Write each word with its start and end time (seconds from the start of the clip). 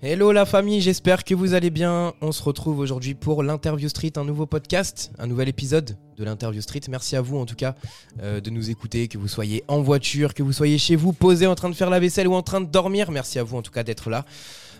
Hello 0.00 0.30
la 0.30 0.46
famille, 0.46 0.80
j'espère 0.80 1.24
que 1.24 1.34
vous 1.34 1.54
allez 1.54 1.70
bien. 1.70 2.14
On 2.20 2.30
se 2.30 2.40
retrouve 2.40 2.78
aujourd'hui 2.78 3.16
pour 3.16 3.42
l'Interview 3.42 3.88
Street, 3.88 4.12
un 4.14 4.24
nouveau 4.24 4.46
podcast, 4.46 5.10
un 5.18 5.26
nouvel 5.26 5.48
épisode 5.48 5.96
de 6.16 6.22
l'Interview 6.22 6.60
Street. 6.60 6.82
Merci 6.88 7.16
à 7.16 7.20
vous 7.20 7.36
en 7.36 7.46
tout 7.46 7.56
cas 7.56 7.74
euh, 8.22 8.40
de 8.40 8.48
nous 8.50 8.70
écouter, 8.70 9.08
que 9.08 9.18
vous 9.18 9.26
soyez 9.26 9.64
en 9.66 9.80
voiture, 9.80 10.34
que 10.34 10.44
vous 10.44 10.52
soyez 10.52 10.78
chez 10.78 10.94
vous, 10.94 11.12
posé 11.12 11.48
en 11.48 11.56
train 11.56 11.68
de 11.68 11.74
faire 11.74 11.90
la 11.90 11.98
vaisselle 11.98 12.28
ou 12.28 12.34
en 12.34 12.42
train 12.42 12.60
de 12.60 12.66
dormir. 12.66 13.10
Merci 13.10 13.40
à 13.40 13.42
vous 13.42 13.56
en 13.56 13.62
tout 13.62 13.72
cas 13.72 13.82
d'être 13.82 14.08
là. 14.08 14.24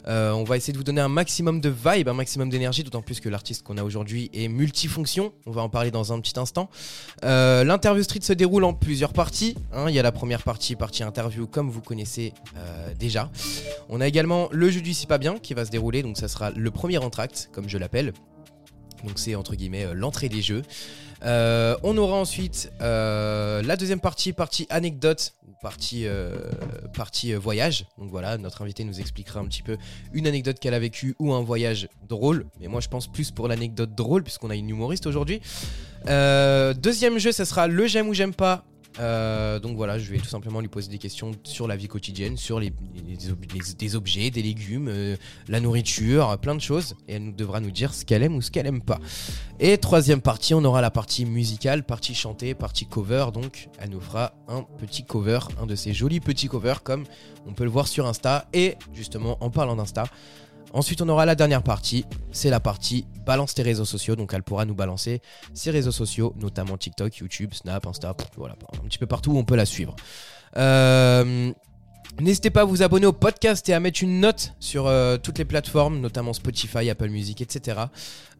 Euh, 0.06 0.32
on 0.32 0.44
va 0.44 0.56
essayer 0.56 0.72
de 0.72 0.78
vous 0.78 0.84
donner 0.84 1.00
un 1.00 1.08
maximum 1.08 1.60
de 1.60 1.68
vibe, 1.68 2.08
un 2.08 2.14
maximum 2.14 2.50
d'énergie, 2.50 2.82
d'autant 2.84 3.02
plus 3.02 3.20
que 3.20 3.28
l'artiste 3.28 3.62
qu'on 3.62 3.76
a 3.76 3.82
aujourd'hui 3.82 4.30
est 4.32 4.48
multifonction. 4.48 5.32
On 5.46 5.50
va 5.50 5.62
en 5.62 5.68
parler 5.68 5.90
dans 5.90 6.12
un 6.12 6.20
petit 6.20 6.38
instant. 6.38 6.70
Euh, 7.24 7.64
l'interview 7.64 8.02
street 8.02 8.20
se 8.22 8.32
déroule 8.32 8.64
en 8.64 8.74
plusieurs 8.74 9.12
parties. 9.12 9.56
Hein. 9.72 9.86
Il 9.88 9.94
y 9.94 9.98
a 9.98 10.02
la 10.02 10.12
première 10.12 10.42
partie, 10.42 10.76
partie 10.76 11.02
interview, 11.02 11.46
comme 11.46 11.70
vous 11.70 11.80
connaissez 11.80 12.32
euh, 12.56 12.94
déjà. 12.98 13.30
On 13.88 14.00
a 14.00 14.06
également 14.06 14.48
le 14.52 14.70
jeu 14.70 14.80
du 14.80 14.94
si 14.94 15.06
pas 15.06 15.18
bien 15.18 15.38
qui 15.38 15.54
va 15.54 15.64
se 15.64 15.70
dérouler, 15.70 16.02
donc 16.02 16.16
ça 16.16 16.28
sera 16.28 16.50
le 16.50 16.70
premier 16.70 16.98
entracte, 16.98 17.50
comme 17.52 17.68
je 17.68 17.78
l'appelle. 17.78 18.12
Donc 19.04 19.18
c'est 19.18 19.34
entre 19.34 19.54
guillemets 19.54 19.86
l'entrée 19.94 20.28
des 20.28 20.42
jeux. 20.42 20.62
on 21.22 21.96
aura 21.96 22.16
ensuite 22.16 22.70
la 22.80 23.76
deuxième 23.76 24.00
partie, 24.00 24.32
partie 24.32 24.66
anecdote, 24.70 25.34
partie, 25.60 26.06
euh, 26.06 26.36
partie 26.94 27.32
euh, 27.32 27.38
voyage. 27.38 27.86
Donc 27.98 28.10
voilà, 28.10 28.38
notre 28.38 28.62
invité 28.62 28.84
nous 28.84 29.00
expliquera 29.00 29.40
un 29.40 29.44
petit 29.44 29.62
peu 29.62 29.76
une 30.12 30.26
anecdote 30.26 30.58
qu'elle 30.58 30.74
a 30.74 30.78
vécue 30.78 31.14
ou 31.18 31.32
un 31.32 31.42
voyage 31.42 31.88
drôle. 32.08 32.46
Mais 32.60 32.68
moi, 32.68 32.80
je 32.80 32.88
pense 32.88 33.06
plus 33.06 33.30
pour 33.30 33.48
l'anecdote 33.48 33.94
drôle, 33.94 34.22
puisqu'on 34.22 34.50
a 34.50 34.54
une 34.54 34.68
humoriste 34.68 35.06
aujourd'hui. 35.06 35.40
Euh, 36.06 36.74
deuxième 36.74 37.18
jeu, 37.18 37.32
ça 37.32 37.44
sera 37.44 37.66
le 37.66 37.86
j'aime 37.86 38.08
ou 38.08 38.14
j'aime 38.14 38.34
pas. 38.34 38.64
Euh, 39.00 39.58
donc 39.58 39.76
voilà, 39.76 39.98
je 39.98 40.10
vais 40.10 40.18
tout 40.18 40.28
simplement 40.28 40.60
lui 40.60 40.68
poser 40.68 40.90
des 40.90 40.98
questions 40.98 41.32
sur 41.44 41.68
la 41.68 41.76
vie 41.76 41.88
quotidienne, 41.88 42.36
sur 42.36 42.58
les, 42.60 42.72
des 43.78 43.96
objets, 43.96 44.30
des 44.30 44.42
légumes, 44.42 44.88
euh, 44.88 45.16
la 45.48 45.60
nourriture, 45.60 46.36
plein 46.38 46.54
de 46.54 46.60
choses. 46.60 46.94
Et 47.06 47.14
elle 47.14 47.24
nous 47.24 47.32
devra 47.32 47.60
nous 47.60 47.70
dire 47.70 47.94
ce 47.94 48.04
qu'elle 48.04 48.22
aime 48.22 48.36
ou 48.36 48.42
ce 48.42 48.50
qu'elle 48.50 48.66
aime 48.66 48.82
pas. 48.82 48.98
Et 49.60 49.78
troisième 49.78 50.20
partie, 50.20 50.54
on 50.54 50.64
aura 50.64 50.80
la 50.80 50.90
partie 50.90 51.24
musicale, 51.24 51.84
partie 51.84 52.14
chantée, 52.14 52.54
partie 52.54 52.86
cover. 52.86 53.26
Donc 53.32 53.68
elle 53.78 53.90
nous 53.90 54.00
fera 54.00 54.32
un 54.48 54.62
petit 54.78 55.04
cover, 55.04 55.40
un 55.60 55.66
de 55.66 55.74
ces 55.74 55.92
jolis 55.92 56.20
petits 56.20 56.48
covers 56.48 56.82
comme 56.82 57.04
on 57.46 57.52
peut 57.52 57.64
le 57.64 57.70
voir 57.70 57.88
sur 57.88 58.06
Insta. 58.06 58.46
Et 58.52 58.76
justement, 58.92 59.36
en 59.40 59.50
parlant 59.50 59.76
d'Insta, 59.76 60.04
Ensuite, 60.74 61.00
on 61.00 61.08
aura 61.08 61.24
la 61.24 61.34
dernière 61.34 61.62
partie, 61.62 62.04
c'est 62.30 62.50
la 62.50 62.60
partie 62.60 63.06
balance 63.24 63.54
tes 63.54 63.62
réseaux 63.62 63.86
sociaux. 63.86 64.16
Donc, 64.16 64.32
elle 64.34 64.42
pourra 64.42 64.66
nous 64.66 64.74
balancer 64.74 65.20
ses 65.54 65.70
réseaux 65.70 65.92
sociaux, 65.92 66.34
notamment 66.38 66.76
TikTok, 66.76 67.16
YouTube, 67.16 67.54
Snap, 67.54 67.86
Insta, 67.86 68.14
voilà, 68.36 68.56
un 68.74 68.86
petit 68.86 68.98
peu 68.98 69.06
partout 69.06 69.32
où 69.32 69.38
on 69.38 69.44
peut 69.44 69.56
la 69.56 69.64
suivre. 69.64 69.96
Euh, 70.56 71.50
n'hésitez 72.20 72.50
pas 72.50 72.62
à 72.62 72.64
vous 72.64 72.82
abonner 72.82 73.06
au 73.06 73.12
podcast 73.12 73.66
et 73.68 73.74
à 73.74 73.80
mettre 73.80 74.02
une 74.02 74.20
note 74.20 74.54
sur 74.60 74.86
euh, 74.86 75.16
toutes 75.16 75.38
les 75.38 75.46
plateformes, 75.46 76.00
notamment 76.00 76.34
Spotify, 76.34 76.90
Apple 76.90 77.08
Music, 77.08 77.40
etc. 77.40 77.80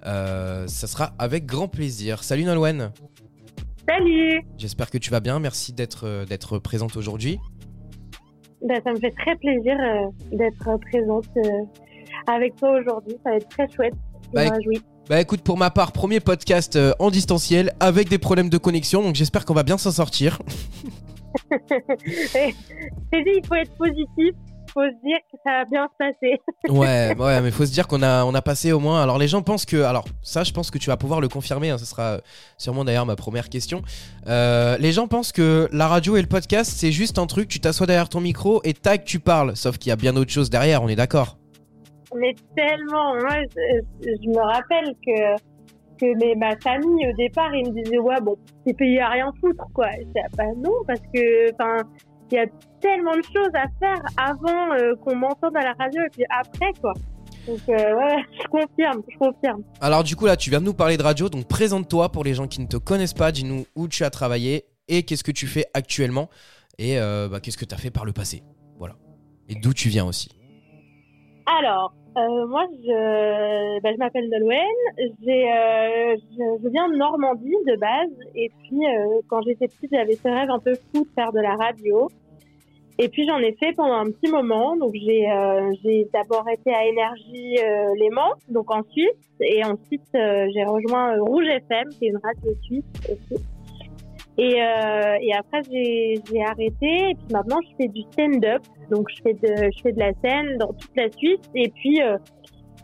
Euh, 0.05 0.67
ça 0.67 0.87
sera 0.87 1.13
avec 1.19 1.47
grand 1.47 1.69
plaisir. 1.69 2.23
Salut 2.25 2.45
Nolwenn. 2.45 2.92
Salut. 3.89 4.42
J'espère 4.59 4.91
que 4.91 4.98
tu 4.98 5.11
vas 5.11 5.20
bien. 5.20 5.39
Merci 5.41 5.73
d'être 5.73 6.27
d'être 6.27 6.59
présente 6.59 6.97
aujourd'hui. 6.98 7.39
Ben, 8.61 8.79
ça 8.85 8.92
me 8.92 8.98
fait 8.98 9.13
très 9.13 9.35
plaisir 9.37 9.77
d'être 10.31 10.79
présente 10.91 11.29
avec 12.27 12.56
toi 12.56 12.78
aujourd'hui. 12.78 13.16
Ça 13.24 13.30
va 13.30 13.36
être 13.36 13.48
très 13.48 13.69
chouette. 13.70 13.94
Bah, 14.33 14.44
bah, 15.08 15.20
écoute, 15.20 15.41
pour 15.42 15.56
ma 15.56 15.70
part, 15.70 15.92
premier 15.92 16.20
podcast 16.20 16.77
euh, 16.77 16.92
en 16.98 17.11
distanciel 17.11 17.72
avec 17.80 18.08
des 18.08 18.19
problèmes 18.19 18.50
de 18.50 18.58
connexion, 18.58 19.02
donc 19.02 19.14
j'espère 19.14 19.44
qu'on 19.44 19.55
va 19.55 19.62
bien 19.62 19.78
s'en 19.78 19.91
sortir. 19.91 20.41
C'est 21.69 22.52
dit, 23.12 23.33
il 23.36 23.46
faut 23.46 23.55
être 23.55 23.74
positif 23.77 24.34
faut 24.78 24.83
se 24.83 25.06
dire 25.06 25.19
que 25.30 25.39
ça 25.44 25.50
va 25.50 25.64
bien 25.64 25.89
se 25.89 25.96
passer. 25.98 26.41
ouais, 26.69 27.16
ouais, 27.16 27.41
mais 27.41 27.50
faut 27.50 27.66
se 27.66 27.72
dire 27.72 27.86
qu'on 27.86 28.02
a, 28.02 28.24
on 28.24 28.34
a 28.34 28.42
passé 28.42 28.72
au 28.72 28.80
moins. 28.80 29.02
Alors 29.02 29.19
les 29.19 29.28
gens 29.28 29.42
pensent 29.42 29.64
que, 29.64 29.83
alors 29.83 30.05
ça, 30.22 30.44
je 30.44 30.52
pense 30.52 30.70
que 30.70 30.78
tu 30.78 30.89
vas 30.89 30.96
pouvoir 30.96 31.20
le 31.20 31.28
confirmer. 31.28 31.70
Hein, 31.70 31.78
ce 31.78 31.84
sera 31.84 32.20
sûrement 32.56 32.84
d'ailleurs 32.84 33.06
ma 33.06 33.17
première 33.17 33.48
question. 33.48 33.83
Euh, 34.27 34.77
les 34.78 34.92
gens 34.92 35.08
pensent 35.08 35.33
que 35.33 35.68
la 35.73 35.89
radio 35.89 36.17
et 36.17 36.23
le 36.23 36.28
podcast, 36.28 36.73
c'est 36.74 36.92
juste 36.92 37.18
un 37.18 37.27
truc. 37.27 37.48
Tu 37.48 37.61
t'assois 37.61 37.86
derrière 37.86 38.08
ton 38.08 38.20
micro 38.20 38.61
et 38.64 38.74
tac, 38.74 39.05
tu 39.05 39.20
parles. 39.20 39.57
Sauf 39.57 39.78
qu'il 39.78 39.90
y 39.90 39.92
a 39.92 39.96
bien 39.96 40.12
d'autres 40.12 40.33
choses 40.33 40.51
derrière. 40.51 40.83
On 40.83 40.89
est 40.89 40.96
d'accord. 40.96 41.38
Mais 42.17 42.35
tellement, 42.57 43.14
moi, 43.17 43.36
je, 43.55 44.29
me 44.29 44.41
rappelle 44.41 44.95
que 45.07 45.42
que 45.98 46.36
ma 46.39 46.57
famille 46.61 47.08
au 47.08 47.17
départ 47.17 47.52
ils 47.57 47.73
me 47.73 47.83
disaient 47.83 47.98
ouais 47.98 48.20
bon 48.23 48.36
t'es 48.64 48.73
payé 48.73 49.01
à 49.01 49.08
rien 49.08 49.33
foutre 49.41 49.64
quoi. 49.74 49.89
Je 49.98 50.05
disais, 50.05 50.20
bah 50.36 50.45
non 50.57 50.73
parce 50.86 51.01
que 51.13 51.52
enfin 51.52 51.83
il 52.30 52.36
y 52.36 52.39
a 52.39 52.46
tellement 52.80 53.17
de 53.17 53.23
choses 53.23 53.51
à 53.55 53.67
faire 53.80 54.01
avant 54.17 54.73
euh, 54.74 54.95
qu'on 54.96 55.17
m'entende 55.17 55.57
à 55.57 55.64
la 55.64 55.73
radio 55.73 56.02
et 56.02 56.11
puis 56.11 56.24
après 56.30 56.73
quoi. 56.80 56.92
Donc 57.48 57.61
euh, 57.69 57.96
ouais, 57.96 58.25
je 58.40 58.46
confirme, 58.48 59.02
je 59.08 59.19
confirme. 59.19 59.63
Alors 59.80 60.05
du 60.05 60.14
coup 60.14 60.27
là, 60.27 60.36
tu 60.36 60.51
viens 60.51 60.61
de 60.61 60.67
nous 60.67 60.75
parler 60.75 60.96
de 60.96 61.02
radio, 61.02 61.29
donc 61.29 61.48
présente-toi 61.48 62.11
pour 62.11 62.23
les 62.23 62.35
gens 62.35 62.46
qui 62.46 62.61
ne 62.61 62.67
te 62.67 62.77
connaissent 62.77 63.14
pas, 63.14 63.33
dis-nous 63.33 63.67
où 63.75 63.89
tu 63.89 64.05
as 64.05 64.11
travaillé 64.11 64.67
et 64.89 65.02
qu'est-ce 65.02 65.25
que 65.25 65.33
tu 65.33 65.46
fais 65.46 65.67
actuellement 65.75 66.29
et 66.79 66.98
euh, 66.98 67.29
bah, 67.29 67.40
qu'est-ce 67.40 67.57
que 67.57 67.64
tu 67.64 67.75
as 67.75 67.79
fait 67.79 67.90
par 67.90 68.05
le 68.05 68.13
passé. 68.13 68.42
Voilà. 68.79 68.96
Et 69.48 69.55
d'où 69.55 69.73
tu 69.73 69.89
viens 69.89 70.05
aussi. 70.05 70.30
Alors, 71.57 71.95
euh, 72.19 72.47
moi, 72.47 72.67
je, 72.85 73.81
bah, 73.81 73.91
je 73.92 73.98
m'appelle 73.98 74.29
Nolwenn. 74.29 74.59
Euh, 74.98 76.17
je, 76.63 76.69
viens 76.69 76.91
de 76.91 76.97
Normandie 76.97 77.55
de 77.67 77.77
base. 77.77 78.11
Et 78.35 78.51
puis, 78.63 78.85
euh, 78.85 79.20
quand 79.29 79.41
j'étais 79.42 79.67
petite, 79.69 79.91
j'avais 79.92 80.14
ce 80.14 80.29
rêve 80.29 80.51
un 80.51 80.58
peu 80.58 80.75
fou 80.75 81.05
de 81.05 81.11
faire 81.14 81.33
de 81.33 81.41
la 81.41 81.55
radio. 81.55 82.11
Et 82.98 83.08
puis, 83.08 83.27
j'en 83.27 83.39
ai 83.39 83.53
fait 83.53 83.73
pendant 83.73 83.95
un 83.95 84.11
petit 84.11 84.31
moment. 84.31 84.77
Donc, 84.77 84.92
j'ai, 84.95 85.27
j'ai 85.83 86.08
d'abord 86.13 86.47
été 86.51 86.75
à 86.75 86.85
Énergie 86.85 87.58
euh, 87.61 87.95
Léman, 87.98 88.33
donc 88.48 88.70
en 88.70 88.83
Suisse. 88.83 89.07
Et 89.41 89.64
ensuite, 89.64 90.03
j'ai 90.13 90.64
rejoint 90.64 91.19
Rouge 91.20 91.47
FM, 91.47 91.89
qui 91.91 92.07
est 92.07 92.08
une 92.08 92.20
radio 92.23 92.53
suisse 92.63 92.85
aussi. 93.08 93.42
Et, 94.39 94.63
euh, 94.63 95.17
et 95.21 95.35
après, 95.35 95.63
j'ai 95.69 96.43
arrêté. 96.45 97.11
Et 97.11 97.15
puis 97.15 97.27
maintenant, 97.33 97.59
je 97.69 97.77
fais 97.77 97.89
du 97.89 98.03
stand-up. 98.13 98.63
Donc, 98.91 99.09
je 99.11 99.23
fais, 99.23 99.35
de, 99.35 99.71
je 99.77 99.83
fais 99.83 99.93
de 99.93 99.99
la 99.99 100.13
scène 100.23 100.57
dans 100.59 100.73
toute 100.73 100.97
la 100.97 101.11
Suisse. 101.11 101.41
Et 101.57 101.69
puis, 101.71 102.01
euh, 102.01 102.17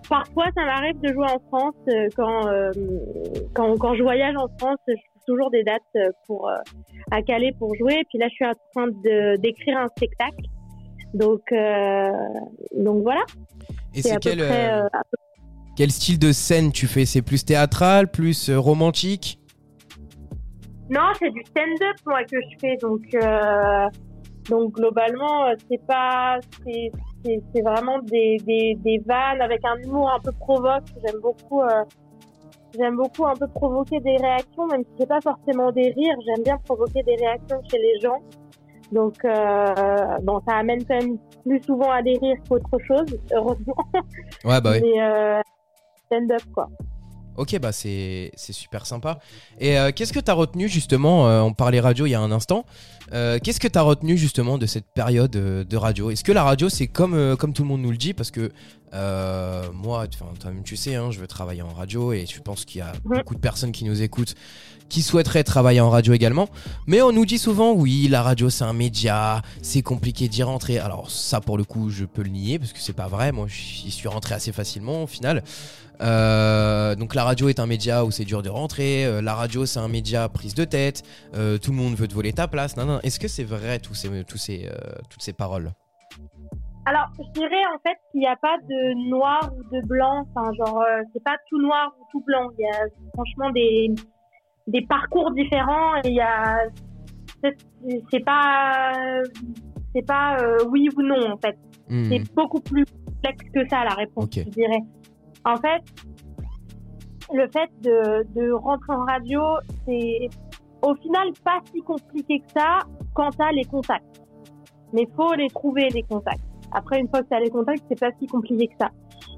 parfois, 0.08 0.46
ça 0.56 0.64
m'arrive 0.64 1.00
de 1.00 1.12
jouer 1.12 1.26
en 1.26 1.38
France. 1.48 1.74
Euh, 1.88 2.08
quand, 2.16 2.40
quand, 3.54 3.78
quand, 3.78 3.94
je 3.94 4.02
voyage 4.02 4.34
en 4.36 4.48
France, 4.58 4.78
je 4.88 4.94
trouve 4.94 5.22
toujours 5.26 5.50
des 5.52 5.62
dates 5.62 6.12
pour, 6.26 6.48
euh, 6.48 6.56
à 7.12 7.22
Calais 7.22 7.52
pour 7.56 7.72
jouer. 7.76 8.00
Et 8.00 8.04
puis 8.08 8.18
là, 8.18 8.26
je 8.28 8.34
suis 8.34 8.46
en 8.46 8.52
train 8.74 8.88
d'écrire 9.38 9.78
un 9.78 9.88
spectacle. 9.96 10.44
Donc, 11.14 11.42
donc 12.76 13.02
voilà. 13.04 13.22
Et 13.94 14.02
c'est 14.02 14.18
quel, 14.18 14.42
quel 15.76 15.92
style 15.92 16.18
de 16.18 16.32
scène 16.32 16.72
tu 16.72 16.88
fais? 16.88 17.04
C'est 17.04 17.22
plus 17.22 17.44
théâtral, 17.44 18.10
plus 18.10 18.50
romantique? 18.50 19.38
Non, 20.90 21.12
c'est 21.18 21.30
du 21.30 21.42
stand-up 21.44 21.96
moi 22.06 22.24
que 22.24 22.36
je 22.40 22.58
fais, 22.60 22.76
donc 22.76 23.02
euh, 23.14 23.88
donc 24.50 24.72
globalement 24.72 25.46
euh, 25.46 25.54
c'est 25.68 25.84
pas 25.86 26.38
c'est 26.64 26.90
c'est 27.24 27.62
vraiment 27.62 28.00
des, 28.00 28.36
des, 28.44 28.76
des 28.80 29.02
vannes 29.06 29.40
avec 29.40 29.64
un 29.64 29.76
humour 29.82 30.10
un 30.10 30.20
peu 30.20 30.32
provoque. 30.32 30.84
J'aime 31.06 31.20
beaucoup 31.20 31.62
euh, 31.62 31.84
j'aime 32.78 32.96
beaucoup 32.96 33.24
un 33.26 33.34
peu 33.34 33.48
provoquer 33.48 33.98
des 34.00 34.16
réactions, 34.16 34.66
même 34.66 34.84
si 34.84 34.90
c'est 35.00 35.08
pas 35.08 35.22
forcément 35.22 35.72
des 35.72 35.90
rires. 35.96 36.16
J'aime 36.26 36.44
bien 36.44 36.58
provoquer 36.58 37.02
des 37.02 37.16
réactions 37.16 37.60
chez 37.70 37.78
les 37.78 37.98
gens. 38.00 38.18
Donc 38.92 39.24
euh, 39.24 40.18
bon, 40.22 40.40
ça 40.46 40.56
amène 40.56 40.84
quand 40.84 41.00
même 41.00 41.18
plus 41.46 41.62
souvent 41.62 41.90
à 41.90 42.02
des 42.02 42.18
rires 42.20 42.36
qu'autre 42.48 42.78
chose, 42.86 43.18
heureusement. 43.32 43.76
Ouais 44.44 44.60
bah 44.60 44.72
oui. 44.72 44.80
Mais 44.82 45.02
euh, 45.02 45.40
stand-up 46.06 46.42
quoi. 46.54 46.68
Ok, 47.36 47.58
bah 47.58 47.72
c'est 47.72 48.30
super 48.36 48.86
sympa. 48.86 49.18
Et 49.58 49.78
euh, 49.78 49.90
qu'est-ce 49.94 50.12
que 50.12 50.20
tu 50.20 50.30
as 50.30 50.34
retenu 50.34 50.68
justement 50.68 51.28
euh, 51.28 51.40
On 51.40 51.52
parlait 51.52 51.80
radio 51.80 52.06
il 52.06 52.10
y 52.10 52.14
a 52.14 52.20
un 52.20 52.30
instant. 52.30 52.64
Euh, 53.12 53.38
qu'est-ce 53.42 53.60
que 53.60 53.68
tu 53.68 53.78
as 53.78 53.82
retenu 53.82 54.16
justement 54.16 54.56
de 54.56 54.66
cette 54.66 54.86
période 54.94 55.32
de 55.32 55.76
radio? 55.76 56.10
Est-ce 56.10 56.24
que 56.24 56.32
la 56.32 56.44
radio 56.44 56.68
c'est 56.68 56.86
comme, 56.86 57.36
comme 57.36 57.52
tout 57.52 57.62
le 57.62 57.68
monde 57.68 57.82
nous 57.82 57.90
le 57.90 57.96
dit? 57.96 58.14
Parce 58.14 58.30
que 58.30 58.52
moi, 59.72 60.06
toi-même 60.06 60.62
tu 60.62 60.76
sais, 60.76 60.94
hein, 60.94 61.10
je 61.10 61.18
veux 61.18 61.26
travailler 61.26 61.62
en 61.62 61.72
radio 61.72 62.12
et 62.12 62.26
je 62.26 62.40
pense 62.40 62.64
qu'il 62.64 62.78
y 62.78 62.82
a 62.82 62.92
beaucoup 63.04 63.34
de 63.34 63.40
personnes 63.40 63.72
qui 63.72 63.84
nous 63.84 64.02
écoutent 64.02 64.34
qui 64.88 65.02
souhaiteraient 65.02 65.44
travailler 65.44 65.80
en 65.80 65.90
radio 65.90 66.12
également. 66.12 66.48
Mais 66.86 67.02
on 67.02 67.12
nous 67.12 67.26
dit 67.26 67.38
souvent, 67.38 67.72
oui, 67.72 68.06
la 68.08 68.22
radio 68.22 68.50
c'est 68.50 68.64
un 68.64 68.72
média, 68.72 69.42
c'est 69.62 69.82
compliqué 69.82 70.28
d'y 70.28 70.42
rentrer. 70.42 70.78
Alors 70.78 71.10
ça 71.10 71.40
pour 71.40 71.58
le 71.58 71.64
coup, 71.64 71.90
je 71.90 72.04
peux 72.04 72.22
le 72.22 72.30
nier 72.30 72.58
parce 72.58 72.72
que 72.72 72.78
c'est 72.78 72.92
pas 72.92 73.08
vrai. 73.08 73.32
Moi, 73.32 73.46
j'y 73.48 73.90
suis 73.90 74.08
rentré 74.08 74.34
assez 74.34 74.52
facilement 74.52 75.02
au 75.02 75.06
final. 75.06 75.42
Euh, 76.00 76.94
donc 76.94 77.14
la 77.14 77.24
radio 77.24 77.48
est 77.48 77.60
un 77.60 77.66
média 77.66 78.04
où 78.04 78.10
c'est 78.10 78.24
dur 78.24 78.42
de 78.42 78.48
rentrer. 78.48 79.04
Euh, 79.04 79.22
la 79.22 79.34
radio 79.34 79.66
c'est 79.66 79.80
un 79.80 79.88
média 79.88 80.28
prise 80.28 80.54
de 80.54 80.64
tête. 80.64 81.02
Euh, 81.34 81.58
tout 81.58 81.70
le 81.70 81.76
monde 81.76 81.94
veut 81.94 82.08
te 82.08 82.14
voler 82.14 82.32
ta 82.32 82.48
place. 82.48 82.76
Non, 82.76 82.84
non. 82.84 83.00
Est-ce 83.02 83.20
que 83.20 83.28
c'est 83.28 83.44
vrai 83.44 83.78
tous 83.78 83.94
ces, 83.94 84.24
tous 84.24 84.38
ces, 84.38 84.68
toutes 85.10 85.22
ces 85.22 85.32
paroles? 85.32 85.72
Alors 86.86 87.06
je 87.18 87.40
dirais 87.40 87.62
en 87.74 87.78
fait 87.78 87.96
qu'il 88.10 88.20
n'y 88.20 88.26
a 88.26 88.36
pas 88.36 88.56
de 88.68 89.08
noir 89.08 89.50
ou 89.56 89.62
de 89.74 89.86
blanc. 89.86 90.26
Enfin 90.34 90.50
genre 90.58 90.84
c'est 91.12 91.22
pas 91.22 91.36
tout 91.48 91.60
noir 91.60 91.92
ou 92.00 92.04
tout 92.12 92.24
blanc. 92.26 92.50
Il 92.58 92.62
y 92.62 92.68
a 92.68 92.86
franchement 93.14 93.50
des 93.50 93.90
des 94.66 94.86
parcours 94.86 95.30
différents. 95.32 95.96
Et 96.04 96.08
il 96.08 96.16
y 96.16 96.20
a 96.20 96.58
c'est 98.10 98.24
pas 98.24 98.92
c'est 99.94 100.06
pas 100.06 100.36
oui 100.68 100.88
ou 100.96 101.02
non 101.02 101.32
en 101.32 101.38
fait. 101.38 101.56
Hmm. 101.88 102.04
C'est 102.08 102.34
beaucoup 102.34 102.60
plus 102.60 102.84
complexe 103.06 103.44
que 103.54 103.68
ça, 103.68 103.84
la 103.84 103.94
réponse, 103.94 104.28
je 104.32 104.42
dirais. 104.44 104.80
En 105.44 105.56
fait, 105.56 105.82
le 107.32 107.48
fait 107.48 107.70
de, 107.82 108.52
rentrer 108.52 108.92
en 108.92 109.04
radio, 109.04 109.40
c'est 109.86 110.28
au 110.82 110.94
final 110.96 111.32
pas 111.44 111.60
si 111.72 111.80
compliqué 111.80 112.40
que 112.40 112.50
ça 112.52 112.80
quand 113.14 113.30
tu 113.30 113.42
as 113.42 113.52
les 113.52 113.64
contacts. 113.64 114.22
Mais 114.92 115.06
faut 115.16 115.34
les 115.34 115.48
trouver, 115.48 115.88
les 115.90 116.02
contacts. 116.02 116.44
Après, 116.72 117.00
une 117.00 117.08
fois 117.08 117.22
que 117.22 117.28
tu 117.28 117.34
as 117.34 117.40
les 117.40 117.50
contacts, 117.50 117.82
c'est 117.88 117.98
pas 117.98 118.10
si 118.18 118.26
compliqué 118.26 118.68
que 118.68 118.74
ça. 118.78 118.90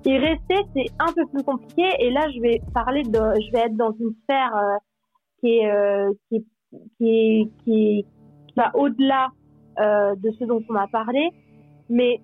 Et 0.04 0.18
rester, 0.18 0.56
c'est 0.74 0.86
un 0.98 1.12
peu 1.12 1.26
plus 1.26 1.42
compliqué. 1.42 1.84
Et 1.98 2.10
là, 2.10 2.28
je 2.34 2.40
vais 2.40 2.60
parler 2.72 3.02
de, 3.02 3.18
je 3.18 3.52
vais 3.52 3.66
être 3.66 3.76
dans 3.76 3.92
une 3.92 4.14
sphère 4.22 4.54
euh, 4.56 4.76
qui 5.40 5.58
est, 5.58 5.70
euh, 5.70 6.12
qui, 6.28 6.46
qui, 6.98 7.50
qui, 7.64 8.06
qui, 8.46 8.52
va 8.56 8.70
au-delà 8.74 9.28
euh, 9.80 10.14
de 10.16 10.30
ce 10.30 10.44
dont 10.44 10.62
on 10.68 10.74
a 10.76 10.86
parlé. 10.86 11.30
Mais 11.90 12.20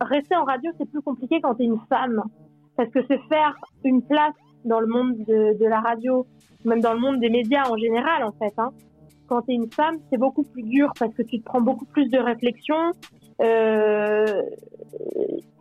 rester 0.00 0.36
en 0.36 0.44
radio, 0.44 0.70
c'est 0.78 0.88
plus 0.88 1.02
compliqué 1.02 1.40
quand 1.40 1.54
tu 1.56 1.62
es 1.62 1.66
une 1.66 1.80
femme. 1.88 2.22
Parce 2.78 2.90
que 2.90 3.02
se 3.02 3.18
faire 3.28 3.54
une 3.84 4.02
place 4.02 4.34
dans 4.64 4.78
le 4.78 4.86
monde 4.86 5.16
de, 5.26 5.66
la 5.66 5.80
radio, 5.80 6.26
même 6.64 6.80
dans 6.80 6.94
le 6.94 7.00
monde 7.00 7.18
des 7.18 7.28
médias 7.28 7.68
en 7.68 7.76
général, 7.76 8.22
en 8.22 8.30
fait, 8.30 8.54
hein, 8.56 8.70
quand 9.26 9.42
tu 9.42 9.50
es 9.50 9.54
une 9.56 9.70
femme, 9.72 9.96
c'est 10.08 10.16
beaucoup 10.16 10.44
plus 10.44 10.62
dur 10.62 10.92
parce 10.96 11.12
que 11.12 11.22
tu 11.22 11.40
te 11.40 11.44
prends 11.44 11.60
beaucoup 11.60 11.86
plus 11.86 12.08
de 12.08 12.18
réflexion. 12.18 12.76
Euh, 13.42 14.42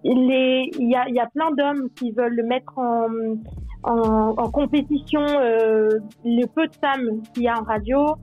il 0.03 0.77
y 0.79 1.19
a, 1.19 1.25
plein 1.33 1.51
d'hommes 1.57 1.89
qui 1.95 2.11
veulent 2.11 2.35
le 2.35 2.43
mettre 2.43 2.77
en, 2.77 4.51
compétition 4.51 5.21
euh, 5.21 5.89
le 6.23 6.45
peu 6.45 6.67
de 6.67 6.75
femmes 6.75 7.23
qu'il 7.33 7.43
y 7.43 7.47
a 7.47 7.59
en 7.59 7.63
radio. 7.63 8.15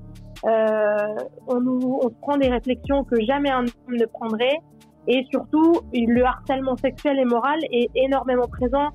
Euh, 0.44 1.16
on, 1.48 1.66
on 1.66 2.08
se 2.08 2.14
prend 2.20 2.36
des 2.36 2.48
réflexions 2.48 3.02
que 3.02 3.20
jamais 3.24 3.50
un 3.50 3.64
homme 3.64 3.96
ne 3.96 4.06
prendrait. 4.06 4.60
Et 5.06 5.26
surtout, 5.30 5.80
le 5.92 6.24
harcèlement 6.24 6.76
sexuel 6.76 7.18
et 7.18 7.24
moral 7.24 7.58
est 7.70 7.90
énormément 7.94 8.48
présent 8.48 8.90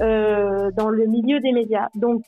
euh, 0.00 0.72
dans 0.76 0.88
le 0.88 1.06
milieu 1.06 1.38
des 1.40 1.52
médias. 1.52 1.86
Donc, 1.94 2.22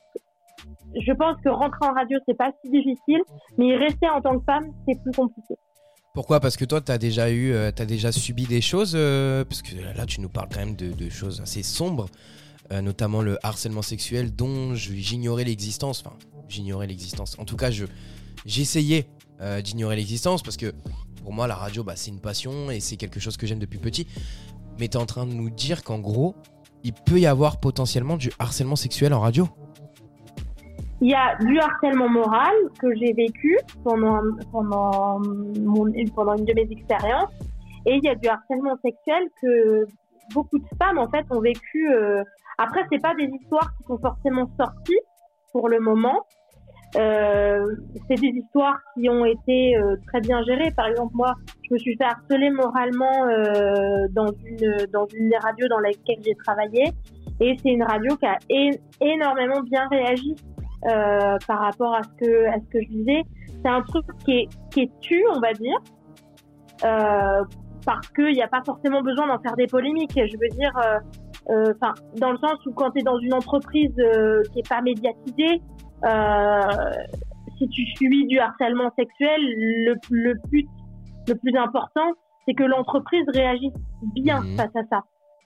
je 0.95 1.13
pense 1.13 1.37
que 1.43 1.49
rentrer 1.49 1.89
en 1.89 1.93
radio, 1.93 2.19
c'est 2.27 2.37
pas 2.37 2.53
si 2.65 2.71
difficile, 2.71 3.21
mais 3.59 3.77
rester 3.77 4.09
en 4.09 4.21
tant 4.21 4.39
que 4.39 4.45
femme, 4.45 4.71
c'est 4.87 5.01
plus 5.03 5.13
compliqué. 5.13 5.55
Pourquoi? 6.15 6.39
Parce 6.39 6.57
que 6.57 6.65
toi, 6.65 6.81
tu 6.81 6.93
as 6.93 6.99
déjà 6.99 7.31
eu, 7.31 7.53
euh, 7.53 7.71
as 7.77 7.85
déjà 7.85 8.13
subi 8.13 8.47
des 8.47 8.61
choses, 8.61 8.93
euh, 8.95 9.45
parce 9.45 9.63
que 9.63 9.75
là, 9.97 10.07
tu 10.07 10.21
nous 10.21 10.29
parles 10.29 10.49
quand 10.53 10.61
même 10.61 10.77
de, 10.77 11.11
choses 11.11 11.41
assez 11.41 11.63
sombres, 11.63 12.07
notamment 12.83 13.23
le 13.23 13.39
harcèlement 13.45 13.83
sexuel 13.83 14.35
dont 14.35 14.75
j'ignorais 14.75 15.45
l'existence. 15.45 16.03
Enfin, 16.05 16.17
j'ignorais 16.49 16.87
l'existence. 16.87 17.37
En 17.39 17.45
tout 17.45 17.57
cas, 17.57 17.71
j'essayais 18.45 19.07
d'ignorer 19.63 19.97
l'existence 19.97 20.43
parce 20.43 20.57
que 20.57 20.73
pour 21.27 21.35
moi, 21.35 21.49
la 21.49 21.57
radio, 21.57 21.83
bah, 21.83 21.95
c'est 21.97 22.13
une 22.13 22.21
passion 22.21 22.71
et 22.71 22.79
c'est 22.79 22.97
quelque 22.97 23.19
chose 23.19 23.37
que 23.37 23.49
j'aime 23.49 23.59
depuis 23.59 23.81
petit. 23.81 24.07
Mais 24.79 24.87
tu 24.87 24.97
es 24.97 25.01
en 25.01 25.07
train 25.07 25.27
de 25.27 25.33
nous 25.33 25.51
dire 25.51 25.83
qu'en 25.83 25.99
gros, 25.99 26.37
il 26.85 26.93
peut 26.93 27.19
y 27.19 27.27
avoir 27.27 27.59
potentiellement 27.59 28.17
du 28.17 28.31
harcèlement 28.39 28.77
sexuel 28.77 29.13
en 29.13 29.19
radio 29.19 29.49
il 31.01 31.11
y 31.11 31.15
a 31.15 31.35
du 31.41 31.59
harcèlement 31.59 32.09
moral 32.09 32.55
que 32.81 32.95
j'ai 32.95 33.13
vécu 33.13 33.59
pendant, 33.83 34.23
une 34.23 34.37
de 36.45 36.55
mes 36.55 36.69
expériences. 36.71 37.33
Et 37.87 37.97
il 37.97 38.05
y 38.05 38.09
a 38.09 38.15
du 38.15 38.29
harcèlement 38.29 38.77
sexuel 38.83 39.29
que 39.43 39.85
beaucoup 40.33 40.59
de 40.59 40.65
femmes, 40.81 40.99
en 40.99 41.11
fait, 41.11 41.27
ont 41.31 41.41
vécu. 41.41 41.93
Euh... 41.93 42.23
Après, 42.57 42.81
c'est 42.91 43.03
pas 43.03 43.15
des 43.15 43.29
histoires 43.41 43.77
qui 43.77 43.85
sont 43.89 43.99
forcément 43.99 44.49
sorties 44.59 45.01
pour 45.53 45.69
le 45.69 45.81
moment. 45.81 46.25
Euh, 46.97 47.77
c'est 48.09 48.15
des 48.15 48.29
histoires 48.29 48.79
qui 48.95 49.09
ont 49.09 49.25
été 49.25 49.77
euh, 49.77 49.97
très 50.07 50.21
bien 50.21 50.43
gérées. 50.45 50.71
Par 50.77 50.87
exemple, 50.87 51.13
moi, 51.15 51.35
je 51.69 51.75
me 51.75 51.79
suis 51.79 51.97
fait 51.97 52.05
harceler 52.05 52.51
moralement 52.51 53.27
euh, 53.27 54.07
dans 54.13 54.33
une 54.45 54.87
dans 54.93 55.07
une 55.15 55.29
des 55.29 55.37
radios 55.37 55.69
dans 55.69 55.81
laquelle 55.81 56.19
j'ai 56.25 56.35
travaillé, 56.35 56.85
et 57.41 57.57
c'est 57.63 57.71
une 57.71 57.83
radio 57.83 58.17
qui 58.17 58.27
a 58.27 58.39
énormément 59.01 59.61
bien 59.63 59.87
réagi 59.91 60.35
par 60.83 61.59
rapport 61.59 61.95
à 61.95 62.03
ce 62.03 62.25
que 62.25 62.47
à 62.47 62.55
ce 62.61 62.67
que 62.71 62.81
je 62.83 62.89
disais. 62.89 63.23
C'est 63.63 63.69
un 63.69 63.83
truc 63.83 64.05
qui 64.25 64.33
est 64.33 64.49
qui 64.71 64.83
est 64.83 64.91
tu, 65.01 65.23
on 65.35 65.41
va 65.41 65.53
dire, 65.53 65.79
euh, 66.85 67.45
parce 67.85 68.09
qu'il 68.09 68.33
n'y 68.33 68.43
a 68.43 68.49
pas 68.49 68.63
forcément 68.65 69.03
besoin 69.03 69.27
d'en 69.27 69.39
faire 69.41 69.57
des 69.57 69.67
polémiques. 69.67 70.13
Je 70.15 70.37
veux 70.39 70.57
dire, 70.57 70.73
enfin, 71.49 71.93
dans 72.17 72.33
le 72.33 72.39
sens 72.39 72.65
où 72.65 72.73
quand 72.73 72.91
tu 72.93 73.01
es 73.01 73.03
dans 73.03 73.19
une 73.19 73.35
entreprise 73.35 73.95
qui 74.53 74.61
est 74.61 74.69
pas 74.69 74.81
médiatisée, 74.81 75.61
si 77.59 77.69
tu 77.69 77.87
subis 77.97 78.27
du 78.27 78.39
harcèlement 78.39 78.91
sexuel, 78.99 79.41
le, 79.41 79.95
le 80.11 80.35
but 80.51 80.69
le 81.29 81.35
plus 81.35 81.57
important, 81.57 82.13
c'est 82.47 82.55
que 82.55 82.63
l'entreprise 82.63 83.25
réagisse 83.35 83.75
bien 84.15 84.41
mmh. 84.41 84.57
face 84.57 84.77
à 84.77 84.83
ça. 84.91 85.01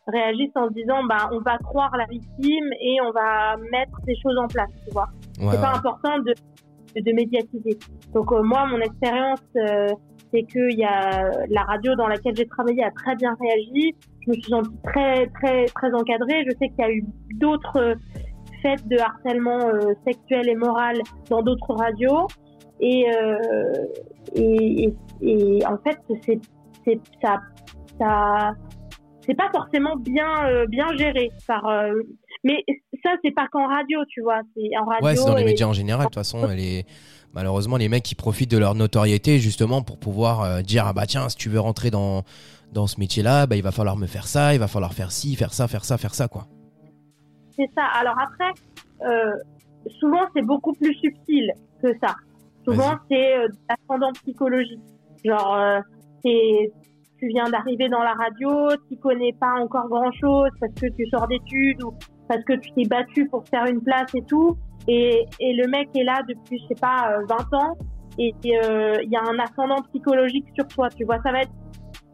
Réagissent 0.07 0.57
en 0.57 0.69
se 0.69 0.75
disant 0.75 1.05
bah 1.05 1.31
on 1.33 1.41
va 1.41 1.59
croire 1.59 1.95
la 1.97 2.07
victime 2.07 2.71
et 2.81 3.01
on 3.01 3.12
va 3.12 3.57
mettre 3.71 4.01
des 4.07 4.17
choses 4.17 4.37
en 4.39 4.49
place 4.49 4.71
tu 4.85 4.93
vois. 4.93 5.09
C'est 5.39 5.61
pas 5.61 5.77
important 5.77 6.19
de, 6.19 6.35
de, 7.01 7.12
médiatiser. 7.12 7.79
Donc 8.12 8.33
euh, 8.33 8.43
moi 8.43 8.67
mon 8.67 8.81
expérience 8.81 9.43
euh, 9.57 9.87
c'est 10.33 10.43
que 10.43 10.75
y 10.75 10.85
a 10.85 11.31
la 11.49 11.62
radio 11.62 11.95
dans 11.95 12.09
laquelle 12.09 12.35
j'ai 12.35 12.47
travaillé 12.47 12.83
a 12.83 12.91
très 12.91 13.15
bien 13.17 13.37
réagi. 13.41 13.95
Je 14.27 14.31
me 14.31 14.35
suis 14.35 14.51
sentie 14.51 14.77
très 14.85 15.27
très 15.27 15.67
très 15.67 15.93
encadrée. 15.93 16.45
Je 16.47 16.57
sais 16.59 16.69
qu'il 16.71 16.79
y 16.79 16.83
a 16.83 16.91
eu 16.91 17.05
d'autres 17.37 17.95
faits 18.62 18.87
de 18.89 18.99
harcèlement 18.99 19.69
euh, 19.69 19.93
sexuel 20.07 20.49
et 20.49 20.55
moral 20.55 20.97
dans 21.29 21.43
d'autres 21.43 21.75
radios. 21.75 22.27
Et, 22.83 23.05
et, 24.35 24.85
et, 24.85 24.95
et 25.21 25.67
en 25.67 25.77
fait 25.79 25.99
c'est 26.25 26.41
c'est 26.87 26.99
ça 27.23 27.37
ça 27.99 28.53
c'est 29.27 29.35
pas 29.35 29.51
forcément 29.55 29.97
bien 29.97 30.47
euh, 30.47 30.67
bien 30.67 30.87
géré 30.97 31.31
par 31.47 31.67
euh, 31.67 31.93
mais 32.43 32.65
ça 33.05 33.11
c'est 33.23 33.31
pas 33.33 33.47
qu'en 33.53 33.67
radio 33.69 33.99
tu 34.09 34.23
vois. 34.23 34.41
C'est 34.57 34.77
en 34.81 34.85
radio 34.85 35.07
ouais 35.07 35.17
c'est 35.17 35.27
dans 35.27 35.35
les 35.37 35.45
médias 35.45 35.67
en 35.67 35.73
général 35.73 36.01
de 36.01 36.07
toute 36.07 36.15
façon 36.15 36.47
les 36.49 36.85
malheureusement 37.33 37.77
les 37.77 37.89
mecs 37.89 38.03
qui 38.03 38.15
profitent 38.15 38.51
de 38.51 38.59
leur 38.59 38.75
notoriété 38.75 39.39
justement 39.39 39.83
pour 39.83 39.99
pouvoir 39.99 40.43
euh, 40.43 40.62
dire 40.62 40.87
ah 40.87 40.93
bah 40.93 41.07
tiens 41.07 41.29
si 41.29 41.37
tu 41.37 41.49
veux 41.49 41.61
rentrer 41.61 41.91
dans 41.91 42.25
dans 42.73 42.87
ce 42.87 42.99
métier 42.99 43.23
là 43.23 43.47
bah 43.47 43.57
il 43.57 43.62
va 43.62 43.73
falloir 43.73 43.97
me 43.97 44.07
faire 44.07 44.27
ça 44.27 44.55
il 44.55 44.61
va 44.61 44.69
falloir 44.69 44.95
faire 44.95 45.12
ci 45.12 45.37
faire 45.37 45.53
ça 45.53 45.69
faire 45.69 45.85
ça 45.85 45.99
faire 45.99 46.15
ça 46.15 46.29
quoi 46.29 46.47
c'est 47.61 47.71
ça 47.77 47.85
alors 48.01 48.17
après 48.19 48.53
souvent 50.01 50.23
c'est 50.35 50.43
beaucoup 50.43 50.73
plus 50.73 50.95
subtil 50.95 51.53
que 51.83 51.89
ça 52.03 52.15
souvent 52.65 52.95
c'est 53.11 53.35
ascendant 53.69 54.12
psychologique 54.12 54.83
genre 55.25 55.83
c'est 56.25 56.73
tu 57.21 57.29
viens 57.29 57.49
d'arriver 57.51 57.89
dans 57.89 58.03
la 58.03 58.15
radio, 58.15 58.75
tu 58.89 58.97
connais 58.97 59.35
pas 59.35 59.53
encore 59.61 59.89
grand 59.89 60.11
chose 60.12 60.50
parce 60.59 60.73
que 60.73 60.87
tu 60.97 61.07
sors 61.11 61.29
d'études 61.29 61.83
ou 61.85 61.93
parce 62.29 62.43
que 62.45 62.55
tu 62.55 62.71
t'es 62.73 62.88
battu 62.88 63.29
pour 63.29 63.47
faire 63.49 63.67
une 63.67 63.83
place 63.83 64.14
et 64.14 64.23
tout. 64.23 64.57
Et, 64.88 65.26
et 65.38 65.52
le 65.52 65.69
mec 65.69 65.90
est 65.95 66.05
là 66.05 66.23
depuis, 66.26 66.59
je 66.59 66.69
sais 66.69 66.81
pas, 66.81 67.19
20 67.29 67.37
euh, 67.37 67.57
ans 67.59 67.76
et 68.19 68.33
euh, 68.47 68.97
il 69.02 69.11
y 69.11 69.17
a 69.17 69.23
un 69.23 69.38
ascendant 69.38 69.83
psychologique 69.90 70.47
sur 70.55 70.67
toi, 70.69 70.88
tu 70.88 71.05
vois. 71.05 71.19
Ça 71.23 71.31
va 71.31 71.43
être, 71.43 71.52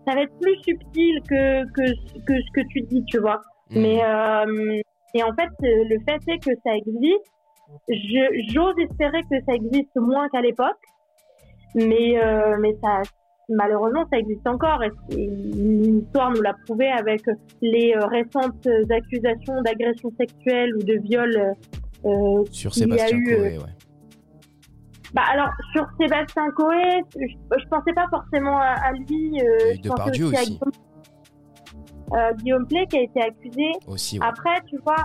ça 0.07 0.15
va 0.15 0.23
être 0.23 0.37
plus 0.41 0.57
subtil 0.63 1.21
que, 1.29 1.65
que, 1.73 1.93
que 2.27 2.35
ce 2.35 2.53
que 2.53 2.67
tu 2.69 2.81
dis, 2.83 3.05
tu 3.05 3.19
vois. 3.19 3.41
Mmh. 3.71 3.81
Mais, 3.81 4.05
euh, 4.05 4.81
et 5.17 5.23
en 5.23 5.33
fait, 5.35 5.51
le 5.63 5.99
fait 6.05 6.21
est 6.31 6.39
que 6.39 6.51
ça 6.65 6.77
existe. 6.77 7.33
J'ose 8.53 8.75
espérer 8.79 9.23
que 9.23 9.37
ça 9.47 9.55
existe 9.55 9.97
moins 9.97 10.29
qu'à 10.29 10.41
l'époque. 10.41 10.77
Mais, 11.75 12.19
euh, 12.23 12.57
mais 12.61 12.77
ça, 12.83 13.03
malheureusement, 13.49 14.05
ça 14.11 14.19
existe 14.19 14.47
encore. 14.47 14.83
Et 14.83 14.91
l'histoire 15.11 16.31
nous 16.31 16.43
l'a 16.43 16.55
prouvé 16.65 16.89
avec 16.89 17.23
les 17.61 17.95
euh, 17.95 18.07
récentes 18.07 18.67
accusations 18.91 19.63
d'agression 19.63 20.11
sexuelle 20.19 20.75
ou 20.77 20.83
de 20.83 20.95
viol. 21.03 21.55
Euh, 22.05 22.45
sur 22.51 22.75
Sébastien 22.75 23.19
eu, 23.19 23.25
Coé, 23.25 23.59
ouais. 23.59 23.65
Bah 25.15 25.23
alors 25.33 25.49
sur 25.73 25.87
Sébastien 25.99 26.51
Coé, 26.51 27.03
je, 27.17 27.27
je 27.59 27.69
pensais 27.69 27.93
pas 27.95 28.07
forcément 28.11 28.59
à, 28.59 28.93
lui. 28.93 29.41
Euh, 29.41 29.75
je 29.83 29.89
pensais 29.89 30.23
aussi, 30.23 30.37
à 30.37 30.45
Guillaume, 30.45 30.73
euh, 32.13 32.33
Guillaume 32.35 32.67
Play 32.67 32.87
qui 32.87 32.99
a 32.99 33.03
été 33.03 33.21
accusé. 33.21 33.73
Aussi, 33.87 34.19
Après, 34.23 34.61
tu 34.67 34.77
vois, 34.85 35.05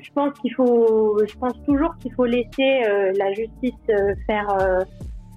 je 0.00 0.10
pense 0.12 0.32
qu'il 0.40 0.52
faut, 0.54 1.18
je 1.24 1.36
pense 1.38 1.54
toujours 1.64 1.96
qu'il 1.98 2.12
faut 2.14 2.24
laisser 2.24 2.82
euh, 2.88 3.12
la 3.16 3.32
justice 3.32 3.74
euh, 3.90 4.14
faire 4.26 4.48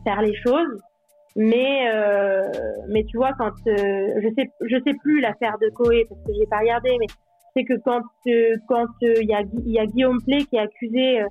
faire 0.03 0.21
les 0.21 0.35
choses. 0.35 0.81
Mais 1.35 1.85
mais 2.89 3.03
tu 3.05 3.17
vois 3.17 3.31
quand 3.37 3.51
je 3.65 4.33
sais 4.35 4.49
je 4.61 4.77
sais 4.83 4.93
plus 5.03 5.21
l'affaire 5.21 5.57
de 5.61 5.69
Coé 5.69 6.05
parce 6.09 6.19
que 6.23 6.33
j'ai 6.33 6.47
pas 6.47 6.59
regardé 6.59 6.89
mais 6.99 7.05
c'est 7.55 7.63
que 7.63 7.75
quand 7.85 8.01
quand 8.67 8.87
il 9.01 9.29
y 9.29 9.33
a 9.33 9.41
il 9.65 9.71
y 9.71 9.79
a 9.79 9.85
Guillaume 9.85 10.19
Play 10.23 10.39
qui 10.45 10.55
est 10.55 10.59
accusé 10.59 11.23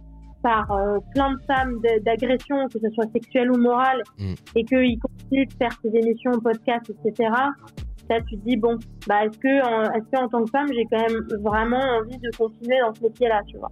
par 0.42 0.68
plein 1.12 1.32
de 1.32 1.38
femmes 1.46 1.80
d'agression 2.06 2.68
que 2.68 2.78
ce 2.78 2.88
soit 2.90 3.10
sexuelle 3.12 3.50
ou 3.50 3.58
morale 3.58 4.00
mm. 4.18 4.34
et 4.54 4.64
qu'il 4.64 4.98
continue 5.00 5.46
de 5.46 5.52
faire 5.54 5.76
ses 5.82 5.90
émissions 5.94 6.30
podcast 6.40 6.88
etc 6.88 7.30
là 8.08 8.20
tu 8.28 8.36
te 8.38 8.44
dis 8.44 8.56
bon 8.56 8.78
bah 9.06 9.24
est-ce 9.24 9.38
que 9.38 9.48
est-ce 9.96 10.10
que 10.10 10.24
en 10.24 10.28
tant 10.28 10.44
que 10.44 10.50
femme 10.50 10.68
j'ai 10.72 10.86
quand 10.90 11.00
même 11.00 11.26
vraiment 11.42 11.80
envie 12.00 12.18
de 12.18 12.36
continuer 12.36 12.78
dans 12.80 12.94
ce 12.94 13.02
métier 13.02 13.28
là 13.28 13.42
tu 13.46 13.56
vois? 13.58 13.70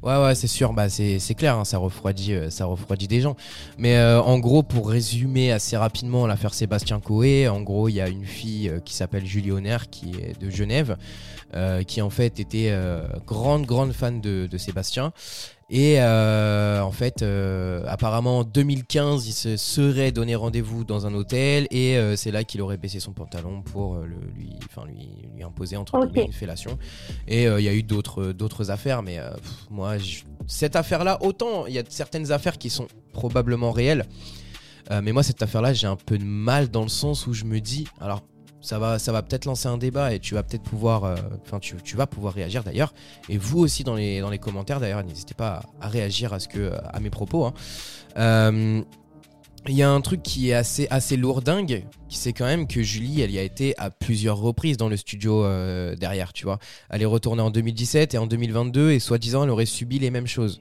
Ouais, 0.00 0.16
ouais, 0.16 0.36
c'est 0.36 0.46
sûr, 0.46 0.72
bah, 0.72 0.88
c'est 0.88 1.34
clair, 1.36 1.56
hein, 1.56 1.64
ça, 1.64 1.78
refroidit, 1.78 2.32
euh, 2.32 2.50
ça 2.50 2.66
refroidit 2.66 3.08
des 3.08 3.20
gens. 3.20 3.34
Mais 3.78 3.96
euh, 3.96 4.22
en 4.22 4.38
gros, 4.38 4.62
pour 4.62 4.88
résumer 4.88 5.50
assez 5.50 5.76
rapidement 5.76 6.24
l'affaire 6.28 6.54
Sébastien 6.54 7.00
Coé, 7.00 7.48
en 7.48 7.62
gros, 7.62 7.88
il 7.88 7.94
y 7.94 8.00
a 8.00 8.08
une 8.08 8.24
fille 8.24 8.68
euh, 8.68 8.78
qui 8.78 8.94
s'appelle 8.94 9.26
Julie 9.26 9.50
Honner, 9.50 9.78
qui 9.90 10.12
est 10.12 10.40
de 10.40 10.50
Genève, 10.50 10.96
qui 11.86 12.02
en 12.02 12.10
fait 12.10 12.38
était 12.40 12.76
grande, 13.26 13.64
grande 13.64 13.92
fan 13.92 14.20
de 14.20 14.56
Sébastien. 14.58 15.12
Et 15.70 15.96
euh, 16.00 16.80
en 16.80 16.92
fait, 16.92 17.20
euh, 17.20 17.84
apparemment 17.86 18.38
en 18.38 18.44
2015, 18.44 19.26
il 19.28 19.32
se 19.32 19.58
serait 19.58 20.12
donné 20.12 20.34
rendez-vous 20.34 20.82
dans 20.84 21.06
un 21.06 21.12
hôtel 21.12 21.66
et 21.70 21.98
euh, 21.98 22.16
c'est 22.16 22.30
là 22.30 22.42
qu'il 22.42 22.62
aurait 22.62 22.78
baissé 22.78 23.00
son 23.00 23.12
pantalon 23.12 23.60
pour 23.60 23.96
le, 23.96 24.16
lui, 24.34 24.54
enfin 24.64 24.86
lui, 24.86 25.10
lui 25.34 25.42
imposer 25.42 25.76
entre 25.76 25.92
guillemets 26.06 26.26
une 26.28 26.32
fellation. 26.32 26.78
Et 27.26 27.44
il 27.44 27.60
y 27.60 27.68
a 27.68 27.74
eu 27.74 27.82
d'autres, 27.82 28.32
d'autres 28.32 28.70
affaires, 28.70 29.02
mais 29.02 29.18
pff, 29.18 29.66
moi, 29.70 29.98
je- 29.98 30.20
cette 30.46 30.74
affaire-là, 30.74 31.18
autant 31.22 31.66
il 31.66 31.74
y 31.74 31.78
a 31.78 31.82
certaines 31.90 32.32
affaires 32.32 32.56
qui 32.56 32.70
sont 32.70 32.86
probablement 33.12 33.70
réelles, 33.70 34.06
mais 35.02 35.12
moi 35.12 35.22
cette 35.22 35.42
affaire-là, 35.42 35.74
j'ai 35.74 35.86
un 35.86 35.96
peu 35.96 36.16
de 36.16 36.24
mal 36.24 36.68
dans 36.70 36.82
le 36.82 36.88
sens 36.88 37.26
où 37.26 37.34
je 37.34 37.44
me 37.44 37.60
dis, 37.60 37.86
alors 38.00 38.22
ça 38.60 38.78
va, 38.78 38.98
ça 38.98 39.12
va 39.12 39.22
peut-être 39.22 39.44
lancer 39.44 39.68
un 39.68 39.78
débat 39.78 40.12
et 40.12 40.18
tu 40.18 40.34
vas 40.34 40.42
peut-être 40.42 40.62
pouvoir, 40.62 41.04
euh, 41.04 41.16
enfin 41.44 41.58
tu, 41.60 41.96
vas 41.96 42.06
pouvoir 42.06 42.34
réagir 42.34 42.64
d'ailleurs. 42.64 42.92
Et 43.28 43.38
vous 43.38 43.58
aussi 43.58 43.84
dans 43.84 43.94
les, 43.94 44.20
dans 44.20 44.30
les 44.30 44.38
commentaires 44.38 44.80
d'ailleurs, 44.80 45.04
n'hésitez 45.04 45.34
pas 45.34 45.62
à, 45.80 45.88
réagir 45.88 46.32
à 46.32 46.40
ce 46.40 46.48
que, 46.48 46.72
à 46.92 47.00
mes 47.00 47.10
propos. 47.10 47.44
hein. 47.44 47.54
Euh, 48.16 48.82
il 49.66 49.74
y 49.74 49.82
a 49.82 49.90
un 49.90 50.00
truc 50.00 50.22
qui 50.22 50.50
est 50.50 50.54
assez, 50.54 50.86
assez 50.88 51.16
lourdingue, 51.16 51.84
c'est 52.08 52.32
quand 52.32 52.46
même 52.46 52.66
que 52.66 52.80
Julie, 52.80 53.20
elle 53.20 53.32
y 53.32 53.38
a 53.38 53.42
été 53.42 53.74
à 53.76 53.90
plusieurs 53.90 54.38
reprises 54.38 54.76
dans 54.76 54.88
le 54.88 54.96
studio 54.96 55.44
euh, 55.44 55.94
derrière, 55.94 56.32
tu 56.32 56.44
vois. 56.44 56.58
Elle 56.88 57.02
est 57.02 57.06
retournée 57.06 57.42
en 57.42 57.50
2017 57.50 58.14
et 58.14 58.18
en 58.18 58.26
2022 58.26 58.92
et 58.92 58.98
soi-disant 58.98 59.44
elle 59.44 59.50
aurait 59.50 59.66
subi 59.66 59.98
les 59.98 60.10
mêmes 60.10 60.28
choses. 60.28 60.60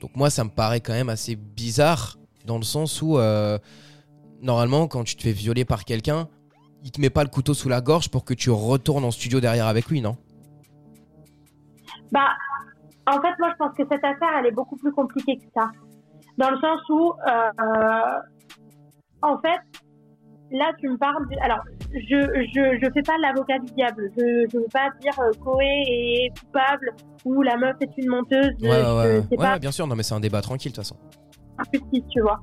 Donc 0.00 0.14
moi, 0.14 0.30
ça 0.30 0.44
me 0.44 0.50
paraît 0.50 0.80
quand 0.80 0.92
même 0.92 1.08
assez 1.08 1.34
bizarre 1.36 2.18
dans 2.44 2.58
le 2.58 2.64
sens 2.64 3.02
où 3.02 3.18
normalement, 4.40 4.86
quand 4.86 5.02
tu 5.02 5.16
te 5.16 5.22
fais 5.22 5.32
violer 5.32 5.64
par 5.64 5.84
quelqu'un, 5.84 6.28
il 6.84 6.90
te 6.92 7.00
met 7.00 7.10
pas 7.10 7.24
le 7.24 7.30
couteau 7.30 7.54
sous 7.54 7.68
la 7.68 7.80
gorge 7.80 8.10
pour 8.10 8.24
que 8.24 8.34
tu 8.34 8.50
retournes 8.50 9.04
en 9.04 9.10
studio 9.10 9.40
derrière 9.40 9.66
avec 9.66 9.86
lui, 9.86 10.00
non? 10.02 10.16
Bah, 12.12 12.28
en 13.06 13.20
fait, 13.20 13.32
moi, 13.38 13.50
je 13.52 13.56
pense 13.58 13.74
que 13.76 13.82
cette 13.90 14.04
affaire, 14.04 14.28
elle 14.38 14.46
est 14.46 14.50
beaucoup 14.52 14.76
plus 14.76 14.92
compliquée 14.92 15.36
que 15.38 15.44
ça. 15.56 15.70
Dans 16.38 16.50
le 16.50 16.58
sens 16.58 16.80
où, 16.90 17.12
euh, 17.26 18.18
en 19.22 19.38
fait, 19.38 19.60
là, 20.50 20.72
tu 20.78 20.88
me 20.88 20.96
parles. 20.98 21.26
du- 21.28 21.38
Alors, 21.38 21.60
je 21.92 21.98
je 22.54 22.78
je 22.82 22.90
fais 22.92 23.02
pas 23.02 23.16
l'avocat 23.18 23.58
du 23.60 23.72
diable. 23.74 24.10
Je 24.16 24.46
je 24.52 24.58
veux 24.58 24.66
pas 24.72 24.90
dire 25.00 25.12
euh, 25.20 25.60
est 25.62 26.28
coupable 26.38 26.90
ou 27.24 27.42
la 27.42 27.56
meuf 27.56 27.76
est 27.80 27.90
une 27.96 28.08
menteuse. 28.10 28.52
Ouais, 28.60 29.22
pas 29.36 29.58
bien 29.58 29.70
sûr, 29.72 29.86
non 29.86 29.94
mais 29.96 30.02
c'est 30.02 30.14
un 30.14 30.20
débat 30.20 30.42
tranquille 30.42 30.72
de 30.72 30.76
toute 30.76 30.84
façon. 30.84 30.96
justice, 31.72 32.04
tu 32.10 32.20
vois. 32.20 32.40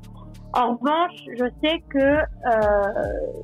En 0.54 0.76
revanche, 0.76 1.20
je 1.38 1.46
sais 1.64 1.80
que, 1.90 2.00
euh, 2.00 3.42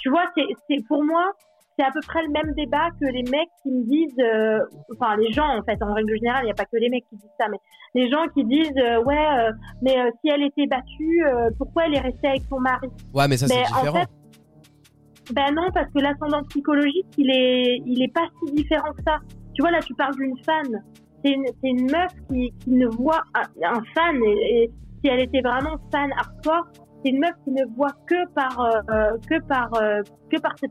tu 0.00 0.10
vois, 0.10 0.24
c'est, 0.36 0.84
pour 0.88 1.04
moi, 1.04 1.32
c'est 1.78 1.84
à 1.84 1.90
peu 1.92 2.00
près 2.06 2.22
le 2.22 2.30
même 2.30 2.52
débat 2.54 2.90
que 3.00 3.06
les 3.06 3.22
mecs 3.22 3.48
qui 3.62 3.70
me 3.70 3.84
disent, 3.84 4.18
euh, 4.18 4.60
enfin 4.94 5.16
les 5.16 5.32
gens 5.32 5.48
en 5.58 5.62
fait, 5.62 5.82
en 5.82 5.94
règle 5.94 6.14
générale, 6.16 6.42
il 6.42 6.46
n'y 6.46 6.50
a 6.50 6.54
pas 6.54 6.64
que 6.64 6.76
les 6.76 6.88
mecs 6.90 7.04
qui 7.08 7.16
disent 7.16 7.30
ça, 7.38 7.46
mais 7.48 7.58
les 7.94 8.10
gens 8.10 8.26
qui 8.34 8.44
disent, 8.44 8.72
euh, 8.76 9.02
ouais, 9.02 9.26
euh, 9.38 9.52
mais 9.82 9.96
si 10.20 10.30
elle 10.30 10.42
était 10.42 10.66
battue, 10.66 11.24
pourquoi 11.58 11.86
elle 11.86 11.94
est 11.94 12.00
restée 12.00 12.28
avec 12.28 12.42
son 12.48 12.60
mari? 12.60 12.88
Ouais, 13.14 13.28
mais 13.28 13.36
ça 13.36 13.46
c'est 13.46 13.60
en 13.72 13.80
différent. 13.80 14.00
fait, 14.00 15.32
Ben 15.32 15.54
non, 15.54 15.70
parce 15.72 15.90
que 15.92 16.00
l'ascendant 16.00 16.42
psychologique, 16.48 17.06
il 17.16 17.30
est, 17.30 17.82
il 17.86 18.02
est 18.02 18.12
pas 18.12 18.26
si 18.38 18.52
différent 18.54 18.92
que 18.92 19.02
ça. 19.06 19.18
Tu 19.54 19.62
vois, 19.62 19.70
là, 19.70 19.80
tu 19.80 19.94
parles 19.94 20.14
d'une 20.16 20.36
fan. 20.44 20.82
C'est 21.24 21.32
une, 21.64 21.90
meuf 21.90 22.12
qui, 22.28 22.52
qui 22.60 22.70
ne 22.70 22.86
voit 22.86 23.22
un, 23.34 23.42
un 23.62 23.82
fan, 23.94 24.16
et, 24.24 24.64
et 24.64 24.70
si 25.00 25.10
elle 25.10 25.20
était 25.20 25.42
vraiment 25.42 25.76
fan 25.92 26.10
hardcore, 26.16 26.66
c'est 27.02 27.10
une 27.10 27.20
meuf 27.20 27.32
qui 27.44 27.50
ne 27.52 27.64
voit 27.76 27.92
que 28.06 28.28
par, 28.34 28.60
euh, 28.60 29.16
que 29.28 29.40
par, 29.46 29.72
euh, 29.74 30.02
que 30.30 30.40
par 30.40 30.52
cette. 30.58 30.70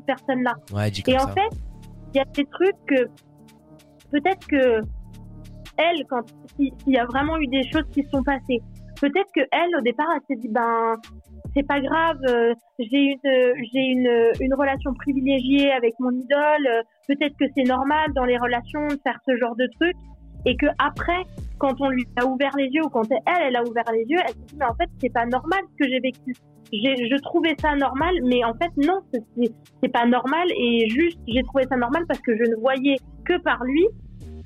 Ouais, 0.74 0.92
dis 0.92 1.04
comme 1.04 1.14
Et 1.16 1.20
ça. 1.20 1.26
en 1.26 1.34
fait, 1.34 1.50
il 2.14 2.18
y 2.18 2.20
a 2.22 2.26
des 2.26 2.46
trucs 2.46 2.86
que 2.88 3.06
peut-être 4.12 4.48
que 4.48 4.82
elle, 5.78 6.06
quand 6.10 6.22
si- 6.58 6.74
s'il 6.84 6.94
y 6.94 6.98
a 6.98 7.06
vraiment 7.06 7.38
eu 7.38 7.48
des 7.48 7.64
choses 7.72 7.86
qui 7.92 8.04
se 8.04 8.10
sont 8.10 8.24
passées, 8.24 8.60
peut-être 9.00 9.30
que 9.34 9.42
elle, 9.52 9.76
au 9.78 9.82
départ, 9.82 10.08
elle 10.14 10.22
s'est 10.36 10.42
dit 10.42 10.50
ben 10.50 10.96
c'est 11.56 11.66
pas 11.68 11.80
grave, 11.80 12.18
euh, 12.28 12.54
j'ai 12.80 12.98
une 13.14 13.54
j'ai 13.74 13.80
une 13.80 14.32
une 14.40 14.54
relation 14.54 14.94
privilégiée 14.94 15.72
avec 15.72 15.94
mon 16.00 16.12
idole, 16.12 16.84
peut-être 17.08 17.36
que 17.40 17.46
c'est 17.56 17.64
normal 17.64 18.08
dans 18.16 18.26
les 18.26 18.38
relations 18.38 18.86
de 18.88 18.98
faire 19.04 19.18
ce 19.28 19.36
genre 19.38 19.56
de 19.56 19.68
trucs, 19.80 19.96
et 20.46 20.56
que 20.56 20.68
après, 20.78 21.24
quand 21.58 21.80
on 21.82 21.90
lui 21.90 22.06
a 22.16 22.26
ouvert 22.26 22.52
les 22.58 22.68
yeux 22.68 22.84
ou 22.86 22.90
quand 22.90 23.10
elle 23.12 23.20
elle 23.48 23.56
a 23.56 23.64
ouvert 23.64 23.92
les 23.92 24.06
yeux, 24.08 24.20
elle 24.22 24.34
s'est 24.34 24.46
dit 24.48 24.56
mais 24.58 24.66
en 24.66 24.76
fait 24.76 24.90
c'est 25.02 25.14
pas 25.14 25.26
normal 25.26 25.60
ce 25.72 25.84
que 25.84 25.90
j'ai 25.90 26.00
vécu. 26.00 26.36
J'ai, 26.72 27.10
je 27.10 27.22
trouvais 27.24 27.56
ça 27.60 27.76
normal, 27.76 28.14
mais 28.24 28.44
en 28.44 28.54
fait 28.54 28.72
non, 28.78 29.02
c'est, 29.12 29.92
pas 29.92 30.06
normal 30.06 30.48
et 30.56 30.88
juste 30.90 31.20
j'ai 31.28 31.42
trouvé 31.44 31.64
ça 31.70 31.76
normal 31.76 32.06
parce 32.08 32.20
que 32.20 32.36
je 32.38 32.50
ne 32.50 32.56
voyais 32.58 32.98
que 33.26 33.38
par 33.42 33.64
lui 33.64 33.88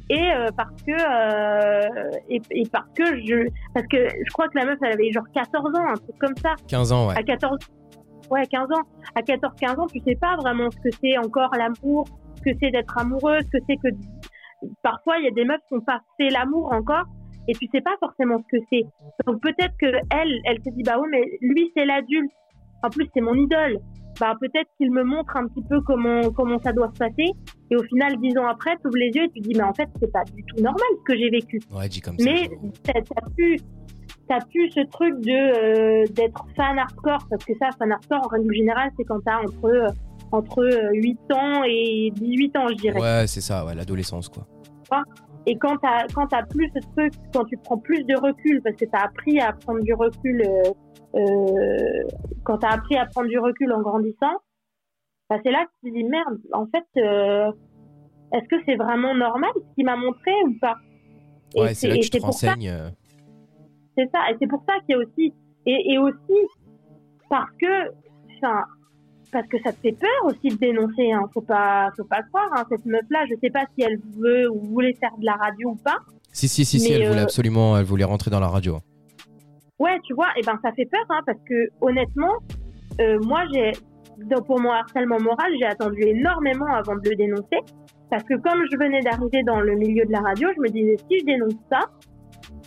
et 0.10 0.32
euh, 0.32 0.48
parce 0.56 0.82
que 0.84 0.92
euh, 0.92 2.12
et, 2.30 2.42
et 2.52 2.64
parce 2.72 2.88
que 2.96 3.04
je 3.26 3.48
parce 3.74 3.88
que 3.88 3.98
je 3.98 4.32
crois 4.34 4.48
que 4.48 4.58
la 4.58 4.66
meuf 4.66 4.78
elle 4.82 4.94
avait 4.94 5.12
genre 5.12 5.26
14 5.34 5.76
ans 5.76 5.88
un 5.90 5.96
truc 5.96 6.18
comme 6.20 6.36
ça 6.38 6.56
15 6.68 6.92
ans, 6.92 7.08
ouais. 7.08 7.18
à 7.18 7.24
14 7.24 7.58
ouais 8.30 8.46
15 8.48 8.72
ans 8.72 8.84
à 9.16 9.22
14 9.22 9.54
15 9.60 9.80
ans 9.80 9.88
tu 9.88 10.00
sais 10.06 10.16
pas 10.16 10.36
vraiment 10.38 10.70
ce 10.72 10.78
que 10.78 10.96
c'est 11.02 11.18
encore 11.18 11.52
l'amour 11.58 12.06
ce 12.36 12.42
que 12.42 12.58
c'est 12.62 12.72
d'être 12.72 12.98
amoureuse 12.98 13.44
ce 13.46 13.58
que 13.58 13.64
c'est 13.68 13.78
que 13.78 13.90
parfois 14.82 15.18
il 15.20 15.26
y 15.26 15.28
a 15.28 15.32
des 15.32 15.46
meufs 15.46 15.62
qui 15.68 15.76
n'ont 15.76 15.82
pas 15.82 16.02
fait 16.18 16.30
l'amour 16.30 16.72
encore 16.72 17.06
et 17.48 17.54
tu 17.54 17.68
sais 17.72 17.82
pas 17.82 17.96
forcément 18.00 18.38
ce 18.40 18.58
que 18.58 18.64
c'est. 18.72 18.84
Donc 19.26 19.42
peut-être 19.42 19.76
que 19.80 19.88
elle 20.12 20.40
elle 20.46 20.58
se 20.64 20.70
dit 20.70 20.84
bah 20.84 20.98
oui 21.00 21.08
mais 21.12 21.24
lui 21.42 21.72
c'est 21.76 21.86
l'adulte. 21.86 22.32
En 22.84 22.90
plus 22.90 23.08
c'est 23.14 23.22
mon 23.22 23.36
idole. 23.36 23.80
Bah 24.20 24.36
peut-être 24.40 24.70
qu'il 24.78 24.92
me 24.92 25.04
montre 25.04 25.36
un 25.36 25.48
petit 25.48 25.64
peu 25.64 25.82
comment 25.82 26.32
comment 26.32 26.60
ça 26.60 26.72
doit 26.72 26.90
se 26.94 27.00
passer. 27.00 27.32
Et 27.72 27.76
au 27.76 27.84
final 27.84 28.18
dix 28.20 28.38
ans 28.38 28.48
après 28.48 28.78
tu 28.82 28.88
ouvres 28.88 28.98
les 28.98 29.12
yeux 29.14 29.24
et 29.24 29.30
tu 29.30 29.42
te 29.42 29.48
dis 29.48 29.56
mais 29.56 29.64
en 29.64 29.74
fait 29.74 29.90
c'est 30.00 30.12
pas 30.12 30.24
du 30.34 30.44
tout 30.44 30.62
normal 30.62 30.88
ce 31.00 31.04
que 31.04 31.18
j'ai 31.18 31.30
vécu. 31.30 31.60
Ouais, 31.72 31.88
dis 31.90 32.02
comme 32.02 32.18
ça. 32.18 32.30
mais 32.30 32.50
t'as 32.84 33.02
t'as 34.28 34.40
plus 34.46 34.70
ce 34.72 34.86
truc 34.88 35.20
de 35.22 36.04
euh, 36.04 36.06
d'être 36.12 36.46
fan 36.56 36.78
hardcore. 36.78 37.26
Parce 37.30 37.44
que 37.46 37.54
ça, 37.60 37.70
fan 37.78 37.92
hardcore 37.92 38.22
en 38.26 38.28
règle 38.28 38.54
générale, 38.54 38.92
c'est 38.98 39.04
quand 39.04 39.20
t'as 39.26 39.40
entre 39.40 39.66
euh, 39.66 39.88
entre 40.34 40.60
euh, 40.64 40.90
8 40.94 41.20
ans 41.34 41.64
et 41.66 42.12
18 42.16 42.58
ans, 42.58 42.68
je 42.70 42.76
dirais. 42.76 43.00
Ouais, 43.00 43.28
c'est 43.28 43.42
ça, 43.42 43.66
ouais, 43.66 43.76
l'adolescence, 43.76 44.30
quoi. 44.30 44.46
Et 45.46 45.58
quand 45.58 45.78
t'as 45.78 46.08
quand 46.14 46.28
t'as 46.28 46.44
plus 46.44 46.70
ce 46.74 46.80
truc, 46.96 47.14
quand 47.34 47.44
tu 47.46 47.58
prends 47.58 47.78
plus 47.78 48.04
de 48.06 48.16
recul, 48.16 48.62
parce 48.64 48.76
que 48.76 48.86
t'as 48.86 49.04
appris 49.06 49.40
à 49.42 49.52
prendre 49.54 49.82
du 49.82 49.94
recul, 49.94 50.42
euh, 50.42 50.72
euh, 51.16 52.04
quand 52.44 52.60
t'as 52.60 52.70
appris 52.72 52.96
à 52.98 53.06
prendre 53.06 53.28
du 53.28 53.38
recul 53.40 53.72
en 53.74 53.82
grandissant, 53.82 54.38
bah 55.30 55.38
c'est 55.44 55.52
là 55.52 55.66
que 55.66 55.72
tu 55.84 55.92
te 55.92 55.98
dis 55.98 56.04
merde. 56.06 56.40
En 56.54 56.66
fait, 56.68 56.86
euh, 56.98 57.52
est-ce 58.34 58.48
que 58.48 58.56
c'est 58.66 58.76
vraiment 58.76 59.14
normal 59.16 59.52
ce 59.56 59.76
qu'il 59.76 59.86
m'a 59.86 59.98
montré 59.98 60.32
ou 60.48 60.58
pas? 60.62 60.76
Ouais, 61.56 61.74
c'est 61.74 61.88
là 61.90 61.96
que 61.98 62.02
tu 62.02 62.10
te 62.10 62.22
renseignes. 62.22 62.70
euh, 62.70 62.90
C'est 63.98 64.10
ça, 64.12 64.32
et 64.32 64.36
c'est 64.40 64.48
pour 64.48 64.64
ça 64.68 64.76
qu'il 64.86 64.96
y 64.96 65.00
a 65.00 65.04
aussi, 65.04 65.34
et, 65.66 65.94
et 65.94 65.98
aussi 65.98 66.40
parce 67.30 67.50
que, 67.60 67.90
enfin, 68.38 68.64
parce 69.34 69.48
que 69.48 69.58
ça 69.64 69.74
te 69.74 69.80
fait 69.82 69.92
peur 69.92 70.10
aussi 70.26 70.50
de 70.50 70.56
dénoncer, 70.56 71.12
hein. 71.12 71.28
Faut 71.34 71.42
pas, 71.42 71.90
faut 71.98 72.06
pas 72.06 72.22
croire, 72.24 72.50
hein. 72.56 72.64
Cette 72.70 72.86
meuf-là, 72.86 73.26
je 73.30 73.36
sais 73.42 73.50
pas 73.50 73.66
si 73.76 73.84
elle 73.84 74.00
veut 74.18 74.50
ou 74.50 74.62
voulait 74.62 74.94
faire 74.94 75.12
de 75.18 75.26
la 75.26 75.34
radio 75.34 75.72
ou 75.72 75.76
pas. 75.76 75.98
Si, 76.32 76.48
si, 76.48 76.64
si, 76.64 76.80
si, 76.80 76.94
elle 76.94 77.08
voulait 77.08 77.20
euh, 77.20 77.24
absolument, 77.24 77.78
elle 77.78 77.86
voulait 77.86 78.06
rentrer 78.06 78.32
dans 78.32 78.40
la 78.40 78.48
radio. 78.48 78.78
Ouais, 79.80 80.00
tu 80.06 80.14
vois, 80.14 80.28
et 80.38 80.42
ben 80.44 80.58
ça 80.64 80.72
fait 80.72 80.86
peur, 80.86 81.06
hein, 81.10 81.20
parce 81.26 81.40
que 81.50 81.70
honnêtement, 81.82 82.34
euh, 83.02 83.20
moi 83.22 83.44
j'ai, 83.54 83.72
pour 84.46 84.60
mon 84.60 84.72
harcèlement 84.72 85.20
moral, 85.20 85.52
j'ai 85.60 85.66
attendu 85.66 86.02
énormément 86.04 86.68
avant 86.68 86.96
de 86.96 87.10
le 87.10 87.16
dénoncer, 87.16 87.60
parce 88.10 88.24
que 88.24 88.36
comme 88.36 88.64
je 88.72 88.78
venais 88.78 89.02
d'arriver 89.02 89.44
dans 89.44 89.60
le 89.60 89.76
milieu 89.76 90.06
de 90.06 90.12
la 90.12 90.22
radio, 90.22 90.50
je 90.56 90.62
me 90.62 90.70
disais 90.70 90.96
si 91.10 91.20
je 91.20 91.26
dénonce 91.26 91.56
ça, 91.72 91.80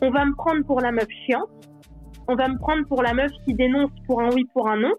on 0.03 0.11
va 0.11 0.25
me 0.25 0.35
prendre 0.35 0.65
pour 0.67 0.81
la 0.81 0.93
meuf 0.93 1.09
chiante, 1.25 1.49
on 2.29 2.35
va 2.35 2.49
me 2.49 2.59
prendre 2.59 2.87
pour 2.87 3.03
la 3.03 3.15
meuf 3.15 3.31
qui 3.45 3.55
dénonce 3.55 3.91
pour 4.07 4.21
un 4.21 4.31
oui 4.31 4.45
pour 4.53 4.69
un 4.69 4.77
non, 4.77 4.93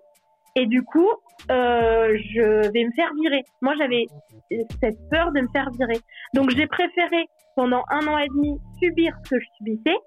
et 0.59 0.65
du 0.65 0.81
coup, 0.83 1.07
euh, 1.51 2.17
je 2.33 2.71
vais 2.71 2.83
me 2.85 2.91
faire 2.95 3.09
virer. 3.21 3.43
Moi 3.61 3.73
j'avais 3.79 4.05
cette 4.81 4.97
peur 5.09 5.31
de 5.33 5.41
me 5.41 5.47
faire 5.53 5.69
virer, 5.77 5.99
donc 6.33 6.49
j'ai 6.51 6.67
préféré 6.67 7.25
pendant 7.55 7.83
un 7.89 8.05
an 8.07 8.17
et 8.17 8.27
demi 8.27 8.57
subir 8.81 9.13
ce 9.23 9.29
que 9.31 9.39
je 9.39 9.45
subissais. 9.57 9.97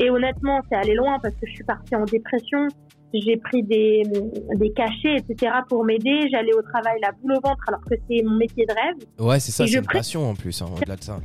Et 0.00 0.10
honnêtement, 0.10 0.60
c'est 0.70 0.76
allé 0.76 0.94
loin 0.94 1.18
parce 1.20 1.34
que 1.34 1.46
je 1.46 1.52
suis 1.54 1.64
partie 1.64 1.96
en 1.96 2.04
dépression. 2.04 2.68
J'ai 3.12 3.36
pris 3.38 3.62
des, 3.64 4.02
des 4.54 4.70
cachets, 4.72 5.16
etc. 5.16 5.52
pour 5.68 5.84
m'aider. 5.84 6.28
J'allais 6.30 6.52
au 6.54 6.62
travail 6.62 6.98
la 7.02 7.10
boule 7.12 7.32
au 7.32 7.40
ventre 7.40 7.64
alors 7.66 7.80
que 7.80 7.94
c'est 8.08 8.22
mon 8.22 8.36
métier 8.36 8.64
de 8.66 8.74
rêve. 8.74 9.08
Ouais, 9.18 9.40
c'est 9.40 9.50
ça, 9.50 9.66
c'est 9.66 9.72
une 9.78 9.82
pré- 9.84 9.98
passion 9.98 10.30
en 10.30 10.34
plus, 10.34 10.62
hein, 10.62 10.66
au-delà 10.76 10.94
de 10.94 11.02
ça. 11.02 11.18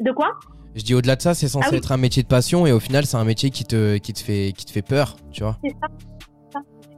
De 0.00 0.12
quoi? 0.12 0.32
Je 0.74 0.82
dis 0.82 0.92
au-delà 0.94 1.16
de 1.16 1.22
ça, 1.22 1.32
c'est 1.32 1.48
censé 1.48 1.66
Ah 1.68 1.70
oui. 1.72 1.78
être 1.78 1.92
un 1.92 1.96
métier 1.96 2.22
de 2.22 2.28
passion 2.28 2.66
et 2.66 2.72
au 2.72 2.80
final, 2.80 3.06
c'est 3.06 3.16
un 3.16 3.24
métier 3.24 3.48
qui 3.48 3.64
te, 3.64 3.96
qui 3.96 4.12
te, 4.12 4.18
fait, 4.20 4.52
qui 4.54 4.66
te 4.66 4.70
fait 4.72 4.82
peur, 4.82 5.16
tu 5.32 5.42
vois. 5.42 5.56
C'est 5.64 5.70
ça. 5.80 5.86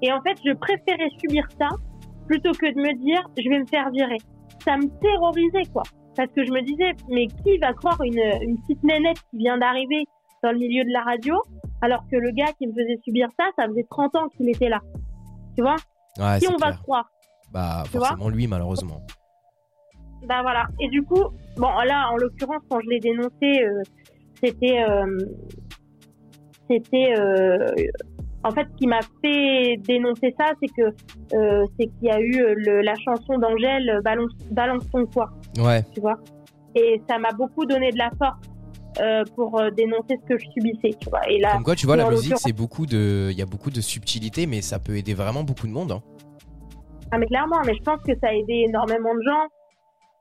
Et 0.03 0.13
en 0.13 0.21
fait, 0.23 0.37
je 0.45 0.53
préférais 0.53 1.11
subir 1.19 1.47
ça 1.59 1.69
plutôt 2.27 2.53
que 2.53 2.67
de 2.67 2.81
me 2.81 2.95
dire 3.05 3.23
je 3.39 3.49
vais 3.49 3.59
me 3.61 3.67
faire 3.67 3.91
virer. 3.91 4.19
Ça 4.65 4.77
me 4.77 4.87
terrorisait, 5.01 5.71
quoi. 5.73 5.83
parce 6.17 6.31
que 6.33 6.45
je 6.45 6.53
me 6.53 6.61
disais, 6.63 6.93
mais 7.09 7.27
qui 7.27 7.59
va 7.59 7.73
croire 7.73 8.01
une, 8.03 8.21
une 8.43 8.59
petite 8.61 8.83
nénette 8.85 9.19
qui 9.31 9.39
vient 9.39 9.57
d'arriver 9.59 10.05
dans 10.43 10.53
le 10.53 10.59
milieu 10.59 10.85
de 10.85 10.91
la 10.93 11.03
radio, 11.03 11.35
alors 11.81 12.05
que 12.11 12.17
le 12.17 12.31
gars 12.33 12.53
qui 12.59 12.67
me 12.67 12.73
faisait 12.73 12.99
subir 13.05 13.29
ça, 13.39 13.47
ça 13.59 13.67
faisait 13.67 13.87
30 13.91 14.15
ans 14.17 14.29
qu'il 14.37 14.49
était 14.49 14.69
là. 14.69 14.81
Tu 15.57 15.63
vois? 15.63 15.77
Ouais, 16.19 16.39
Qui 16.39 16.49
on 16.49 16.57
va 16.57 16.69
clair. 16.71 16.83
croire? 16.83 17.11
Bah, 17.53 17.83
Tu 17.87 17.93
forcément 17.99 18.29
lui, 18.29 18.47
malheureusement. 18.47 19.01
Bah 20.27 20.43
voilà. 20.43 20.67
Et 20.81 20.89
du 20.89 21.03
coup, 21.03 21.23
bon 21.57 21.69
là, 21.87 22.11
en 22.13 22.17
l'occurrence, 22.17 22.63
quand 22.69 22.81
je 22.81 22.89
l'ai 22.91 22.99
dénoncé, 23.01 23.63
euh, 23.63 23.83
c'était, 24.43 24.83
euh, 24.83 25.19
c'était, 26.69 27.15
euh, 27.17 27.67
en 28.45 28.51
fait, 28.51 28.67
ce 28.71 28.77
qui 28.77 28.87
m'a 28.87 29.01
fait 29.23 29.77
dénoncer 29.87 30.35
ça, 30.39 30.53
c'est 30.63 30.69
que 30.77 30.95
euh, 31.37 31.65
c'est 31.79 31.87
qu'il 31.87 32.05
y 32.09 32.11
a 32.11 32.21
eu 32.21 32.41
euh, 32.41 32.55
le- 32.57 32.81
la 32.83 32.95
chanson 32.95 33.39
d'Angèle, 33.39 33.89
euh, 33.91 34.01
balance, 34.03 34.31
balance 34.51 34.89
ton 34.91 35.05
poids, 35.07 35.31
Ouais. 35.59 35.83
tu 35.95 36.01
vois? 36.01 36.15
Et 36.75 37.01
ça 37.09 37.19
m'a 37.19 37.33
beaucoup 37.33 37.65
donné 37.67 37.91
de 37.91 37.99
la 37.99 38.11
force 38.19 38.39
euh, 39.01 39.23
pour 39.37 39.61
dénoncer 39.77 40.17
ce 40.23 40.27
que 40.35 40.39
je 40.39 40.47
subissais, 40.51 40.91
tu 41.01 41.09
vois. 41.11 41.29
Et 41.29 41.39
là, 41.39 41.53
Comme 41.53 41.65
quoi, 41.65 41.75
tu 41.75 41.87
vois, 41.87 41.97
la 41.97 42.09
musique, 42.11 42.37
c'est 42.39 42.53
beaucoup 42.53 42.87
de. 42.87 43.29
Il 43.31 43.39
y 43.39 43.43
a 43.43 43.47
beaucoup 43.47 43.71
de 43.71 43.81
subtilité, 43.81 44.47
mais 44.47 44.61
ça 44.63 44.79
peut 44.79 44.97
aider 44.97 45.15
vraiment 45.15 45.43
beaucoup 45.45 45.67
de 45.67 45.73
monde. 45.73 45.93
hein. 45.93 46.03
Ah 47.11 47.19
mais 47.19 47.27
clairement, 47.27 47.57
mais 47.67 47.75
je 47.75 47.83
pense 47.83 48.03
que 48.03 48.13
ça 48.23 48.29
a 48.29 48.33
aidé 48.35 48.65
énormément 48.69 49.15
de 49.15 49.23
gens. 49.23 49.47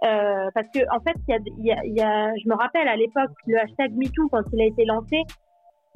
Euh, 0.05 0.49
parce 0.53 0.67
que 0.69 0.79
en 0.95 0.99
fait, 1.01 1.15
il 1.27 1.31
y 1.31 1.33
a, 1.33 1.39
il 1.57 1.65
y, 1.65 1.71
a, 1.71 1.85
il 1.85 1.97
y 1.97 2.01
a, 2.01 2.31
je 2.43 2.47
me 2.49 2.55
rappelle 2.55 2.87
à 2.87 2.95
l'époque 2.95 3.31
le 3.47 3.57
hashtag 3.59 3.91
MeToo 3.95 4.29
quand 4.31 4.43
il 4.53 4.61
a 4.61 4.65
été 4.65 4.85
lancé, 4.85 5.17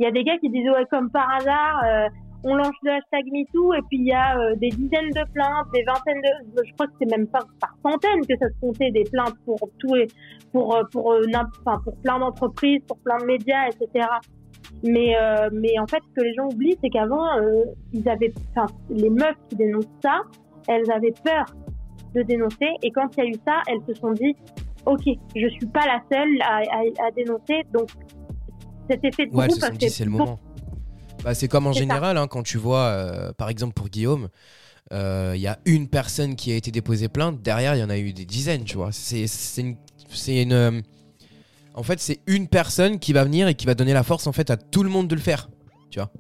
il 0.01 0.05
y 0.05 0.07
a 0.07 0.11
des 0.11 0.23
gars 0.23 0.37
qui 0.39 0.49
disaient 0.49 0.71
ouais 0.71 0.85
comme 0.89 1.11
par 1.11 1.29
hasard, 1.35 1.83
euh, 1.85 2.09
on 2.43 2.55
lance 2.55 2.73
le 2.81 2.93
hashtag 2.93 3.23
MeToo 3.31 3.75
et 3.75 3.81
puis 3.87 3.99
il 3.99 4.07
y 4.07 4.11
a 4.11 4.35
euh, 4.35 4.55
des 4.55 4.69
dizaines 4.69 5.11
de 5.11 5.31
plaintes, 5.31 5.67
des 5.75 5.83
vingtaines 5.83 6.21
de, 6.21 6.63
je 6.65 6.73
crois 6.73 6.87
que 6.87 6.93
c'est 6.99 7.15
même 7.15 7.27
pas 7.27 7.41
par 7.59 7.75
centaines 7.85 8.25
que 8.25 8.35
ça 8.39 8.47
se 8.49 8.59
comptait 8.59 8.89
des 8.89 9.03
plaintes 9.03 9.35
pour 9.45 9.59
tous 9.77 9.93
les, 9.93 10.07
pour 10.51 10.75
euh, 10.75 10.81
pour 10.91 11.13
enfin, 11.65 11.79
pour 11.83 11.95
plein 11.97 12.17
d'entreprises, 12.17 12.81
pour 12.87 12.97
plein 12.99 13.19
de 13.19 13.25
médias, 13.25 13.67
etc. 13.67 14.07
Mais 14.83 15.13
mais 15.51 15.77
en 15.77 15.85
fait, 15.85 15.99
ce 16.09 16.19
que 16.19 16.25
les 16.25 16.33
gens 16.33 16.47
oublient, 16.47 16.77
c'est 16.81 16.89
qu'avant 16.89 17.27
ils 17.93 18.09
avaient, 18.09 18.33
enfin 18.55 18.73
les 18.89 19.11
meufs 19.11 19.37
qui 19.49 19.57
dénoncent 19.57 19.85
ça, 20.01 20.21
elles 20.67 20.89
avaient 20.89 21.13
peur 21.23 21.45
de 22.15 22.23
dénoncer 22.23 22.69
et 22.81 22.89
quand 22.89 23.07
il 23.15 23.23
y 23.23 23.27
a 23.27 23.29
eu 23.29 23.35
ça, 23.45 23.61
elles 23.67 23.81
se 23.87 23.93
sont 23.99 24.13
dit 24.13 24.35
ok, 24.87 25.03
je 25.35 25.47
suis 25.47 25.67
pas 25.67 25.85
la 25.85 26.01
seule 26.11 26.41
à, 26.41 26.61
à 27.05 27.11
dénoncer, 27.11 27.61
donc 27.71 27.89
cet 28.91 29.05
effet 29.05 29.25
de 29.27 29.31
Ouais, 29.35 29.47
groupe 29.47 29.59
c'est 29.89 30.05
le 30.05 30.11
moment. 30.11 30.39
Bah, 31.23 31.33
c'est 31.35 31.47
comme 31.47 31.67
en 31.67 31.73
général, 31.73 32.17
hein, 32.17 32.27
quand 32.27 32.43
tu 32.43 32.57
vois, 32.57 32.85
euh, 32.85 33.31
par 33.33 33.49
exemple 33.49 33.73
pour 33.73 33.89
Guillaume, 33.89 34.29
euh, 34.91 35.33
il 35.35 35.41
y 35.41 35.47
a 35.47 35.59
une 35.65 35.87
personne 35.87 36.35
qui 36.35 36.51
a 36.51 36.55
été 36.55 36.71
déposée 36.71 37.07
plainte, 37.09 37.41
derrière 37.41 37.75
il 37.75 37.79
y 37.79 37.83
en 37.83 37.89
a 37.89 37.97
eu 37.97 38.11
des 38.11 38.25
dizaines, 38.25 38.63
tu 38.63 38.75
vois. 38.77 38.89
C'est 38.91 39.25
une, 39.57 39.75
une, 40.27 40.53
euh, 40.53 40.81
en 41.75 41.83
fait 41.83 41.99
c'est 41.99 42.19
une 42.27 42.47
personne 42.47 42.99
qui 42.99 43.13
va 43.13 43.23
venir 43.23 43.47
et 43.47 43.53
qui 43.55 43.65
va 43.65 43.75
donner 43.75 43.93
la 43.93 44.03
force 44.03 44.27
en 44.27 44.31
fait 44.33 44.49
à 44.49 44.57
tout 44.57 44.83
le 44.83 44.89
monde 44.89 45.07
de 45.07 45.15
le 45.15 45.21
faire, 45.21 45.49
tu 45.89 45.99
vois. 45.99 46.11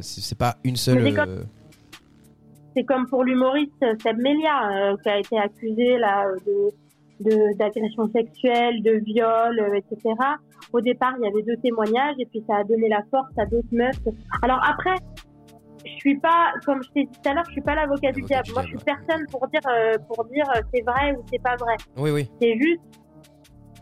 C'est 0.00 0.38
pas 0.38 0.56
une 0.64 0.76
seule. 0.76 1.02
C'est 1.04 1.14
comme- 1.14 2.86
comme 2.86 3.06
pour 3.08 3.24
l'humoriste 3.24 3.72
Seb 4.02 4.18
Melia 4.18 4.94
qui 5.02 5.08
a 5.08 5.18
été 5.18 5.38
accusé 5.38 5.98
là 5.98 6.26
de- 6.46 6.70
d'agression 7.20 8.10
sexuelle, 8.12 8.82
de 8.82 9.02
viol, 9.04 9.58
euh, 9.58 9.74
etc. 9.74 10.14
Au 10.72 10.80
départ, 10.80 11.14
il 11.18 11.24
y 11.24 11.28
avait 11.28 11.42
deux 11.42 11.56
témoignages 11.62 12.16
et 12.18 12.26
puis 12.26 12.42
ça 12.46 12.56
a 12.56 12.64
donné 12.64 12.88
la 12.88 13.02
force 13.10 13.30
à 13.38 13.46
d'autres 13.46 13.68
meufs. 13.72 13.96
Alors 14.42 14.60
après, 14.68 14.96
je 15.84 15.96
suis 15.98 16.18
pas, 16.18 16.52
comme 16.64 16.82
je 16.82 16.90
t'ai 16.90 17.04
dit 17.04 17.18
tout 17.22 17.28
à 17.28 17.34
l'heure, 17.34 17.44
je 17.46 17.52
suis 17.52 17.60
pas 17.60 17.74
l'avocat 17.74 18.12
du 18.12 18.22
diable. 18.22 18.48
Moi, 18.52 18.62
je 18.62 18.68
suis 18.68 18.78
personne 18.78 19.24
pour 19.30 19.46
dire 19.48 19.60
euh, 19.68 19.94
pour 20.08 20.24
dire 20.26 20.44
euh, 20.54 20.60
c'est 20.74 20.82
vrai 20.82 21.12
ou 21.16 21.24
c'est 21.30 21.42
pas 21.42 21.56
vrai. 21.56 21.76
Oui, 21.96 22.10
oui. 22.10 22.30
C'est 22.40 22.56
juste 22.58 22.82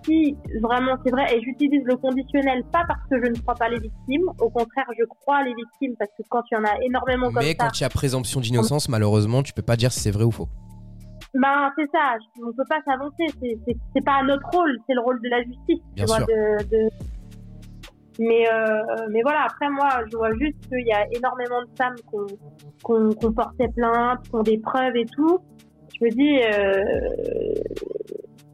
si 0.04 0.36
vraiment 0.60 0.96
c'est 1.04 1.10
vrai 1.10 1.34
et 1.34 1.40
j'utilise 1.40 1.82
le 1.84 1.96
conditionnel 1.96 2.62
pas 2.70 2.82
parce 2.86 3.00
que 3.10 3.24
je 3.24 3.30
ne 3.30 3.38
crois 3.38 3.54
pas 3.54 3.68
les 3.68 3.80
victimes. 3.80 4.28
Au 4.38 4.50
contraire, 4.50 4.86
je 4.98 5.04
crois 5.04 5.42
les 5.42 5.54
victimes 5.54 5.96
parce 5.98 6.10
que 6.16 6.22
quand 6.28 6.42
il 6.50 6.54
y 6.54 6.58
en 6.58 6.64
a 6.64 6.74
énormément 6.82 7.32
comme 7.32 7.42
Mais 7.42 7.52
ça, 7.52 7.66
quand 7.66 7.80
il 7.80 7.82
y 7.82 7.86
a 7.86 7.88
présomption 7.88 8.40
d'innocence, 8.40 8.88
malheureusement, 8.88 9.42
tu 9.42 9.52
peux 9.52 9.62
pas 9.62 9.76
dire 9.76 9.92
si 9.92 10.00
c'est 10.00 10.10
vrai 10.10 10.24
ou 10.24 10.30
faux. 10.30 10.48
Ben, 11.34 11.68
c'est 11.76 11.90
ça, 11.90 12.16
on 12.40 12.52
peut 12.52 12.64
pas 12.68 12.80
s'avancer, 12.86 13.26
c'est, 13.40 14.04
pas 14.04 14.22
notre 14.22 14.48
rôle, 14.50 14.78
c'est 14.86 14.94
le 14.94 15.00
rôle 15.00 15.20
de 15.20 15.28
la 15.28 15.42
justice, 15.42 15.82
Bien 15.94 16.04
tu 16.04 16.06
vois, 16.06 16.18
sûr. 16.18 16.26
de, 16.26 16.64
de... 16.70 16.88
Mais, 18.20 18.46
euh, 18.48 19.08
mais 19.10 19.22
voilà, 19.22 19.42
après 19.46 19.68
moi, 19.68 19.88
je 20.10 20.16
vois 20.16 20.30
juste 20.38 20.60
qu'il 20.68 20.86
y 20.86 20.92
a 20.92 21.04
énormément 21.10 21.60
de 21.62 21.68
femmes 21.76 21.96
qu'on, 22.06 22.26
qu'on, 22.84 23.12
qu'on 23.14 23.32
portait 23.32 23.66
plainte, 23.74 24.22
qui 24.22 24.34
ont 24.34 24.42
des 24.42 24.58
preuves 24.58 24.94
et 24.94 25.06
tout. 25.06 25.40
Je 25.98 26.04
me 26.04 26.10
dis, 26.10 26.40
euh, 26.40 27.54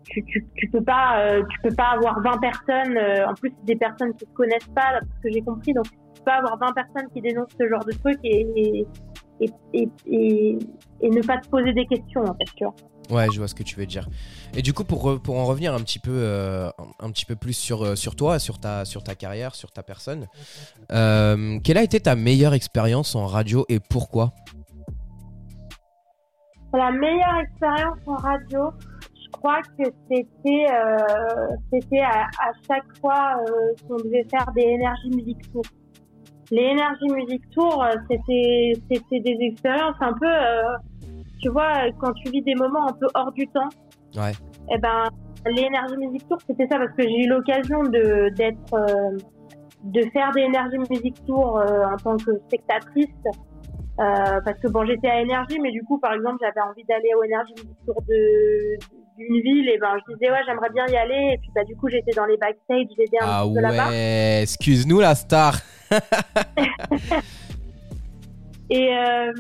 tu, 0.09 0.25
tu, 0.25 0.47
tu 0.57 0.71
peux 0.71 0.83
pas, 0.83 1.21
euh, 1.21 1.43
tu 1.51 1.61
peux 1.63 1.75
pas 1.75 1.91
avoir 1.97 2.23
20 2.23 2.39
personnes, 2.39 2.99
en 3.29 3.35
plus 3.35 3.53
des 3.65 3.77
personnes 3.77 4.15
qui 4.15 4.25
se 4.25 4.33
connaissent 4.33 4.71
pas, 4.75 4.93
d'après 4.95 5.09
ce 5.19 5.29
que 5.29 5.33
j'ai 5.35 5.43
compris, 5.43 5.75
donc 5.75 5.85
tu 5.85 5.99
peux 6.17 6.25
pas 6.25 6.37
avoir 6.37 6.59
20 6.59 6.73
personnes 6.73 7.11
qui 7.13 7.21
dénoncent 7.21 7.55
ce 7.61 7.69
genre 7.69 7.85
de 7.85 7.93
truc 7.93 8.19
et, 8.25 8.47
et, 8.57 8.87
et, 9.41 9.51
et, 9.73 9.89
et, 10.07 10.59
et 11.01 11.11
ne 11.11 11.23
pas 11.27 11.39
te 11.39 11.49
poser 11.49 11.73
des 11.73 11.87
questions, 11.87 12.23
en 12.23 12.35
fait, 12.35 12.45
tu 12.57 12.65
vois. 12.65 12.75
Ouais, 13.11 13.27
je 13.33 13.39
vois 13.39 13.49
ce 13.49 13.55
que 13.57 13.65
tu 13.65 13.77
veux 13.77 13.87
dire. 13.87 14.09
Et 14.55 14.63
du 14.63 14.73
coup, 14.73 14.85
pour, 14.85 15.21
pour 15.21 15.37
en 15.37 15.45
revenir 15.45 15.75
un 15.75 15.81
petit 15.81 15.99
peu, 15.99 16.13
euh, 16.13 16.71
un, 17.01 17.11
petit 17.11 17.25
peu 17.27 17.35
plus 17.35 17.55
sur, 17.55 17.83
euh, 17.85 17.95
sur 17.97 18.15
toi, 18.15 18.39
sur 18.39 18.61
ta, 18.61 18.85
sur 18.85 19.03
ta 19.03 19.17
carrière, 19.17 19.57
sur 19.57 19.73
ta 19.73 19.83
personne, 19.83 20.29
euh, 20.93 21.59
quelle 21.65 21.79
a 21.79 21.83
été 21.83 21.99
ta 21.99 22.15
meilleure 22.15 22.55
expérience 22.55 23.17
en 23.17 23.27
radio 23.27 23.65
et 23.69 23.81
pourquoi? 23.81 24.33
La 26.73 26.93
meilleure 26.93 27.37
expérience 27.43 27.99
en 28.07 28.15
radio, 28.15 28.71
je 29.13 29.31
crois 29.33 29.61
que 29.63 29.91
c'était 30.09 30.67
euh, 30.73 31.49
c'était 31.73 31.99
à, 31.99 32.29
à 32.39 32.53
chaque 32.69 32.97
fois 33.01 33.39
qu'on 33.89 33.97
devait 33.97 34.25
faire 34.31 34.47
des 34.55 34.63
Energy 34.63 35.11
Music 35.17 35.53
Tours. 35.53 35.65
Les 36.51 36.67
Energy 36.71 37.07
Music 37.15 37.43
Tours, 37.51 37.83
euh, 37.83 37.95
c'était 38.11 38.73
c'était 38.91 39.21
des 39.21 39.37
expériences 39.41 39.97
un 40.01 40.13
peu, 40.15 40.27
euh, 40.27 40.63
tu 41.41 41.49
vois, 41.49 41.91
quand 42.01 42.13
tu 42.15 42.31
vis 42.31 42.43
des 42.43 42.55
moments 42.55 42.89
un 42.89 42.93
peu 42.93 43.07
hors 43.15 43.33
du 43.33 43.47
temps. 43.49 43.69
Ouais. 44.17 44.33
Eh 44.73 44.79
ben, 44.79 45.09
les 45.47 45.67
Energy 45.67 45.97
Music 45.97 46.29
Tours, 46.29 46.39
c'était 46.47 46.67
ça 46.71 46.79
parce 46.79 46.93
que 46.97 47.03
j'ai 47.03 47.25
eu 47.25 47.29
l'occasion 47.29 47.83
de 47.85 48.35
d'être 48.35 48.75
euh, 48.75 49.17
de 49.85 50.03
faire 50.13 50.31
des 50.33 50.45
Energy 50.45 50.79
Music 50.91 51.25
Tours 51.27 51.59
euh, 51.59 51.85
en 51.93 51.97
tant 51.97 52.17
que 52.17 52.37
spectatrice. 52.49 53.07
Euh, 53.99 54.41
parce 54.45 54.59
que 54.61 54.69
bon, 54.69 54.87
j'étais 54.87 55.09
à 55.09 55.21
Énergie, 55.21 55.59
mais 55.61 55.71
du 55.73 55.83
coup, 55.85 55.99
par 55.99 56.15
exemple, 56.15 56.39
j'avais 56.41 56.61
envie 56.67 56.85
d'aller 56.85 57.11
au 57.19 57.23
Énergie 57.23 57.53
Music 57.57 57.77
Tour 57.87 58.03
de 58.09 58.79
d'une 59.19 59.43
ville, 59.43 59.69
et 59.69 59.77
ben 59.79 59.95
je 59.99 60.15
disais 60.15 60.31
ouais, 60.31 60.39
j'aimerais 60.47 60.71
bien 60.71 60.87
y 60.87 60.97
aller, 60.97 61.35
et 61.35 61.39
puis 61.39 61.51
bah 61.55 61.65
du 61.65 61.77
coup, 61.77 61.89
j'étais 61.91 62.13
dans 62.13 62.25
les 62.25 62.39
backstage, 62.39 62.87
j'étais 62.99 63.19
un 63.21 63.27
Ah 63.27 63.45
peu 63.53 63.61
là-bas. 63.61 63.91
ouais, 63.91 64.41
excuse-nous 64.43 65.01
la 65.01 65.15
star. 65.15 65.57
Et 68.73 68.89
euh, 68.97 69.33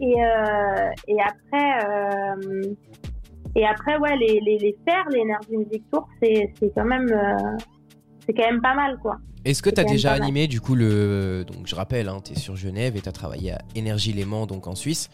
et 0.00 0.14
euh, 0.16 0.90
et 1.06 1.16
après 1.20 1.86
euh, 1.86 2.74
et 3.54 3.64
après 3.64 3.98
ouais, 3.98 4.16
les 4.16 4.40
les 4.40 4.58
les 4.58 4.76
faire 4.84 5.04
les 5.12 5.20
Energy 5.20 5.56
Music 5.56 5.84
Tour, 5.92 6.08
c'est 6.20 6.52
c'est 6.58 6.72
quand 6.74 6.84
même 6.84 7.06
c'est 8.26 8.32
quand 8.32 8.50
même 8.50 8.60
pas 8.60 8.74
mal 8.74 8.98
quoi. 9.00 9.18
Est-ce 9.44 9.62
que 9.62 9.70
tu 9.70 9.80
as 9.80 9.84
déjà 9.84 10.10
mal. 10.10 10.22
animé 10.22 10.48
du 10.48 10.60
coup 10.60 10.74
le. 10.74 11.44
Donc 11.46 11.66
je 11.68 11.74
rappelle, 11.76 12.08
hein, 12.08 12.18
tu 12.24 12.32
es 12.32 12.36
sur 12.36 12.56
Genève 12.56 12.96
et 12.96 13.00
tu 13.00 13.08
as 13.08 13.12
travaillé 13.12 13.52
à 13.52 13.58
Énergie 13.76 14.12
Léman, 14.12 14.46
donc 14.46 14.66
en 14.66 14.74
Suisse. 14.74 15.08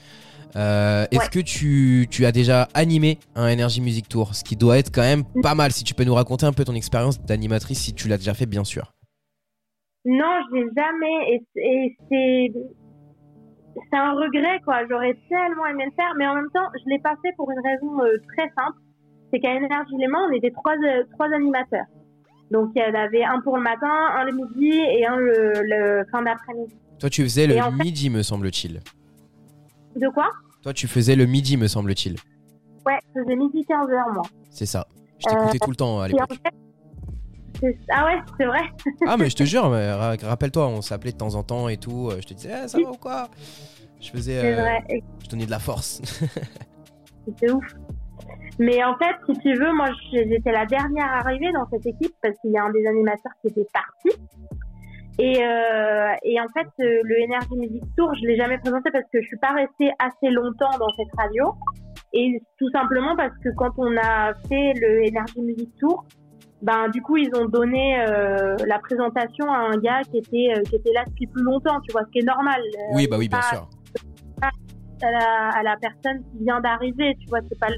Euh, 0.57 1.05
Est-ce 1.11 1.21
Ouais. 1.21 1.29
que 1.31 1.41
tu, 1.41 2.07
tu 2.11 2.25
as 2.25 2.33
déjà 2.33 2.69
animé 2.73 3.19
un 3.35 3.53
Energy 3.53 3.83
Music 3.83 4.09
Tour? 4.09 4.35
Ce 4.35 4.43
qui 4.43 4.57
doit 4.57 4.79
être 4.79 4.91
quand 4.91 5.03
même 5.03 5.25
pas 5.43 5.55
mal. 5.55 5.73
Si 5.73 5.85
tu 5.85 5.93
peux 5.93 6.05
nous 6.05 6.15
raconter 6.15 6.47
un 6.47 6.53
peu 6.55 6.65
ton 6.65 6.75
expérience 6.75 7.21
d'animatrice, 7.21 7.79
si 7.81 7.93
tu 7.93 8.09
l'as 8.09 8.17
déjà 8.17 8.33
fait, 8.33 8.47
bien 8.47 8.65
sûr. 8.65 8.95
Non, 10.05 10.41
je 10.51 10.55
l'ai 10.57 10.69
jamais. 10.77 11.33
Et, 11.35 11.43
et 11.57 11.97
c'est 12.09 12.53
c'est 13.91 13.97
un 13.99 14.13
regret 14.13 14.61
quoi. 14.65 14.87
J'aurais 14.89 15.17
tellement 15.29 15.67
aimé 15.67 15.85
le 15.87 15.93
faire, 15.93 16.13
mais 16.19 16.27
en 16.27 16.35
même 16.35 16.51
temps, 16.53 16.67
je 16.75 16.89
l'ai 16.91 16.99
pas 16.99 17.15
fait 17.23 17.33
pour 17.37 17.51
une 17.51 17.61
raison 17.61 18.01
euh, 18.03 18.17
très 18.37 18.49
simple. 18.57 18.79
C'est 19.33 19.41
qu'à 19.41 19.55
Énergie 19.55 19.97
Léman, 19.99 20.19
on 20.31 20.33
était 20.33 20.51
trois 20.51 20.75
euh, 20.75 21.05
trois 21.13 21.27
animateurs. 21.35 21.85
Donc 22.51 22.71
il 22.75 22.83
y 22.83 22.85
en 22.85 22.95
avait 22.99 23.25
un 23.25 23.41
pour 23.43 23.57
le 23.57 23.63
matin, 23.63 23.91
un 23.91 24.25
le 24.25 24.33
midi 24.33 24.71
et 24.73 25.07
un 25.07 25.17
le, 25.17 25.53
le 25.63 26.05
fin 26.11 26.23
d'après-midi. 26.23 26.75
Toi, 26.99 27.11
tu 27.11 27.23
faisais 27.23 27.47
le 27.47 27.55
Et 27.55 27.61
en 27.63 27.71
fait- 27.71 27.85
midi, 27.85 28.11
me 28.11 28.23
semble-t-il. 28.23 28.81
De 29.97 30.09
quoi? 30.09 30.31
Toi, 30.63 30.73
tu 30.73 30.89
faisais 30.89 31.15
le 31.15 31.27
midi, 31.27 31.57
me 31.57 31.69
semble-t-il. 31.69 32.17
Ouais, 32.87 32.99
je 33.15 33.21
faisais 33.23 33.37
midi 33.37 33.65
15 33.67 33.91
heures 33.91 34.13
moi. 34.15 34.23
C'est 34.51 34.67
ça. 34.67 34.87
Je 35.19 35.27
t'écoutais 35.29 35.59
tout 35.59 35.71
le 35.71 35.77
temps 35.77 36.01
à 36.01 36.05
en 36.05 36.07
l'époque. 36.07 36.33
fait, 36.43 36.53
ah 37.91 38.05
ouais, 38.07 38.21
c'est 38.39 38.47
vrai. 38.47 38.61
Ah, 39.07 39.17
mais 39.17 39.29
je 39.31 39.37
te 39.37 39.43
jure, 39.45 39.65
rappelle-toi, 40.23 40.69
on 40.69 40.83
s'appelait 40.83 41.13
de 41.13 41.17
temps 41.17 41.35
en 41.35 41.43
temps 41.43 41.69
et 41.69 41.77
tout. 41.77 42.09
euh, 42.11 42.19
Je 42.21 42.27
te 42.29 42.35
disais, 42.35 42.51
Eh, 42.65 42.69
ça 42.69 42.79
va 42.81 42.91
ou 42.91 42.97
quoi? 42.97 43.29
Je 44.01 44.11
faisais. 44.11 44.39
Euh, 44.39 44.61
vrai. 44.61 44.85
Je 45.25 45.29
donnais 45.29 45.47
de 45.47 45.51
la 45.51 45.59
force. 45.59 46.01
C'était 47.27 47.51
ouf. 47.51 47.65
Mais 48.61 48.83
en 48.85 48.97
fait, 48.97 49.15
si 49.27 49.39
tu 49.41 49.55
veux, 49.55 49.73
moi, 49.73 49.89
j'étais 50.13 50.53
la 50.53 50.67
dernière 50.67 51.13
arrivée 51.13 51.53
dans 51.53 51.67
cette 51.71 51.87
équipe 51.87 52.15
parce 52.23 52.35
qu'il 52.41 52.51
y 52.53 52.57
a 52.59 52.65
un 52.65 52.71
des 52.71 52.87
animateurs 52.87 53.33
qui 53.43 53.49
était 53.49 53.67
parti. 53.73 54.19
Et, 55.21 55.43
euh, 55.43 56.13
et 56.23 56.41
en 56.41 56.47
fait, 56.49 56.69
le 56.79 57.25
Energy 57.25 57.57
Music 57.57 57.83
Tour, 57.97 58.13
je 58.21 58.27
l'ai 58.27 58.37
jamais 58.37 58.59
présenté 58.59 58.91
parce 58.93 59.05
que 59.13 59.21
je 59.21 59.27
suis 59.27 59.39
pas 59.39 59.53
restée 59.53 59.91
assez 59.99 60.31
longtemps 60.33 60.71
dans 60.79 60.93
cette 60.97 61.13
radio. 61.17 61.55
Et 62.13 62.41
tout 62.59 62.71
simplement 62.71 63.17
parce 63.17 63.37
que 63.45 63.49
quand 63.57 63.73
on 63.79 63.97
a 63.97 64.33
fait 64.49 64.73
le 64.81 65.09
Energy 65.09 65.41
Music 65.41 65.71
Tour, 65.79 66.05
ben 66.63 66.89
du 66.89 67.01
coup 67.03 67.17
ils 67.17 67.31
ont 67.37 67.47
donné 67.47 68.01
euh, 68.01 68.57
la 68.67 68.79
présentation 68.79 69.51
à 69.51 69.59
un 69.59 69.77
gars 69.77 70.01
qui 70.11 70.19
était 70.19 70.53
euh, 70.57 70.63
qui 70.63 70.77
était 70.77 70.93
là 70.93 71.05
depuis 71.07 71.27
plus 71.27 71.43
longtemps, 71.43 71.81
tu 71.81 71.93
vois, 71.93 72.03
ce 72.07 72.11
qui 72.11 72.19
est 72.19 72.27
normal. 72.27 72.61
Oui, 72.95 73.07
bah 73.09 73.17
oui, 73.19 73.29
bien 73.29 73.43
sûr. 73.43 73.69
À 75.01 75.13
la, 75.13 75.51
à 75.55 75.63
la, 75.63 75.77
personne 75.77 76.25
qui 76.25 76.43
vient 76.43 76.61
d'arriver, 76.61 77.15
tu 77.21 77.27
vois, 77.29 77.39
c'est 77.49 77.59
pas 77.61 77.69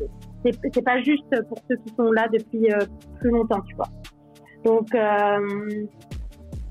c'est 0.42 0.82
pas 0.82 1.02
juste 1.02 1.28
pour 1.48 1.58
ceux 1.68 1.76
qui 1.76 1.94
sont 1.94 2.10
là 2.12 2.28
depuis 2.32 2.72
euh, 2.72 2.78
plus 3.18 3.30
longtemps, 3.30 3.60
tu 3.60 3.74
vois. 3.74 3.88
Donc 4.64 4.88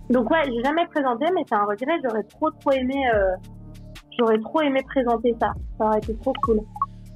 donc 0.09 0.31
ouais, 0.31 0.41
j'ai 0.47 0.63
jamais 0.63 0.87
présenté, 0.87 1.25
mais 1.35 1.43
c'est 1.47 1.55
un 1.55 1.65
regret. 1.65 1.99
J'aurais 2.03 2.23
trop 2.23 2.49
trop 2.49 2.71
aimé 2.71 2.95
j'aurais 4.19 4.39
trop 4.39 4.61
aimé 4.61 4.79
présenter 4.85 5.35
ça. 5.39 5.53
Ça 5.77 5.85
aurait 5.85 5.99
été 5.99 6.15
trop 6.17 6.33
cool. 6.43 6.59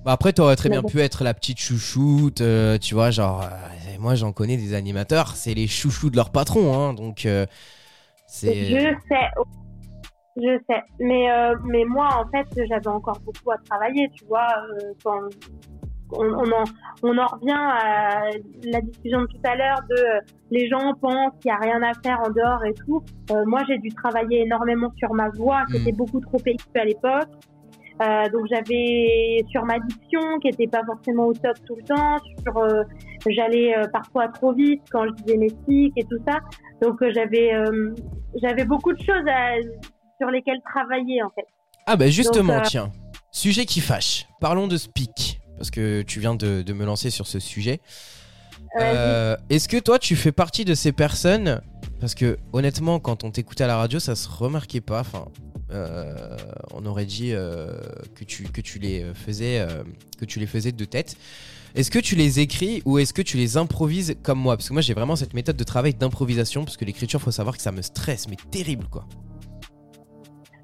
Bah 0.06 0.12
après, 0.12 0.34
t'aurais 0.34 0.58
très 0.58 0.70
bien 0.70 0.84
pu 0.84 1.00
être 1.00 1.24
la 1.24 1.34
petite 1.34 1.60
chouchoute, 1.60 2.42
euh, 2.42 2.78
tu 2.78 2.94
vois, 2.94 3.10
genre, 3.10 3.44
euh, 3.44 3.98
moi 4.00 4.16
j'en 4.16 4.34
connais 4.34 4.58
des 4.58 4.74
animateurs, 4.74 5.36
c'est 5.36 5.54
les 5.54 5.68
chouchous 5.68 6.10
de 6.10 6.18
leur 6.18 6.30
patron, 6.30 6.74
hein, 6.74 6.94
donc 6.94 7.26
euh, 7.26 7.46
c'est. 8.28 8.66
Je 8.66 8.94
sais, 9.08 9.30
je 10.36 10.60
sais, 10.70 10.82
mais 11.00 11.28
mais 11.64 11.86
moi 11.86 12.10
en 12.18 12.30
fait 12.32 12.46
j'avais 12.68 12.88
encore 12.88 13.20
beaucoup 13.22 13.52
à 13.52 13.58
travailler, 13.70 14.10
tu 14.14 14.26
vois, 14.26 14.48
quand 15.06 15.22
on, 16.12 16.34
en, 16.34 16.64
on 17.02 17.18
en 17.18 17.26
revient 17.26 17.52
à 17.54 18.30
la 18.66 18.82
discussion 18.82 19.22
de 19.22 19.28
tout 19.28 19.42
à 19.46 19.56
l'heure 19.56 19.82
de 19.90 20.04
les 20.52 20.68
gens 20.68 20.94
pensent 21.00 21.32
qu'il 21.42 21.50
n'y 21.50 21.52
a 21.52 21.60
rien 21.60 21.82
à 21.82 21.94
faire 22.04 22.20
en 22.20 22.30
dehors 22.30 22.66
et 22.66 22.74
tout. 22.74 23.04
moi 23.46 23.62
j'ai 23.70 23.78
dû 23.78 23.88
travailler 23.90 24.42
énormément 24.42 24.92
sur 24.98 25.14
ma 25.14 25.30
voix, 25.30 25.64
qui 25.72 25.78
était 25.78 25.94
hmm. 25.94 25.96
beaucoup 25.96 26.20
trop 26.20 26.40
aiguë 26.46 26.58
à 26.76 26.84
l'époque. 26.84 27.30
Euh, 28.02 28.30
donc 28.30 28.48
j'avais 28.50 29.46
sur 29.52 29.64
ma 29.66 29.80
diction 29.80 30.40
qui 30.42 30.48
était 30.48 30.68
pas 30.68 30.84
forcément 30.84 31.28
au 31.28 31.34
top 31.34 31.56
tout 31.66 31.76
le 31.76 31.84
temps, 31.84 32.18
sur 32.42 32.58
euh, 32.58 32.84
j'allais 33.28 33.78
euh, 33.78 33.88
parfois 33.88 34.28
trop 34.30 34.52
vite 34.52 34.82
quand 34.92 35.06
je 35.06 35.24
disais 35.24 35.38
mes 35.38 35.52
tics 35.68 35.94
et 35.96 36.04
tout 36.04 36.18
ça. 36.28 36.40
Donc 36.82 36.98
j'avais 37.14 37.52
j'avais 38.42 38.66
beaucoup 38.66 38.94
de 38.94 39.00
choses 39.00 39.26
sur 40.20 40.30
lesquelles 40.32 40.60
travailler 40.66 41.22
en 41.22 41.30
fait. 41.30 41.46
Ah 41.86 41.96
bah 41.96 42.08
justement 42.10 42.62
tiens, 42.62 42.92
sujet 43.32 43.66
qui 43.66 43.80
fâche. 43.80 44.28
Parlons 44.42 44.68
de 44.68 44.78
speak 44.78 45.40
parce 45.58 45.70
que 45.70 46.02
tu 46.02 46.20
viens 46.20 46.36
de, 46.36 46.64
de 46.64 46.74
me 46.74 46.86
lancer 46.86 47.12
sur 47.12 47.28
ce 47.28 47.40
sujet. 47.40 47.80
Est-ce 48.80 49.70
que 49.70 49.78
toi 49.78 50.00
tu 50.00 50.16
fais 50.16 50.32
partie 50.32 50.66
de 50.66 50.74
ces 50.74 50.92
personnes? 50.92 51.62
Parce 52.00 52.16
que 52.16 52.38
honnêtement 52.54 53.00
quand 53.00 53.24
on 53.24 53.30
t'écoutait 53.30 53.66
à 53.66 53.68
la 53.68 53.78
radio 53.78 54.00
ça 54.00 54.16
se 54.16 54.28
remarquait 54.28 54.82
pas. 54.82 55.02
Enfin 55.02 55.26
euh, 55.72 56.38
on 56.74 56.86
aurait 56.86 57.06
dit 57.06 57.32
euh, 57.34 57.68
que, 58.16 58.24
tu, 58.24 58.80
les 58.80 59.14
faisais, 59.14 59.60
euh, 59.60 59.84
que 60.20 60.26
tu 60.26 60.40
les 60.40 60.46
faisais 60.46 60.72
de 60.72 60.86
tête. 60.86 61.16
Est-ce 61.76 61.90
que 61.90 62.00
tu 62.00 62.16
les 62.16 62.40
écris 62.40 62.84
ou 62.86 63.00
est-ce 63.00 63.14
que 63.14 63.22
tu 63.22 63.38
les 63.38 63.58
improvises 63.58 64.16
comme 64.24 64.40
moi? 64.40 64.56
Parce 64.56 64.70
que 64.70 64.74
moi 64.74 64.82
j'ai 64.82 64.94
vraiment 64.94 65.16
cette 65.16 65.34
méthode 65.34 65.58
de 65.58 65.64
travail 65.64 65.94
d'improvisation 65.94 66.64
parce 66.64 66.78
que 66.78 66.86
l'écriture, 66.86 67.20
faut 67.20 67.32
savoir 67.32 67.56
que 67.56 67.64
ça 67.64 67.72
me 67.72 67.82
stresse, 67.82 68.30
mais 68.30 68.36
terrible 68.52 68.86
quoi. 68.92 69.06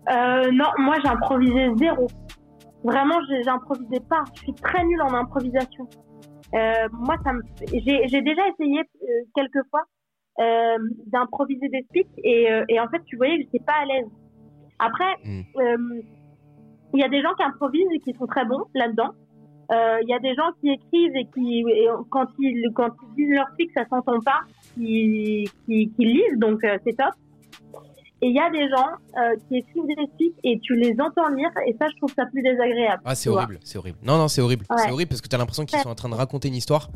non, 0.07 0.69
moi 0.77 0.97
j'ai 1.03 1.09
improvisé 1.09 1.69
zéro. 1.77 2.07
Vraiment, 2.83 3.19
j'improvisais 3.43 3.99
pas. 4.07 4.23
Je 4.35 4.39
suis 4.41 4.53
très 4.53 4.85
nulle 4.85 5.01
en 5.01 5.13
improvisation. 5.13 5.88
moi, 6.53 7.15
ça 7.23 7.31
j'ai 7.73 8.21
déjà 8.21 8.41
essayé 8.47 8.81
quelques 9.35 9.67
fois 9.71 9.83
d'improviser 11.07 11.69
des 11.69 11.81
speaks 11.89 12.07
et, 12.23 12.47
et, 12.69 12.79
en 12.79 12.88
fait, 12.88 13.01
tu 13.05 13.17
voyais 13.17 13.38
que 13.38 13.43
j'étais 13.45 13.65
pas 13.65 13.81
à 13.81 13.85
l'aise. 13.85 14.07
Après, 14.79 15.15
hmm. 15.25 15.41
euh, 15.57 16.01
il 16.93 16.99
y 16.99 17.03
a 17.03 17.09
des 17.09 17.21
gens 17.21 17.33
qui 17.35 17.43
improvisent 17.43 17.91
et 17.93 17.99
qui 17.99 18.13
sont 18.17 18.25
très 18.25 18.45
bons 18.45 18.63
là-dedans. 18.73 19.11
Euh, 19.71 19.99
il 20.01 20.09
y 20.09 20.13
a 20.13 20.19
des 20.19 20.33
gens 20.33 20.49
qui 20.59 20.69
écrivent 20.69 21.15
et 21.15 21.27
qui, 21.31 21.63
quand, 22.09 22.25
ils, 22.39 22.71
quand 22.73 22.89
ils 23.03 23.15
disent 23.15 23.35
leur 23.35 23.47
fixe, 23.55 23.73
ça 23.75 23.85
s'entend 23.87 24.19
pas, 24.21 24.39
qui, 24.73 25.47
qui, 25.65 25.91
qui, 25.91 26.05
lisent, 26.05 26.39
donc 26.39 26.63
euh, 26.63 26.79
c'est 26.83 26.97
top. 26.97 27.13
Et 28.21 28.27
il 28.27 28.35
y 28.35 28.39
a 28.39 28.49
des 28.49 28.67
gens 28.67 28.87
qui 29.47 29.57
écrivent 29.57 29.85
des 29.85 30.09
fiches 30.17 30.35
et 30.43 30.59
tu 30.59 30.75
les 30.75 30.93
entends 30.99 31.29
lire 31.29 31.51
et 31.65 31.73
ça, 31.79 31.87
je 31.89 31.95
trouve 31.97 32.13
ça 32.13 32.25
plus 32.25 32.41
désagréable. 32.41 33.01
Ah, 33.05 33.15
c'est 33.15 33.29
horrible, 33.29 33.59
c'est 33.63 33.77
horrible. 33.77 33.97
Non, 34.03 34.17
non, 34.17 34.27
c'est 34.27 34.41
horrible. 34.41 34.65
C'est 34.75 34.91
horrible 34.91 35.09
parce 35.09 35.21
que 35.21 35.29
tu 35.29 35.35
as 35.35 35.39
l'impression 35.39 35.63
qu'ils 35.65 35.79
sont 35.79 35.89
en 35.89 35.95
train 35.95 36.09
de 36.09 36.15
raconter 36.15 36.49
une 36.49 36.55
histoire. 36.55 36.89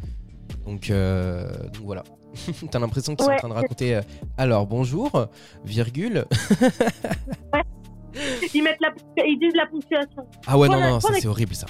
Donc, 0.65 0.89
donc 0.89 1.83
voilà. 1.85 2.03
T'as 2.71 2.79
l'impression 2.79 3.15
qu'ils 3.15 3.23
sont 3.23 3.31
en 3.31 3.37
train 3.37 3.47
de 3.47 3.53
raconter. 3.53 4.01
alors 4.37 4.67
bonjour, 4.67 5.27
virgule. 5.63 6.25
ouais. 7.53 7.62
Ils, 8.53 8.63
mettent 8.63 8.81
la, 8.81 8.93
ils 9.25 9.39
disent 9.39 9.55
la 9.55 9.65
ponctuation. 9.65 10.23
Ah 10.47 10.57
ouais, 10.57 10.67
non, 10.67 10.79
non, 10.79 10.99
ça 10.99 11.13
c'est 11.13 11.27
horrible 11.27 11.55
ça. 11.55 11.67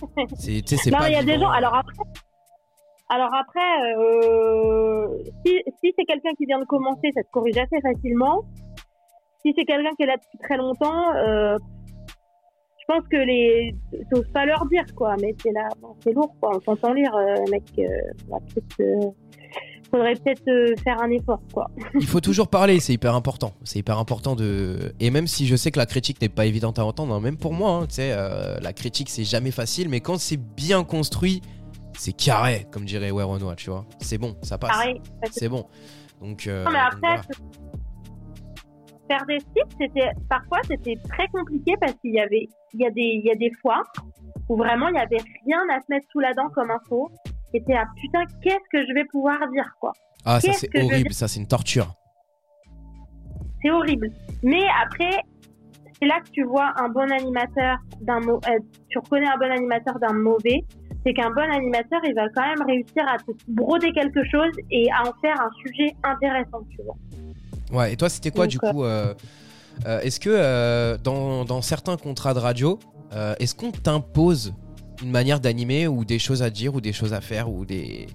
c'est, 0.38 0.66
c'est 0.66 0.90
non, 0.90 0.98
il 1.06 1.12
y 1.12 1.16
a 1.16 1.22
des 1.22 1.38
gens. 1.38 1.50
Alors 1.50 1.74
après, 1.74 2.02
alors 3.08 3.34
après 3.34 3.94
euh, 3.96 5.08
si, 5.44 5.58
si 5.82 5.92
c'est 5.98 6.04
quelqu'un 6.04 6.32
qui 6.36 6.46
vient 6.46 6.58
de 6.58 6.64
commencer, 6.64 7.10
ça 7.14 7.22
te 7.22 7.30
corrige 7.30 7.58
assez 7.58 7.80
facilement. 7.80 8.44
Si 9.44 9.52
c'est 9.56 9.64
quelqu'un 9.64 9.90
qui 9.96 10.02
est 10.02 10.06
là 10.06 10.16
depuis 10.16 10.38
très 10.38 10.56
longtemps, 10.56 11.14
euh, 11.14 11.58
je 12.78 12.84
pense 12.86 13.06
que 13.08 13.16
les. 13.16 13.74
T'oses 14.10 14.30
pas 14.32 14.44
leur 14.44 14.66
dire, 14.66 14.84
quoi, 14.96 15.16
mais 15.20 15.34
c'est 15.42 15.52
là, 15.52 15.68
c'est 16.02 16.12
lourd, 16.12 16.34
quoi. 16.40 16.52
On 16.56 16.60
s'entend 16.60 16.92
lire, 16.92 17.14
euh, 17.14 17.36
mec. 17.50 17.62
Faudrait 19.90 20.14
peut-être 20.14 20.48
euh, 20.48 20.74
faire 20.82 21.00
un 21.02 21.10
effort, 21.10 21.40
quoi. 21.52 21.70
Il 21.94 22.06
faut 22.06 22.20
toujours 22.20 22.48
parler, 22.48 22.80
c'est 22.80 22.92
hyper 22.92 23.14
important. 23.14 23.52
C'est 23.64 23.78
hyper 23.78 23.98
important 23.98 24.36
de. 24.36 24.92
Et 25.00 25.10
même 25.10 25.26
si 25.26 25.46
je 25.46 25.56
sais 25.56 25.70
que 25.70 25.78
la 25.78 25.86
critique 25.86 26.20
n'est 26.20 26.28
pas 26.28 26.46
évidente 26.46 26.78
à 26.78 26.84
entendre, 26.84 27.14
hein, 27.14 27.20
même 27.20 27.36
pour 27.36 27.52
moi, 27.52 27.70
hein, 27.72 27.86
tu 27.86 27.96
sais, 27.96 28.12
euh, 28.12 28.58
la 28.60 28.72
critique 28.72 29.10
c'est 29.10 29.24
jamais 29.24 29.50
facile, 29.50 29.88
mais 29.88 30.00
quand 30.00 30.18
c'est 30.18 30.36
bien 30.38 30.84
construit, 30.84 31.42
c'est 31.98 32.12
carré, 32.12 32.66
comme 32.70 32.84
dirait 32.84 33.10
ouais 33.10 33.22
Renoir, 33.22 33.56
tu 33.56 33.70
vois. 33.70 33.84
C'est 34.00 34.18
bon, 34.18 34.36
ça 34.42 34.58
passe. 34.58 34.76
C'est 35.30 35.48
bon. 35.48 35.66
Donc. 36.20 36.46
Euh, 36.46 36.64
non, 36.64 36.70
mais 36.70 36.78
après, 36.78 37.20
faire 39.08 39.26
des 39.26 39.40
sites, 39.40 39.76
c'était 39.80 40.10
parfois 40.28 40.58
c'était 40.68 40.96
très 41.08 41.26
compliqué 41.28 41.74
parce 41.80 41.94
qu'il 41.94 42.14
y 42.14 42.20
avait, 42.20 42.48
il 42.74 42.80
y 42.80 42.86
a 42.86 42.90
des, 42.90 43.00
il 43.00 43.24
y 43.24 43.30
a 43.30 43.34
des 43.34 43.50
fois 43.60 43.82
où 44.48 44.56
vraiment 44.56 44.88
il 44.88 44.94
y 44.94 44.98
avait 44.98 45.22
rien 45.46 45.60
à 45.72 45.80
se 45.80 45.86
mettre 45.88 46.06
sous 46.12 46.20
la 46.20 46.32
dent 46.34 46.48
comme 46.54 46.70
info 46.70 47.10
et 47.52 47.62
t'es 47.62 47.72
là, 47.72 47.84
putain, 47.96 48.24
qu'est-ce 48.42 48.68
que 48.70 48.86
je 48.86 48.94
vais 48.94 49.04
pouvoir 49.04 49.38
dire, 49.52 49.74
quoi. 49.80 49.92
Ah, 50.24 50.40
ça 50.40 50.52
c'est 50.52 50.68
horrible, 50.76 51.12
ça 51.12 51.28
c'est 51.28 51.40
une 51.40 51.48
torture. 51.48 51.94
C'est 53.62 53.70
horrible. 53.70 54.10
Mais 54.42 54.62
après, 54.82 55.22
c'est 56.00 56.06
là 56.06 56.20
que 56.24 56.30
tu 56.30 56.44
vois 56.44 56.72
un 56.76 56.88
bon 56.88 57.10
animateur 57.10 57.78
d'un 58.00 58.20
euh, 58.20 58.58
tu 58.88 58.98
reconnais 58.98 59.28
un 59.28 59.38
bon 59.38 59.50
animateur 59.50 59.98
d'un 59.98 60.12
mauvais. 60.12 60.64
C'est 61.04 61.14
qu'un 61.14 61.30
bon 61.30 61.50
animateur, 61.50 62.00
il 62.04 62.14
va 62.14 62.28
quand 62.34 62.46
même 62.46 62.66
réussir 62.66 63.02
à 63.08 63.16
te 63.16 63.32
broder 63.48 63.90
quelque 63.92 64.22
chose 64.30 64.52
et 64.70 64.90
à 64.90 65.00
en 65.02 65.12
faire 65.22 65.40
un 65.40 65.50
sujet 65.64 65.94
intéressant, 66.04 66.62
tu 66.70 66.82
vois. 66.84 66.96
Ouais, 67.72 67.92
et 67.94 67.96
toi, 67.96 68.10
c'était 68.10 68.30
quoi 68.30 68.46
du 68.46 68.58
euh, 68.62 68.70
coup 68.70 68.84
euh, 68.84 69.14
Est-ce 70.00 70.20
que 70.20 70.96
dans, 70.98 71.46
dans, 71.46 71.62
certains 71.62 71.96
contrats 71.96 72.34
de 72.34 72.38
radio, 72.38 72.78
est-ce 73.38 73.54
qu'on 73.54 73.70
t'impose 73.70 74.52
une 75.02 75.10
manière 75.10 75.40
d'animer 75.40 75.88
ou 75.88 76.04
des 76.04 76.18
choses 76.18 76.42
à 76.42 76.50
dire 76.50 76.74
ou 76.74 76.80
des 76.80 76.92
choses 76.92 77.12
à 77.12 77.20
faire 77.20 77.50
ou 77.50 77.64
des 77.64 78.06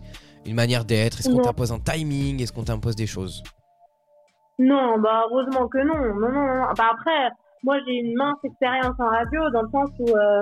une 0.46 0.56
manière 0.56 0.86
d'être? 0.86 1.20
Est-ce 1.20 1.30
qu'on 1.30 1.42
t'impose 1.42 1.72
un 1.72 1.80
timing? 1.80 2.42
Est-ce 2.42 2.54
qu'on 2.54 2.64
t'impose 2.64 2.96
des 2.96 3.08
choses? 3.08 3.42
Non, 4.60 5.00
bah 5.00 5.26
heureusement 5.30 5.68
que 5.68 5.80
non. 5.80 6.16
Non, 6.20 6.32
non, 6.32 6.46
non. 6.46 6.66
Bah, 6.78 6.92
après, 6.94 7.30
moi 7.64 7.78
j'ai 7.86 7.94
une 7.94 8.16
mince 8.16 8.38
expérience 8.44 8.96
en 9.00 9.08
radio 9.08 9.50
dans 9.52 9.64
le 9.64 9.70
sens 9.70 9.90
où 10.00 10.16
euh, 10.16 10.42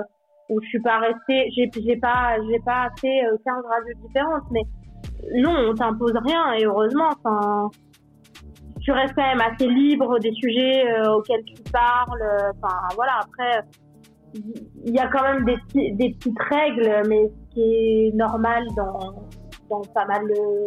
où 0.50 0.60
je 0.62 0.68
suis 0.68 0.80
pas 0.80 0.98
restée, 0.98 1.50
j'ai 1.56 1.70
j'ai 1.74 1.96
pas 1.96 2.36
j'ai 2.48 2.60
pas 2.60 2.88
fait 3.00 3.22
15 3.22 3.64
euh, 3.64 3.68
radios 3.68 4.06
différentes, 4.06 4.44
mais 4.50 4.62
non, 5.40 5.70
on 5.70 5.74
t'impose 5.74 6.14
rien 6.24 6.52
et 6.52 6.64
heureusement. 6.64 7.08
Enfin, 7.24 7.70
tu 8.82 8.92
restes 8.92 9.14
quand 9.14 9.26
même 9.26 9.40
assez 9.40 9.66
libre 9.66 10.18
des 10.18 10.32
sujets 10.34 10.86
euh, 10.86 11.14
auxquels 11.14 11.44
tu 11.44 11.62
parles. 11.72 12.52
Enfin 12.54 12.76
voilà. 12.94 13.20
Après 13.22 13.64
il 14.34 14.94
y 14.94 14.98
a 14.98 15.08
quand 15.08 15.22
même 15.22 15.44
des, 15.44 15.92
des 15.92 16.10
petites 16.14 16.38
règles, 16.50 17.08
mais 17.08 17.28
ce 17.28 17.54
qui 17.54 17.60
est 17.60 18.12
normal 18.14 18.64
dans, 18.76 19.28
dans 19.70 19.82
pas 19.82 20.04
mal 20.06 20.22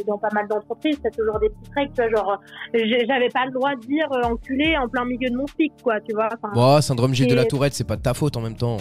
dans 0.07 0.17
pas 0.17 0.29
mal 0.33 0.47
d'entreprises, 0.47 0.99
c'est 1.03 1.15
toujours 1.15 1.39
des 1.39 1.49
petites 1.49 1.73
règles, 1.75 1.93
tu 1.93 2.01
vois, 2.01 2.09
genre 2.09 2.41
j'avais 2.73 3.29
pas 3.29 3.45
le 3.45 3.51
droit 3.51 3.75
de 3.75 3.81
dire 3.81 4.11
euh, 4.13 4.31
enculé 4.31 4.77
en 4.77 4.87
plein 4.87 5.05
milieu 5.05 5.29
de 5.29 5.35
mon 5.35 5.45
pic, 5.45 5.73
quoi, 5.83 5.99
tu 6.01 6.13
vois. 6.13 6.29
Enfin, 6.41 6.81
syndrome 6.81 7.13
Gilles 7.13 7.29
de 7.29 7.35
la 7.35 7.45
Tourette, 7.45 7.73
c'est 7.73 7.87
pas 7.87 7.97
de 7.97 8.01
ta 8.01 8.13
faute 8.13 8.37
en 8.37 8.41
même 8.41 8.55
temps. 8.55 8.77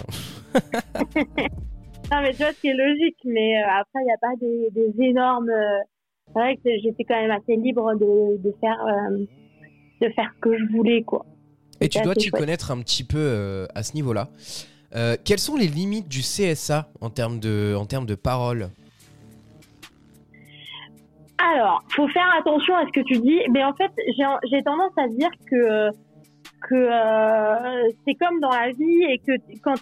non, 0.54 2.20
mais 2.22 2.30
tu 2.30 2.38
vois, 2.38 2.52
c'est 2.62 2.72
logique, 2.72 3.18
mais 3.24 3.58
euh, 3.58 3.80
après, 3.80 4.00
il 4.00 4.04
n'y 4.04 4.12
a 4.12 4.18
pas 4.20 4.36
des, 4.40 4.70
des 4.70 5.04
énormes 5.04 5.50
euh, 5.50 5.78
règles. 6.34 6.60
J'étais 6.82 7.04
quand 7.04 7.20
même 7.20 7.32
assez 7.32 7.56
libre 7.56 7.94
de, 7.94 8.40
de 8.42 8.54
faire 8.60 8.78
de 10.00 10.08
faire 10.10 10.30
ce 10.36 10.40
que 10.40 10.56
je 10.56 10.64
voulais, 10.72 11.02
quoi. 11.02 11.24
Et 11.80 11.88
tu 11.88 12.00
dois 12.00 12.14
t'y 12.14 12.30
connaître 12.30 12.70
un 12.70 12.78
petit 12.78 13.04
peu 13.04 13.66
à 13.74 13.82
ce 13.82 13.94
niveau-là. 13.94 14.28
Euh, 14.94 15.16
quelles 15.24 15.38
sont 15.38 15.56
les 15.56 15.66
limites 15.66 16.08
du 16.08 16.20
CSA 16.20 16.88
en 17.00 17.10
termes 17.10 17.40
de, 17.40 17.74
en 17.78 17.86
termes 17.86 18.06
de 18.06 18.14
parole 18.14 18.68
Alors, 21.38 21.82
faut 21.90 22.08
faire 22.08 22.28
attention 22.38 22.74
à 22.76 22.84
ce 22.86 22.92
que 22.92 23.04
tu 23.04 23.18
dis. 23.18 23.40
Mais 23.52 23.64
en 23.64 23.74
fait, 23.74 23.90
j'ai 24.50 24.62
tendance 24.62 24.92
à 24.96 25.08
dire 25.08 25.30
que, 25.50 25.90
que 26.68 26.74
euh, 26.74 27.88
c'est 28.06 28.14
comme 28.14 28.40
dans 28.40 28.50
la 28.50 28.70
vie 28.70 29.02
et 29.10 29.18
que 29.18 29.32
quand, 29.62 29.74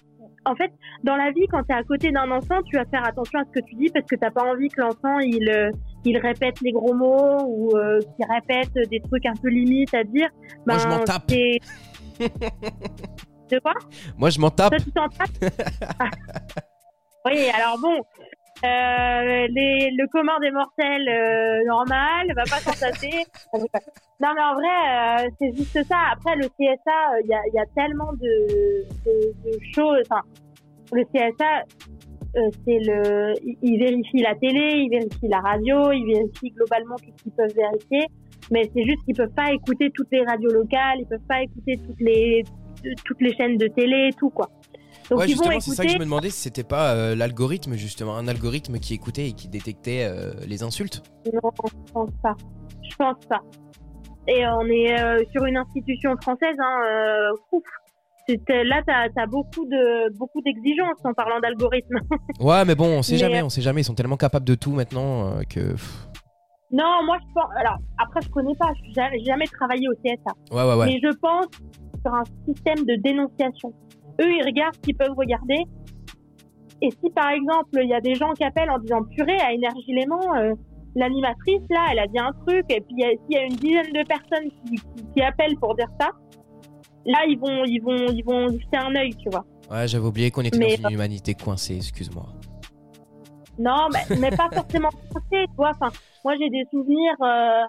en 0.47 0.55
fait, 0.57 0.73
dans 1.03 1.17
la 1.17 1.31
vie, 1.31 1.47
quand 1.51 1.63
tu 1.63 1.73
es 1.73 1.77
à 1.77 1.83
côté 1.85 2.11
d'un 2.11 2.31
enfant, 2.31 2.63
tu 2.63 2.77
vas 2.77 2.85
faire 2.87 3.07
attention 3.07 3.39
à 3.41 3.45
ce 3.45 3.61
que 3.61 3.65
tu 3.67 3.75
dis 3.77 3.91
parce 3.91 4.07
que 4.07 4.17
t'as 4.17 4.31
pas 4.31 4.43
envie 4.45 4.69
que 4.69 4.81
l'enfant 4.81 5.19
il 5.21 5.49
euh, 5.49 5.71
il 6.05 6.19
répète 6.19 6.61
les 6.61 6.73
gros 6.73 6.93
mots 6.95 7.43
ou 7.47 7.77
euh, 7.77 7.99
qu'il 8.01 8.27
répète 8.31 8.73
des 8.91 9.01
trucs 9.01 9.25
un 9.27 9.35
peu 9.41 9.49
limites 9.49 9.95
à 9.95 10.05
dire. 10.05 10.29
Moi, 10.67 10.77
je 10.79 10.85
Ben, 10.85 10.99
m'en 10.99 11.05
tape. 11.05 11.33
De 13.51 13.59
quoi? 13.59 13.75
Moi, 14.17 14.31
je 14.31 14.41
m'en 14.41 14.51
tape. 14.51 14.71
Toi, 14.71 14.81
tu 14.85 14.93
t'en 14.93 15.09
tapes? 15.09 15.53
Ah. 15.99 16.11
Oui, 17.27 17.49
alors 17.55 17.79
bon, 17.79 18.03
euh, 18.65 19.47
les, 19.49 19.91
le 19.91 20.07
commun 20.09 20.39
des 20.41 20.51
mortels 20.51 21.09
euh, 21.09 21.65
normal 21.67 22.27
va 22.37 22.43
pas 22.43 22.61
s'en 22.61 22.73
tasser. 22.73 23.25
non, 23.55 24.29
mais 24.35 24.43
en 24.43 24.55
vrai, 24.55 25.25
euh, 25.25 25.31
c'est 25.39 25.57
juste 25.57 25.83
ça. 25.89 25.97
Après, 26.13 26.37
le 26.37 26.49
CSA, 26.49 27.21
il 27.23 27.29
y, 27.29 27.35
a, 27.35 27.41
il 27.47 27.55
y 27.55 27.59
a 27.59 27.65
tellement 27.75 28.13
de, 28.13 28.85
de, 29.07 29.51
de 29.51 29.59
choses. 29.75 30.03
Enfin, 30.11 30.23
le 30.93 31.03
CSA, 31.05 31.63
euh, 32.37 32.51
c'est 32.67 32.79
le, 32.79 33.33
il, 33.43 33.57
il 33.63 33.79
vérifie 33.79 34.19
la 34.19 34.35
télé, 34.35 34.85
il 34.85 34.91
vérifie 34.91 35.29
la 35.29 35.41
radio, 35.41 35.93
il 35.93 36.07
vérifie 36.07 36.51
globalement 36.51 36.97
tout 36.97 37.11
ce 37.17 37.23
qu'ils 37.23 37.33
peuvent 37.33 37.55
vérifier. 37.55 38.07
Mais 38.51 38.71
c'est 38.75 38.85
juste 38.85 39.03
qu'ils 39.05 39.17
peuvent 39.17 39.35
pas 39.35 39.51
écouter 39.53 39.91
toutes 39.95 40.11
les 40.13 40.25
radios 40.25 40.51
locales, 40.53 40.99
ils 41.01 41.07
peuvent 41.07 41.27
pas 41.27 41.43
écouter 41.43 41.79
toutes 41.79 42.01
les 42.01 42.45
toutes 43.05 43.21
les 43.21 43.35
chaînes 43.35 43.57
de 43.57 43.67
télé, 43.69 44.11
tout 44.19 44.31
quoi. 44.31 44.49
Donc 45.11 45.19
ouais, 45.19 45.27
ils 45.29 45.37
vont 45.37 45.45
justement, 45.45 45.61
c'est 45.61 45.71
ça 45.73 45.85
que 45.85 45.91
je 45.91 45.99
me 45.99 46.05
demandais 46.05 46.31
si 46.31 46.41
c'était 46.41 46.65
pas 46.65 46.95
euh, 46.95 47.15
l'algorithme, 47.15 47.75
justement, 47.75 48.17
un 48.17 48.27
algorithme 48.27 48.79
qui 48.79 48.95
écoutait 48.95 49.29
et 49.29 49.33
qui 49.33 49.49
détectait 49.49 50.05
euh, 50.05 50.33
les 50.47 50.63
insultes. 50.63 51.03
Non, 51.33 51.41
je 51.43 51.93
pense 51.93 52.11
pas. 52.23 52.35
Je 52.89 52.97
pense 52.97 53.27
pas. 53.29 53.43
Et 54.27 54.47
on 54.47 54.67
est 54.67 54.99
euh, 54.99 55.23
sur 55.33 55.45
une 55.45 55.59
institution 55.59 56.17
française, 56.23 56.57
hein, 56.59 57.33
ouf. 57.53 57.63
Là, 58.49 58.81
t'as 58.87 59.23
as 59.23 59.27
beaucoup 59.27 59.67
de 59.67 60.17
beaucoup 60.17 60.41
d'exigences 60.41 60.97
en 61.05 61.13
parlant 61.13 61.41
d'algorithme. 61.41 61.99
Ouais, 62.41 62.65
mais 62.65 62.75
bon, 62.75 62.87
on 62.87 63.03
sait 63.03 63.13
Mais, 63.13 63.19
jamais, 63.19 63.43
on 63.43 63.51
sait 63.51 63.61
jamais. 63.61 63.83
Ils 63.83 63.85
sont 63.85 63.95
tellement 63.95 64.17
capables 64.17 64.47
de 64.47 64.55
tout 64.55 64.73
maintenant 64.73 65.41
que. 65.51 65.75
non, 66.71 67.05
moi 67.05 67.19
je 67.21 67.35
pense. 67.35 67.51
Alors 67.59 67.77
après, 67.99 68.23
je 68.23 68.31
connais 68.31 68.55
pas. 68.59 68.73
J'ai 68.95 69.25
jamais 69.25 69.45
travaillé 69.45 69.87
au 69.89 69.95
CSA. 69.97 70.33
Ouais, 70.51 70.67
ouais, 70.67 70.75
ouais. 70.75 70.87
Mais 70.87 71.01
je 71.03 71.15
pense 71.19 71.49
sur 72.05 72.15
un 72.15 72.25
système 72.47 72.85
de 72.85 72.95
dénonciation. 73.03 73.73
Eux, 74.21 74.31
ils 74.31 74.45
regardent 74.45 74.75
ce 74.77 74.81
qu'ils 74.81 74.97
peuvent 74.97 75.17
regarder. 75.17 75.65
Et 76.83 76.91
si 76.91 77.11
par 77.11 77.31
exemple, 77.31 77.71
il 77.83 77.89
y 77.89 77.95
a 77.95 78.01
des 78.01 78.15
gens 78.15 78.33
qui 78.33 78.45
appellent 78.45 78.71
en 78.71 78.79
disant 78.79 79.03
purée 79.17 79.39
à 79.39 79.53
Énergie 79.53 79.93
Léman, 79.93 80.21
euh, 80.37 80.53
l'animatrice 80.97 81.63
là, 81.71 81.87
elle 81.93 81.99
a 82.01 82.07
dit 82.07 82.19
un 82.19 82.33
truc, 82.47 82.65
et 82.69 82.81
puis 82.81 83.03
a- 83.05 83.11
s'il 83.11 83.35
y 83.35 83.37
a 83.39 83.43
une 83.45 83.57
dizaine 83.57 83.93
de 83.93 84.07
personnes 84.07 84.51
qui, 84.51 84.77
qui, 84.77 85.07
qui 85.15 85.23
appellent 85.23 85.57
pour 85.57 85.75
dire 85.77 85.89
ça, 86.01 86.11
là 87.07 87.21
ils 87.27 87.39
vont, 87.39 87.65
ils 87.65 87.81
vont, 87.81 88.07
ils 88.13 88.25
vont 88.25 88.49
jeter 88.49 88.77
un 88.77 88.95
œil, 88.97 89.15
tu 89.17 89.31
vois. 89.31 89.45
Ouais, 89.71 89.89
j'avais 89.89 90.05
oublié 90.07 90.31
qu'on 90.31 90.43
était 90.43 90.59
Mais, 90.59 90.77
dans 90.77 90.89
une 90.91 90.95
humanité 90.95 91.35
coincée, 91.35 91.77
excuse-moi. 91.77 92.27
Non, 93.59 93.87
mais, 93.93 94.17
mais 94.21 94.31
pas 94.37 94.49
forcément 94.53 94.91
français, 94.91 95.47
tu 95.47 95.57
vois. 95.57 95.71
Enfin, 95.71 95.89
moi, 96.25 96.35
j'ai 96.39 96.51
des 96.51 96.65
souvenirs, 96.71 97.15
euh, 97.23 97.63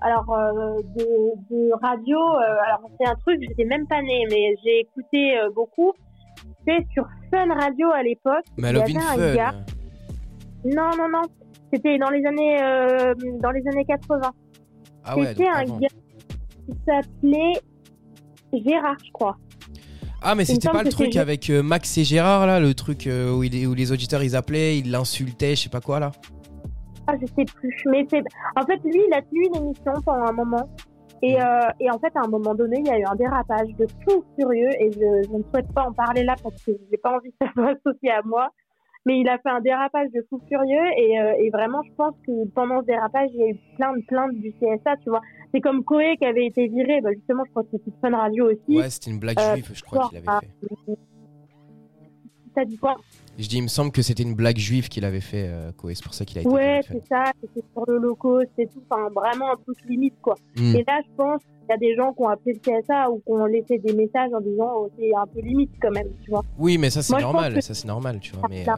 alors, 0.00 0.30
euh, 0.32 0.76
de, 0.96 1.04
de 1.50 1.70
radio. 1.82 2.18
euh, 2.18 2.66
alors, 2.66 2.80
c'est 3.00 3.06
un 3.08 3.14
truc, 3.16 3.40
j'étais 3.48 3.64
même 3.64 3.86
pas 3.86 4.00
née, 4.02 4.24
mais 4.30 4.54
j'ai 4.64 4.80
écouté 4.80 5.38
euh, 5.38 5.50
beaucoup. 5.54 5.92
C'est 6.66 6.86
sur 6.92 7.04
Fun 7.32 7.52
Radio 7.54 7.90
à 7.90 8.02
l'époque. 8.02 8.44
Mais 8.56 8.70
il 8.70 8.76
y 8.76 8.80
avait 8.80 8.96
un 8.96 9.34
gars. 9.34 9.54
Non, 10.64 10.90
non, 10.96 11.08
non. 11.12 11.22
C'était 11.72 11.98
dans 11.98 12.10
les 12.10 12.24
années, 12.24 12.56
dans 13.40 13.50
les 13.50 13.62
années 13.68 13.84
80. 13.84 14.30
Ah 15.04 15.16
ouais, 15.18 15.26
C'était 15.28 15.48
un 15.48 15.52
avant. 15.62 15.78
gars 15.78 15.88
qui 16.66 16.76
s'appelait 16.86 17.52
Gérard, 18.52 18.96
je 19.04 19.10
crois. 19.12 19.36
Ah, 20.22 20.34
mais 20.34 20.44
c'était 20.44 20.68
pas 20.68 20.82
le 20.82 20.90
truc 20.90 21.16
avec 21.16 21.48
Max 21.50 21.96
et 21.98 22.04
Gérard 22.04 22.46
là, 22.46 22.58
le 22.60 22.74
truc 22.74 23.08
où, 23.08 23.42
il- 23.44 23.66
où 23.66 23.74
les 23.74 23.92
auditeurs 23.92 24.22
ils 24.22 24.34
appelaient, 24.34 24.78
ils 24.78 24.90
l'insultaient, 24.90 25.54
je 25.54 25.62
sais 25.62 25.68
pas 25.68 25.80
quoi 25.80 26.00
là? 26.00 26.10
Ah, 27.10 27.14
je 27.18 27.26
sais 27.26 27.44
plus. 27.46 27.74
Mais 27.86 28.06
c'est, 28.10 28.22
en 28.54 28.66
fait, 28.66 28.76
lui, 28.84 29.00
il 29.08 29.14
a 29.14 29.22
tenu 29.22 29.46
une 29.46 29.56
émission 29.56 29.92
pendant 30.04 30.26
un 30.26 30.32
moment. 30.32 30.68
Et, 31.22 31.40
euh, 31.40 31.60
et 31.80 31.90
en 31.90 31.98
fait, 31.98 32.14
à 32.14 32.20
un 32.24 32.28
moment 32.28 32.54
donné, 32.54 32.76
il 32.80 32.86
y 32.86 32.90
a 32.90 32.98
eu 32.98 33.04
un 33.04 33.16
dérapage 33.16 33.68
de 33.78 33.86
fou 34.04 34.22
furieux. 34.38 34.68
Et 34.78 34.92
je, 34.92 35.26
je 35.26 35.36
ne 35.36 35.42
souhaite 35.44 35.72
pas 35.72 35.84
en 35.88 35.92
parler 35.92 36.22
là 36.22 36.34
parce 36.42 36.62
que 36.62 36.72
j'ai 36.90 36.98
pas 36.98 37.16
envie 37.16 37.30
que 37.30 37.36
ça 37.46 37.50
soit 37.54 37.70
associé 37.70 38.10
à 38.10 38.20
moi. 38.22 38.50
Mais 39.06 39.20
il 39.20 39.28
a 39.28 39.38
fait 39.38 39.48
un 39.48 39.60
dérapage 39.60 40.10
de 40.10 40.22
fou 40.28 40.38
furieux. 40.48 40.84
Et, 40.98 41.18
euh, 41.18 41.32
et 41.38 41.48
vraiment, 41.48 41.80
je 41.82 41.92
pense 41.96 42.14
que 42.26 42.46
pendant 42.50 42.82
ce 42.82 42.86
dérapage, 42.86 43.30
il 43.32 43.40
y 43.40 43.44
a 43.44 43.48
eu 43.48 43.58
plein 43.76 43.96
de 43.96 44.02
plaintes 44.06 44.34
du 44.34 44.52
CSA, 44.52 44.96
tu 45.02 45.08
vois. 45.08 45.22
C'est 45.54 45.62
comme 45.62 45.82
Koé 45.84 46.18
qui 46.18 46.26
avait 46.26 46.44
été 46.44 46.68
viré. 46.68 47.00
Bah, 47.00 47.10
justement, 47.14 47.44
je 47.46 47.50
crois 47.52 47.62
que 47.62 47.70
c'était 47.72 47.90
Fun 48.02 48.14
Radio 48.14 48.50
aussi. 48.50 48.76
Ouais, 48.76 48.90
c'était 48.90 49.10
une 49.12 49.18
blague 49.18 49.38
Euh, 49.40 49.54
juive, 49.54 49.70
je 49.72 49.82
crois 49.82 50.08
qu'il 50.10 50.18
avait 50.18 50.46
fait. 50.46 50.98
T'as 52.58 52.64
dit 52.64 52.76
quoi 52.76 52.96
Je 53.38 53.46
dis, 53.48 53.58
il 53.58 53.62
me 53.62 53.68
semble 53.68 53.92
que 53.92 54.02
c'était 54.02 54.24
une 54.24 54.34
blague 54.34 54.56
juive 54.58 54.88
qu'il 54.88 55.04
avait 55.04 55.20
fait, 55.20 55.46
euh, 55.48 55.70
Koé, 55.76 55.94
c'est 55.94 56.02
pour 56.02 56.12
ça 56.14 56.24
qu'il 56.24 56.38
a 56.38 56.40
été. 56.40 56.50
Ouais, 56.50 56.80
c'est 56.88 57.06
ça. 57.06 57.30
C'était 57.40 57.64
sur 57.72 57.84
l'Holocauste 57.86 58.50
et 58.58 58.66
tout. 58.66 58.82
Enfin, 58.90 59.08
vraiment 59.14 59.52
un 59.52 59.56
truc 59.56 59.76
limite, 59.88 60.14
quoi. 60.20 60.34
Hmm. 60.56 60.74
Et 60.74 60.84
là, 60.88 61.00
je 61.06 61.14
pense 61.16 61.40
qu'il 61.42 61.68
y 61.70 61.72
a 61.72 61.76
des 61.76 61.94
gens 61.94 62.12
qui 62.14 62.22
ont 62.22 62.28
appelé 62.28 62.54
le 62.54 62.58
CSA 62.82 63.10
ou 63.10 63.18
qui 63.18 63.30
ont 63.30 63.44
laissé 63.46 63.78
des 63.78 63.92
messages 63.92 64.30
en 64.34 64.40
disant 64.40 64.72
oh, 64.74 64.90
c'est 64.98 65.14
un 65.14 65.26
peu 65.26 65.40
limite 65.40 65.70
quand 65.80 65.92
même, 65.92 66.08
tu 66.24 66.30
vois. 66.32 66.42
Oui, 66.58 66.78
mais 66.78 66.90
ça 66.90 67.00
c'est 67.00 67.16
normal, 67.20 67.54
que- 67.54 67.60
ça 67.60 67.74
c'est 67.74 67.86
normal, 67.86 68.18
tu 68.18 68.32
vois. 68.34 68.48
Mais 68.50 68.68
euh, 68.68 68.72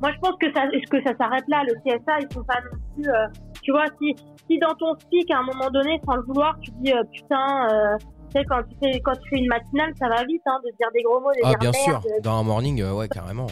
Moi, 0.00 0.10
je 0.14 0.18
pense 0.20 0.36
que 0.40 0.50
ça, 0.54 0.62
que 0.90 1.02
ça 1.02 1.14
s'arrête 1.18 1.44
là. 1.48 1.62
Le 1.68 1.74
CSA, 1.84 2.18
ils 2.20 2.32
sont 2.32 2.42
pas 2.44 2.60
non 2.64 2.78
plus. 2.94 3.08
euh, 3.10 3.26
tu 3.62 3.70
vois, 3.72 3.84
si, 4.00 4.14
si 4.48 4.58
dans 4.58 4.74
ton 4.74 4.94
speak, 4.98 5.30
à 5.30 5.38
un 5.38 5.42
moment 5.44 5.70
donné, 5.70 6.00
sans 6.06 6.16
le 6.16 6.22
vouloir, 6.22 6.58
tu 6.60 6.70
dis 6.80 6.92
euh, 6.92 7.02
putain, 7.12 7.68
euh, 7.70 7.96
tu 8.32 8.38
sais, 8.40 8.44
quand 8.46 8.62
tu, 8.68 8.74
fais, 8.80 9.00
quand 9.00 9.12
tu 9.22 9.28
fais 9.30 9.36
une 9.38 9.48
matinale, 9.48 9.92
ça 9.98 10.08
va 10.08 10.24
vite 10.24 10.42
hein, 10.46 10.58
de 10.64 10.70
dire 10.76 10.88
des 10.94 11.02
gros 11.02 11.20
mots, 11.20 11.30
de 11.32 11.40
ah 11.44 11.50
dire 11.50 11.58
bien 11.58 11.72
sûr, 11.72 12.00
dans 12.22 12.38
un 12.38 12.42
morning, 12.42 12.80
euh, 12.82 12.94
ouais 12.94 13.08
carrément. 13.08 13.46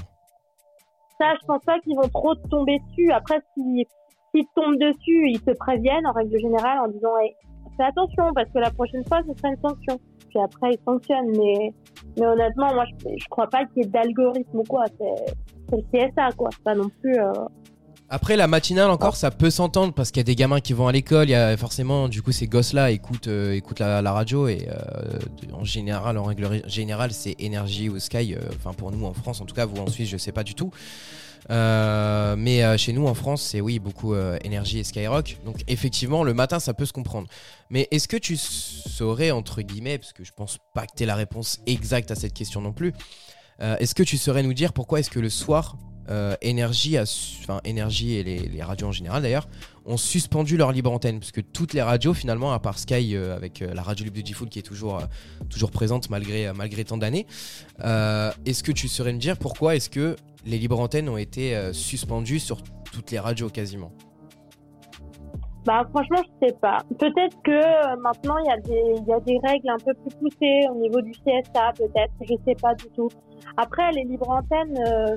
Ça, 1.18 1.34
je 1.40 1.46
pense 1.46 1.62
pas 1.64 1.78
qu'ils 1.80 1.96
vont 1.96 2.08
trop 2.08 2.34
te 2.34 2.48
tomber 2.48 2.78
dessus. 2.88 3.12
Après, 3.12 3.40
si- 3.54 3.86
s'ils 4.34 4.46
te 4.46 4.50
tombent 4.54 4.78
dessus, 4.78 5.28
ils 5.30 5.40
te 5.40 5.50
préviennent 5.52 6.06
en 6.06 6.12
règle 6.12 6.38
générale 6.38 6.78
en 6.78 6.88
disant 6.88 7.16
hey, 7.18 7.34
fais 7.76 7.84
attention 7.84 8.32
parce 8.34 8.48
que 8.50 8.58
la 8.58 8.70
prochaine 8.70 9.04
fois, 9.06 9.20
ce 9.28 9.34
sera 9.38 9.48
une 9.50 9.60
sanction. 9.60 9.98
Puis 10.30 10.38
après, 10.42 10.70
ils 10.72 10.80
sanctionnent. 10.84 11.30
Mais, 11.36 11.74
mais 12.18 12.26
honnêtement, 12.26 12.72
moi, 12.72 12.84
je, 12.86 13.08
je 13.18 13.28
crois 13.28 13.48
pas 13.48 13.64
qu'il 13.66 13.82
y 13.82 13.86
ait 13.86 13.88
d'algorithme 13.90 14.58
ou 14.60 14.64
quoi. 14.64 14.84
C'est 14.98 15.34
c'est 15.68 15.76
le 15.76 16.08
CSA, 16.10 16.30
quoi. 16.36 16.48
C'est 16.52 16.62
pas 16.64 16.74
non 16.74 16.88
plus. 17.00 17.18
euh, 17.18 17.32
Après 18.12 18.36
la 18.36 18.48
matinale 18.48 18.90
encore, 18.90 19.14
ça 19.14 19.30
peut 19.30 19.50
s'entendre 19.50 19.94
parce 19.94 20.10
qu'il 20.10 20.18
y 20.18 20.22
a 20.22 20.24
des 20.24 20.34
gamins 20.34 20.58
qui 20.58 20.72
vont 20.72 20.88
à 20.88 20.92
l'école, 20.92 21.28
il 21.28 21.30
y 21.30 21.36
a 21.36 21.56
forcément 21.56 22.08
du 22.08 22.22
coup 22.22 22.32
ces 22.32 22.48
gosses-là 22.48 22.90
écoutent, 22.90 23.28
euh, 23.28 23.54
écoutent 23.54 23.78
la, 23.78 24.12
radio 24.12 24.48
et 24.48 24.66
euh, 24.68 25.20
en 25.52 25.64
général, 25.64 26.18
en 26.18 26.24
règle 26.24 26.60
générale, 26.66 27.12
c'est 27.12 27.36
énergie 27.38 27.88
ou 27.88 28.00
Sky. 28.00 28.34
euh, 28.34 28.40
Enfin 28.56 28.72
pour 28.72 28.90
nous 28.90 29.06
en 29.06 29.14
France, 29.14 29.40
en 29.40 29.44
tout 29.44 29.54
cas, 29.54 29.64
vous 29.64 29.80
en 29.80 29.86
Suisse, 29.86 30.08
je 30.08 30.16
sais 30.16 30.32
pas 30.32 30.42
du 30.42 30.56
tout. 30.56 30.72
Mais 31.48 32.78
chez 32.78 32.92
nous 32.92 33.06
en 33.06 33.14
France, 33.14 33.42
c'est 33.42 33.60
oui 33.60 33.78
beaucoup 33.78 34.16
énergie 34.42 34.80
et 34.80 34.84
Skyrock. 34.84 35.38
Donc 35.44 35.62
effectivement, 35.68 36.24
le 36.24 36.34
matin, 36.34 36.58
ça 36.58 36.74
peut 36.74 36.86
se 36.86 36.92
comprendre. 36.92 37.28
Mais 37.70 37.86
est-ce 37.92 38.08
que 38.08 38.16
tu 38.16 38.36
saurais 38.36 39.30
entre 39.30 39.62
guillemets, 39.62 39.98
parce 39.98 40.12
que 40.12 40.24
je 40.24 40.32
pense 40.32 40.58
pas 40.74 40.84
que 40.86 40.96
tu 40.96 41.04
la 41.04 41.14
réponse 41.14 41.60
exacte 41.66 42.10
à 42.10 42.16
cette 42.16 42.34
question 42.34 42.60
non 42.60 42.72
plus. 42.72 42.92
est-ce 43.60 43.94
que 43.94 44.02
tu 44.02 44.18
saurais 44.18 44.42
nous 44.42 44.54
dire 44.54 44.72
pourquoi 44.72 44.98
est-ce 44.98 45.10
que 45.10 45.20
le 45.20 45.30
soir 45.30 45.76
Énergie, 46.42 46.96
a 46.96 47.06
su- 47.06 47.38
enfin 47.42 47.60
Énergie 47.64 48.14
et 48.14 48.22
les, 48.24 48.62
radios 48.62 48.88
en 48.88 48.92
général 48.92 49.22
d'ailleurs, 49.22 49.48
ont 49.86 49.96
suspendu 49.96 50.56
leur 50.56 50.72
libre 50.72 50.90
antenne 50.92 51.18
parce 51.20 51.32
que 51.32 51.40
toutes 51.40 51.72
les 51.72 51.82
radios 51.82 52.14
finalement, 52.14 52.52
à 52.52 52.58
part 52.58 52.78
Sky 52.78 53.14
euh, 53.16 53.34
avec 53.36 53.62
euh, 53.62 53.72
la 53.74 53.82
radio 53.82 54.04
Libre 54.04 54.16
Beautiful 54.16 54.48
qui 54.48 54.58
est 54.58 54.62
toujours 54.62 54.98
euh, 54.98 55.04
toujours 55.48 55.70
présente 55.70 56.10
malgré 56.10 56.46
euh, 56.46 56.52
malgré 56.54 56.84
tant 56.84 56.96
d'années, 56.98 57.26
euh, 57.84 58.30
est-ce 58.46 58.62
que 58.62 58.72
tu 58.72 58.88
saurais 58.88 59.12
me 59.12 59.18
dire 59.18 59.36
pourquoi 59.38 59.76
est-ce 59.76 59.88
que 59.90 60.16
les 60.46 60.58
libres 60.58 60.80
antennes 60.80 61.08
ont 61.08 61.16
été 61.18 61.54
euh, 61.56 61.72
suspendues 61.72 62.38
sur 62.40 62.62
toutes 62.92 63.10
les 63.10 63.18
radios 63.18 63.48
quasiment? 63.48 63.92
Bah 65.66 65.86
franchement, 65.90 66.22
je 66.40 66.48
sais 66.48 66.54
pas. 66.60 66.78
Peut-être 66.98 67.36
que 67.44 67.50
euh, 67.50 67.96
maintenant 68.00 68.36
il 68.38 68.46
y 68.46 68.52
a 68.52 68.56
des 68.58 69.02
y 69.06 69.12
a 69.12 69.20
des 69.20 69.38
règles 69.46 69.68
un 69.68 69.76
peu 69.78 69.92
plus 69.94 70.16
poussées 70.18 70.66
au 70.70 70.76
niveau 70.80 71.00
du 71.02 71.12
CSA, 71.12 71.72
peut-être. 71.76 72.12
Je 72.22 72.34
sais 72.46 72.54
pas 72.60 72.74
du 72.74 72.86
tout. 72.96 73.08
Après, 73.56 73.90
les 73.92 74.04
libres 74.04 74.30
antennes, 74.30 74.78
euh, 74.86 75.16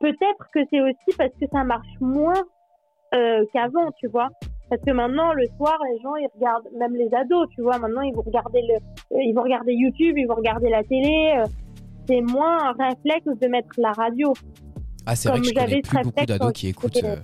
peut-être 0.00 0.48
que 0.52 0.60
c'est 0.70 0.80
aussi 0.80 1.16
parce 1.18 1.32
que 1.40 1.46
ça 1.52 1.64
marche 1.64 1.86
moins 2.00 2.42
euh, 3.14 3.44
qu'avant, 3.52 3.90
tu 3.98 4.08
vois. 4.08 4.28
Parce 4.70 4.82
que 4.82 4.92
maintenant, 4.92 5.32
le 5.34 5.44
soir, 5.56 5.78
les 5.92 6.00
gens 6.00 6.16
ils 6.16 6.28
regardent, 6.34 6.68
même 6.78 6.96
les 6.96 7.12
ados, 7.14 7.48
tu 7.54 7.62
vois. 7.62 7.78
Maintenant, 7.78 8.00
ils 8.02 8.14
vont 8.14 8.22
regarder 8.22 8.62
le, 8.62 8.74
euh, 9.16 9.22
ils 9.22 9.34
vont 9.34 9.42
regarder 9.42 9.74
YouTube, 9.74 10.16
ils 10.16 10.26
vont 10.26 10.34
regarder 10.36 10.70
la 10.70 10.82
télé. 10.82 11.34
euh, 11.38 11.44
c'est 12.06 12.20
moins 12.20 12.58
un 12.68 12.72
réflexe 12.72 13.26
de 13.40 13.48
mettre 13.48 13.70
la 13.78 13.92
radio. 13.92 14.32
Ah, 15.06 15.16
c'est 15.16 15.28
vrai 15.28 15.40
que 15.40 15.46
je 15.46 15.54
connais 15.54 15.80
plus 15.80 16.02
beaucoup 16.02 16.26
d'ados 16.26 16.52
qui 16.52 16.68
écoutent 16.68 17.02
euh, 17.04 17.16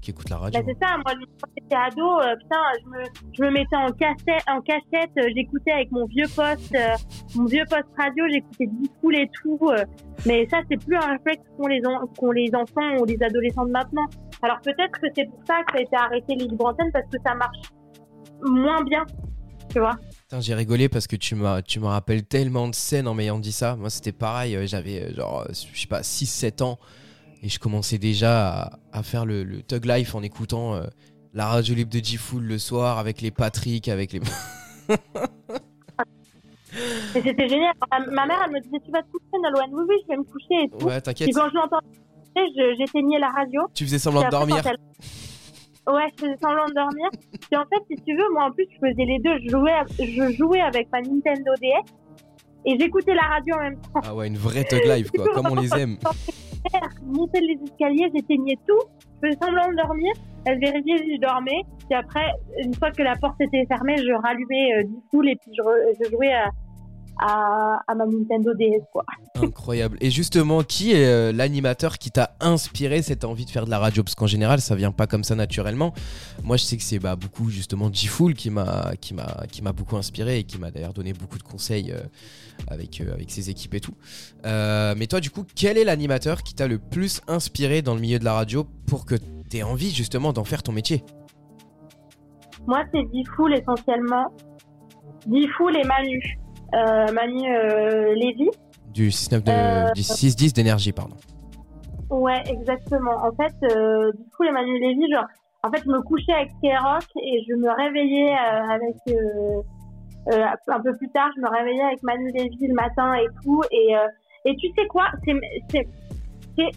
qui 0.00 0.10
écoutent 0.10 0.30
la 0.30 0.38
radio. 0.38 0.60
Bah, 0.60 0.66
c'est 0.68 0.86
ça, 0.86 0.96
moi, 0.96 1.12
quand 1.40 1.50
j'étais 1.56 1.76
ado, 1.76 2.20
euh, 2.20 2.36
putain, 2.36 2.56
je 2.82 2.88
me, 2.90 3.04
je 3.32 3.42
me 3.44 3.50
mettais 3.50 3.76
en 3.76 3.90
cassette, 3.92 4.44
en 4.48 4.60
cachette, 4.60 5.10
euh, 5.18 5.28
j'écoutais 5.34 5.70
avec 5.70 5.92
mon 5.92 6.06
vieux 6.06 6.26
poste, 6.34 6.74
euh, 6.74 6.94
mon 7.34 7.44
vieux 7.46 7.64
poste 7.68 7.84
radio, 7.98 8.24
j'écoutais 8.30 8.66
Discool 8.66 9.16
et 9.16 9.30
tout. 9.42 9.58
euh, 9.62 9.84
mais 10.26 10.46
ça, 10.50 10.58
c'est 10.70 10.76
plus 10.76 10.96
un 10.96 11.12
réflexe 11.12 11.42
qu'ont 11.56 11.66
les, 11.66 11.80
les 11.80 12.54
enfants 12.54 12.96
ou 13.00 13.04
les 13.04 13.22
adolescents 13.22 13.64
de 13.66 13.70
maintenant. 13.70 14.06
Alors 14.42 14.60
peut-être 14.62 14.92
que 15.00 15.06
c'est 15.14 15.26
pour 15.26 15.40
ça 15.46 15.62
que 15.64 15.72
ça 15.72 15.78
a 15.78 15.80
été 15.82 15.96
arrêté 15.96 16.34
les 16.34 16.46
libres 16.46 16.66
antennes 16.66 16.90
parce 16.92 17.06
que 17.06 17.18
ça 17.24 17.34
marche 17.34 17.58
moins 18.44 18.82
bien, 18.82 19.04
tu 19.70 19.78
vois. 19.78 19.96
j'ai 20.40 20.54
rigolé 20.54 20.88
parce 20.88 21.06
que 21.06 21.14
tu 21.14 21.36
me 21.36 21.60
tu 21.60 21.78
me 21.78 21.86
rappelles 21.86 22.24
tellement 22.24 22.68
de 22.68 22.74
scènes 22.74 23.06
en 23.06 23.14
m'ayant 23.14 23.38
dit 23.38 23.52
ça. 23.52 23.76
Moi, 23.76 23.88
c'était 23.88 24.12
pareil. 24.12 24.56
euh, 24.56 24.66
J'avais 24.66 25.02
euh, 25.02 25.14
genre, 25.14 25.46
je 25.50 25.80
sais 25.80 25.86
pas, 25.86 26.00
6-7 26.00 26.62
ans. 26.62 26.78
Et 27.44 27.48
je 27.48 27.58
commençais 27.58 27.98
déjà 27.98 28.78
à, 28.92 29.02
faire 29.02 29.26
le, 29.26 29.62
Tug 29.62 29.84
Life 29.84 30.14
en 30.14 30.22
écoutant 30.22 30.80
la 31.32 31.46
radio 31.46 31.74
libre 31.74 31.90
de 31.90 31.98
G-Fool 31.98 32.44
le 32.44 32.56
soir 32.56 32.98
avec 32.98 33.20
les 33.20 33.32
Patrick, 33.32 33.88
avec 33.88 34.12
les. 34.12 34.20
Et 37.14 37.20
c'était 37.20 37.48
génial. 37.48 37.72
Ma, 38.10 38.26
mère, 38.26 38.42
elle 38.46 38.52
me 38.52 38.60
disait, 38.60 38.78
tu 38.84 38.90
vas 38.90 39.02
te 39.02 39.10
coucher, 39.10 39.42
Nolwenn 39.42 39.70
Oui, 39.74 39.84
oui, 39.88 39.96
je 40.02 40.08
vais 40.08 40.16
me 40.16 40.24
coucher 40.24 40.64
et 40.64 40.68
tout. 40.68 40.86
ouais, 40.86 40.94
Puis 40.94 41.02
t'inquiète. 41.02 41.30
quand 41.34 41.48
je 41.48 41.54
l'entendais, 41.54 42.76
j'éteignais 42.78 43.18
la 43.18 43.28
radio. 43.28 43.62
Tu 43.74 43.84
faisais 43.84 43.98
semblant 43.98 44.20
de 44.22 44.26
Puis 44.26 44.32
dormir. 44.32 44.62
Ouais, 45.88 46.06
je 46.16 46.24
faisais 46.24 46.36
semblant 46.40 46.66
de 46.66 46.74
dormir. 46.74 47.08
Puis 47.32 47.56
en 47.56 47.64
fait, 47.64 47.82
si 47.90 48.02
tu 48.02 48.16
veux, 48.16 48.32
moi 48.32 48.44
en 48.44 48.52
plus, 48.52 48.66
je 48.70 48.78
faisais 48.78 49.04
les 49.04 49.18
deux. 49.18 49.36
Je 49.44 49.50
jouais, 49.50 49.72
je 49.98 50.36
jouais 50.36 50.60
avec 50.60 50.90
ma 50.92 51.00
Nintendo 51.00 51.52
DS 51.60 51.92
et 52.64 52.78
j'écoutais 52.78 53.14
la 53.14 53.22
radio 53.22 53.56
en 53.56 53.62
même 53.62 53.80
temps. 53.80 54.00
Ah 54.04 54.14
ouais, 54.14 54.28
une 54.28 54.36
vraie 54.36 54.64
Tug 54.64 54.84
Life, 54.84 55.10
quoi, 55.10 55.26
comme 55.34 55.46
on 55.50 55.56
les 55.56 55.72
aime. 55.74 55.98
Je 56.72 57.04
montais 57.04 57.40
les 57.40 57.58
escaliers, 57.64 58.08
j'éteignais 58.14 58.56
tout. 58.66 58.78
Je 59.20 59.26
faisais 59.26 59.38
semblant 59.42 59.68
de 59.68 59.76
dormir. 59.76 60.12
Elle 60.44 60.60
vérifiait 60.60 60.98
si 60.98 61.16
je 61.16 61.20
dormais. 61.20 61.62
Puis 61.88 61.94
après, 61.98 62.26
une 62.62 62.72
fois 62.74 62.92
que 62.92 63.02
la 63.02 63.16
porte 63.16 63.40
était 63.40 63.66
fermée, 63.66 63.96
je 63.96 64.12
rallumais 64.22 64.78
euh, 64.78 64.84
du 64.84 64.94
full 65.10 65.28
et 65.28 65.36
puis 65.36 65.50
je, 65.52 66.04
je 66.04 66.10
jouais 66.10 66.32
à, 66.32 66.50
à, 67.22 67.80
à 67.86 67.94
ma 67.94 68.04
Nintendo 68.06 68.52
DS, 68.54 68.84
quoi. 68.92 69.04
Incroyable. 69.40 69.96
Et 70.00 70.10
justement, 70.10 70.62
qui 70.62 70.92
est 70.92 71.06
euh, 71.06 71.32
l'animateur 71.32 71.98
qui 71.98 72.10
t'a 72.10 72.36
inspiré 72.40 73.02
cette 73.02 73.24
envie 73.24 73.44
de 73.44 73.50
faire 73.50 73.64
de 73.64 73.70
la 73.70 73.78
radio? 73.78 74.02
Parce 74.02 74.14
qu'en 74.14 74.26
général, 74.26 74.60
ça 74.60 74.74
vient 74.74 74.92
pas 74.92 75.06
comme 75.06 75.24
ça 75.24 75.34
naturellement. 75.34 75.94
Moi, 76.42 76.56
je 76.56 76.64
sais 76.64 76.76
que 76.76 76.82
c'est 76.82 76.98
bah, 76.98 77.16
beaucoup 77.16 77.48
justement 77.50 77.90
G-Fool 77.92 78.34
qui 78.34 78.50
m'a 78.50 78.92
beaucoup 79.74 79.96
inspiré 79.96 80.38
et 80.38 80.44
qui 80.44 80.58
m'a 80.58 80.70
d'ailleurs 80.70 80.92
donné 80.92 81.12
beaucoup 81.12 81.38
de 81.38 81.42
conseils 81.42 81.92
euh, 81.92 82.00
avec 82.68 83.00
euh, 83.00 83.12
avec 83.12 83.30
ses 83.30 83.50
équipes 83.50 83.74
et 83.74 83.80
tout. 83.80 83.94
Euh, 84.46 84.94
mais 84.96 85.06
toi, 85.06 85.20
du 85.20 85.30
coup, 85.30 85.44
quel 85.54 85.78
est 85.78 85.84
l'animateur 85.84 86.42
qui 86.42 86.54
t'a 86.54 86.66
le 86.66 86.78
plus 86.78 87.20
inspiré 87.28 87.82
dans 87.82 87.94
le 87.94 88.00
milieu 88.00 88.18
de 88.18 88.24
la 88.24 88.34
radio 88.34 88.66
pour 88.86 89.06
que 89.06 89.14
t'aies 89.48 89.62
envie 89.62 89.90
justement 89.90 90.32
d'en 90.32 90.44
faire 90.44 90.62
ton 90.62 90.72
métier? 90.72 91.04
Moi, 92.66 92.82
c'est 92.92 93.04
Diffoul 93.10 93.54
essentiellement. 93.54 94.26
Diffoul 95.26 95.76
et 95.76 95.84
Manu. 95.84 96.38
Euh, 96.74 97.12
Manu 97.12 97.54
euh, 97.54 98.14
Lévy. 98.14 98.48
Du 98.92 99.08
6-9 99.08 99.42
de 99.42 99.50
Euh, 99.50 99.90
du 99.92 100.02
6-10 100.02 100.54
d'énergie, 100.54 100.92
pardon. 100.92 101.16
Ouais, 102.10 102.42
exactement. 102.46 103.16
En 103.24 103.32
fait, 103.32 103.54
du 104.16 104.24
coup, 104.36 104.42
les 104.42 104.52
Manu 104.52 104.78
Lévy, 104.78 105.10
genre, 105.12 105.24
en 105.62 105.70
fait, 105.70 105.82
je 105.84 105.90
me 105.90 106.00
couchais 106.02 106.32
avec 106.32 106.50
Skyrock 106.58 107.06
et 107.22 107.44
je 107.48 107.54
me 107.54 107.70
réveillais 107.70 108.34
avec, 108.70 108.96
euh, 110.30 110.44
un 110.68 110.80
peu 110.80 110.94
plus 110.96 111.08
tard, 111.10 111.30
je 111.36 111.40
me 111.40 111.48
réveillais 111.48 111.82
avec 111.82 112.02
Manu 112.02 112.30
Lévy 112.32 112.68
le 112.68 112.74
matin 112.74 113.14
et 113.14 113.26
tout. 113.42 113.60
Et, 113.70 113.96
euh, 113.96 114.06
et 114.44 114.54
tu 114.56 114.68
sais 114.76 114.86
quoi, 114.86 115.06
c'est 115.28 115.80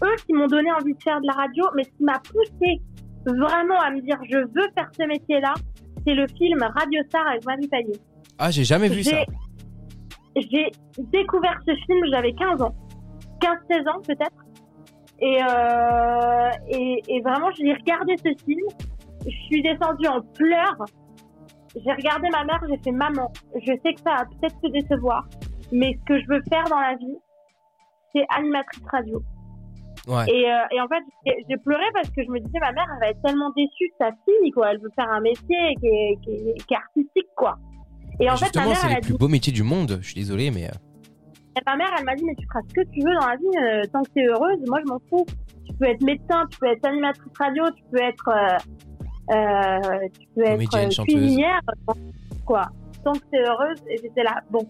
eux 0.02 0.16
qui 0.26 0.32
m'ont 0.32 0.46
donné 0.46 0.72
envie 0.72 0.94
de 0.94 1.02
faire 1.02 1.20
de 1.20 1.26
la 1.26 1.34
radio, 1.34 1.64
mais 1.76 1.84
ce 1.84 1.90
qui 1.90 2.02
m'a 2.04 2.18
poussé 2.18 2.80
vraiment 3.26 3.78
à 3.80 3.90
me 3.90 4.00
dire, 4.00 4.18
je 4.30 4.38
veux 4.38 4.68
faire 4.74 4.88
ce 4.98 5.06
métier-là, 5.06 5.54
c'est 6.06 6.14
le 6.14 6.26
film 6.28 6.60
Radio 6.62 7.02
Star 7.08 7.26
avec 7.28 7.44
Manu 7.44 7.68
Payet. 7.68 7.98
Ah, 8.38 8.50
j'ai 8.50 8.64
jamais 8.64 8.88
vu 8.88 9.02
ça. 9.02 9.16
J'ai- 10.36 10.70
découvert 10.98 11.58
ce 11.66 11.74
film, 11.86 12.04
j'avais 12.12 12.32
15 12.34 12.60
ans. 12.62 12.74
15-16 13.40 13.88
ans 13.88 14.00
peut-être. 14.06 14.44
Et, 15.18 15.38
euh, 15.42 16.50
et, 16.68 17.02
et 17.08 17.20
vraiment, 17.22 17.50
j'ai 17.52 17.72
regardé 17.72 18.16
ce 18.18 18.44
film. 18.44 18.66
Je 19.24 19.30
suis 19.46 19.62
descendue 19.62 20.06
en 20.08 20.20
pleurs. 20.34 20.76
J'ai 21.74 21.92
regardé 21.92 22.28
ma 22.30 22.44
mère, 22.44 22.60
j'ai 22.68 22.78
fait 22.78 22.92
maman. 22.92 23.32
Je 23.54 23.72
sais 23.82 23.94
que 23.94 24.00
ça 24.00 24.14
va 24.16 24.24
peut-être 24.24 24.60
te 24.60 24.68
décevoir. 24.68 25.26
Mais 25.72 25.94
ce 25.98 26.04
que 26.04 26.20
je 26.20 26.26
veux 26.28 26.42
faire 26.50 26.64
dans 26.64 26.78
la 26.80 26.94
vie, 26.96 27.16
c'est 28.14 28.24
animatrice 28.36 28.82
radio. 28.90 29.22
Ouais. 30.06 30.24
Et, 30.32 30.50
euh, 30.50 30.58
et 30.70 30.80
en 30.80 30.86
fait, 30.86 31.02
j'ai- 31.26 31.44
j'ai 31.48 31.56
pleuré 31.56 31.82
parce 31.92 32.08
que 32.10 32.22
je 32.22 32.30
me 32.30 32.38
disais, 32.38 32.58
ma 32.60 32.72
mère, 32.72 32.86
elle 32.94 33.00
va 33.00 33.08
être 33.10 33.22
tellement 33.22 33.50
déçue 33.56 33.88
de 33.88 33.94
sa 33.98 34.10
fille, 34.24 34.50
quoi. 34.52 34.70
Elle 34.70 34.78
veut 34.80 34.92
faire 34.94 35.10
un 35.10 35.20
métier 35.20 35.74
qui 35.80 35.86
est, 35.86 36.18
qui 36.22 36.30
est, 36.30 36.54
qui 36.66 36.74
est 36.74 36.76
artistique, 36.76 37.28
quoi. 37.36 37.56
Et 38.20 38.30
en 38.30 38.36
fait, 38.36 38.40
ma 38.40 38.46
Justement, 38.46 38.68
mère, 38.68 38.76
c'est 38.78 38.88
les 38.88 38.94
a 38.94 39.00
plus 39.00 39.12
dit, 39.12 39.18
beaux 39.18 39.28
métiers 39.28 39.52
du 39.52 39.62
monde. 39.62 39.98
Je 40.00 40.06
suis 40.06 40.14
désolé, 40.14 40.50
mais. 40.50 40.64
euh, 40.66 40.72
et 41.58 41.62
ma 41.66 41.76
mère, 41.76 41.88
elle 41.98 42.04
m'a 42.04 42.14
dit, 42.14 42.24
mais 42.24 42.34
tu 42.36 42.46
feras 42.46 42.60
ce 42.68 42.74
que 42.74 42.80
tu 42.90 43.00
veux 43.00 43.14
dans 43.20 43.26
la 43.26 43.36
vie, 43.36 43.44
euh, 43.58 43.82
tant 43.92 44.02
que 44.02 44.10
tu 44.14 44.20
es 44.22 44.26
heureuse. 44.26 44.58
Moi, 44.66 44.78
je 44.84 44.90
m'en 44.92 45.00
fous. 45.10 45.26
Tu 45.66 45.74
peux 45.74 45.86
être 45.86 46.02
médecin, 46.02 46.44
tu 46.50 46.58
peux 46.58 46.66
être 46.66 46.86
animatrice 46.86 47.32
radio, 47.38 47.64
tu 47.76 47.82
peux 47.90 48.02
être, 48.02 48.28
euh, 48.28 49.34
euh, 49.34 50.08
tu 50.18 50.26
peux 50.34 50.42
être 50.44 50.70
Comédienne, 50.70 50.90
cuisinière, 51.06 51.60
quoi. 52.44 52.62
Tant 53.04 53.12
que 53.12 53.18
tu 53.32 53.38
es 53.38 53.48
heureuse, 53.48 53.78
et 53.90 53.96
j'étais 54.02 54.22
là. 54.22 54.42
Bon, 54.50 54.60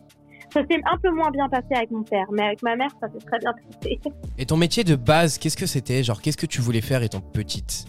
ça 0.52 0.60
s'est 0.68 0.80
un 0.90 0.98
peu 0.98 1.10
moins 1.10 1.30
bien 1.30 1.48
passé 1.48 1.74
avec 1.74 1.90
mon 1.90 2.02
père, 2.02 2.26
mais 2.32 2.42
avec 2.42 2.62
ma 2.62 2.76
mère, 2.76 2.90
ça 3.00 3.08
s'est 3.10 3.24
très 3.26 3.38
bien 3.38 3.52
passé. 3.52 4.00
Et 4.38 4.46
ton 4.46 4.56
métier 4.56 4.84
de 4.84 4.94
base, 4.96 5.38
qu'est-ce 5.38 5.56
que 5.56 5.66
c'était? 5.66 6.02
Genre, 6.02 6.20
qu'est-ce 6.22 6.36
que 6.36 6.46
tu 6.46 6.60
voulais 6.60 6.80
faire 6.80 7.02
étant 7.02 7.20
petite? 7.20 7.86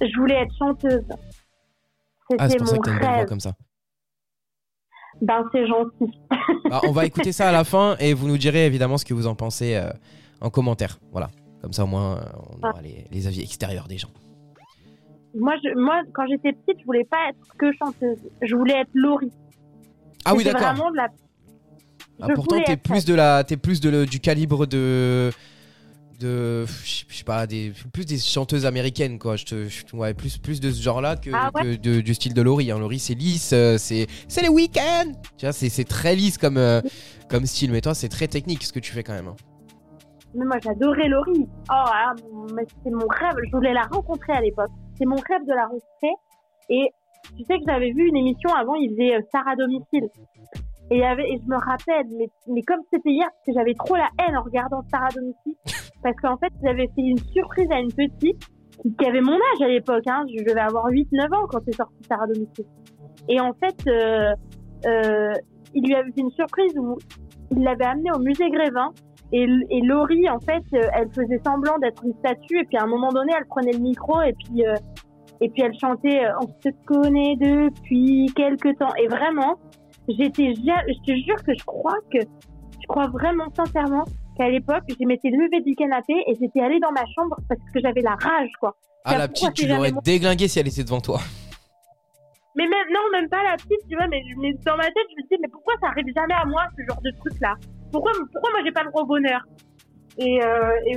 Je 0.00 0.18
voulais 0.20 0.42
être 0.42 0.52
chanteuse. 0.58 1.04
Ah, 2.38 2.48
c'est 2.48 2.52
C'était 2.52 2.56
pour 2.58 2.66
ça 2.68 2.74
mon 2.76 2.80
que 2.82 2.86
t'as 2.88 2.92
une 2.94 2.98
belle 3.00 3.08
voix 3.08 3.16
rêve. 3.18 3.28
comme 3.28 3.40
ça. 3.40 3.52
Ben, 5.22 5.44
c'est 5.52 5.66
gentil. 5.66 6.12
Bah, 6.68 6.80
on 6.84 6.92
va 6.92 7.06
écouter 7.06 7.32
ça 7.32 7.48
à 7.48 7.52
la 7.52 7.64
fin 7.64 7.96
et 7.98 8.14
vous 8.14 8.26
nous 8.26 8.38
direz 8.38 8.66
évidemment 8.66 8.98
ce 8.98 9.04
que 9.04 9.14
vous 9.14 9.26
en 9.26 9.34
pensez 9.34 9.74
euh, 9.76 9.90
en 10.40 10.50
commentaire. 10.50 10.98
Voilà. 11.12 11.30
Comme 11.60 11.72
ça, 11.72 11.84
au 11.84 11.86
moins, 11.86 12.20
on 12.62 12.66
aura 12.68 12.80
les, 12.82 13.04
les 13.12 13.26
avis 13.26 13.40
extérieurs 13.42 13.86
des 13.88 13.98
gens. 13.98 14.08
Moi, 15.34 15.54
je, 15.62 15.78
moi, 15.78 16.02
quand 16.12 16.24
j'étais 16.28 16.52
petite, 16.52 16.80
je 16.80 16.84
voulais 16.84 17.04
pas 17.04 17.28
être 17.28 17.56
que 17.58 17.66
chanteuse. 17.78 18.18
Je 18.42 18.56
voulais 18.56 18.80
être 18.80 18.90
Laurie. 18.94 19.30
Ah 20.24 20.34
oui, 20.34 20.44
d'accord. 20.44 20.74
la. 20.94 21.08
Ah, 22.20 22.26
je 22.28 22.34
pourtant, 22.34 22.60
t'es 22.64 22.76
plus 22.76 23.04
de 23.04 23.14
la, 23.14 23.44
t'es 23.44 23.56
plus 23.56 23.80
de 23.80 23.90
le- 23.90 24.06
du 24.06 24.20
calibre 24.20 24.66
de, 24.66 25.30
de, 26.22 26.64
je 26.84 27.04
sais 27.14 27.24
pas, 27.24 27.46
des, 27.46 27.72
plus 27.92 28.06
des 28.06 28.18
chanteuses 28.18 28.64
américaines 28.66 29.18
quoi. 29.18 29.36
Je 29.36 29.44
te, 29.44 29.68
je- 29.68 29.84
ouais, 29.96 30.14
plus, 30.14 30.38
plus 30.38 30.60
de 30.60 30.70
ce 30.70 30.80
genre-là 30.82 31.16
que, 31.16 31.30
Ah 31.34 31.50
ouais 31.54 31.62
que 31.62 31.76
de- 31.76 32.00
du 32.00 32.14
style 32.14 32.32
de 32.34 32.40
Laurie. 32.42 32.70
Hein. 32.70 32.78
Laurie, 32.78 32.98
c'est 32.98 33.14
lisse, 33.14 33.52
euh, 33.52 33.76
c'est, 33.78 34.06
c'est 34.28 34.42
les 34.42 34.48
week-ends. 34.48 35.12
Tu 35.36 35.44
vois, 35.46 35.52
c'est, 35.52 35.68
c'est 35.68 35.84
très 35.84 36.14
lisse 36.14 36.38
comme, 36.38 36.56
euh, 36.56 36.80
comme 37.28 37.44
style. 37.46 37.70
Mais 37.72 37.80
toi, 37.80 37.94
c'est 37.94 38.08
très 38.08 38.28
technique 38.28 38.62
ce 38.62 38.72
que 38.72 38.80
tu 38.80 38.92
fais 38.92 39.02
quand 39.02 39.12
même. 39.14 39.28
hein. 39.28 39.36
Mais 40.34 40.46
moi, 40.46 40.56
j'adorais 40.64 41.08
Laurie. 41.08 41.46
Oh, 41.46 41.70
ah, 41.70 42.14
mais 42.54 42.62
c'était 42.66 42.90
mon 42.90 43.06
rêve. 43.06 43.34
Je 43.44 43.50
voulais 43.54 43.74
la 43.74 43.82
rencontrer 43.82 44.32
à 44.32 44.40
l'époque. 44.40 44.70
C'est 44.96 45.04
mon 45.04 45.16
rêve 45.16 45.44
de 45.46 45.52
la 45.52 45.64
rencontrer. 45.66 46.14
Et 46.70 46.88
tu 47.36 47.44
sais 47.44 47.58
que 47.58 47.64
j'avais 47.68 47.92
vu 47.92 48.08
une 48.08 48.16
émission 48.16 48.48
avant, 48.54 48.74
ils 48.76 48.90
faisaient 48.90 49.16
euh, 49.16 49.40
à 49.46 49.56
domicile. 49.56 50.08
Et, 50.92 50.96
il 50.96 51.00
y 51.00 51.04
avait, 51.04 51.28
et 51.28 51.40
je 51.42 51.48
me 51.48 51.56
rappelle, 51.56 52.06
mais, 52.16 52.28
mais 52.48 52.62
comme 52.62 52.80
c'était 52.92 53.10
hier, 53.10 53.28
parce 53.28 53.46
que 53.46 53.52
j'avais 53.54 53.74
trop 53.74 53.96
la 53.96 54.08
haine 54.20 54.36
en 54.36 54.42
regardant 54.42 54.82
Star 54.88 55.04
à 55.04 55.08
domicile. 55.08 55.54
Parce 56.02 56.16
qu'en 56.16 56.36
fait, 56.36 56.52
ils 56.60 56.68
avaient 56.68 56.88
fait 56.96 57.02
une 57.02 57.18
surprise 57.18 57.68
à 57.70 57.78
une 57.78 57.92
petite 57.92 58.42
qui 58.98 59.06
avait 59.06 59.20
mon 59.20 59.34
âge 59.34 59.62
à 59.62 59.68
l'époque. 59.68 60.02
Hein. 60.08 60.24
Je 60.36 60.42
devais 60.42 60.60
avoir 60.60 60.88
8-9 60.88 61.32
ans 61.32 61.46
quand 61.48 61.60
c'est 61.64 61.76
sorti 61.76 61.94
Star 62.02 62.22
à 62.22 62.26
domicile. 62.26 62.64
Et 63.28 63.40
en 63.40 63.52
fait, 63.52 63.76
euh, 63.86 64.34
euh, 64.86 65.32
il 65.74 65.86
lui 65.86 65.94
avait 65.94 66.10
fait 66.10 66.20
une 66.20 66.30
surprise 66.32 66.76
où 66.76 66.98
il 67.52 67.62
l'avait 67.62 67.84
amenée 67.84 68.10
au 68.14 68.18
musée 68.18 68.50
Grévin. 68.50 68.90
Et, 69.32 69.46
et 69.70 69.80
Laurie, 69.82 70.28
en 70.28 70.40
fait, 70.40 70.64
euh, 70.74 70.88
elle 70.94 71.08
faisait 71.10 71.40
semblant 71.44 71.78
d'être 71.78 72.04
une 72.04 72.14
statue. 72.14 72.58
Et 72.58 72.64
puis 72.64 72.76
à 72.76 72.82
un 72.82 72.88
moment 72.88 73.10
donné, 73.10 73.32
elle 73.38 73.46
prenait 73.46 73.72
le 73.72 73.78
micro 73.78 74.20
et 74.22 74.32
puis, 74.32 74.66
euh, 74.66 74.74
et 75.40 75.48
puis 75.48 75.62
elle 75.62 75.78
chantait 75.78 76.22
On 76.40 76.48
se 76.48 76.68
connaît 76.84 77.36
depuis 77.36 78.26
quelque 78.34 78.76
temps. 78.76 78.94
Et 79.00 79.06
vraiment, 79.06 79.56
j'étais, 80.08 80.54
je 80.54 81.02
te 81.06 81.16
jure 81.24 81.42
que 81.44 81.52
je 81.58 81.64
crois 81.64 81.98
que, 82.12 82.18
je 82.20 82.86
crois 82.88 83.08
vraiment 83.08 83.46
sincèrement 83.54 84.04
qu'à 84.36 84.48
l'époque, 84.48 84.84
je 84.88 85.06
m'étais 85.06 85.30
levée 85.30 85.60
du 85.60 85.74
canapé 85.74 86.14
et 86.26 86.36
j'étais 86.40 86.60
allée 86.60 86.80
dans 86.80 86.92
ma 86.92 87.04
chambre 87.14 87.36
parce 87.48 87.60
que 87.72 87.80
j'avais 87.80 88.00
la 88.02 88.14
rage, 88.14 88.50
quoi. 88.60 88.76
Ah, 89.04 89.18
la 89.18 89.28
petite, 89.28 89.54
tu 89.54 89.66
l'aurais 89.66 89.92
déglinguée 90.04 90.48
si 90.48 90.58
elle 90.60 90.68
était 90.68 90.84
devant 90.84 91.00
toi. 91.00 91.20
Mais 92.54 92.64
même, 92.64 92.86
non, 92.92 93.00
même 93.12 93.28
pas 93.28 93.42
la 93.42 93.56
petite, 93.56 93.80
tu 93.88 93.96
vois, 93.96 94.06
mais, 94.08 94.22
dans 94.66 94.76
ma 94.76 94.84
tête, 94.84 95.06
je 95.10 95.22
me 95.22 95.28
dis, 95.28 95.36
mais 95.40 95.48
pourquoi 95.48 95.74
ça 95.80 95.88
arrive 95.88 96.04
jamais 96.14 96.34
à 96.34 96.44
moi, 96.44 96.64
ce 96.76 96.84
genre 96.86 97.00
de 97.02 97.10
truc-là? 97.18 97.54
Pourquoi, 97.90 98.12
pourquoi 98.32 98.50
moi, 98.50 98.60
j'ai 98.64 98.72
pas 98.72 98.84
le 98.84 98.90
gros 98.90 99.06
bonheur? 99.06 99.40
Et, 100.18 100.42
euh, 100.42 100.70
et 100.86 100.96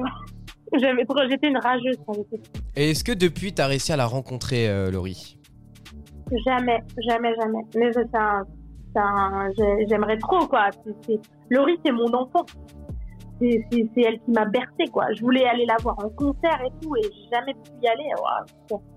j'étais 1.30 1.48
une 1.48 1.58
rageuse 1.58 1.98
quand 2.06 2.14
j'étais. 2.14 2.44
Et 2.76 2.92
est-ce 2.92 3.04
que 3.04 3.14
depuis, 3.14 3.54
t'as 3.54 3.68
réussi 3.68 3.94
à 3.94 3.98
la 3.98 4.06
rencontrer, 4.06 4.68
euh, 4.68 4.92
Laurie? 4.92 5.38
Jamais, 6.46 6.80
jamais, 7.08 7.34
jamais. 7.42 7.62
Mais 7.76 7.92
c'est 7.94 8.16
un- 8.16 8.44
un- 8.98 9.50
j'aimerais 9.88 10.18
trop, 10.18 10.48
quoi. 10.48 10.70
C'est- 11.06 11.20
Laurie, 11.50 11.80
c'est 11.86 11.92
mon 11.92 12.12
enfant. 12.14 12.46
C'est 13.40 13.62
elle 13.98 14.20
qui 14.20 14.32
m'a 14.32 14.46
bercée, 14.46 14.88
quoi. 14.92 15.06
Je 15.14 15.22
voulais 15.22 15.46
aller 15.46 15.66
la 15.66 15.76
voir 15.82 15.98
en 16.00 16.10
concert 16.10 16.62
et 16.66 16.72
tout, 16.82 16.96
et 16.96 17.02
jamais 17.34 17.54
pu 17.54 17.72
y 17.84 17.88
aller. 17.88 18.10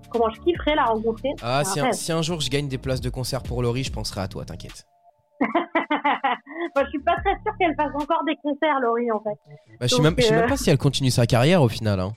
Comment 0.09 0.29
je 0.29 0.39
kifferais 0.41 0.75
la 0.75 0.85
rencontrer 0.85 1.29
Ah, 1.41 1.63
si 1.63 1.79
un 1.79 1.91
si 1.91 2.11
jour 2.23 2.39
je 2.39 2.49
gagne 2.49 2.67
des 2.67 2.77
places 2.77 3.01
de 3.01 3.09
concert 3.09 3.43
pour 3.43 3.61
Laurie, 3.61 3.83
je 3.83 3.91
penserai 3.91 4.21
à 4.21 4.27
toi, 4.27 4.45
t'inquiète. 4.45 4.85
Moi, 5.41 6.83
je 6.83 6.89
suis 6.89 6.99
pas 6.99 7.15
très 7.17 7.33
sûre 7.43 7.53
qu'elle 7.59 7.75
fasse 7.75 7.93
encore 7.95 8.23
des 8.25 8.35
concerts, 8.43 8.79
Laurie, 8.81 9.11
en 9.11 9.19
fait. 9.19 9.37
Bah, 9.79 9.87
je 9.87 9.95
sais 9.95 10.01
même, 10.01 10.15
je 10.17 10.23
sais 10.23 10.33
euh, 10.33 10.39
même 10.41 10.49
pas 10.49 10.57
si 10.57 10.69
elle 10.69 10.77
continue 10.77 11.11
sa 11.11 11.25
carrière 11.25 11.61
au 11.61 11.69
final. 11.69 11.99
Hein. 11.99 12.11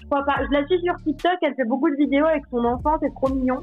Je 0.00 0.06
crois 0.06 0.24
pas. 0.24 0.36
Je 0.44 0.50
la 0.52 0.66
suis 0.66 0.80
sur 0.82 0.94
TikTok, 1.04 1.32
elle 1.42 1.54
fait 1.54 1.64
beaucoup 1.64 1.90
de 1.90 1.96
vidéos 1.96 2.26
avec 2.26 2.42
son 2.50 2.64
enfant, 2.64 2.96
c'est 3.00 3.12
trop 3.14 3.28
mignon. 3.34 3.60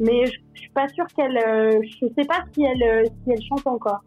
Mais 0.00 0.26
je, 0.26 0.32
je 0.54 0.60
suis 0.60 0.70
pas 0.70 0.88
sûre 0.88 1.06
qu'elle. 1.16 1.36
euh, 1.38 1.80
je 1.82 2.06
sais 2.18 2.26
pas 2.26 2.44
si 2.54 2.64
elle, 2.64 2.82
euh, 2.82 3.04
si 3.04 3.30
elle 3.32 3.42
chante 3.42 3.66
encore. 3.66 4.00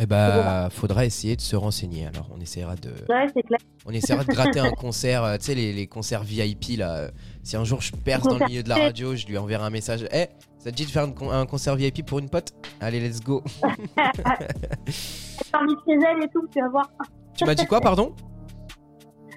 Eh 0.00 0.06
bah, 0.06 0.68
faudra 0.70 1.04
essayer 1.04 1.34
de 1.34 1.40
se 1.40 1.56
renseigner. 1.56 2.06
Alors, 2.06 2.28
on 2.32 2.38
essaiera 2.40 2.76
de, 2.76 2.90
Ouais, 3.08 3.26
c'est 3.34 3.42
clair. 3.42 3.58
on 3.84 3.90
essaiera 3.90 4.22
de 4.22 4.28
gratter 4.32 4.60
un 4.60 4.70
concert. 4.76 5.24
euh, 5.24 5.36
Tu 5.38 5.46
sais, 5.46 5.54
les, 5.56 5.72
les 5.72 5.86
concerts 5.88 6.22
VIP 6.22 6.78
là. 6.78 7.08
Si 7.42 7.56
un 7.56 7.64
jour 7.64 7.80
je 7.80 7.92
perce 7.96 8.22
dans 8.24 8.38
le 8.38 8.46
milieu 8.46 8.62
de 8.62 8.68
la 8.68 8.76
radio, 8.76 9.16
je 9.16 9.26
lui 9.26 9.36
enverrai 9.38 9.64
un 9.64 9.70
message. 9.70 10.06
Eh, 10.12 10.26
ça 10.58 10.70
te 10.70 10.76
dit 10.76 10.84
de 10.86 10.90
faire 10.90 11.04
une 11.04 11.14
un 11.32 11.46
concert 11.46 11.74
VIP 11.74 12.04
pour 12.06 12.18
une 12.20 12.28
pote? 12.28 12.52
Allez, 12.80 13.00
let's 13.00 13.20
go. 13.20 13.42
Elle 13.96 15.50
t'invite 15.52 15.78
chez 15.86 15.92
elle 15.94 16.24
et 16.24 16.28
tout, 16.28 16.46
tu 16.52 16.60
vas 16.60 16.68
voir. 16.68 16.88
tu 17.36 17.44
m'as 17.44 17.54
dit 17.54 17.66
quoi, 17.66 17.80
pardon? 17.80 18.14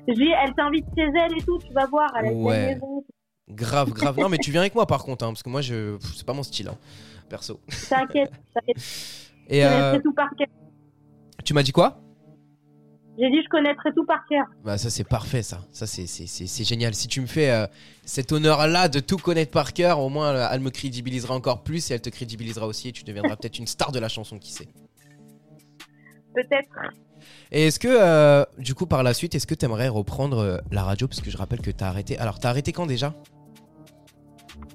Je 0.07 0.13
dis, 0.13 0.29
elle 0.43 0.53
t'invite 0.55 0.85
chez 0.97 1.03
elle 1.15 1.37
et 1.37 1.41
tout, 1.43 1.57
tu 1.59 1.73
vas 1.73 1.85
voir. 1.87 2.11
Elle 2.19 2.25
a 2.27 2.31
une 2.31 2.43
Ouais. 2.43 2.73
maison. 2.73 3.03
Grave, 3.51 3.91
grave. 3.91 4.17
Non, 4.17 4.29
mais 4.29 4.37
tu 4.37 4.51
viens 4.51 4.61
avec 4.61 4.75
moi 4.75 4.85
par 4.87 5.03
contre, 5.03 5.25
hein, 5.25 5.29
parce 5.29 5.43
que 5.43 5.49
moi, 5.49 5.61
je, 5.61 5.97
c'est 6.15 6.25
pas 6.25 6.33
mon 6.33 6.43
style, 6.43 6.67
hein, 6.69 6.77
perso. 7.29 7.59
T'inquiète, 7.89 8.31
t'inquiète. 8.53 8.77
Et 9.47 9.61
Je 9.61 9.67
euh, 9.67 9.99
tout 9.99 10.13
par 10.13 10.29
cœur. 10.37 10.47
tu 11.43 11.53
m'as 11.53 11.63
dit 11.63 11.71
quoi? 11.71 11.99
J'ai 13.19 13.29
dit, 13.29 13.41
je 13.43 13.49
connaîtrai 13.49 13.93
tout 13.93 14.05
par 14.05 14.25
cœur. 14.27 14.45
Bah 14.63 14.77
ça 14.77 14.89
c'est 14.89 15.03
parfait 15.03 15.43
ça, 15.43 15.59
ça 15.73 15.85
c'est, 15.85 16.07
c'est, 16.07 16.27
c'est, 16.27 16.47
c'est 16.47 16.63
génial. 16.63 16.95
Si 16.95 17.09
tu 17.09 17.19
me 17.19 17.27
fais 17.27 17.51
euh, 17.51 17.67
cet 18.05 18.31
honneur-là 18.31 18.87
de 18.87 19.01
tout 19.01 19.17
connaître 19.17 19.51
par 19.51 19.73
cœur, 19.73 19.99
au 19.99 20.07
moins 20.07 20.33
euh, 20.33 20.47
elle 20.49 20.61
me 20.61 20.69
crédibilisera 20.69 21.35
encore 21.35 21.61
plus 21.61 21.91
et 21.91 21.95
elle 21.95 22.01
te 22.01 22.09
crédibilisera 22.09 22.65
aussi 22.65 22.87
et 22.87 22.91
tu 22.93 23.03
deviendras 23.03 23.35
peut-être 23.35 23.59
une 23.59 23.67
star 23.67 23.91
de 23.91 23.99
la 23.99 24.07
chanson, 24.07 24.39
qui 24.39 24.53
sait. 24.53 24.69
Peut-être. 26.33 26.69
Et 27.51 27.67
est-ce 27.67 27.79
que, 27.79 27.89
euh, 27.89 28.45
du 28.57 28.73
coup 28.73 28.85
par 28.87 29.03
la 29.03 29.13
suite, 29.13 29.35
est-ce 29.35 29.45
que 29.45 29.55
tu 29.55 29.65
aimerais 29.65 29.89
reprendre 29.89 30.61
la 30.71 30.83
radio? 30.83 31.07
Parce 31.09 31.19
que 31.19 31.29
je 31.29 31.37
rappelle 31.37 31.61
que 31.61 31.69
t'as 31.69 31.89
arrêté... 31.89 32.17
Alors 32.17 32.39
t'as 32.39 32.49
arrêté 32.49 32.71
quand 32.71 32.85
déjà? 32.85 33.13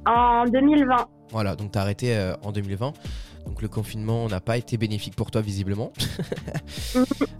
En 0.06 0.44
2020. 0.44 0.96
Voilà, 1.30 1.56
donc 1.56 1.72
t'as 1.72 1.80
arrêté 1.80 2.16
euh, 2.16 2.34
en 2.44 2.52
2020. 2.52 2.92
Donc 3.46 3.62
le 3.62 3.68
confinement 3.68 4.28
n'a 4.28 4.40
pas 4.40 4.56
été 4.56 4.76
bénéfique 4.76 5.16
pour 5.16 5.30
toi 5.30 5.40
visiblement. 5.40 5.92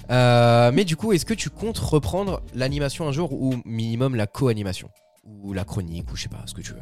Euh, 0.09 0.71
mais 0.73 0.85
du 0.85 0.95
coup, 0.95 1.13
est-ce 1.13 1.27
que 1.27 1.35
tu 1.35 1.51
comptes 1.51 1.79
reprendre 1.79 2.41
l'animation 2.55 3.09
un 3.09 3.11
jour 3.11 3.33
ou 3.33 3.55
minimum 3.65 4.15
la 4.15 4.29
co-animation? 4.29 4.89
Ou 5.25 5.53
la 5.53 5.65
chronique 5.65 6.13
ou 6.13 6.15
je 6.15 6.23
sais 6.23 6.29
pas, 6.29 6.45
ce 6.47 6.55
que 6.55 6.61
tu 6.61 6.73
veux 6.73 6.81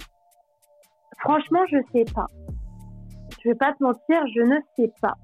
Franchement, 1.20 1.61
je 1.72 1.78
sais 1.95 2.05
pas. 2.12 2.26
Je 3.43 3.49
vais 3.49 3.55
pas 3.55 3.72
te 3.72 3.82
mentir, 3.82 4.20
je 4.35 4.43
ne 4.43 4.57
sais 4.76 4.93
pas. 5.01 5.14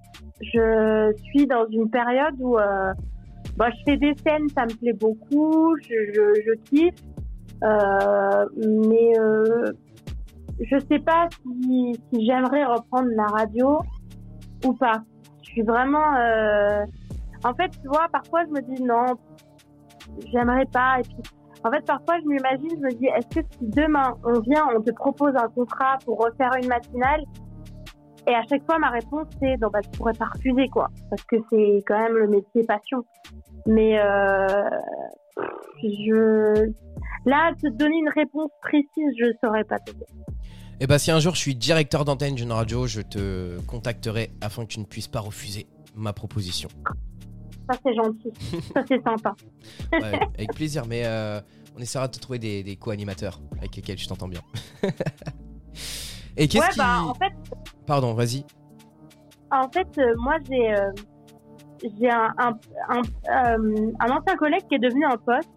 Je 0.40 1.12
suis 1.24 1.46
dans 1.46 1.66
une 1.70 1.90
période 1.90 2.36
où 2.38 2.56
euh, 2.56 2.94
bah, 3.58 3.68
je 3.70 3.92
fais 3.92 3.98
des 3.98 4.14
scènes, 4.26 4.48
ça 4.56 4.64
me 4.64 4.74
plaît 4.74 4.94
beaucoup, 4.94 5.76
je, 5.82 6.12
je, 6.14 6.40
je 6.46 6.54
kiffe. 6.70 6.94
Euh, 7.62 8.46
mais 8.56 9.12
je 10.60 10.78
sais 10.78 10.98
pas 10.98 11.28
si, 11.42 11.92
j'aimerais 12.12 12.64
reprendre 12.64 13.08
la 13.16 13.26
radio 13.26 13.78
ou 14.66 14.72
pas. 14.74 15.02
Je 15.42 15.50
suis 15.50 15.62
vraiment. 15.62 16.14
euh, 16.16 16.84
En 17.44 17.54
fait, 17.54 17.70
tu 17.70 17.88
vois, 17.88 18.06
parfois 18.12 18.44
je 18.44 18.50
me 18.50 18.60
dis 18.60 18.82
non, 18.82 19.06
j'aimerais 20.32 20.66
pas. 20.66 20.98
Et 21.00 21.02
puis, 21.02 21.16
en 21.64 21.70
fait, 21.70 21.84
parfois 21.86 22.18
je 22.20 22.26
m'imagine, 22.28 22.70
je 22.70 22.84
me 22.84 22.90
dis, 22.92 23.06
est-ce 23.06 23.40
que 23.40 23.46
si 23.52 23.66
demain 23.68 24.14
on 24.24 24.40
vient, 24.40 24.66
on 24.76 24.80
te 24.82 24.92
propose 24.92 25.34
un 25.36 25.48
contrat 25.48 25.96
pour 26.04 26.18
refaire 26.18 26.50
une 26.62 26.68
matinale, 26.68 27.22
et 28.26 28.34
à 28.34 28.42
chaque 28.48 28.64
fois 28.66 28.78
ma 28.78 28.90
réponse 28.90 29.26
c'est 29.40 29.56
non, 29.58 29.68
bah 29.72 29.80
je 29.82 29.90
pourrais 29.98 30.12
pas 30.12 30.26
refuser 30.26 30.68
quoi, 30.68 30.88
parce 31.08 31.22
que 31.24 31.36
c'est 31.50 31.82
quand 31.86 31.98
même 31.98 32.16
le 32.16 32.28
métier 32.28 32.64
passion. 32.64 33.02
Mais 33.66 33.98
euh, 33.98 34.70
je 35.82 36.70
là 37.26 37.52
te 37.62 37.68
donner 37.68 37.96
une 37.98 38.08
réponse 38.10 38.50
précise, 38.62 39.12
je 39.18 39.26
saurais 39.42 39.64
pas 39.64 39.78
te 39.78 39.92
dire. 39.92 40.06
Et 40.80 40.86
bah 40.86 40.98
si 40.98 41.10
un 41.10 41.20
jour 41.20 41.34
je 41.34 41.40
suis 41.40 41.54
directeur 41.54 42.04
d'antenne 42.06 42.34
d'une 42.34 42.52
radio, 42.52 42.86
je 42.86 43.02
te 43.02 43.60
contacterai 43.66 44.30
afin 44.40 44.64
que 44.64 44.68
tu 44.68 44.80
ne 44.80 44.84
puisses 44.86 45.08
pas 45.08 45.20
refuser 45.20 45.66
ma 45.94 46.12
proposition. 46.14 46.70
Ça 47.70 47.78
c'est 47.84 47.94
gentil, 47.94 48.32
ça 48.74 48.82
c'est 48.88 49.02
sympa. 49.02 49.34
Ouais, 49.92 50.18
avec 50.34 50.54
plaisir, 50.54 50.84
mais 50.88 51.02
euh, 51.04 51.40
on 51.76 51.80
essaiera 51.80 52.08
de 52.08 52.12
te 52.12 52.18
trouver 52.18 52.38
des, 52.38 52.62
des 52.62 52.76
co-animateurs 52.76 53.40
avec 53.58 53.76
lesquels 53.76 53.96
tu 53.96 54.06
t'entends 54.06 54.28
bien. 54.28 54.40
Et 56.36 56.48
qu'est-ce 56.48 56.64
Ouais 56.64 56.70
qui... 56.72 56.78
bah 56.78 57.02
en 57.04 57.14
fait 57.14 57.32
Pardon, 57.86 58.14
vas-y. 58.14 58.44
En 59.52 59.68
fait, 59.70 59.86
euh, 59.98 60.14
moi, 60.16 60.36
j'ai 60.48 60.72
euh, 60.74 60.90
j'ai 62.00 62.10
un, 62.10 62.32
un, 62.38 62.52
un, 62.88 63.02
euh, 63.02 63.92
un 64.00 64.10
ancien 64.10 64.36
collègue 64.38 64.62
qui 64.68 64.76
est 64.76 64.78
devenu 64.78 65.04
un 65.04 65.16
poste 65.16 65.50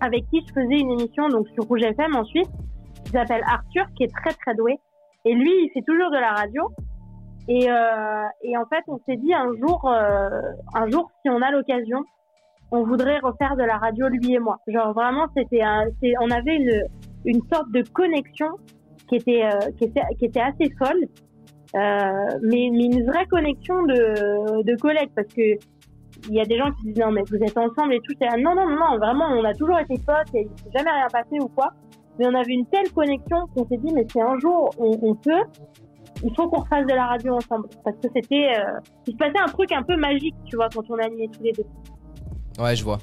avec 0.00 0.28
qui 0.30 0.40
je 0.46 0.52
faisais 0.52 0.80
une 0.80 0.92
émission 0.92 1.28
donc 1.28 1.46
sur 1.54 1.64
Rouge 1.64 1.82
FM 1.82 2.16
ensuite, 2.16 2.48
qui 3.10 3.18
s'appelle 3.18 3.42
Arthur, 3.46 3.86
qui 3.96 4.04
est 4.04 4.14
très 4.14 4.32
très 4.34 4.54
doué. 4.54 4.78
Et 5.24 5.34
lui, 5.34 5.50
il 5.50 5.70
fait 5.74 5.82
toujours 5.86 6.10
de 6.10 6.16
la 6.18 6.32
radio. 6.32 6.68
Et, 7.48 7.68
euh, 7.70 8.24
et 8.42 8.56
en 8.56 8.64
fait, 8.66 8.82
on 8.86 8.98
s'est 9.06 9.16
dit 9.16 9.34
un 9.34 9.48
jour, 9.58 9.88
euh, 9.90 10.28
un 10.74 10.88
jour, 10.90 11.10
si 11.22 11.30
on 11.30 11.42
a 11.42 11.50
l'occasion, 11.50 12.04
on 12.70 12.84
voudrait 12.84 13.18
refaire 13.18 13.56
de 13.56 13.64
la 13.64 13.76
radio 13.78 14.06
lui 14.08 14.34
et 14.34 14.38
moi. 14.38 14.58
Genre 14.68 14.92
vraiment, 14.92 15.26
c'était, 15.36 15.62
un- 15.62 15.86
c'est- 16.00 16.14
on 16.20 16.30
avait 16.30 16.56
une, 16.56 16.82
une 17.24 17.40
sorte 17.52 17.70
de 17.72 17.82
connexion 17.92 18.48
qui 19.08 19.16
était, 19.16 19.42
euh, 19.44 19.70
qui 19.76 19.84
était, 19.84 20.02
qui 20.18 20.26
était 20.26 20.40
assez 20.40 20.70
folle. 20.78 21.04
Mais, 21.74 22.70
mais 22.72 22.84
une 22.86 23.06
vraie 23.06 23.26
connexion 23.26 23.82
de, 23.84 24.62
de 24.62 24.76
collègues 24.80 25.10
parce 25.14 25.28
que 25.28 25.56
il 26.28 26.34
y 26.34 26.40
a 26.40 26.44
des 26.44 26.58
gens 26.58 26.70
qui 26.72 26.86
disent 26.92 26.98
non 26.98 27.12
mais 27.12 27.22
vous 27.30 27.36
êtes 27.36 27.56
ensemble 27.56 27.94
et 27.94 28.00
tout 28.00 28.12
c'est 28.20 28.28
non 28.42 28.54
non 28.54 28.68
non 28.68 28.76
non 28.76 28.98
vraiment 28.98 29.26
on 29.30 29.42
a 29.44 29.54
toujours 29.54 29.78
été 29.78 29.94
potes 30.06 30.34
et 30.34 30.42
il 30.50 30.58
s'est 30.62 30.70
jamais 30.76 30.90
rien 30.90 31.06
passé 31.10 31.38
ou 31.40 31.48
quoi 31.48 31.68
mais 32.20 32.26
on 32.26 32.34
avait 32.34 32.52
une 32.52 32.66
telle 32.66 32.90
connexion 32.92 33.46
qu'on 33.54 33.66
s'est 33.66 33.78
dit 33.78 33.92
mais 33.94 34.06
si 34.12 34.20
un 34.20 34.38
jour 34.38 34.70
on, 34.78 35.14
peut 35.14 35.42
il 36.22 36.34
faut 36.36 36.48
qu'on 36.50 36.60
refasse 36.60 36.86
de 36.86 36.92
la 36.92 37.06
radio 37.06 37.34
ensemble 37.34 37.68
parce 37.82 37.96
que 37.96 38.08
c'était 38.14 38.50
euh, 38.58 38.78
il 39.06 39.12
se 39.12 39.16
passait 39.16 39.40
un 39.40 39.48
truc 39.48 39.72
un 39.72 39.82
peu 39.82 39.96
magique 39.96 40.34
tu 40.44 40.56
vois 40.56 40.68
quand 40.68 40.84
on 40.90 40.98
animait 40.98 41.28
tous 41.28 41.42
les 41.42 41.52
deux 41.52 41.64
Ouais, 42.58 42.76
je 42.76 42.84
vois. 42.84 42.98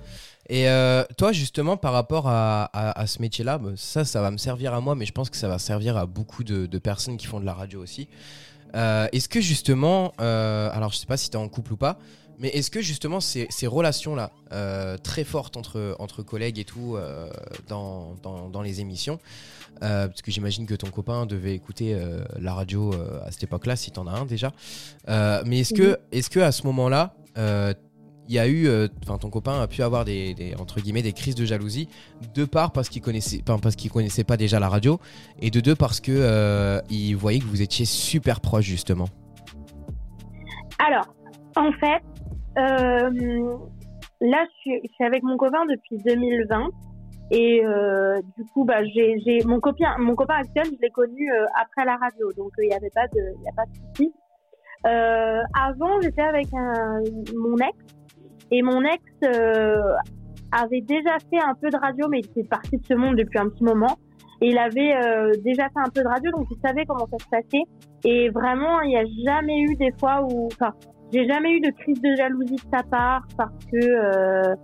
Et 0.50 0.70
euh, 0.70 1.04
toi, 1.18 1.32
justement, 1.32 1.78
par 1.78 1.92
rapport 1.92 2.28
à, 2.28 2.70
à- 2.74 3.08
ce 3.08 3.20
métier-là, 3.22 3.58
bah, 3.58 3.72
ça, 3.76 4.06
ça 4.06 4.22
va 4.22 4.30
me 4.30 4.38
servir 4.38 4.74
à 4.76 4.82
moi, 4.82 4.94
mais 4.94 5.06
je 5.06 5.12
pense 5.12 5.32
que 5.32 5.38
ça 5.38 5.48
va 5.48 5.58
servir 5.58 5.98
à 5.98 6.06
beaucoup 6.06 6.44
de, 6.44 6.78
personnes 6.78 7.18
qui 7.18 7.26
font 7.26 7.40
de 7.40 7.46
la 7.46 7.54
radio 7.54 7.82
aussi. 7.82 8.08
Euh, 8.76 9.08
est-ce 9.14 9.30
que 9.30 9.42
justement, 9.42 10.12
alors 10.20 10.92
je 10.92 10.98
sais 10.98 11.08
pas 11.08 11.18
si 11.18 11.32
tu 11.32 11.38
es 11.38 11.40
en 11.40 11.50
couple 11.50 11.74
ou 11.74 11.78
pas, 11.78 11.98
mais 12.40 12.50
est-ce 12.50 12.70
que 12.70 12.82
justement 12.82 13.20
ces, 13.20 13.48
ces 13.50 13.68
relations-là, 13.68 14.32
euh, 14.52 14.98
très 14.98 15.24
fortes 15.24 15.58
entre, 15.58 15.96
entre 16.00 16.24
collègues 16.24 16.60
et 16.60 16.66
tout, 16.66 16.96
euh, 16.96 17.30
dans, 17.68 18.16
dans, 18.24 18.50
dans 18.50 18.62
les 18.62 18.80
émissions, 18.82 19.20
euh, 19.84 20.08
parce 20.08 20.22
que 20.22 20.32
j'imagine 20.32 20.66
que 20.66 20.76
ton 20.76 20.90
copain 20.90 21.26
devait 21.26 21.54
écouter 21.54 22.00
la 22.40 22.54
radio 22.54 22.94
à 23.26 23.32
cette 23.32 23.44
époque-là, 23.44 23.76
si 23.76 23.92
tu 23.92 24.00
en 24.00 24.08
as 24.08 24.12
un 24.12 24.26
déjà, 24.26 24.52
mais 25.46 25.60
est-ce 25.60 25.74
que, 25.74 26.00
est-ce 26.12 26.30
que 26.30 26.40
à 26.40 26.52
ce 26.52 26.66
moment-là, 26.68 27.16
il 28.30 28.34
y 28.34 28.40
a 28.40 28.48
eu, 28.48 28.70
enfin 29.04 29.18
ton 29.18 29.30
copain 29.30 29.62
a 29.62 29.68
pu 29.68 29.82
avoir 29.84 30.04
des, 30.04 30.34
des- 30.34 30.54
entre 30.56 30.82
guillemets 30.82 31.02
des 31.02 31.14
crises 31.14 31.36
de 31.36 31.46
jalousie, 31.46 31.88
de 32.34 32.44
part 32.44 32.72
parce 32.72 32.90
qu'il 32.90 33.02
connaissait, 33.02 33.42
parce 33.46 33.76
qu'il 33.76 33.90
connaissait 33.92 34.26
pas 34.26 34.36
déjà 34.36 34.60
la 34.60 34.68
radio, 34.70 35.00
et 35.42 35.50
de 35.50 35.60
deux 35.60 35.76
parce 35.76 36.00
que 36.00 36.82
il 36.90 37.14
voyait 37.16 37.40
que 37.40 37.46
vous 37.46 37.62
étiez 37.62 37.86
super 37.86 38.42
proches 38.42 38.66
justement? 38.66 39.08
Alors, 40.80 41.06
en 41.56 41.72
fait, 41.80 42.02
là, 42.58 44.46
je 44.46 44.60
suis, 44.60 44.82
avec 45.06 45.24
mon 45.24 45.38
copain 45.38 45.66
depuis 45.66 45.98
2020. 46.06 46.70
Et 47.30 47.66
euh, 47.66 48.22
du 48.38 48.46
coup, 48.54 48.64
bah, 48.64 48.84
j'ai, 48.86 49.44
mon 49.46 49.60
copain, 49.60 49.96
mon 50.00 50.16
copain 50.16 50.36
actuel, 50.36 50.66
je 50.66 50.82
l'ai 50.82 50.90
connu 50.92 51.30
euh, 51.30 51.46
après 51.62 51.84
la 51.84 51.98
radio, 51.98 52.32
donc 52.38 52.52
il 52.58 52.70
n'y 52.70 52.74
avait 52.74 52.90
pas 52.90 53.06
de, 53.08 53.20
y 53.44 53.50
a 53.50 53.54
pas 53.54 53.66
de 53.66 53.76
souci. 53.76 54.14
Euh, 54.86 55.42
avant, 55.54 56.00
j'étais 56.00 56.22
avec 56.22 56.48
mon 56.54 57.58
ex, 57.58 57.76
et 58.52 58.62
mon 58.62 58.82
ex 58.84 59.04
euh, 59.26 59.94
avait 60.52 60.82
déjà 60.82 61.18
fait 61.30 61.42
un 61.44 61.54
peu 61.56 61.70
de 61.70 61.78
radio, 61.78 62.08
mais 62.10 62.20
il 62.20 62.26
était 62.26 62.48
parti 62.48 62.78
de 62.78 62.86
ce 62.86 62.94
monde 62.94 63.16
depuis 63.16 63.40
un 63.40 63.50
petit 63.50 63.64
moment. 63.64 63.98
Et 64.42 64.50
il 64.50 64.58
avait 64.58 64.96
euh, 64.96 65.32
déjà 65.44 65.64
fait 65.70 65.80
un 65.84 65.90
peu 65.90 66.02
de 66.02 66.08
radio, 66.08 66.32
donc 66.32 66.48
il 66.52 66.58
savait 66.66 66.86
comment 66.86 67.08
ça 67.08 67.18
se 67.18 67.30
passait. 67.30 67.64
Et 68.06 68.30
vraiment, 68.30 68.82
il 68.82 68.90
n'y 68.90 68.98
a 68.98 69.06
jamais 69.26 69.60
eu 69.62 69.76
des 69.76 69.92
fois 70.00 70.24
où, 70.24 70.48
enfin, 70.48 70.74
j'ai 71.14 71.28
jamais 71.28 71.52
eu 71.54 71.62
de 71.62 71.72
crise 71.72 72.02
de 72.02 72.16
jalousie 72.16 72.56
de 72.56 72.70
sa 72.72 72.84
part 72.84 73.26
parce 73.38 73.66
que 73.72 73.78
euh, 73.78 74.56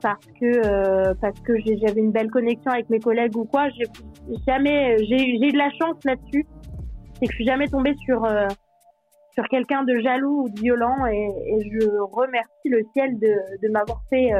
parce 0.00 0.26
que 0.40 0.66
euh, 0.66 1.14
parce 1.20 1.38
que 1.40 1.54
j'avais 1.58 2.00
une 2.00 2.12
belle 2.12 2.30
connexion 2.30 2.70
avec 2.70 2.88
mes 2.90 3.00
collègues 3.00 3.36
ou 3.36 3.44
quoi. 3.44 3.68
J'ai 3.70 3.86
jamais 4.46 4.96
j'ai 4.98 5.50
de 5.50 5.58
la 5.58 5.70
chance 5.70 5.96
là-dessus. 6.04 6.46
C'est 7.14 7.26
que 7.26 7.32
je 7.32 7.36
suis 7.36 7.46
jamais 7.46 7.68
tombée 7.68 7.94
sur 8.04 8.24
euh, 8.24 8.46
sur 9.34 9.48
quelqu'un 9.48 9.82
de 9.82 9.98
jaloux 10.00 10.44
ou 10.44 10.48
de 10.48 10.60
violent 10.60 11.06
et, 11.06 11.28
je 11.70 11.88
remercie 12.12 12.68
le 12.68 12.82
ciel 12.92 13.18
de, 13.18 13.34
de 13.62 13.72
m'avoir 13.72 14.02
fait 14.10 14.30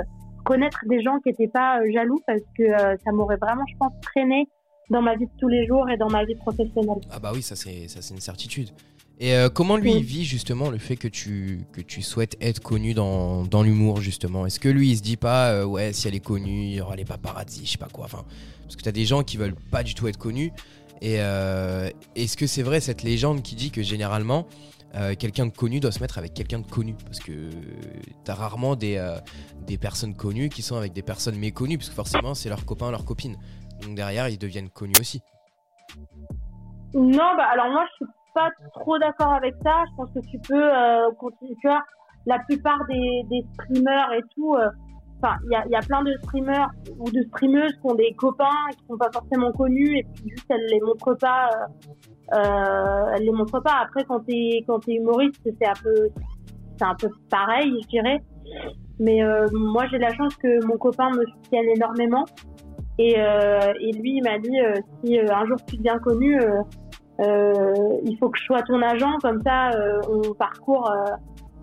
connaître 0.45 0.81
des 0.87 1.01
gens 1.03 1.19
qui 1.21 1.31
n'étaient 1.31 1.49
pas 1.49 1.81
jaloux 1.93 2.21
parce 2.27 2.43
que 2.59 2.65
ça 3.03 3.11
m'aurait 3.13 3.39
vraiment, 3.39 3.65
je 3.71 3.77
pense, 3.79 3.93
traîné 4.03 4.47
dans 4.91 5.01
ma 5.01 5.17
vie 5.17 5.25
de 5.25 5.33
tous 5.39 5.49
les 5.49 5.67
jours 5.67 5.89
et 5.89 5.97
dans 5.97 6.11
ma 6.11 6.25
vie 6.25 6.35
professionnelle. 6.35 7.01
Ah 7.11 7.19
bah 7.19 7.31
oui, 7.35 7.43
ça 7.43 7.57
c'est 7.57 7.89
ça 7.89 8.03
c'est 8.03 8.15
une 8.15 8.21
certitude. 8.21 8.69
Et 9.23 9.37
euh, 9.37 9.49
comment 9.49 9.77
lui 9.77 9.93
il 9.93 10.03
vit 10.03 10.25
justement 10.25 10.69
le 10.69 10.79
fait 10.79 10.97
que 10.97 11.07
tu 11.07 11.65
que 11.71 11.81
tu 11.81 12.03
souhaites 12.03 12.37
être 12.41 12.59
connu 12.59 12.93
dans, 12.93 13.45
dans 13.45 13.63
l'humour 13.63 14.01
justement? 14.01 14.47
Est-ce 14.47 14.59
que 14.59 14.69
lui 14.69 14.91
il 14.91 14.97
se 14.97 15.03
dit 15.03 15.17
pas 15.17 15.51
euh, 15.51 15.65
ouais 15.65 15.93
si 15.93 16.09
elle 16.09 16.17
est 16.17 16.25
connue 16.25 16.65
il 16.65 16.75
y 16.75 16.81
aura 16.81 16.97
les 16.97 17.05
paparazzi 17.05 17.65
je 17.65 17.71
sais 17.71 17.79
pas 17.79 17.87
quoi 17.87 18.07
enfin 18.07 18.25
parce 18.63 18.75
que 18.75 18.83
t'as 18.83 18.91
des 18.91 19.05
gens 19.05 19.23
qui 19.23 19.37
veulent 19.37 19.55
pas 19.71 19.85
du 19.85 19.95
tout 19.95 20.09
être 20.09 20.17
connus 20.17 20.51
Et 21.01 21.21
euh, 21.21 21.89
est-ce 22.17 22.37
que 22.37 22.49
c'est 22.49 22.65
vrai 22.65 22.81
cette 22.81 23.05
légende 23.05 23.43
qui 23.43 23.55
dit 23.55 23.71
que 23.71 23.83
généralement 23.83 24.49
quelqu'un 25.21 25.47
de 25.47 25.53
connu 25.53 25.79
doit 25.79 25.93
se 25.93 26.01
mettre 26.01 26.19
avec 26.19 26.35
quelqu'un 26.35 26.59
de 26.59 26.67
connu? 26.67 26.97
Parce 27.05 27.21
que 27.21 27.51
t'as 28.25 28.35
rarement 28.35 28.75
des, 28.75 29.01
des 29.67 29.79
personnes 29.79 30.17
connues 30.17 30.49
qui 30.49 30.63
sont 30.63 30.77
avec 30.77 30.93
des 30.93 31.03
personnes 31.03 31.37
méconnues, 31.37 31.79
parce 31.79 31.89
que 31.89 31.95
forcément 31.95 32.35
c'est 32.35 32.49
leur 32.49 32.65
copain, 32.65 32.91
leur 32.91 33.05
copine. 33.05 33.37
Donc 33.83 33.95
derrière 33.95 34.29
ils 34.29 34.37
deviennent 34.37 34.69
connus 34.69 34.97
aussi. 35.01 35.21
Non, 36.93 37.37
bah 37.37 37.47
alors 37.53 37.71
moi 37.71 37.87
je 37.89 38.05
suis 38.05 38.13
pas 38.35 38.51
trop 38.75 38.99
d'accord 38.99 39.35
avec 39.35 39.55
ça. 39.65 39.85
Je 39.91 39.97
pense 39.97 40.11
que 40.13 40.21
tu 40.31 40.39
peux 40.49 40.63
euh, 40.63 41.11
continuer. 41.19 41.57
Tu 41.61 41.69
vois, 41.69 41.83
la 42.27 42.39
plupart 42.41 42.79
des, 42.89 43.23
des 43.31 43.45
streamers 43.55 44.13
et 44.13 44.23
tout, 44.35 44.55
euh, 44.55 44.69
enfin, 45.23 45.37
il 45.45 45.53
y 45.53 45.57
a, 45.57 45.67
y 45.69 45.75
a 45.75 45.81
plein 45.81 46.03
de 46.03 46.13
streamers 46.23 46.71
ou 46.99 47.11
de 47.11 47.23
streameuses 47.29 47.73
qui 47.73 47.91
ont 47.91 47.95
des 47.95 48.15
copains 48.15 48.69
qui 48.77 48.85
sont 48.87 48.97
pas 48.97 49.11
forcément 49.13 49.53
connus 49.53 49.99
et 49.99 50.05
puis 50.05 50.31
juste 50.31 50.47
elles 50.51 50.67
les 50.71 50.81
montrent 50.81 51.19
pas. 51.19 51.51
Euh, 52.35 53.15
elles 53.15 53.25
les 53.25 53.33
montrent 53.33 53.63
pas. 53.63 53.83
Après, 53.83 54.05
quand 54.05 54.21
t'es 54.21 54.65
quand 54.67 54.81
t'es 54.81 54.95
humoriste, 54.95 55.41
c'est 55.45 55.67
un 55.67 55.81
peu 55.83 56.09
c'est 56.79 56.85
un 56.85 56.95
peu 56.95 57.09
pareil, 57.31 57.73
je 57.83 57.89
dirais. 57.89 58.21
Mais 59.01 59.21
moi, 59.53 59.87
j'ai 59.91 59.99
la 59.99 60.15
chance 60.15 60.37
que 60.37 60.65
mon 60.67 60.77
copain 60.77 61.11
me 61.11 61.25
soutienne 61.27 61.67
énormément. 61.75 62.25
Et, 62.99 63.15
et 63.15 63.93
lui, 63.93 64.19
il 64.19 64.23
m'a 64.23 64.39
dit 64.39 64.57
si 65.03 65.19
un 65.19 65.47
jour 65.47 65.57
tu 65.67 65.77
deviens 65.79 65.99
connu, 65.99 66.39
il 67.19 68.17
faut 68.19 68.29
que 68.31 68.39
je 68.39 68.45
sois 68.45 68.63
ton 68.63 68.81
agent, 68.83 69.19
comme 69.21 69.43
ça 69.43 69.71
euh, 69.71 70.01
on 70.09 70.35
parcourt, 70.35 70.91
euh, 70.91 71.13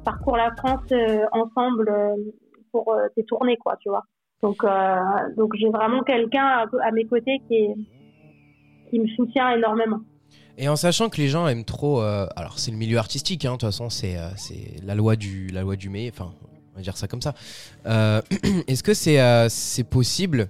parcourt 0.03 0.37
la 0.37 0.51
France 0.57 0.81
euh, 0.91 1.25
ensemble 1.31 1.89
euh, 1.89 2.15
pour 2.71 2.93
euh, 2.93 3.07
tes 3.15 3.23
tournées, 3.23 3.57
quoi, 3.57 3.77
tu 3.81 3.89
vois. 3.89 4.03
Donc, 4.41 4.63
euh, 4.63 4.95
donc 5.35 5.53
j'ai 5.55 5.69
vraiment 5.69 6.01
quelqu'un 6.03 6.65
à, 6.81 6.91
mes 6.91 7.05
côtés 7.05 7.41
qui, 7.47 7.87
qui 8.89 8.99
me 8.99 9.07
soutient 9.07 9.51
énormément. 9.51 9.99
Et 10.57 10.67
en 10.67 10.75
sachant 10.75 11.09
que 11.09 11.17
les 11.17 11.27
gens 11.29 11.47
aiment 11.47 11.65
trop, 11.65 12.01
euh, 12.01 12.25
alors 12.35 12.59
c'est 12.59 12.71
le 12.71 12.77
milieu 12.77 12.97
artistique, 12.97 13.45
hein, 13.45 13.51
de 13.51 13.57
toute 13.57 13.61
façon 13.63 13.89
c'est 13.89 14.17
euh, 14.17 14.29
la 14.83 14.93
loi 14.93 15.15
du 15.15 15.47
la 15.47 15.61
loi 15.61 15.75
du 15.77 15.89
mais, 15.89 16.09
enfin 16.11 16.33
on 16.73 16.75
va 16.77 16.81
dire 16.81 16.97
ça 16.97 17.07
comme 17.07 17.21
ça. 17.21 17.33
Euh, 17.85 18.21
Est-ce 18.67 18.83
que 18.83 18.93
c'est 18.93 19.21
euh, 19.21 19.47
c'est 19.49 19.85
possible 19.85 20.49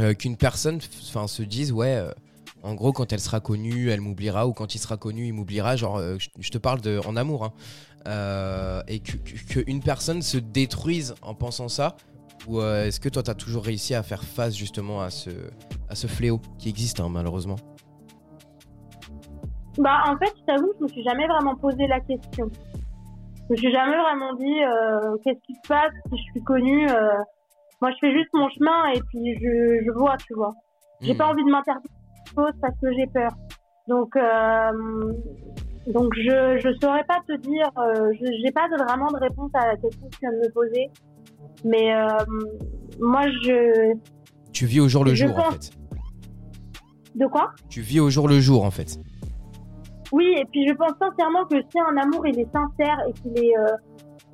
euh, 0.00 0.14
qu'une 0.14 0.36
personne, 0.36 0.80
se 0.80 1.42
dise 1.42 1.72
ouais, 1.72 1.96
euh, 1.96 2.10
en 2.62 2.74
gros 2.74 2.92
quand 2.92 3.12
elle 3.12 3.20
sera 3.20 3.40
connue, 3.40 3.90
elle 3.90 4.00
m'oubliera 4.00 4.46
ou 4.46 4.52
quand 4.52 4.74
il 4.74 4.78
sera 4.78 4.96
connu, 4.96 5.26
il 5.26 5.32
m'oubliera. 5.34 5.76
Genre 5.76 5.96
euh, 5.96 6.16
je, 6.18 6.28
je 6.38 6.50
te 6.50 6.58
parle 6.58 6.80
de 6.80 7.00
en 7.06 7.16
amour, 7.16 7.44
hein. 7.44 7.52
Euh, 8.08 8.82
et 8.88 8.98
que, 9.00 9.12
que- 9.16 9.60
qu'une 9.62 9.80
personne 9.80 10.22
se 10.22 10.36
détruise 10.38 11.14
en 11.22 11.34
pensant 11.34 11.68
ça. 11.68 11.96
Ou 12.48 12.60
euh, 12.60 12.86
est-ce 12.86 12.98
que 12.98 13.08
toi 13.08 13.22
t'as 13.22 13.34
toujours 13.34 13.62
réussi 13.64 13.94
à 13.94 14.02
faire 14.02 14.24
face 14.24 14.56
justement 14.56 15.00
à 15.00 15.10
ce 15.10 15.30
à 15.88 15.94
ce 15.94 16.08
fléau 16.08 16.40
qui 16.58 16.68
existe 16.68 16.98
hein, 16.98 17.08
malheureusement? 17.08 17.56
Bah, 19.78 20.02
en 20.06 20.16
fait, 20.18 20.32
je 20.38 20.44
t'avoue, 20.44 20.72
je 20.78 20.84
me 20.84 20.88
suis 20.88 21.02
jamais 21.02 21.26
vraiment 21.26 21.56
posé 21.56 21.86
la 21.86 22.00
question. 22.00 22.50
Je 23.48 23.52
me 23.52 23.56
suis 23.56 23.72
jamais 23.72 23.96
vraiment 23.96 24.34
dit 24.34 24.58
qu'est-ce 25.24 25.40
qui 25.46 25.54
se 25.54 25.68
passe 25.68 25.92
si 26.10 26.18
je 26.18 26.22
suis 26.32 26.42
connue. 26.42 26.86
moi, 27.80 27.90
je 27.92 27.96
fais 28.00 28.12
juste 28.12 28.28
mon 28.34 28.48
chemin 28.50 28.92
et 28.94 29.00
puis 29.08 29.34
je, 29.40 29.84
je 29.86 29.90
vois, 29.98 30.16
tu 30.18 30.34
vois. 30.34 30.52
J'ai 31.00 31.14
Hmm. 31.14 31.16
pas 31.16 31.28
envie 31.28 31.44
de 31.44 31.50
m'interdire 31.50 31.90
parce 32.34 32.74
que 32.80 32.92
j'ai 32.96 33.06
peur. 33.06 33.30
Donc, 33.88 34.14
euh, 34.16 35.12
donc 35.92 36.14
je 36.14 36.58
je 36.62 36.68
saurais 36.80 37.04
pas 37.04 37.18
te 37.26 37.36
dire. 37.40 37.68
Euh, 37.78 38.12
je- 38.14 38.32
j'ai 38.44 38.52
pas 38.52 38.68
vraiment 38.84 39.08
de 39.10 39.18
réponse 39.18 39.50
à 39.54 39.66
la 39.66 39.76
question 39.76 40.06
que 40.08 40.14
tu 40.14 40.18
viens 40.20 40.32
de 40.32 40.36
me 40.46 40.52
poser. 40.52 40.90
Mais 41.64 41.94
euh, 41.94 42.06
moi, 43.00 43.22
je 43.44 43.94
Tu 44.52 44.66
vis 44.66 44.80
au 44.80 44.88
jour 44.88 45.04
le 45.04 45.14
jour 45.14 45.36
en 45.38 45.50
fait. 45.52 45.70
de 47.14 47.26
quoi? 47.26 47.50
Tu 47.68 47.80
vis 47.80 48.00
au 48.00 48.10
jour 48.10 48.28
le 48.28 48.40
jour 48.40 48.64
en 48.64 48.70
fait. 48.70 48.98
Oui, 50.12 50.34
et 50.38 50.44
puis 50.46 50.66
je 50.68 50.74
pense 50.74 50.92
sincèrement 50.98 51.44
que 51.46 51.56
si 51.70 51.78
un 51.80 51.96
amour 51.96 52.26
il 52.26 52.38
est 52.38 52.48
sincère 52.52 52.98
et 53.08 53.12
qu'il 53.14 53.44
est 53.44 53.56
euh, 53.56 53.66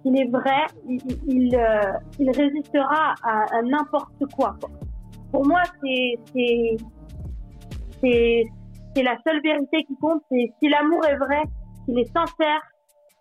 qu'il 0.03 0.17
est 0.21 0.29
vrai, 0.31 0.67
il 0.89 1.01
il, 2.19 2.31
résistera 2.31 3.15
à, 3.23 3.57
à 3.57 3.63
n'importe 3.63 4.25
quoi, 4.37 4.57
quoi. 4.61 4.71
Pour 5.33 5.47
moi, 5.47 5.63
c'est 5.83 6.77
c'est 8.03 9.03
la 9.03 9.17
seule 9.27 9.41
vérité 9.43 9.85
qui 9.85 9.97
compte. 10.01 10.23
C'est 10.31 10.53
si 10.61 10.69
l'amour 10.69 11.05
est 11.07 11.17
vrai, 11.17 11.43
qu'il 11.85 11.99
est 11.99 12.13
sincère, 12.13 12.61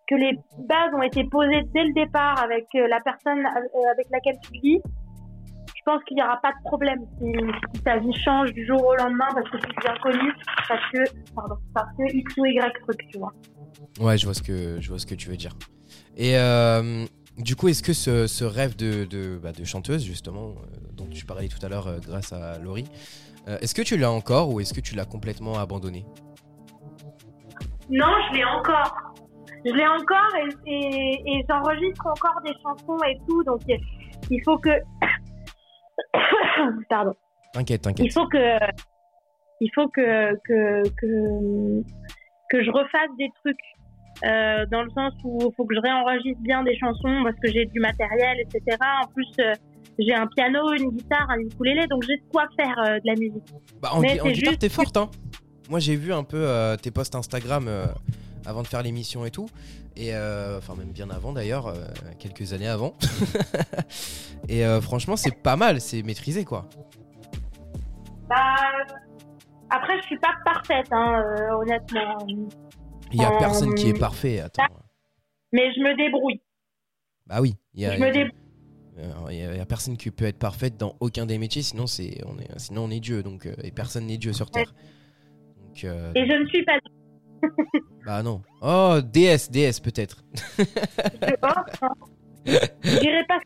que 0.07 0.15
les 0.15 0.38
bases 0.67 0.93
ont 0.93 1.01
été 1.01 1.23
posées 1.25 1.63
dès 1.73 1.84
le 1.84 1.93
départ 1.93 2.41
avec 2.41 2.65
euh, 2.75 2.88
la 2.88 2.99
personne 3.01 3.45
euh, 3.45 3.91
avec 3.91 4.07
laquelle 4.11 4.38
tu 4.41 4.59
vis. 4.61 4.80
Je 5.75 5.82
pense 5.86 6.03
qu'il 6.03 6.15
n'y 6.15 6.23
aura 6.23 6.39
pas 6.41 6.51
de 6.51 6.63
problème 6.65 6.99
si, 7.17 7.82
ta 7.82 7.97
vie 7.97 8.13
change 8.25 8.51
du 8.53 8.65
jour 8.65 8.86
au 8.86 8.95
lendemain 8.95 9.28
parce 9.34 9.49
que 9.49 9.57
tu 9.57 9.67
deviens 9.78 9.97
connu, 10.01 10.34
parce 10.67 10.91
que 10.91 11.34
pardon, 11.34 11.55
parce 11.73 11.95
que 11.97 12.03
X 12.13 12.38
ou 12.38 12.45
Y 12.45 12.73
truc, 12.82 12.99
tu 13.11 13.19
vois. 13.19 13.34
Ouais, 13.99 14.17
je 14.17 14.25
vois 14.25 14.34
ce 14.34 14.43
que 14.43 14.82
je 14.82 14.89
vois 14.89 14.99
ce 14.99 15.05
que 15.05 15.15
tu 15.15 15.30
veux 15.30 15.38
dire. 15.38 15.53
Et 16.17 16.38
euh, 16.38 17.05
du 17.38 17.55
coup, 17.55 17.69
est-ce 17.69 17.84
que 17.84 17.93
ce, 17.93 18.28
ce 18.28 18.43
rêve 18.43 18.75
de, 18.75 19.05
de, 19.05 19.38
bah, 19.38 19.51
chanteuse 19.63 20.03
justement, 20.03 20.55
dont 20.91 21.07
tu 21.07 21.25
parlais 21.25 21.47
tout 21.47 21.63
à 21.65 21.69
l'heure 21.69 21.99
grâce 22.01 22.34
à 22.34 22.57
Laurie, 22.59 22.88
euh, 23.47 23.57
est-ce 23.61 23.73
que 23.75 23.81
tu 23.81 23.97
l'as 23.97 24.11
encore 24.11 24.53
ou 24.53 24.59
est-ce 24.59 24.73
que 24.73 24.81
tu 24.81 24.95
l'as 24.95 25.05
complètement 25.05 25.57
abandonné? 25.57 26.05
Non, 27.89 28.13
je 28.29 28.37
l'ai 28.37 28.43
encore. 28.45 28.93
Je 29.65 29.71
l'ai 29.71 29.87
encore 29.87 30.35
et, 30.65 30.71
et, 30.71 31.21
et 31.39 31.45
j'enregistre 31.49 32.05
encore 32.07 32.41
des 32.45 32.53
chansons 32.61 32.97
et 33.09 33.17
tout, 33.27 33.43
donc 33.43 33.61
il- 33.67 33.79
il 34.29 34.41
faut 34.43 34.57
que. 34.57 34.69
Pardon. 36.89 37.13
T'inquiète, 37.53 37.81
Il 37.81 37.83
t'inquiète. 37.83 38.13
faut 38.13 38.27
que. 38.27 38.57
Il 39.59 39.69
faut 39.73 39.87
que 39.87 40.35
que 40.45 40.83
que, 40.99 41.81
que 42.51 42.63
je 42.63 42.69
refasse 42.71 43.09
des 43.17 43.29
trucs. 43.43 43.57
euh, 44.25 44.65
dans 44.71 44.81
le 44.81 44.89
sens 44.91 45.13
où 45.23 45.37
il 45.41 45.55
faut 45.55 45.65
que 45.65 45.75
je 45.75 45.79
réenregistre 45.79 46.41
bien 46.41 46.63
des 46.63 46.75
chansons 46.77 47.21
parce 47.23 47.35
que 47.41 47.51
j'ai 47.51 47.65
du 47.65 47.79
matériel, 47.79 48.37
etc. 48.41 48.75
En 49.03 49.07
plus, 49.13 49.27
euh, 49.39 49.53
j'ai 49.99 50.13
un 50.13 50.27
piano, 50.27 50.71
une 50.73 50.91
guitare, 50.91 51.29
un 51.29 51.39
ukulélé, 51.39 51.87
donc 51.87 52.03
j'ai 52.07 52.17
de 52.17 52.23
quoi 52.31 52.45
faire 52.59 52.77
euh, 52.79 52.95
de 52.95 53.01
la 53.05 53.13
musique. 53.15 53.43
Bah, 53.81 53.89
en, 53.93 53.99
Mais 54.01 54.19
en 54.21 54.27
guitare, 54.27 54.51
juste- 54.51 54.59
t'es 54.59 54.69
forte, 54.69 54.97
hein 54.97 55.09
Moi, 55.69 55.79
j'ai 55.79 55.95
vu 55.95 56.13
un 56.13 56.23
peu 56.23 56.37
euh, 56.37 56.75
tes 56.77 56.91
posts 56.91 57.15
Instagram 57.15 57.67
euh, 57.67 57.85
avant 58.45 58.61
de 58.61 58.67
faire 58.67 58.83
l'émission 58.83 59.25
et 59.25 59.31
tout. 59.31 59.47
Et 59.95 60.11
enfin, 60.15 60.75
même 60.75 60.91
bien 60.91 61.09
avant 61.09 61.33
d'ailleurs, 61.33 61.73
quelques 62.19 62.53
années 62.53 62.67
avant. 62.67 62.93
et 64.47 64.63
franchement, 64.79 65.15
c'est 65.15 65.35
pas 65.41 65.55
mal, 65.55 65.81
c'est 65.81 66.03
maîtrisé 66.03 66.45
quoi. 66.45 66.69
Bah, 68.29 68.35
après, 69.71 69.99
je 69.99 70.05
suis 70.05 70.19
pas 70.19 70.35
parfaite, 70.45 70.85
hein, 70.91 71.23
honnêtement. 71.59 72.15
Il 73.11 73.19
y 73.21 73.25
a 73.25 73.31
personne 73.39 73.73
qui 73.73 73.89
est 73.89 73.99
parfait, 73.99 74.39
attends. 74.41 74.65
Mais 75.51 75.73
je 75.73 75.79
me 75.79 75.97
débrouille. 75.97 76.41
Bah 77.25 77.41
oui, 77.41 77.55
il 77.73 77.81
y 77.81 77.85
a, 77.87 77.95
Je 77.95 77.99
me 77.99 78.11
débrouille. 78.11 78.39
Euh, 78.99 79.11
Il 79.29 79.37
y, 79.37 79.41
a- 79.43 79.51
il 79.53 79.57
y 79.57 79.61
a 79.61 79.65
personne 79.65 79.95
qui 79.97 80.09
peut 80.11 80.25
être 80.25 80.39
parfaite 80.39 80.75
dans 80.77 80.95
aucun 80.99 81.25
des 81.25 81.37
métiers, 81.37 81.61
sinon 81.61 81.85
c'est 81.87 82.21
on 82.25 82.37
est 82.39 82.47
sinon 82.59 82.85
on 82.85 82.89
est 82.89 82.99
Dieu 82.99 83.21
donc 83.21 83.45
euh, 83.45 83.53
et 83.63 83.71
personne 83.71 84.05
n'est 84.07 84.17
Dieu 84.17 84.33
sur 84.33 84.49
terre. 84.49 84.73
Donc 85.63 85.83
euh, 85.83 86.11
Et 86.15 86.25
je 86.25 86.33
ne 86.33 86.47
suis 86.47 86.63
pas 86.63 86.79
bah 88.05 88.23
non. 88.23 88.41
Oh 88.61 88.97
déesse 89.03 89.51
déesse 89.51 89.79
peut-être. 89.79 90.23
je 90.57 91.35
pense. 91.39 91.53
hein. 91.83 91.89
Pas. 92.45 93.39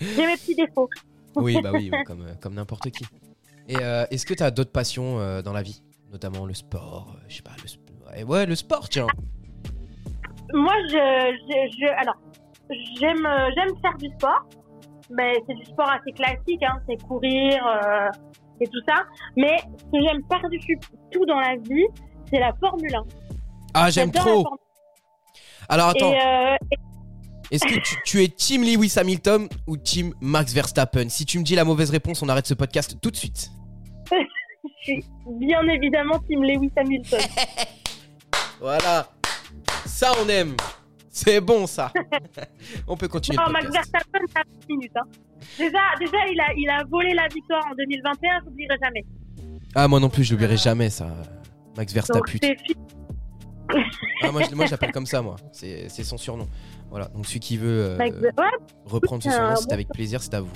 J'ai 0.00 0.26
mes 0.26 0.36
petits 0.36 0.54
défauts. 0.54 0.88
oui 1.36 1.58
bah 1.62 1.72
oui 1.74 1.90
comme 2.06 2.22
euh, 2.22 2.34
comme 2.40 2.54
n'importe 2.54 2.90
qui. 2.90 3.04
Et 3.68 3.76
euh, 3.82 4.06
est-ce 4.10 4.24
que 4.24 4.32
tu 4.32 4.42
as 4.42 4.50
d'autres 4.50 4.72
passions 4.72 5.18
euh, 5.18 5.42
dans 5.42 5.52
la 5.52 5.60
vie, 5.62 5.82
notamment 6.10 6.46
le 6.46 6.54
sport, 6.54 7.14
euh, 7.18 7.24
je 7.28 7.36
sais 7.36 7.42
pas 7.42 7.50
le 7.62 8.24
ouais, 8.24 8.46
le 8.46 8.54
sport 8.54 8.88
tiens. 8.88 9.06
Moi, 10.54 10.72
je, 10.88 10.94
je, 10.94 11.76
je- 11.78 12.00
alors, 12.00 12.16
j'aime, 12.98 13.26
euh, 13.26 13.50
j'aime 13.54 13.76
faire 13.82 13.96
du 13.98 14.08
sport. 14.16 14.48
Mais 15.10 15.34
c'est 15.46 15.54
du 15.54 15.64
sport 15.64 15.90
assez 15.90 16.12
classique, 16.12 16.62
hein. 16.62 16.80
C'est 16.88 17.02
courir 17.02 17.66
euh, 17.66 18.08
et 18.60 18.66
tout 18.66 18.80
ça. 18.86 19.04
Mais 19.36 19.56
ce 19.78 19.84
que 19.84 20.06
j'aime 20.06 20.22
par-dessus 20.28 20.78
tout 21.10 21.24
dans 21.26 21.40
la 21.40 21.56
vie, 21.56 21.86
c'est 22.30 22.38
la 22.38 22.52
Formule 22.60 22.94
1. 22.94 23.02
Ah 23.74 23.90
j'aime 23.90 24.10
trop. 24.10 24.46
Alors 25.68 25.88
1. 25.88 25.90
attends, 25.90 26.12
Et, 26.12 26.20
euh, 26.20 26.56
est-ce 27.50 27.64
que 27.64 27.80
tu, 27.80 27.96
tu 28.04 28.22
es 28.22 28.28
team 28.28 28.62
Lewis 28.62 28.94
Hamilton 28.96 29.48
ou 29.66 29.76
team 29.76 30.12
Max 30.20 30.52
Verstappen? 30.52 31.08
Si 31.08 31.24
tu 31.24 31.38
me 31.38 31.44
dis 31.44 31.54
la 31.54 31.64
mauvaise 31.64 31.90
réponse, 31.90 32.22
on 32.22 32.28
arrête 32.28 32.46
ce 32.46 32.54
podcast 32.54 32.96
tout 33.00 33.10
de 33.10 33.16
suite. 33.16 33.50
je 34.10 34.16
suis 34.82 35.04
bien 35.38 35.62
évidemment 35.68 36.18
Team 36.28 36.42
Lewis 36.42 36.70
Hamilton. 36.76 37.20
Voilà. 38.60 39.06
Ça, 39.86 40.12
on 40.20 40.28
aime. 40.28 40.56
C'est 41.18 41.40
bon, 41.40 41.66
ça. 41.66 41.92
on 42.86 42.96
peut 42.96 43.08
continuer 43.08 43.36
Non, 43.44 43.50
Max. 43.50 43.66
Verstappen, 43.72 44.20
ça 44.32 44.42
10 44.68 44.76
minutes. 44.76 44.92
Hein. 44.94 45.02
Déjà, 45.58 45.78
déjà 45.98 46.18
il, 46.30 46.40
a, 46.40 46.52
il 46.56 46.70
a 46.70 46.84
volé 46.88 47.12
la 47.12 47.26
victoire 47.26 47.66
en 47.66 47.74
2021, 47.74 48.40
j'oublierai 48.44 48.76
jamais. 48.80 49.04
Ah, 49.74 49.88
moi 49.88 49.98
non 49.98 50.08
plus, 50.08 50.22
je 50.22 50.32
l'oublierai 50.32 50.56
jamais, 50.56 50.90
ça. 50.90 51.08
Max 51.76 51.92
Verstappen. 51.92 52.22
Ah, 54.22 54.30
moi, 54.30 54.42
je, 54.48 54.54
moi, 54.54 54.66
je 54.66 54.70
l'appelle 54.70 54.92
comme 54.94 55.06
ça, 55.06 55.20
moi. 55.20 55.34
C'est 55.52 55.88
c'est 55.88 56.04
son 56.04 56.18
surnom. 56.18 56.46
Voilà. 56.88 57.06
Donc, 57.08 57.26
celui 57.26 57.40
qui 57.40 57.56
veut 57.56 57.84
euh, 57.84 57.96
Max- 57.96 58.16
ouais, 58.16 58.30
reprendre 58.84 59.22
ce 59.22 59.28
c'est 59.28 59.34
surnom, 59.36 59.56
c'est 59.56 59.72
avec 59.72 59.88
plaisir, 59.88 60.22
c'est 60.22 60.34
à 60.34 60.40
vous. 60.40 60.52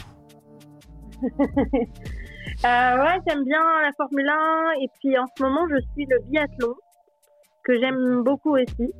ouais, 1.23 3.19
j'aime 3.27 3.45
bien 3.45 3.63
la 3.83 3.91
Formule 3.97 4.29
1 4.29 4.83
et 4.83 4.89
puis 5.01 5.19
en 5.19 5.27
ce 5.37 5.43
moment 5.43 5.67
je 5.71 5.81
suis 5.93 6.07
le 6.07 6.19
biathlon 6.29 6.75
que 7.65 7.79
j'aime 7.81 8.23
beaucoup 8.25 8.57
aussi. 8.57 8.93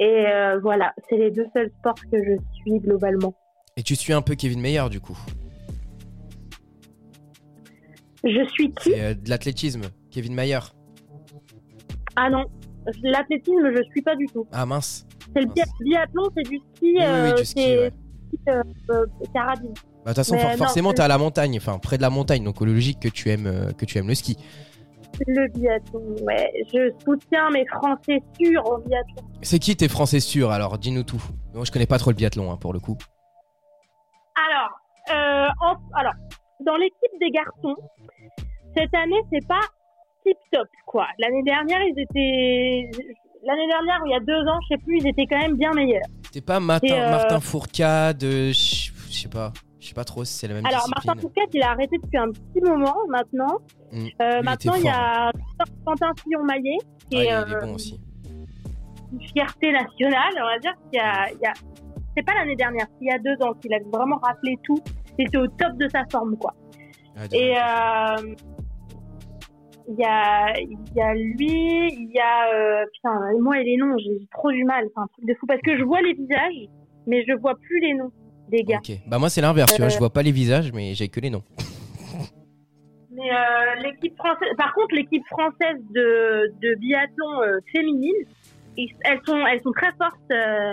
Et 0.00 0.26
euh, 0.26 0.58
voilà, 0.60 0.94
c'est 1.08 1.16
les 1.18 1.30
deux 1.30 1.46
seuls 1.54 1.70
sports 1.78 1.94
que 2.10 2.16
je 2.24 2.32
suis 2.54 2.78
globalement. 2.80 3.34
Et 3.76 3.82
tu 3.82 3.94
suis 3.94 4.12
un 4.14 4.22
peu 4.22 4.34
Kevin 4.34 4.60
Meyer 4.60 4.84
du 4.90 4.98
coup 5.00 5.18
Je 8.24 8.48
suis 8.50 8.72
qui? 8.72 8.90
C'est 8.92 9.00
euh, 9.00 9.14
de 9.14 9.28
l'athlétisme, 9.30 9.82
Kevin 10.10 10.34
Mayer. 10.34 10.58
Ah 12.16 12.28
non, 12.30 12.44
l'athlétisme 13.02 13.70
je 13.76 13.82
suis 13.90 14.02
pas 14.02 14.16
du 14.16 14.26
tout. 14.26 14.46
Ah 14.52 14.66
mince. 14.66 15.06
C'est 15.34 15.42
le 15.42 15.46
biathlon, 15.84 16.24
c'est 16.36 16.48
du 16.48 16.56
ski, 16.56 16.94
Oui, 16.96 17.04
oui, 17.24 17.34
du 17.34 17.44
ski, 17.44 17.60
ouais. 17.60 17.92
carabine. 19.32 19.72
Bah, 20.04 20.12
de 20.12 20.14
toute 20.14 20.16
façon, 20.16 20.34
Mais 20.34 20.40
for- 20.40 20.50
non, 20.50 20.56
forcément, 20.56 20.90
c'est- 20.90 20.96
t'es 20.96 21.02
à 21.02 21.08
la 21.08 21.18
montagne, 21.18 21.56
enfin 21.58 21.78
près 21.78 21.96
de 21.98 22.02
la 22.02 22.10
montagne, 22.10 22.42
donc 22.42 22.60
logique 22.60 23.00
que 23.00 23.08
tu 23.08 23.28
aimes, 23.30 23.46
euh, 23.46 23.72
que 23.72 23.84
tu 23.84 23.98
aimes 23.98 24.08
le 24.08 24.14
ski. 24.14 24.36
Le 25.26 25.48
biathlon, 25.48 26.16
ouais. 26.24 26.50
Je 26.72 26.90
soutiens 27.04 27.50
mes 27.50 27.66
Français 27.66 28.22
sûrs 28.40 28.64
au 28.66 28.78
biathlon. 28.78 29.22
C'est 29.42 29.58
qui 29.58 29.76
tes 29.76 29.88
Français 29.88 30.20
sûrs 30.20 30.50
Alors, 30.50 30.78
dis-nous 30.78 31.02
tout. 31.02 31.22
Moi, 31.54 31.64
je 31.64 31.70
connais 31.72 31.86
pas 31.86 31.98
trop 31.98 32.10
le 32.10 32.16
biathlon 32.16 32.50
hein, 32.50 32.56
pour 32.56 32.72
le 32.72 32.78
coup. 32.80 32.96
Alors, 34.36 34.70
euh, 35.12 35.48
en- 35.60 35.98
alors, 35.98 36.14
dans 36.64 36.76
l'équipe 36.76 37.18
des 37.20 37.30
garçons, 37.30 37.76
cette 38.76 38.94
année, 38.94 39.20
c'est 39.32 39.46
pas 39.46 39.60
tip 40.24 40.36
top, 40.52 40.68
quoi. 40.86 41.06
L'année 41.18 41.42
dernière, 41.42 41.80
ils 41.82 41.98
étaient. 42.00 42.90
L'année 43.42 43.66
dernière, 43.68 44.00
il 44.06 44.12
y 44.12 44.14
a 44.14 44.20
deux 44.20 44.46
ans, 44.48 44.58
je 44.68 44.74
sais 44.76 44.82
plus, 44.82 44.98
ils 44.98 45.08
étaient 45.08 45.26
quand 45.26 45.38
même 45.38 45.56
bien 45.56 45.70
meilleurs. 45.72 46.02
C'était 46.26 46.42
pas 46.44 46.60
Martin, 46.60 46.92
euh, 46.94 47.10
Martin 47.10 47.40
Fourcade, 47.40 48.22
euh, 48.22 48.52
je 48.52 48.90
je 49.08 49.12
sais 49.22 49.28
pas, 49.28 49.52
je 49.80 49.88
sais 49.88 49.94
pas 49.94 50.04
trop 50.04 50.24
si 50.24 50.32
c'est 50.34 50.46
la 50.48 50.54
même 50.54 50.66
Alors, 50.66 50.80
discipline. 50.80 51.02
Martin 51.06 51.20
Fouquet, 51.20 51.40
il 51.54 51.62
a 51.62 51.70
arrêté 51.70 51.96
depuis 52.02 52.18
un 52.18 52.30
petit 52.30 52.60
moment 52.62 52.94
maintenant. 53.08 53.58
Euh, 53.92 54.42
maintenant, 54.42 54.74
il 54.76 54.84
y 54.84 54.88
a 54.88 55.32
Quentin 55.84 56.12
Fillon-Maillet, 56.22 56.78
qui 57.10 57.16
Ah, 57.16 57.22
est, 57.24 57.32
euh, 57.54 57.60
bon 57.60 57.74
aussi. 57.74 58.00
une 59.12 59.20
fierté 59.20 59.72
nationale, 59.72 60.32
on 60.40 60.44
va 60.46 60.58
dire. 60.60 60.74
qu'il 60.90 60.98
y 60.98 61.02
a, 61.02 61.30
il 61.32 61.38
y 61.42 61.46
a... 61.46 61.52
C'est 62.16 62.24
pas 62.24 62.34
l'année 62.34 62.56
dernière, 62.56 62.86
c'est 62.88 63.04
il 63.04 63.08
y 63.08 63.12
a 63.12 63.18
deux 63.18 63.44
ans 63.44 63.52
qu'il 63.54 63.72
a 63.74 63.78
vraiment 63.92 64.18
rappelé 64.22 64.56
tout. 64.64 64.78
Il 65.18 65.26
était 65.26 65.36
au 65.38 65.46
top 65.46 65.76
de 65.78 65.88
sa 65.88 66.04
forme, 66.10 66.36
quoi. 66.36 66.54
Ah, 67.16 67.24
Et 67.32 67.56
euh, 67.56 68.34
il 69.88 69.96
y, 69.98 70.04
a, 70.04 70.52
il 70.60 70.78
y 70.94 71.00
a 71.00 71.14
lui, 71.14 71.92
il 71.92 72.10
y 72.14 72.18
a. 72.20 72.84
putain, 72.92 73.18
moi 73.40 73.58
et 73.60 73.64
les 73.64 73.76
noms, 73.76 73.96
j'ai 73.98 74.26
trop 74.32 74.50
du 74.52 74.64
mal. 74.64 74.84
C'est 74.94 75.00
un 75.00 75.06
truc 75.08 75.26
de 75.26 75.34
fou. 75.34 75.46
Parce 75.46 75.60
que 75.62 75.76
je 75.76 75.82
vois 75.84 76.00
les 76.02 76.14
visages, 76.14 76.68
mais 77.06 77.24
je 77.26 77.32
vois 77.40 77.54
plus 77.56 77.80
les 77.80 77.94
noms 77.94 78.12
des 78.48 78.62
gars. 78.62 78.78
Ok. 78.78 78.96
Bah 79.08 79.18
moi 79.18 79.28
c'est 79.28 79.40
l'inverse, 79.40 79.72
tu 79.74 79.80
vois, 79.82 79.88
je 79.88 79.98
vois 79.98 80.10
pas 80.12 80.22
les 80.22 80.32
visages, 80.32 80.72
mais 80.72 80.94
j'ai 80.94 81.08
que 81.08 81.18
les 81.20 81.30
noms. 81.30 81.42
Mais 83.20 83.30
euh, 83.30 83.82
l'équipe 83.82 84.16
française, 84.16 84.48
par 84.56 84.72
contre, 84.74 84.94
l'équipe 84.94 85.24
française 85.28 85.76
de, 85.94 86.50
de 86.62 86.74
biathlon 86.78 87.42
euh, 87.42 87.58
féminine, 87.72 88.14
ils- 88.76 88.94
elles 89.04 89.20
sont, 89.26 89.46
elles 89.46 89.60
sont 89.60 89.72
très 89.72 89.92
fortes. 90.00 90.30
euh, 90.32 90.72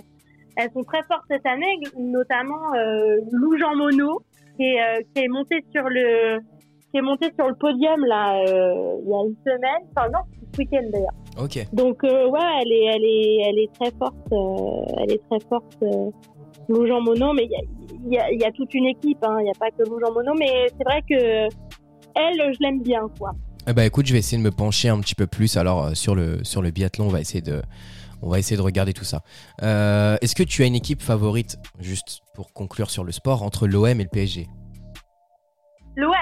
elles 0.56 0.72
sont 0.72 0.84
très 0.84 1.04
fortes 1.04 1.26
cette 1.30 1.46
année, 1.46 1.76
notamment 2.00 2.74
Lou 3.32 3.58
Jean 3.60 3.76
Monod, 3.76 4.22
qui 4.56 4.64
est, 4.64 4.82
euh, 4.82 5.02
qui 5.14 5.24
est 5.24 5.28
monté 5.28 5.64
sur 5.76 5.84
le, 5.88 6.40
qui 6.92 6.98
est 6.98 7.02
monté 7.02 7.28
sur 7.38 7.48
le 7.48 7.54
podium 7.56 8.04
là 8.06 8.42
il 8.44 9.08
y 9.08 9.14
a 9.14 9.22
une 9.28 9.36
semaine. 9.46 9.84
Enfin 9.96 10.10
non, 10.10 10.22
ce 10.54 10.58
week-end 10.58 10.82
d'ailleurs. 10.92 11.14
Ok. 11.40 11.64
Donc 11.74 12.02
ouais, 12.02 12.50
elle 12.62 12.72
est, 12.72 12.86
elle 12.86 13.04
est, 13.04 13.38
elle 13.50 13.60
est 13.60 13.72
très 13.80 13.92
forte. 14.00 14.16
elle 14.98 15.12
est 15.12 15.22
très 15.30 15.40
forte. 15.48 15.78
Lou 16.70 16.88
Jean 16.88 17.02
Monod, 17.02 17.36
mais 17.36 17.46
il 17.46 17.52
y 17.52 17.56
a, 17.56 17.60
il 18.08 18.14
y, 18.14 18.18
a, 18.18 18.32
il 18.32 18.42
y 18.42 18.46
a 18.46 18.52
toute 18.52 18.74
une 18.74 18.88
équipe. 18.88 19.20
hein, 19.24 19.38
Il 19.40 19.44
n'y 19.44 19.50
a 19.52 19.60
pas 19.60 19.70
que 19.70 19.84
Lou 19.88 20.00
Jean 20.00 20.12
Monod, 20.12 20.36
mais 20.40 20.68
c'est 20.76 20.84
vrai 20.84 21.02
que 21.08 21.48
elle, 22.18 22.54
je 22.54 22.58
l'aime 22.62 22.82
bien, 22.82 23.02
quoi. 23.18 23.32
Eh 23.70 23.74
bah 23.74 23.86
écoute, 23.86 24.06
je 24.08 24.14
vais 24.14 24.20
essayer 24.20 24.38
de 24.38 24.44
me 24.44 24.52
pencher 24.52 24.90
un 24.90 25.00
petit 25.02 25.16
peu 25.16 25.28
plus 25.28 25.58
alors 25.58 25.84
euh, 25.86 25.94
sur 25.94 26.16
le 26.16 26.42
sur 26.46 26.62
le 26.62 26.72
biathlon, 26.72 27.06
on 27.08 27.10
va 27.10 27.20
essayer 27.20 27.42
de 27.42 27.62
on 28.22 28.30
va 28.30 28.40
essayer 28.40 28.56
de 28.58 28.62
regarder 28.62 28.94
tout 28.94 29.04
ça. 29.04 29.22
Euh, 29.62 30.18
Est-ce 30.22 30.36
que 30.36 30.44
tu 30.44 30.64
as 30.64 30.66
une 30.68 30.76
équipe 30.76 31.02
favorite, 31.02 31.58
juste 31.80 32.22
pour 32.34 32.54
conclure 32.54 32.90
sur 32.90 33.04
le 33.04 33.12
sport, 33.12 33.44
entre 33.44 33.68
l'OM 33.68 33.88
et 34.00 34.04
le 34.04 34.10
PSG 34.10 34.48
L'OM, 35.98 36.14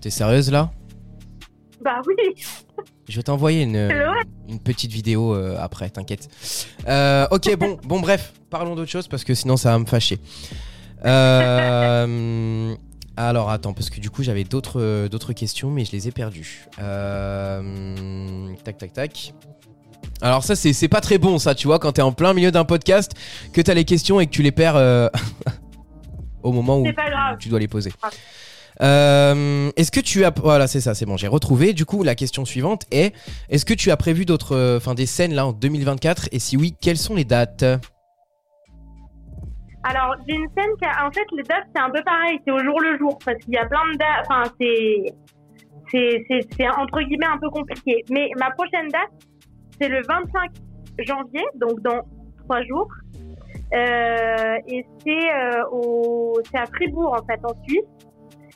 T'es 0.00 0.10
sérieuse 0.10 0.50
là? 0.50 0.72
Bah 1.84 2.00
oui. 2.06 2.14
Je 3.08 3.16
vais 3.16 3.22
t'envoyer 3.22 3.62
une, 3.62 3.90
une 4.48 4.60
petite 4.60 4.92
vidéo 4.92 5.34
euh, 5.34 5.56
après, 5.60 5.90
t'inquiète. 5.90 6.28
Euh, 6.88 7.26
ok, 7.30 7.56
bon, 7.56 7.78
bon, 7.84 8.00
bref, 8.00 8.32
parlons 8.50 8.74
d'autre 8.74 8.90
chose 8.90 9.08
parce 9.08 9.24
que 9.24 9.34
sinon 9.34 9.56
ça 9.56 9.70
va 9.72 9.78
me 9.78 9.86
fâcher. 9.86 10.18
Euh, 11.04 12.74
alors 13.16 13.50
attends, 13.50 13.74
parce 13.74 13.90
que 13.90 14.00
du 14.00 14.10
coup 14.10 14.22
j'avais 14.22 14.44
d'autres 14.44 14.80
euh, 14.80 15.08
d'autres 15.08 15.32
questions, 15.32 15.70
mais 15.70 15.84
je 15.84 15.92
les 15.92 16.08
ai 16.08 16.12
perdues. 16.12 16.66
Euh, 16.80 18.48
tac, 18.64 18.78
tac, 18.78 18.92
tac. 18.92 19.34
Alors 20.20 20.44
ça 20.44 20.56
c'est 20.56 20.72
c'est 20.72 20.88
pas 20.88 21.00
très 21.00 21.18
bon 21.18 21.38
ça, 21.38 21.54
tu 21.54 21.66
vois, 21.66 21.78
quand 21.78 21.92
t'es 21.92 22.02
en 22.02 22.12
plein 22.12 22.32
milieu 22.32 22.50
d'un 22.50 22.64
podcast, 22.64 23.12
que 23.52 23.60
t'as 23.60 23.74
les 23.74 23.84
questions 23.84 24.20
et 24.20 24.26
que 24.26 24.30
tu 24.32 24.42
les 24.42 24.52
perds 24.52 24.76
euh, 24.76 25.08
au 26.42 26.52
moment 26.52 26.80
où 26.80 26.86
tu 27.38 27.48
dois 27.48 27.58
les 27.58 27.68
poser. 27.68 27.92
Ah. 28.02 28.10
Euh, 28.80 29.70
est-ce 29.76 29.92
que 29.92 30.00
tu 30.00 30.24
as 30.24 30.32
voilà 30.34 30.66
c'est 30.66 30.80
ça 30.80 30.94
c'est 30.94 31.04
bon 31.04 31.18
j'ai 31.18 31.28
retrouvé 31.28 31.74
du 31.74 31.84
coup 31.84 32.02
la 32.02 32.14
question 32.14 32.46
suivante 32.46 32.86
est 32.90 33.14
est-ce 33.50 33.66
que 33.66 33.74
tu 33.74 33.90
as 33.90 33.98
prévu 33.98 34.24
d'autres 34.24 34.78
enfin 34.78 34.94
des 34.94 35.04
scènes 35.04 35.34
là 35.34 35.46
en 35.46 35.52
2024 35.52 36.30
et 36.32 36.38
si 36.38 36.56
oui 36.56 36.74
quelles 36.80 36.96
sont 36.96 37.14
les 37.14 37.26
dates? 37.26 37.64
Alors, 39.84 40.14
j'ai 40.26 40.36
une 40.36 40.48
scène 40.56 40.70
qui 40.78 40.84
a, 40.84 41.06
en 41.06 41.10
fait, 41.10 41.26
les 41.32 41.42
dates, 41.42 41.66
c'est 41.74 41.82
un 41.82 41.90
peu 41.90 42.02
pareil, 42.02 42.38
c'est 42.44 42.52
au 42.52 42.58
jour 42.58 42.80
le 42.80 42.98
jour, 42.98 43.18
parce 43.24 43.38
qu'il 43.38 43.54
y 43.54 43.58
a 43.58 43.66
plein 43.66 43.84
de 43.92 43.98
dates, 43.98 44.26
enfin, 44.28 44.42
c'est, 44.60 45.04
c'est, 45.90 46.40
c'est, 46.56 46.68
entre 46.68 47.00
guillemets 47.00 47.26
un 47.26 47.38
peu 47.38 47.50
compliqué. 47.50 48.04
Mais 48.10 48.30
ma 48.38 48.50
prochaine 48.50 48.88
date, 48.88 49.10
c'est 49.80 49.88
le 49.88 50.02
25 50.06 50.50
janvier, 51.06 51.44
donc 51.56 51.80
dans 51.80 52.00
trois 52.44 52.62
jours. 52.62 52.88
Euh, 53.74 54.56
et 54.68 54.86
c'est 54.98 55.34
euh, 55.34 55.64
au, 55.72 56.34
c'est 56.44 56.58
à 56.58 56.66
Fribourg, 56.66 57.16
en 57.18 57.26
fait, 57.26 57.40
en 57.44 57.54
Suisse. 57.64 57.82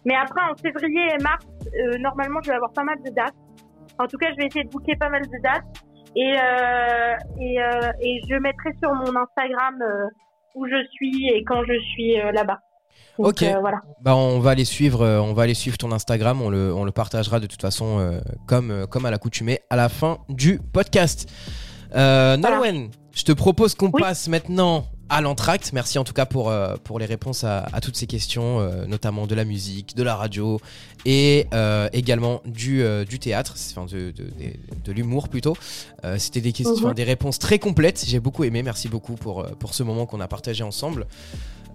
Mais 0.04 0.14
après, 0.14 0.42
en 0.42 0.54
février 0.54 1.08
et 1.18 1.22
mars, 1.22 1.44
euh, 1.66 1.98
normalement, 1.98 2.40
je 2.44 2.50
vais 2.50 2.56
avoir 2.56 2.72
pas 2.72 2.84
mal 2.84 2.96
de 3.02 3.10
dates. 3.10 3.34
En 3.98 4.06
tout 4.06 4.18
cas, 4.18 4.30
je 4.30 4.36
vais 4.36 4.46
essayer 4.46 4.64
de 4.64 4.70
booker 4.70 4.94
pas 4.96 5.08
mal 5.08 5.22
de 5.22 5.42
dates. 5.42 5.64
Et, 6.14 6.32
euh, 6.32 7.16
et, 7.40 7.60
euh, 7.60 7.92
et 8.00 8.20
je 8.28 8.36
mettrai 8.36 8.70
sur 8.80 8.94
mon 8.94 9.14
Instagram 9.16 9.82
euh, 9.82 10.08
où 10.57 10.66
je 10.66 10.84
suis 10.92 11.28
et 11.28 11.44
quand 11.44 11.62
je 11.64 11.78
suis 11.92 12.18
euh, 12.20 12.32
là-bas. 12.32 12.59
Donc, 13.18 13.28
Ok. 13.28 13.42
euh, 13.44 13.61
voilà. 13.61 13.80
bah 14.02 14.14
on 14.16 14.40
va 14.40 14.50
aller 14.50 14.64
suivre 14.66 15.00
euh, 15.02 15.20
on 15.20 15.32
va 15.32 15.44
aller 15.44 15.54
suivre 15.54 15.78
ton 15.78 15.90
Instagram 15.92 16.42
on 16.42 16.50
le, 16.50 16.74
on 16.74 16.84
le 16.84 16.92
partagera 16.92 17.40
de 17.40 17.46
toute 17.46 17.62
façon 17.62 17.98
euh, 17.98 18.20
comme 18.46 18.86
comme 18.90 19.07
à 19.07 19.11
l'accoutumée 19.11 19.61
à 19.70 19.76
la 19.76 19.88
fin 19.88 20.18
du 20.28 20.59
podcast 20.72 21.26
Voilà. 21.92 22.36
Nolwenn 22.36 22.90
je 23.14 23.22
te 23.22 23.32
propose 23.32 23.74
qu'on 23.74 23.90
Oui. 23.92 24.02
passe 24.02 24.28
maintenant 24.28 24.84
à 25.09 25.20
l'entracte 25.20 25.70
merci 25.72 25.98
en 25.98 26.04
tout 26.04 26.12
cas 26.12 26.26
pour 26.26 26.50
euh, 26.50 26.74
pour 26.82 26.98
les 26.98 27.07
réponses 27.07 27.44
à, 27.44 27.61
à 27.72 27.80
toutes 27.80 27.96
ces 27.96 28.07
questions 28.09 28.61
euh, 28.61 28.86
notamment 28.86 29.26
de 29.26 29.34
la 29.36 29.44
musique 29.44 29.94
de 29.96 30.02
la 30.02 30.16
radio 30.16 30.59
et 31.04 31.46
euh, 31.54 31.88
également 31.92 32.42
du, 32.44 32.82
du 33.09 33.18
théâtre, 33.20 33.54
enfin 33.70 33.84
de, 33.86 34.11
de, 34.11 34.24
de- 34.24 34.82
de 34.84 34.92
l'humour 34.92 35.28
plutôt. 35.28 35.57
C'était 36.18 36.40
des, 36.40 36.52
questions, 36.52 36.88
Mhm. 36.88 36.94
des 36.94 37.04
réponses 37.04 37.38
très 37.38 37.59
complètes, 37.61 38.04
j'ai 38.07 38.18
beaucoup 38.20 38.42
aimé, 38.44 38.62
merci 38.64 38.88
beaucoup 38.88 39.14
pour, 39.14 39.46
pour 39.61 39.74
ce 39.74 39.82
moment 39.84 40.07
qu'on 40.07 40.20
a 40.20 40.26
partagé 40.28 40.64
ensemble. 40.64 41.07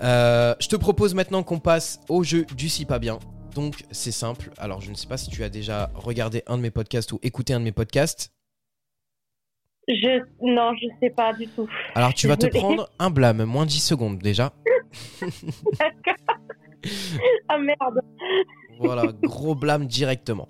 Je 0.02 0.68
te 0.68 0.76
propose 0.76 1.14
maintenant 1.14 1.44
qu'on 1.44 1.60
passe 1.60 2.00
au 2.10 2.24
jeu 2.24 2.46
du 2.58 2.68
si 2.70 2.86
pas 2.86 3.00
bien. 3.00 3.20
Donc 3.56 3.84
c'est 3.92 4.12
simple, 4.12 4.52
alors 4.58 4.82
je 4.82 4.90
ne 4.92 4.96
sais 4.96 5.08
pas 5.08 5.18
si 5.18 5.30
tu 5.30 5.44
as 5.44 5.50
déjà 5.50 5.90
regardé 5.96 6.44
un 6.48 6.58
de 6.58 6.62
mes 6.62 6.72
podcasts 6.72 7.12
ou 7.14 7.20
écouté 7.24 7.54
un 7.54 7.60
de 7.60 7.66
mes 7.66 7.72
podcasts. 7.74 8.32
Je, 9.94 10.22
non, 10.42 10.74
je 10.82 10.88
sais 11.02 11.10
pas 11.10 11.34
du 11.34 11.48
tout. 11.48 11.68
Alors 11.96 12.14
tu 12.14 12.28
vas 12.28 12.38
te 12.38 12.48
prendre 12.48 12.90
un 13.00 13.10
blâme, 13.10 13.44
moins 13.44 13.66
10 13.66 13.80
secondes 13.80 14.18
déjà. 14.20 14.54
Ah 17.50 17.58
merde. 17.58 18.02
Voilà, 18.80 19.04
gros 19.24 19.54
blâme 19.56 19.86
directement. 19.86 20.48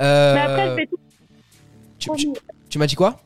Euh, 0.00 0.34
Mais 0.34 0.40
après, 0.40 0.68
je 0.68 0.74
vais 0.76 0.86
tout. 0.86 0.96
tu, 1.98 2.10
tu- 2.16 2.26
promis. 2.26 2.38
tu 2.70 2.78
m'as 2.78 2.86
dit 2.86 2.94
quoi? 2.94 3.16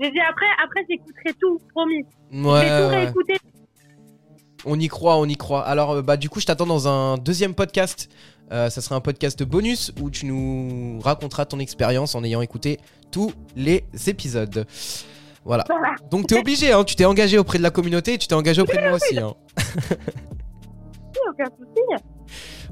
J'ai 0.00 0.10
dit 0.10 0.20
après, 0.20 0.46
après 0.64 0.80
j'écouterai 0.88 1.34
tout, 1.38 1.60
promis. 1.74 1.98
Ouais, 1.98 2.06
je 2.32 2.64
vais 2.64 2.80
tout 2.82 2.88
réécouter. 2.88 3.36
On 4.64 4.78
y 4.78 4.88
croit, 4.88 5.16
on 5.16 5.24
y 5.26 5.36
croit. 5.36 5.62
Alors, 5.62 5.92
euh, 5.92 6.02
bah, 6.02 6.16
du 6.16 6.28
coup, 6.28 6.40
je 6.40 6.46
t'attends 6.46 6.66
dans 6.66 6.86
un 6.88 7.16
deuxième 7.18 7.54
podcast. 7.54 8.08
Euh, 8.52 8.68
ça 8.68 8.80
sera 8.80 8.96
un 8.96 9.00
podcast 9.00 9.42
bonus 9.44 9.92
où 10.00 10.10
tu 10.10 10.26
nous 10.26 11.00
raconteras 11.00 11.44
ton 11.46 11.58
expérience 11.60 12.14
en 12.14 12.24
ayant 12.24 12.42
écouté 12.42 12.78
tous 13.10 13.32
les 13.56 13.84
épisodes. 14.06 14.66
Voilà. 15.44 15.64
Voilà. 15.68 15.94
Donc, 16.10 16.26
t'es 16.26 16.38
obligé, 16.38 16.72
hein, 16.72 16.84
tu 16.84 16.96
t'es 16.96 17.04
engagé 17.04 17.38
auprès 17.38 17.58
de 17.58 17.62
la 17.62 17.70
communauté 17.70 18.14
et 18.14 18.18
tu 18.18 18.26
t'es 18.26 18.34
engagé 18.34 18.60
auprès 18.60 18.76
de 18.78 18.82
moi 18.88 18.96
aussi. 18.96 19.18
hein. 19.18 19.34
Aucun 21.30 21.44
souci. 21.56 22.04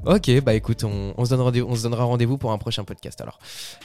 Ok, 0.05 0.31
bah 0.41 0.53
écoute, 0.53 0.83
on, 0.83 1.13
on 1.17 1.25
se 1.25 1.29
donne 1.29 1.41
rendez- 1.41 1.61
on 1.61 1.75
se 1.75 1.83
donnera 1.83 2.03
rendez-vous 2.05 2.37
pour 2.37 2.51
un 2.51 2.57
prochain 2.57 2.83
podcast 2.83 3.19
alors. 3.21 3.39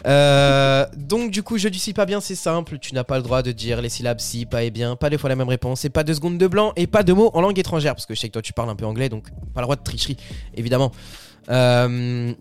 Euh, 0.06 0.86
donc 0.96 1.30
du 1.30 1.42
coup, 1.42 1.58
je 1.58 1.68
dis 1.68 1.78
si 1.78 1.92
pas 1.92 2.06
bien, 2.06 2.20
c'est 2.20 2.34
simple. 2.34 2.78
Tu 2.78 2.94
n'as 2.94 3.04
pas 3.04 3.16
le 3.16 3.22
droit 3.22 3.42
de 3.42 3.52
dire 3.52 3.80
les 3.82 3.88
syllabes 3.88 4.20
si, 4.20 4.46
pas 4.46 4.62
et 4.62 4.70
bien, 4.70 4.96
pas 4.96 5.10
deux 5.10 5.18
fois 5.18 5.28
la 5.28 5.36
même 5.36 5.48
réponse, 5.48 5.84
et 5.84 5.90
pas 5.90 6.04
deux 6.04 6.14
secondes 6.14 6.38
de 6.38 6.46
blanc, 6.46 6.72
et 6.76 6.86
pas 6.86 7.02
de 7.02 7.12
mots 7.12 7.30
en 7.34 7.40
langue 7.40 7.58
étrangère, 7.58 7.94
parce 7.94 8.06
que 8.06 8.14
je 8.14 8.20
sais 8.20 8.28
que 8.28 8.32
toi 8.34 8.42
tu 8.42 8.52
parles 8.52 8.70
un 8.70 8.76
peu 8.76 8.86
anglais, 8.86 9.08
donc 9.08 9.28
pas 9.54 9.60
le 9.60 9.64
droit 9.66 9.76
de 9.76 9.82
tricherie, 9.82 10.16
évidemment. 10.54 10.92
Euh, 11.50 12.32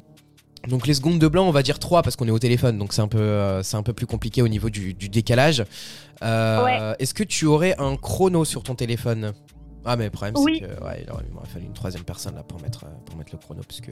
donc 0.67 0.87
les 0.87 0.93
secondes 0.93 1.19
de 1.19 1.27
blanc, 1.27 1.45
on 1.45 1.51
va 1.51 1.61
dire 1.63 1.77
3 1.77 2.03
parce 2.03 2.15
qu'on 2.15 2.27
est 2.27 2.31
au 2.31 2.39
téléphone, 2.39 2.77
donc 2.77 2.93
c'est 2.93 3.01
un 3.01 3.07
peu, 3.09 3.17
euh, 3.19 3.63
c'est 3.63 3.75
un 3.75 3.83
peu 3.83 3.91
plus 3.93 4.05
compliqué 4.05 4.41
au 4.41 4.47
niveau 4.47 4.69
du, 4.69 4.93
du 4.93 5.09
décalage. 5.09 5.63
Euh, 6.23 6.93
Est-ce 6.99 7.13
que 7.13 7.23
tu 7.23 7.45
aurais 7.47 7.75
un 7.79 7.97
chrono 7.97 8.45
sur 8.45 8.63
ton 8.63 8.75
téléphone? 8.75 9.33
Ah 9.85 9.95
mais 9.97 10.05
le 10.05 10.09
problème 10.11 10.33
Oui. 10.37 10.59
c'est 10.61 10.67
que 10.67 10.83
ouais, 10.83 11.03
il 11.05 11.11
aurait- 11.11 11.25
il 11.43 11.49
fallu 11.49 11.65
une 11.65 11.73
troisième 11.73 12.03
personne 12.03 12.35
là 12.35 12.43
pour 12.43 12.61
mettre, 12.61 12.85
euh, 12.85 12.89
pour 13.05 13.17
mettre 13.17 13.31
le 13.33 13.37
chrono 13.39 13.61
parce 13.67 13.81
que 13.81 13.91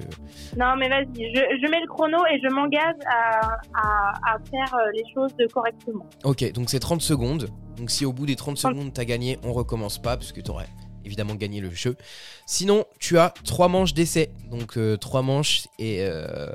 Non, 0.57 0.75
mais 0.77 0.87
vas-y, 0.89 1.05
je, 1.35 1.39
je 1.61 1.69
mets 1.69 1.81
le 1.81 1.87
chrono 1.87 2.17
et 2.31 2.39
je 2.41 2.53
m'engage 2.53 2.95
à, 3.07 3.57
à, 3.73 4.33
à 4.35 4.37
faire 4.49 4.73
euh, 4.75 4.91
les 4.93 5.03
choses 5.13 5.31
correctement. 5.53 6.05
Ok, 6.23 6.51
donc 6.53 6.69
c'est 6.69 6.79
30 6.79 7.01
secondes. 7.01 7.49
Donc 7.77 7.91
si 7.91 8.05
au 8.05 8.13
bout 8.13 8.25
des 8.25 8.35
30 8.35 8.55
Trente. 8.57 8.73
secondes 8.73 8.93
t'as 8.93 9.05
gagné, 9.05 9.37
on 9.43 9.51
recommence 9.53 10.01
pas 10.01 10.15
puisque 10.17 10.41
t'aurais 10.43 10.67
évidemment 11.03 11.33
gagné 11.35 11.61
le 11.61 11.71
jeu. 11.71 11.95
Sinon, 12.45 12.85
tu 12.99 13.17
as 13.17 13.33
3 13.43 13.67
manches 13.69 13.93
d'essai. 13.95 14.29
Donc 14.51 14.77
3 14.99 15.21
manches 15.23 15.67
et 15.79 15.97
euh, 16.01 16.47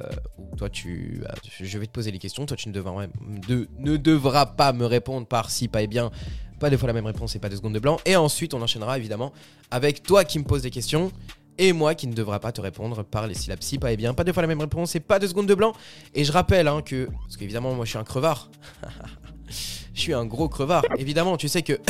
toi 0.57 0.71
tu 0.71 1.21
bah, 1.23 1.35
je 1.61 1.79
vais 1.79 1.87
te 1.87 1.91
poser 1.93 2.11
les 2.13 2.19
questions, 2.19 2.47
toi 2.47 2.57
tu 2.57 2.69
ne 2.69 2.75
devras, 2.75 3.07
de- 3.49 3.69
ne 3.79 3.97
devras 3.97 4.47
pas 4.47 4.73
me 4.73 4.87
répondre 4.87 5.27
par 5.27 5.51
si 5.51 5.69
pas 5.69 5.83
et 5.83 5.87
bien. 5.89 6.11
Pas 6.59 6.71
deux 6.71 6.77
fois 6.77 6.87
la 6.87 6.93
même 6.93 7.07
réponse 7.07 7.37
et 7.37 7.39
pas 7.39 7.49
deux 7.49 7.57
secondes 7.57 7.75
de 7.75 7.79
blanc. 7.79 7.99
Et 8.07 8.17
ensuite, 8.17 8.55
on 8.55 8.63
enchaînera 8.63 8.97
évidemment 8.99 9.33
avec 9.71 10.03
toi 10.03 10.25
qui 10.25 10.39
me 10.39 10.45
poses 10.45 10.63
des 10.63 10.71
questions 10.71 11.13
et 11.59 11.73
moi 11.73 11.95
qui 11.95 12.07
ne 12.07 12.15
devra 12.15 12.41
pas 12.41 12.53
te 12.53 12.61
répondre 12.61 13.03
par 13.03 13.27
les 13.27 13.35
syllabes 13.35 13.63
si, 13.63 13.79
pas 13.79 13.93
et 13.93 13.97
bien. 13.97 14.15
Pas 14.15 14.25
deux 14.25 14.33
fois 14.33 14.43
la 14.43 14.49
même 14.49 14.61
réponse 14.61 14.95
et 14.95 15.01
pas 15.01 15.19
deux 15.19 15.29
secondes 15.29 15.47
de 15.47 15.55
blanc. 15.55 15.73
Et 16.15 16.25
je 16.25 16.33
rappelle 16.33 16.69
hein, 16.69 16.83
que, 16.83 17.07
parce 17.07 17.37
qu'évidemment, 17.37 17.75
moi 17.75 17.85
je 17.85 17.91
suis 17.91 17.99
un 17.99 18.05
crevard. 18.05 18.51
je 19.49 20.01
suis 20.01 20.15
un 20.15 20.25
gros 20.25 20.49
crevard. 20.49 20.83
Évidemment, 20.99 21.37
tu 21.37 21.49
sais 21.49 21.63
que 21.63 21.81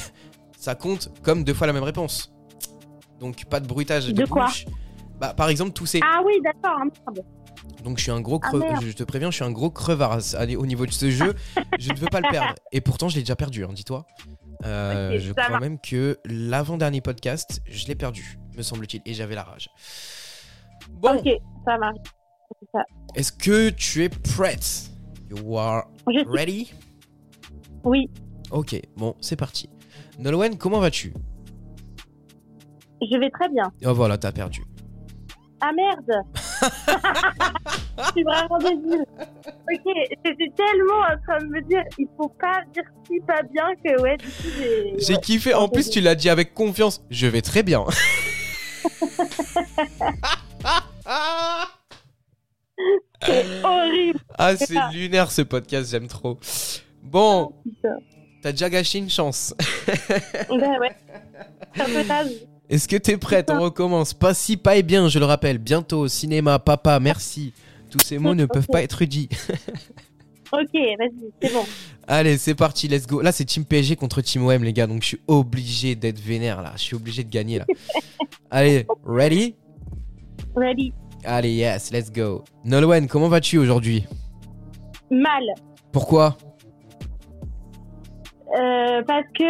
ça 0.56 0.74
compte 0.74 1.10
comme 1.22 1.44
deux 1.44 1.54
fois 1.54 1.66
la 1.66 1.72
même 1.72 1.82
réponse. 1.82 2.32
Donc 3.20 3.44
pas 3.46 3.60
de 3.60 3.66
bruitage 3.66 4.06
de, 4.06 4.12
De 4.12 4.26
quoi 4.26 4.46
bouche. 4.46 4.66
Bah, 5.20 5.34
par 5.34 5.48
exemple, 5.48 5.72
tousser. 5.72 6.00
Ah 6.02 6.20
oui, 6.24 6.34
d'accord, 6.42 6.78
merde. 6.78 7.24
Donc 7.84 7.98
je 7.98 8.02
suis 8.04 8.10
un 8.12 8.20
gros 8.20 8.38
Ah, 8.42 8.48
crevard. 8.48 8.70
merde. 8.72 8.84
je 8.84 8.92
te 8.92 9.02
préviens, 9.04 9.30
je 9.30 9.36
suis 9.36 9.44
un 9.44 9.50
gros 9.50 9.70
crevard 9.70 10.18
Allez, 10.36 10.56
au 10.56 10.66
niveau 10.66 10.86
de 10.86 10.92
ce 10.92 11.10
jeu. 11.10 11.34
je 11.78 11.92
ne 11.92 11.98
veux 11.98 12.06
pas 12.08 12.20
le 12.20 12.30
perdre. 12.30 12.54
Et 12.72 12.80
pourtant, 12.80 13.08
je 13.08 13.16
l'ai 13.16 13.22
déjà 13.22 13.36
perdu, 13.36 13.64
hein, 13.64 13.70
dis-toi. 13.72 14.06
Euh, 14.64 15.18
je 15.18 15.32
crois 15.32 15.58
même 15.58 15.78
que 15.80 16.18
l'avant-dernier 16.24 17.00
podcast, 17.00 17.60
je 17.66 17.86
l'ai 17.88 17.94
perdu, 17.96 18.38
me 18.56 18.62
semble-t-il, 18.62 19.02
et 19.04 19.14
j'avais 19.14 19.34
la 19.34 19.42
rage. 19.42 19.68
Bon, 20.90 21.16
Ok, 21.16 21.28
ça 21.64 21.78
marche. 21.78 21.96
Est-ce 23.16 23.32
que 23.32 23.70
tu 23.70 24.04
es 24.04 24.08
prête 24.08 24.90
You 25.30 25.56
are 25.58 25.86
Je 26.08 26.18
suis- 26.20 26.28
ready? 26.28 26.72
Oui, 27.84 28.08
Ok, 28.50 28.80
bon, 28.96 29.16
c'est 29.20 29.34
parti. 29.36 29.68
Nolwenn, 30.18 30.56
comment 30.58 30.78
vas-tu? 30.78 31.12
Je 33.00 33.18
vais 33.18 33.30
très 33.30 33.48
bien. 33.48 33.64
Oh 33.86 33.94
voilà, 33.94 34.18
t'as 34.18 34.30
perdu. 34.30 34.62
Ah 35.64 35.70
merde 35.72 36.24
Je 37.98 38.04
suis 38.10 38.24
vraiment 38.24 38.58
débile. 38.58 39.04
Ok, 39.46 39.94
j'étais 40.24 40.52
tellement 40.56 41.02
en 41.02 41.16
train 41.24 41.38
de 41.38 41.46
me 41.50 41.60
dire, 41.62 41.84
il 41.98 42.08
faut 42.16 42.28
pas 42.28 42.62
dire 42.74 42.82
si 43.06 43.20
pas 43.20 43.42
bien 43.42 43.74
que 43.84 44.00
ouais, 44.00 44.16
du 44.16 44.26
coup 44.26 44.48
j'ai... 44.58 44.94
J'ai 44.98 45.14
ouais. 45.14 45.20
kiffé. 45.20 45.54
En 45.54 45.68
plus, 45.68 45.88
tu 45.88 46.00
l'as 46.00 46.16
dit 46.16 46.28
avec 46.28 46.52
confiance. 46.52 47.04
Je 47.10 47.28
vais 47.28 47.42
très 47.42 47.62
bien. 47.62 47.84
C'est 53.24 53.46
horrible. 53.62 54.18
ah, 54.36 54.56
c'est 54.56 54.74
lunaire 54.92 55.30
ce 55.30 55.42
podcast, 55.42 55.90
j'aime 55.90 56.08
trop. 56.08 56.40
Bon, 57.02 57.52
putain. 57.62 57.96
t'as 58.42 58.50
déjà 58.50 58.68
gâché 58.68 58.98
une 58.98 59.10
chance. 59.10 59.54
Ben 60.48 60.78
ouais. 60.80 60.96
Est-ce 62.72 62.88
que 62.88 62.96
t'es 62.96 63.18
prête 63.18 63.50
On 63.50 63.60
recommence. 63.60 64.14
Pas 64.14 64.32
si, 64.32 64.56
pas 64.56 64.76
et 64.76 64.82
bien, 64.82 65.06
je 65.10 65.18
le 65.18 65.26
rappelle. 65.26 65.58
Bientôt, 65.58 66.08
cinéma, 66.08 66.58
papa, 66.58 66.98
merci. 67.00 67.52
Tous 67.90 67.98
ces 68.00 68.16
mots 68.18 68.34
ne 68.34 68.46
peuvent 68.46 68.66
pas 68.66 68.82
être 68.82 69.04
dits. 69.04 69.28
Ok, 70.54 70.74
vas-y, 70.74 71.32
c'est 71.40 71.50
bon. 71.50 71.64
Allez, 72.06 72.36
c'est 72.36 72.54
parti, 72.54 72.86
let's 72.86 73.06
go. 73.06 73.22
Là, 73.22 73.32
c'est 73.32 73.46
Team 73.46 73.64
PSG 73.64 73.96
contre 73.96 74.20
Team 74.20 74.44
OM, 74.46 74.62
les 74.62 74.74
gars. 74.74 74.86
Donc, 74.86 75.00
je 75.00 75.06
suis 75.08 75.20
obligé 75.26 75.94
d'être 75.94 76.20
vénère, 76.20 76.60
là. 76.60 76.72
Je 76.76 76.82
suis 76.82 76.94
obligé 76.94 77.24
de 77.24 77.30
gagner, 77.30 77.60
là. 77.60 77.64
Allez, 78.50 78.86
ready? 79.02 79.56
Ready. 80.54 80.92
Allez, 81.24 81.52
yes, 81.54 81.90
let's 81.90 82.12
go. 82.12 82.44
Nolwenn, 82.66 83.08
comment 83.08 83.28
vas-tu 83.28 83.56
aujourd'hui? 83.56 84.04
Mal. 85.10 85.42
Pourquoi? 85.90 86.36
Euh, 88.54 89.00
parce 89.06 89.24
que... 89.38 89.42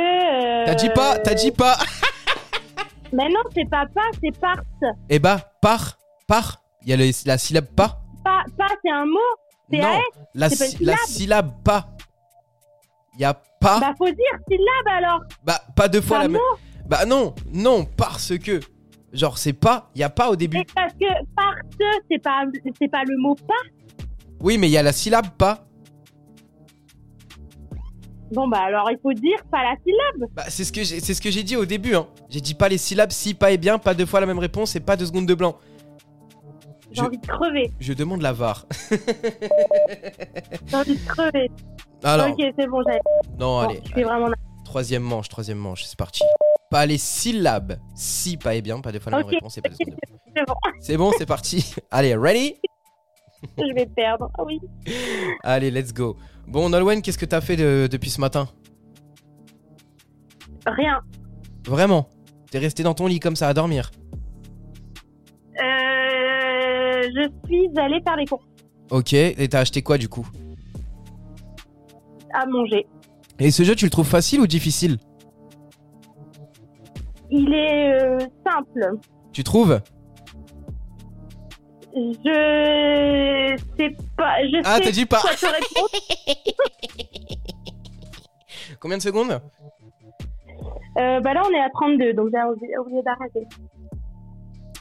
euh, 0.63 0.67
T'as 0.67 0.75
dit 0.77 0.91
pas 0.95 1.19
T'as 1.19 1.35
dit 1.35 1.51
pas 1.51 1.77
Mais 3.13 3.29
non, 3.29 3.41
c'est 3.55 3.69
pas 3.69 3.85
pas, 3.95 4.11
c'est 4.23 4.39
part. 4.39 4.61
Eh 5.09 5.19
bah, 5.19 5.39
par, 5.61 5.99
par. 6.27 6.63
Il 6.83 6.89
y 6.89 6.93
a 6.93 6.97
le- 6.97 7.11
la 7.27 7.39
syllabe 7.39 7.67
pas 7.77 8.01
Pas, 8.25 8.43
pas 8.59 8.67
c'est 8.85 8.91
un 8.91 9.05
mot. 9.07 9.19
C'est 9.71 9.79
Non, 9.79 9.89
AS, 9.89 10.01
la, 10.35 10.49
c'est 10.51 10.59
pas 10.59 10.65
une 10.65 10.71
sy- 10.79 10.85
la 10.85 10.97
syllabe 11.07 11.63
pas. 11.63 11.89
Il 13.15 13.21
y 13.21 13.25
a 13.25 13.35
pas. 13.35 13.43
Bah, 13.61 13.81
Bah 13.81 13.95
faut 13.97 14.07
dire 14.07 14.39
syllabe 14.49 14.89
alors. 14.97 15.21
pas 15.77 15.89
deux 15.89 16.01
fois 16.01 16.19
la 16.19 16.29
mot. 16.29 16.35
même. 16.35 16.87
Bah 16.89 17.05
non, 17.07 17.35
non, 17.53 17.85
parce 17.85 18.37
que. 18.39 18.61
Genre, 19.13 19.37
c'est 19.37 19.53
pas. 19.53 19.91
Il 19.95 20.01
y 20.01 20.05
a 20.05 20.09
pas 20.11 20.31
au 20.31 20.37
début. 20.37 20.59
Et 20.59 20.65
parce 20.75 20.95
que 20.95 21.05
part, 21.37 21.55
c'est 22.11 22.19
pas, 22.23 22.45
c'est 22.81 22.89
pas 22.91 23.03
le 23.07 23.17
mot 23.19 23.35
pas. 23.35 23.55
Oui, 24.41 24.57
mais 24.57 24.69
il 24.69 24.73
y 24.73 24.79
a 24.79 24.83
la 24.83 24.93
syllabe 24.93 25.29
pas. 25.37 25.67
Bon 28.33 28.49
bah 28.49 28.61
alors 28.63 28.91
il 28.91 28.99
faut 29.03 29.13
dire 29.13 29.39
pas 29.51 29.63
la 29.63 29.75
syllabe. 29.85 30.31
Bah, 30.35 30.45
c'est 30.49 30.65
ce 30.65 30.73
que 30.73 30.83
j'ai, 30.83 31.01
c'est 31.01 31.15
ce 31.15 31.21
que 31.21 31.31
j'ai 31.31 31.43
dit 31.43 31.57
au 31.57 31.65
début. 31.67 31.95
Hein. 31.95 32.07
J'ai 32.31 32.41
dit 32.41 32.55
pas 32.55 32.69
les 32.69 32.79
syllabes 32.79 33.11
si, 33.13 33.35
pas 33.35 33.51
et 33.53 33.59
bien, 33.59 33.79
pas 33.79 33.95
deux 33.95 34.07
fois 34.07 34.21
la 34.21 34.27
même 34.27 34.39
réponse 34.39 34.75
et 34.77 34.81
pas 34.81 34.97
deux 34.97 35.07
secondes 35.07 35.27
de 35.27 35.35
blanc. 35.35 35.57
J'ai 36.91 37.01
Je- 37.03 37.07
envie 37.07 37.19
de 37.19 37.27
crever. 37.27 37.71
Je 37.81 37.93
demande 37.93 38.23
la 38.23 38.33
VAR. 38.33 38.67
J'ai 40.67 40.77
envie 40.77 40.97
de 40.97 41.07
crever. 41.09 41.51
Alors, 42.05 42.29
ok, 42.31 42.45
c'est 42.59 42.67
bon, 42.67 42.81
non, 42.81 42.95
Bon, 43.39 43.59
allez. 43.61 43.81
je 43.87 43.93
fais 43.93 44.03
vraiment. 44.03 44.29
Troisième 44.65 45.03
manche, 45.03 45.29
troisième 45.29 45.59
manche, 45.59 45.85
c'est 45.85 45.97
parti. 45.99 46.25
Pas 46.71 46.87
les 46.87 46.99
syllabes 46.99 47.79
si, 47.95 48.37
pas 48.39 48.55
et 48.55 48.63
bien, 48.63 48.81
pas 48.81 48.93
deux 48.93 48.99
fois 49.01 49.13
la 49.13 49.19
même 49.19 49.27
réponse 49.27 49.59
et 49.59 49.63
pas 49.63 49.69
deux 49.69 49.77
secondes 49.77 49.95
de 49.95 50.01
blanc. 50.07 50.17
C'est 50.35 50.45
bon, 50.47 50.55
C'est 50.81 50.97
bon, 50.97 51.13
c'est 51.19 51.27
parti. 51.27 51.75
Allez, 51.91 52.17
ready? 52.17 52.57
Je 53.59 53.75
vais 53.75 53.87
perdre. 53.87 54.31
Ah 54.39 54.43
oui. 54.45 54.61
Allez, 55.43 55.71
let's 55.71 55.93
go. 55.93 56.17
Bon, 56.47 56.69
Nolwenn, 56.69 57.01
qu'est-ce 57.03 57.19
que 57.19 57.25
t'as 57.27 57.41
fait 57.41 57.57
de- 57.57 57.89
depuis 57.91 58.11
ce 58.11 58.21
matin 58.21 58.49
Rien. 60.67 61.01
Vraiment 61.67 62.09
T'es 62.51 62.59
resté 62.59 62.83
dans 62.83 62.95
ton 62.95 63.07
lit 63.07 63.19
comme 63.21 63.37
ça 63.37 63.49
à 63.49 63.55
dormir 63.55 63.91
Euh, 65.63 67.03
je 67.03 67.29
suis 67.47 67.69
allée 67.79 68.01
faire 68.07 68.17
les 68.17 68.27
courses 68.27 68.45
Ok, 68.91 69.13
et 69.15 69.49
t'as 69.49 69.61
acheté 69.61 69.83
quoi 69.83 69.97
du 69.99 70.09
coup 70.09 70.27
à 72.35 72.47
manger. 72.47 72.87
Et 73.39 73.51
ce 73.51 73.63
jeu, 73.63 73.75
tu 73.75 73.85
le 73.85 73.91
trouves 73.91 74.09
facile 74.09 74.41
ou 74.41 74.47
difficile 74.47 74.97
Il 77.31 77.53
est 77.53 77.93
euh, 78.03 78.19
simple. 78.47 78.91
Tu 79.35 79.45
trouves 79.45 79.81
Je 81.95 83.57
sais 83.77 83.97
pas. 84.17 84.43
Je 84.45 84.61
Ah, 84.65 84.77
sais 84.77 84.85
t'as 84.85 84.91
dit 84.91 85.07
pas 85.07 85.21
quoi 85.21 85.35
te 85.35 85.47
répondre. 85.47 85.89
Combien 88.81 88.97
de 88.97 89.03
secondes 89.03 89.41
Euh, 90.99 91.21
bah 91.21 91.35
là, 91.35 91.43
on 91.47 91.51
est 91.55 91.61
à 91.61 91.71
32, 91.71 92.15
donc 92.15 92.31
j'ai 92.33 92.43
oublié 92.43 92.79
oublié 92.79 93.03
d'arrêter. 93.03 93.47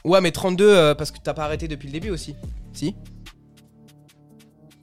Ouais, 0.04 0.20
mais 0.20 0.30
32 0.32 0.64
euh, 0.68 0.94
parce 0.94 1.10
que 1.10 1.18
t'as 1.22 1.34
pas 1.34 1.44
arrêté 1.44 1.68
depuis 1.68 1.86
le 1.86 1.92
début 1.92 2.10
aussi. 2.10 2.34
Si 2.72 2.96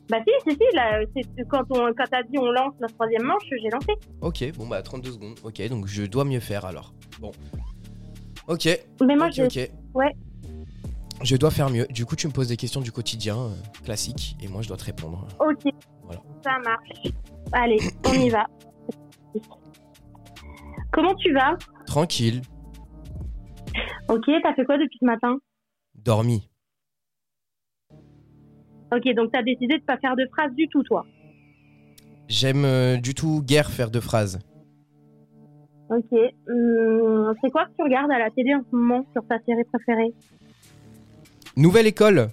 Bah 0.10 0.18
si, 0.26 0.34
si, 0.48 0.56
si, 0.56 0.76
là, 0.76 1.02
c'est 1.16 1.26
quand 1.50 1.64
on, 1.72 1.92
quand 1.94 2.06
t'as 2.10 2.24
dit 2.24 2.38
on 2.38 2.52
lance 2.52 2.74
la 2.80 2.88
troisième 2.88 3.24
manche, 3.24 3.44
j'ai 3.62 3.70
lancé. 3.70 3.92
Ok, 4.22 4.52
bon 4.58 4.68
bah 4.68 4.82
32 4.82 5.12
secondes. 5.12 5.40
Ok, 5.44 5.62
donc 5.68 5.88
je 5.88 6.04
dois 6.04 6.24
mieux 6.26 6.40
faire 6.40 6.66
alors. 6.66 6.94
Bon. 7.20 7.32
Ok, 8.48 8.68
Mais 9.06 9.16
moi, 9.16 9.28
ok, 9.28 9.34
je... 9.36 9.44
ok. 9.44 9.70
Ouais. 9.94 10.16
Je 11.24 11.36
dois 11.36 11.52
faire 11.52 11.70
mieux. 11.70 11.86
Du 11.88 12.06
coup, 12.06 12.16
tu 12.16 12.28
me 12.28 12.32
poses 12.32 12.48
des 12.48 12.58
questions 12.58 12.82
du 12.82 12.92
quotidien, 12.92 13.38
euh, 13.38 13.50
classique, 13.84 14.38
et 14.42 14.48
moi 14.48 14.62
je 14.62 14.68
dois 14.70 14.78
te 14.78 14.86
répondre. 14.86 15.28
Ok. 15.40 15.72
Voilà. 16.04 16.22
Ça 16.44 16.58
marche. 16.60 17.14
Allez, 17.52 17.80
on 18.08 18.14
y 18.14 18.30
va. 18.30 18.46
Comment 20.92 21.14
tu 21.16 21.34
vas? 21.34 21.58
Tranquille, 21.86 22.42
Ok, 24.08 24.26
t'as 24.42 24.56
fait 24.56 24.66
quoi 24.66 24.78
depuis 24.80 24.98
ce 25.00 25.06
matin? 25.06 25.38
Dormi. 25.94 26.50
Ok, 28.92 29.14
donc 29.16 29.32
t'as 29.32 29.44
décidé 29.44 29.78
de 29.78 29.84
pas 29.84 29.98
faire 29.98 30.16
de 30.16 30.26
phrases 30.32 30.54
du 30.56 30.68
tout, 30.68 30.82
toi? 30.82 31.06
J'aime 32.28 32.66
euh, 32.66 32.98
du 32.98 33.14
tout 33.14 33.44
guère 33.44 33.70
faire 33.70 33.92
de 33.92 34.00
phrases. 34.00 34.40
Ok. 35.90 36.12
Hum, 36.48 37.34
c'est 37.42 37.52
quoi 37.52 37.66
que 37.66 37.72
tu 37.78 37.84
regardes 37.84 38.12
à 38.12 38.18
la 38.18 38.32
télé 38.32 38.56
en 38.56 38.62
ce 38.70 38.76
moment 38.76 39.06
sur 39.14 39.26
ta 39.28 39.38
série 39.46 39.64
préférée? 39.66 40.14
Nouvelle 41.60 41.88
école. 41.88 42.30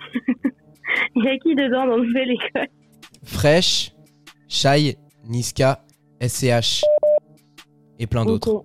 Il 1.14 1.24
y 1.24 1.28
a 1.28 1.38
qui 1.38 1.54
dedans 1.54 1.86
dans 1.86 1.98
Nouvelle 1.98 2.32
École? 2.32 2.66
Fresh, 3.22 3.94
Shai, 4.48 4.96
Niska, 5.24 5.84
SCH. 6.20 6.82
Et 8.00 8.08
plein 8.08 8.24
d'autres. 8.24 8.52
Ok. 8.52 8.64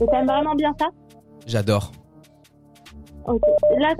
Et 0.00 0.06
t'aimes 0.06 0.26
vraiment 0.26 0.54
bien 0.54 0.74
ça? 0.80 0.86
J'adore. 1.46 1.92
Ok. 3.26 3.42
Là, 3.78 3.94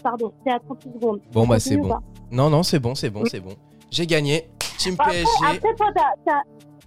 pardon, 0.00 0.32
c'est 0.46 0.52
à 0.52 0.60
36 0.60 0.92
secondes. 0.92 1.20
Bon, 1.32 1.48
bah, 1.48 1.58
c'est 1.58 1.76
bon. 1.76 1.96
Non, 2.30 2.48
non, 2.48 2.62
c'est 2.62 2.78
bon, 2.78 2.94
c'est 2.94 3.10
bon, 3.10 3.24
c'est 3.24 3.40
bon. 3.40 3.56
J'ai 3.90 4.06
gagné. 4.06 4.48
Team 4.78 4.96
PSG. 4.96 5.26
après, 5.44 5.74
toi, 5.74 5.90
t'as- 5.96 6.14
t'as- 6.24 6.42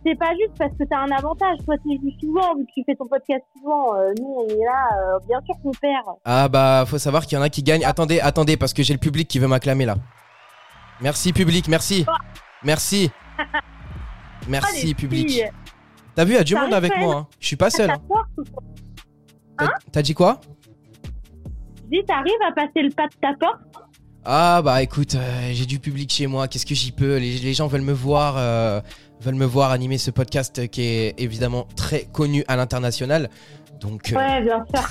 c'est 0.08 0.16
pas 0.18 0.32
juste 0.32 0.58
parce 0.58 0.72
que 0.72 0.84
t'as 0.90 1.00
un 1.00 1.12
avantage. 1.12 1.58
Toi, 1.66 1.76
tu 1.84 1.98
joues 2.02 2.12
souvent, 2.22 2.56
vu 2.56 2.66
que 2.66 2.72
tu 2.74 2.84
fais 2.86 2.96
ton 2.96 3.08
podcast 3.08 3.44
souvent. 3.58 3.96
Euh, 3.96 4.14
nous, 4.20 4.36
on 4.40 4.48
est 4.48 4.64
là, 4.64 4.88
euh, 5.16 5.20
bien 5.28 5.40
sûr 5.46 5.56
qu'on 5.62 5.72
perd. 5.72 6.06
Ah 6.26 6.48
bah 6.48 6.86
faut 6.88 6.98
savoir 6.98 7.26
qu'il 7.26 7.38
y 7.38 7.40
en 7.40 7.44
a 7.44 7.50
qui 7.50 7.64
gagnent. 7.64 7.84
Attendez, 7.86 8.20
attendez, 8.20 8.56
parce 8.58 8.74
que 8.74 8.84
j'ai 8.84 8.94
le 8.94 9.00
public 9.00 9.28
qui 9.28 9.40
veut 9.40 9.48
m'acclamer 9.48 9.86
là. 9.86 9.96
Merci 11.02 11.34
public, 11.34 11.68
merci. 11.68 12.06
Merci. 12.64 13.12
Ah, 13.38 13.44
Merci 14.48 14.88
les 14.88 14.94
public. 14.94 15.42
T'as 16.16 16.24
vu, 16.26 16.32
il 16.34 16.36
y 16.38 16.40
a 16.40 16.44
du 16.44 16.56
monde 16.56 16.74
avec 16.74 16.98
moi. 16.98 17.16
hein. 17.16 17.28
Je 17.40 17.48
suis 17.48 17.56
pas 17.58 17.70
seul. 17.70 17.92
Hein. 17.92 17.98
quoi 18.08 18.24
T'as- 19.92 20.02
dit 20.02 20.14
quoi? 20.14 20.40
Dis, 21.92 22.04
t'arrives 22.08 22.34
à 22.48 22.54
passer 22.54 22.82
le 22.82 22.90
pas 22.92 23.08
de 23.08 23.14
ta 23.22 23.34
porte 23.40 23.62
Ah 24.26 24.62
bah 24.64 24.82
écoute, 24.82 25.16
euh, 25.16 25.50
j'ai 25.52 25.66
du 25.66 25.80
public 25.80 26.12
chez 26.12 26.28
moi. 26.28 26.48
Qu'est-ce 26.48 26.66
que 26.66 26.76
j'y 26.76 26.92
peux? 26.92 27.18
Les, 27.18 27.38
les 27.38 27.54
gens 27.54 27.68
veulent 27.68 27.82
me 27.82 27.94
voir, 27.94 28.36
euh, 28.38 28.82
veulent 29.22 29.36
me 29.36 29.46
voir 29.46 29.72
animer 29.72 29.98
ce 29.98 30.12
podcast 30.12 30.68
qui 30.70 30.82
est 30.84 31.16
évidemment 31.18 31.68
très 31.76 32.04
connu 32.06 32.44
à 32.48 32.56
l'international. 32.56 33.30
Donc 33.80 34.14
euh, 34.14 34.18
Ouais, 34.18 34.42
bien 34.44 34.66
sûr. 34.74 34.84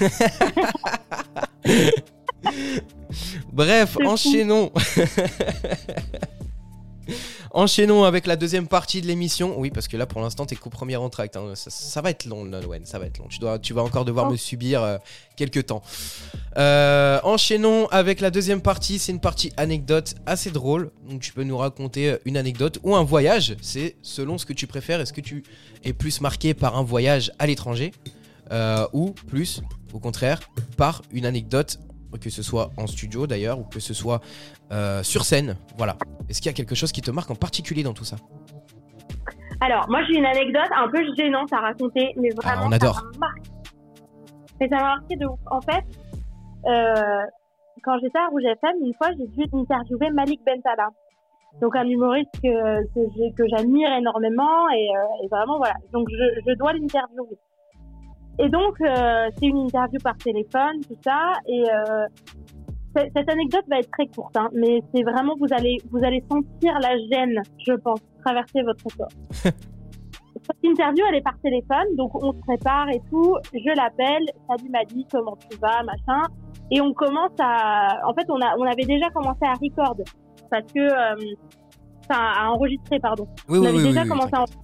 Bref, 3.53 3.97
enchaînons. 4.05 4.71
enchaînons 7.57 8.05
avec 8.05 8.27
la 8.27 8.37
deuxième 8.37 8.69
partie 8.69 9.01
de 9.01 9.07
l'émission. 9.07 9.59
Oui, 9.59 9.71
parce 9.71 9.89
que 9.89 9.97
là, 9.97 10.07
pour 10.07 10.21
l'instant, 10.21 10.47
t'es 10.47 10.55
qu'au 10.57 10.71
premier 10.71 10.97
entracte. 10.97 11.37
hein. 11.37 11.53
Ça, 11.55 11.71
ça 11.71 12.01
va 12.03 12.11
être 12.11 12.27
long, 12.27 12.45
Nolwenn, 12.45 12.85
ça 12.85 12.99
va 12.99 13.07
être 13.07 13.19
long. 13.19 13.27
Tu, 13.29 13.39
dois, 13.39 13.59
tu 13.59 13.73
vas 13.73 13.83
encore 13.83 14.05
devoir 14.05 14.27
Oh. 14.29 14.31
me 14.31 14.37
subir 14.37 14.83
euh, 14.83 14.99
quelques 15.37 15.67
temps. 15.67 15.83
Euh, 16.59 17.19
enchaînons 17.25 17.87
avec 17.89 18.21
la 18.21 18.31
deuxième 18.31 18.61
partie. 18.61 18.99
C'est 18.99 19.13
une 19.13 19.21
partie 19.21 19.53
anecdote 19.57 20.15
assez 20.27 20.51
drôle. 20.51 20.91
Donc, 21.09 21.21
tu 21.21 21.33
peux 21.33 21.43
nous 21.45 21.57
raconter 21.59 22.11
euh, 22.11 22.19
une 22.25 22.37
anecdote 22.37 22.79
ou 22.83 22.95
un 22.95 23.03
voyage. 23.03 23.57
C'est 23.63 23.97
selon 24.03 24.39
ce 24.39 24.47
que 24.47 24.53
tu 24.53 24.67
préfères. 24.67 25.01
Est-ce 25.01 25.13
que 25.13 25.21
tu 25.21 25.43
es 25.85 25.93
plus 25.93 26.21
marqué 26.21 26.55
par 26.55 26.77
un 26.77 26.83
voyage 26.83 27.33
à 27.39 27.47
l'étranger 27.47 27.93
euh, 28.53 28.87
ou 28.93 29.11
plus, 29.11 29.63
au 29.93 29.99
contraire, 29.99 30.41
par 30.77 31.03
une 31.13 31.27
anecdote 31.27 31.79
que 32.21 32.31
ce 32.31 32.43
soit 32.43 32.71
en 32.77 32.87
studio 32.87 33.27
d'ailleurs 33.27 33.59
ou 33.59 33.65
que 33.65 33.81
ce 33.81 33.95
soit 33.95 34.21
euh, 34.73 35.03
sur 35.03 35.25
scène. 35.25 35.57
Voilà. 35.77 35.97
Est-ce 36.29 36.41
qu'il 36.41 36.51
y 36.51 36.55
a 36.55 36.57
quelque 36.57 36.75
chose 36.75 36.93
qui 36.93 37.03
te 37.03 37.11
marque 37.11 37.31
en 37.31 37.35
particulier 37.35 37.83
dans 37.83 37.95
tout 37.95 38.05
ça? 38.05 38.17
Alors, 39.61 39.89
moi, 39.89 40.01
j'ai 40.05 40.19
une 40.19 40.27
anecdote 40.27 40.71
un 40.77 40.89
peu 40.89 40.99
gênante 41.17 41.53
à 41.53 41.59
raconter, 41.61 42.13
mais 42.17 42.29
vraiment. 42.31 42.63
Ah, 42.63 42.67
on 42.67 42.73
adore. 42.73 42.97
Ça 42.97 43.19
m'a. 43.19 43.29
Mais 44.61 44.69
ça 44.69 44.77
m'a 44.77 44.83
marqué 44.83 45.17
de 45.17 45.27
ouf. 45.27 45.39
En 45.51 45.61
fait, 45.61 45.85
euh, 46.67 47.27
quand 47.83 47.99
j'étais 48.01 48.19
à 48.19 48.29
Rouge 48.29 48.45
FM, 48.45 48.77
une 48.85 48.95
fois, 48.95 49.09
j'ai 49.19 49.27
dû 49.27 49.45
interviewer 49.53 50.11
Malik 50.11 50.41
Bentala. 50.45 50.89
Donc, 51.61 51.75
un 51.75 51.85
humoriste 51.85 52.31
que, 52.43 53.31
que 53.33 53.49
j'admire 53.49 53.91
énormément 53.93 54.69
et, 54.71 54.89
euh, 54.95 55.25
et 55.25 55.29
vraiment, 55.29 55.57
voilà. 55.57 55.75
Donc, 55.93 56.09
je, 56.11 56.41
je 56.47 56.55
dois 56.55 56.73
l'interviewer. 56.75 57.39
Et 58.39 58.49
donc, 58.49 58.81
euh, 58.81 59.29
c'est 59.39 59.47
une 59.47 59.59
interview 59.59 59.99
par 60.03 60.17
téléphone, 60.19 60.81
tout 60.87 60.97
ça. 61.03 61.33
Et 61.49 61.65
euh, 61.71 62.07
cette 63.15 63.31
anecdote 63.31 63.65
va 63.69 63.79
être 63.79 63.91
très 63.91 64.07
courte, 64.07 64.37
hein, 64.37 64.49
mais 64.53 64.81
c'est 64.95 65.03
vraiment, 65.03 65.35
vous 65.39 65.53
allez, 65.53 65.79
vous 65.91 66.03
allez 66.05 66.23
sentir 66.31 66.79
la 66.81 66.97
gêne, 67.11 67.43
je 67.67 67.73
pense, 67.75 68.01
traverser 68.25 68.63
votre 68.63 68.85
corps. 68.97 69.09
Cette 70.47 70.63
interview, 70.63 71.03
elle 71.09 71.17
est 71.17 71.23
par 71.23 71.39
téléphone, 71.43 71.97
donc 71.97 72.15
on 72.15 72.33
se 72.33 72.39
prépare 72.41 72.89
et 72.91 73.01
tout. 73.11 73.37
Je 73.53 73.77
l'appelle, 73.77 74.27
Salut 74.49 74.71
Madi, 74.71 75.07
comment 75.11 75.37
tu 75.51 75.59
vas, 75.59 75.83
machin. 75.83 76.23
Et 76.71 76.81
on 76.81 76.93
commence 76.93 77.33
à, 77.41 78.01
en 78.07 78.15
fait, 78.15 78.27
on 78.29 78.41
a, 78.41 78.55
on 78.59 78.65
avait 78.65 78.85
déjà 78.85 79.09
commencé 79.11 79.45
à 79.45 79.55
record 79.55 79.97
parce 80.51 80.73
que, 80.73 80.79
euh, 80.79 81.35
à 82.11 82.51
enregistrer, 82.51 83.01
pardon. 83.01 83.27
Oui, 83.49 83.59
on 83.59 83.63
oui, 83.63 83.69
avait 83.69 83.79
oui. 83.79 83.85
déjà 83.85 84.05
commencé 84.05 84.31
à 84.33 84.41
enregistrer 84.41 84.63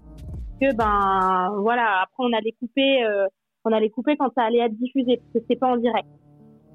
que, 0.61 0.75
ben, 0.77 1.51
voilà. 1.62 2.03
Après, 2.03 2.18
on 2.18 2.33
allait 2.33 2.55
couper, 2.61 3.03
euh, 3.05 3.27
on 3.65 3.73
allait 3.73 3.91
couper 3.91 4.17
quand 4.17 4.31
ça 4.35 4.45
allait 4.45 4.59
être 4.59 4.77
diffusé 4.77 5.19
parce 5.19 5.33
que 5.33 5.47
c'est 5.49 5.59
pas 5.59 5.69
en 5.69 5.77
direct 5.77 6.09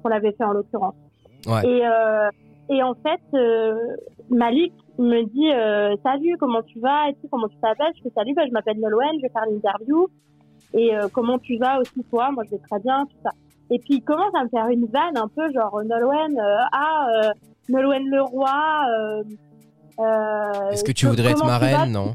qu'on 0.02 0.08
l'avait 0.08 0.32
fait 0.32 0.44
en 0.44 0.52
l'occurrence. 0.52 0.94
Ouais. 1.46 1.66
Et, 1.66 1.86
euh, 1.86 2.30
et 2.70 2.82
en 2.82 2.94
fait, 2.94 3.20
euh, 3.34 3.74
Malik 4.30 4.72
me 4.98 5.22
dit 5.24 5.50
euh, 5.52 5.96
salut, 6.02 6.36
comment 6.38 6.62
tu 6.62 6.80
vas 6.80 7.10
et 7.10 7.14
tout, 7.14 7.28
comment 7.30 7.48
tu 7.48 7.56
t'appelles? 7.58 7.92
Je 7.96 8.02
fais 8.02 8.12
salut, 8.14 8.34
bah, 8.34 8.42
je 8.46 8.52
m'appelle 8.52 8.78
Nolwenn, 8.78 9.16
je 9.16 9.22
vais 9.22 9.32
faire 9.32 9.46
l'interview. 9.50 10.08
Et 10.74 10.94
euh, 10.94 11.08
comment 11.12 11.38
tu 11.38 11.56
vas 11.56 11.80
aussi 11.80 12.04
toi? 12.10 12.30
Moi, 12.30 12.44
je 12.44 12.50
vais 12.50 12.62
très 12.68 12.78
bien, 12.80 13.06
tout 13.06 13.16
ça. 13.22 13.30
Et 13.70 13.78
puis 13.78 13.96
il 13.96 14.02
commence 14.02 14.34
à 14.34 14.44
me 14.44 14.48
faire 14.48 14.68
une 14.68 14.86
vanne 14.86 15.16
un 15.16 15.28
peu 15.28 15.50
genre 15.52 15.80
Nolwenn, 15.84 16.38
euh, 16.38 16.56
ah 16.72 17.06
euh, 17.14 17.30
Nolwenn 17.68 18.04
Leroy. 18.08 18.48
Euh, 18.48 19.22
euh, 20.00 20.70
Est-ce 20.70 20.84
que 20.84 20.92
tu 20.92 21.06
voudrais 21.06 21.30
être 21.30 21.38
comment 21.38 21.52
ma 21.52 21.58
tu 21.58 21.72
vas 21.72 21.82
reine 21.82 21.92
Non. 21.92 22.14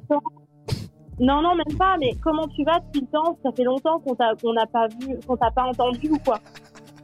Non, 1.19 1.41
non, 1.41 1.55
même 1.55 1.77
pas. 1.77 1.95
Mais 1.99 2.11
comment 2.21 2.47
tu 2.47 2.63
vas 2.63 2.79
depuis 2.79 3.01
le 3.01 3.07
temps 3.07 3.37
Ça 3.43 3.51
fait 3.55 3.63
longtemps 3.63 3.99
qu'on 3.99 4.15
t'a 4.15 4.33
qu'on 4.41 4.53
n'a 4.53 4.65
pas 4.65 4.87
vu, 4.87 5.19
qu'on 5.27 5.37
t'a 5.37 5.51
pas 5.51 5.63
entendu 5.63 6.09
ou 6.09 6.17
quoi 6.19 6.39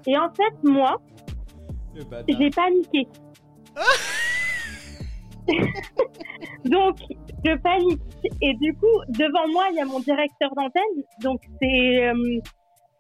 Et 0.08 0.18
en 0.18 0.30
fait, 0.30 0.54
moi, 0.64 0.98
j'ai 2.28 2.50
paniqué. 2.50 3.08
donc, 6.66 6.98
je 7.46 7.58
panique. 7.58 8.02
Et 8.42 8.54
du 8.56 8.74
coup, 8.76 9.02
devant 9.10 9.48
moi, 9.52 9.66
il 9.72 9.78
y 9.78 9.82
a 9.82 9.86
mon 9.86 10.00
directeur 10.00 10.54
d'antenne. 10.56 11.04
Donc, 11.22 11.42
c'est 11.62 12.08
euh, 12.08 12.40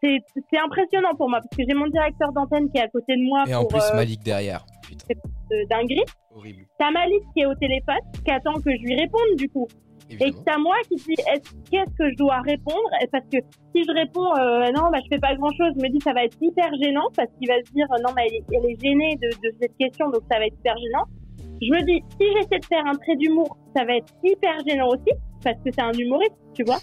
c'est 0.01 0.17
c'est 0.51 0.59
impressionnant 0.59 1.15
pour 1.15 1.29
moi 1.29 1.39
parce 1.41 1.55
que 1.57 1.63
j'ai 1.67 1.75
mon 1.75 1.87
directeur 1.87 2.31
d'antenne 2.33 2.69
qui 2.71 2.77
est 2.77 2.83
à 2.83 2.87
côté 2.87 3.15
de 3.15 3.23
moi 3.23 3.43
Et 3.47 3.55
en 3.55 3.65
plus, 3.65 3.81
euh, 3.81 3.95
Malik 3.95 4.23
derrière. 4.23 4.65
Putain, 4.83 5.15
de 5.51 5.67
dinguerie. 5.69 6.05
horrible. 6.35 6.65
T'as 6.77 6.91
Malik 6.91 7.23
qui 7.33 7.41
est 7.41 7.45
au 7.45 7.55
téléphone, 7.55 7.99
qui 8.23 8.31
attend 8.31 8.53
que 8.55 8.71
je 8.71 8.81
lui 8.83 8.95
réponde 8.95 9.35
du 9.37 9.49
coup. 9.49 9.67
Et 10.11 10.31
c'est 10.31 10.51
à 10.51 10.57
moi 10.57 10.75
qui 10.87 10.95
dis 10.95 11.13
est-ce- 11.13 11.53
qu'est-ce 11.69 11.93
que 11.97 12.09
je 12.09 12.15
dois 12.15 12.39
répondre? 12.41 12.89
Parce 13.11 13.25
que 13.31 13.37
si 13.75 13.83
je 13.83 13.93
réponds 13.93 14.25
euh, 14.37 14.71
non, 14.75 14.89
bah, 14.91 14.97
je 15.03 15.07
fais 15.15 15.19
pas 15.19 15.35
grand-chose, 15.35 15.73
je 15.77 15.81
me 15.81 15.89
dis 15.89 15.99
ça 16.01 16.13
va 16.13 16.23
être 16.25 16.35
hyper 16.41 16.69
gênant 16.81 17.07
parce 17.15 17.29
qu'il 17.37 17.47
va 17.47 17.55
se 17.65 17.71
dire 17.73 17.85
non, 18.03 18.11
mais 18.15 18.27
elle, 18.27 18.35
est- 18.35 18.45
elle 18.51 18.71
est 18.71 18.81
gênée 18.81 19.15
de, 19.21 19.27
de 19.29 19.55
cette 19.61 19.77
question, 19.77 20.09
donc 20.09 20.23
ça 20.31 20.39
va 20.39 20.45
être 20.47 20.55
hyper 20.59 20.75
gênant. 20.77 21.05
Je 21.61 21.69
me 21.71 21.81
dis 21.85 22.03
si 22.19 22.25
j'essaie 22.35 22.59
de 22.59 22.65
faire 22.65 22.85
un 22.85 22.93
trait 22.95 23.15
d'humour, 23.17 23.55
ça 23.75 23.85
va 23.85 23.95
être 23.97 24.11
hyper 24.23 24.55
gênant 24.67 24.87
aussi 24.87 25.11
parce 25.43 25.57
que 25.63 25.71
c'est 25.71 25.81
un 25.81 25.91
humoriste, 25.93 26.35
tu 26.53 26.63
vois. 26.63 26.79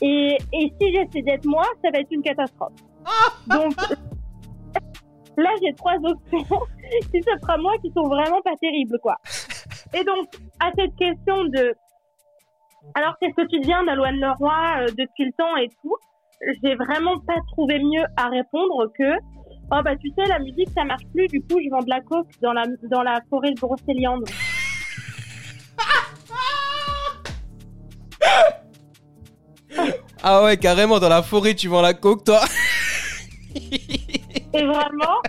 Et, 0.00 0.36
et 0.52 0.72
si 0.80 0.92
j'essaie 0.94 1.22
d'être 1.22 1.44
moi, 1.44 1.64
ça 1.84 1.90
va 1.92 1.98
être 2.00 2.10
une 2.12 2.22
catastrophe. 2.22 2.72
Donc 3.48 3.74
là, 5.36 5.50
j'ai 5.62 5.72
trois 5.74 5.96
options 6.02 6.58
si 7.12 7.22
ce 7.22 7.38
sera 7.40 7.56
moi 7.58 7.72
qui 7.82 7.90
sont 7.92 8.04
vraiment 8.08 8.40
pas 8.42 8.56
terribles, 8.60 8.98
quoi. 9.02 9.16
Et 9.94 10.04
donc, 10.04 10.28
à 10.60 10.70
cette 10.76 10.94
question 10.96 11.44
de 11.44 11.74
alors 12.94 13.16
qu'est-ce 13.20 13.34
que 13.34 13.48
tu 13.48 13.60
deviens 13.60 13.82
Nolwenn 13.84 14.16
Leroy 14.20 14.52
euh, 14.78 14.86
depuis 14.96 15.26
le 15.26 15.32
temps 15.32 15.56
et 15.56 15.68
tout, 15.82 15.96
j'ai 16.62 16.74
vraiment 16.76 17.18
pas 17.26 17.34
trouvé 17.52 17.78
mieux 17.78 18.04
à 18.16 18.28
répondre 18.28 18.90
que 18.96 19.12
oh 19.72 19.82
bah 19.84 19.96
tu 19.96 20.10
sais 20.16 20.24
la 20.28 20.38
musique 20.38 20.68
ça 20.74 20.84
marche 20.84 21.02
plus 21.12 21.26
du 21.28 21.40
coup 21.40 21.58
je 21.62 21.68
vends 21.70 21.82
de 21.82 21.90
la 21.90 22.00
coke 22.00 22.28
dans 22.40 22.52
la 22.52 22.64
dans 22.90 23.02
la 23.02 23.20
forêt 23.28 23.52
de 23.52 23.60
Brocéliande. 23.60 24.24
Ah 30.20 30.42
ouais, 30.42 30.56
carrément, 30.56 30.98
dans 30.98 31.08
la 31.08 31.22
forêt, 31.22 31.54
tu 31.54 31.68
vends 31.68 31.80
la 31.80 31.94
coke, 31.94 32.24
toi 32.24 32.40
vraiment, 34.52 35.20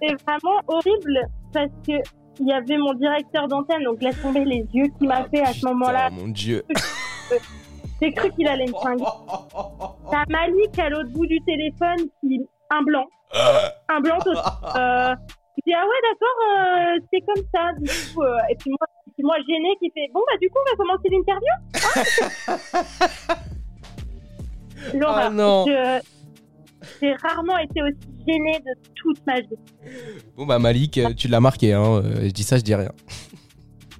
c'est 0.00 0.14
vraiment 0.24 0.60
horrible 0.66 1.20
parce 1.52 1.70
que 1.86 1.92
il 2.40 2.46
y 2.48 2.52
avait 2.52 2.76
mon 2.78 2.94
directeur 2.94 3.48
d'antenne 3.48 3.82
donc 3.84 4.00
laisse 4.02 4.20
tomber 4.22 4.44
les 4.44 4.66
yeux 4.72 4.86
qu'il 4.98 5.08
m'a 5.08 5.24
fait 5.28 5.40
à 5.42 5.52
ce 5.52 5.66
moment-là. 5.66 6.08
Oh 6.10 6.14
mon 6.14 6.28
dieu. 6.28 6.64
J'ai 8.00 8.12
cru 8.12 8.30
qu'il 8.30 8.46
allait 8.46 8.66
me 8.66 8.72
fringuer. 8.72 9.04
T'as 10.10 10.24
Malik 10.28 10.78
à 10.78 10.88
l'autre 10.88 11.10
bout 11.10 11.26
du 11.26 11.40
téléphone 11.42 11.98
qui 12.20 12.40
un 12.70 12.82
blanc, 12.82 13.06
un 13.88 14.00
blanc 14.00 14.18
total. 14.18 14.42
Euh, 14.76 15.14
il 15.56 15.62
dit 15.66 15.74
ah 15.74 15.84
ouais 15.84 16.00
d'accord 16.08 16.38
euh, 16.54 17.00
c'est 17.12 17.20
comme 17.22 17.44
ça 17.52 17.72
du 17.78 17.88
coup 18.14 18.22
euh, 18.22 18.36
et 18.50 18.54
puis 18.56 18.70
moi 18.70 18.86
puis 19.14 19.24
moi 19.24 19.36
gêné 19.48 19.74
qui 19.80 19.90
fait 19.90 20.08
bon 20.14 20.20
bah 20.30 20.36
du 20.40 20.48
coup 20.50 20.58
on 20.60 20.70
va 20.70 20.76
commencer 20.76 21.08
l'interview 21.10 21.54
Ah 24.80 24.96
Laura 24.96 25.30
non. 25.30 25.64
je- 25.66 26.00
j'ai 27.00 27.14
rarement 27.14 27.56
été 27.58 27.82
aussi 27.82 27.96
gênée 28.26 28.58
de 28.60 28.90
toute 28.94 29.24
ma 29.26 29.40
vie 29.40 29.56
Bon 30.36 30.46
bah 30.46 30.58
Malik, 30.58 30.98
euh, 30.98 31.12
tu 31.16 31.28
l'as 31.28 31.40
marqué, 31.40 31.72
hein. 31.72 32.02
euh, 32.04 32.24
Je 32.24 32.30
dis 32.30 32.42
ça, 32.42 32.56
je 32.56 32.62
dis 32.62 32.74
rien. 32.74 32.90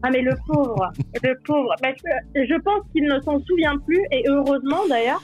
ah 0.03 0.11
mais 0.11 0.23
le 0.23 0.35
pauvre 0.47 0.91
le 1.23 1.35
pauvre 1.45 1.75
Parce 1.83 2.01
que 2.03 2.45
je 2.47 2.61
pense 2.61 2.83
qu'il 2.93 3.05
ne 3.05 3.19
s'en 3.21 3.41
souvient 3.45 3.77
plus 3.79 4.01
et 4.13 4.25
heureusement 4.29 4.87
d'ailleurs 4.89 5.23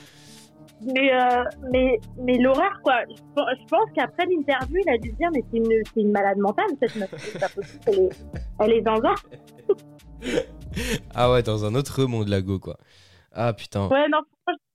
mais, 0.85 1.09
euh, 1.13 1.43
mais, 1.71 1.99
mais 2.21 2.37
l'horreur, 2.37 2.79
quoi. 2.83 2.95
Je, 3.09 3.15
je 3.15 3.67
pense 3.69 3.89
qu'après 3.95 4.25
l'interview, 4.25 4.75
il 4.85 4.89
a 4.93 4.97
dû 4.97 5.09
se 5.11 5.15
dire, 5.15 5.29
mais 5.33 5.41
c'est 5.49 5.57
une, 5.57 5.81
c'est 5.93 6.01
une 6.01 6.11
malade 6.11 6.37
mentale, 6.37 6.65
cette 6.81 6.95
meuf. 6.97 7.09
C'est 7.17 7.39
pas 7.39 7.47
possible, 7.47 7.79
elle 7.87 7.99
est, 7.99 8.09
elle 8.59 8.71
est 8.73 8.81
dans 8.81 8.97
un. 9.03 9.15
Ah 11.15 11.31
ouais, 11.31 11.43
dans 11.43 11.63
un 11.65 11.75
autre 11.75 12.03
monde, 12.03 12.27
la 12.27 12.41
go, 12.41 12.59
quoi. 12.59 12.77
Ah 13.31 13.53
putain. 13.53 13.87
Ouais, 13.87 14.07
non, 14.09 14.19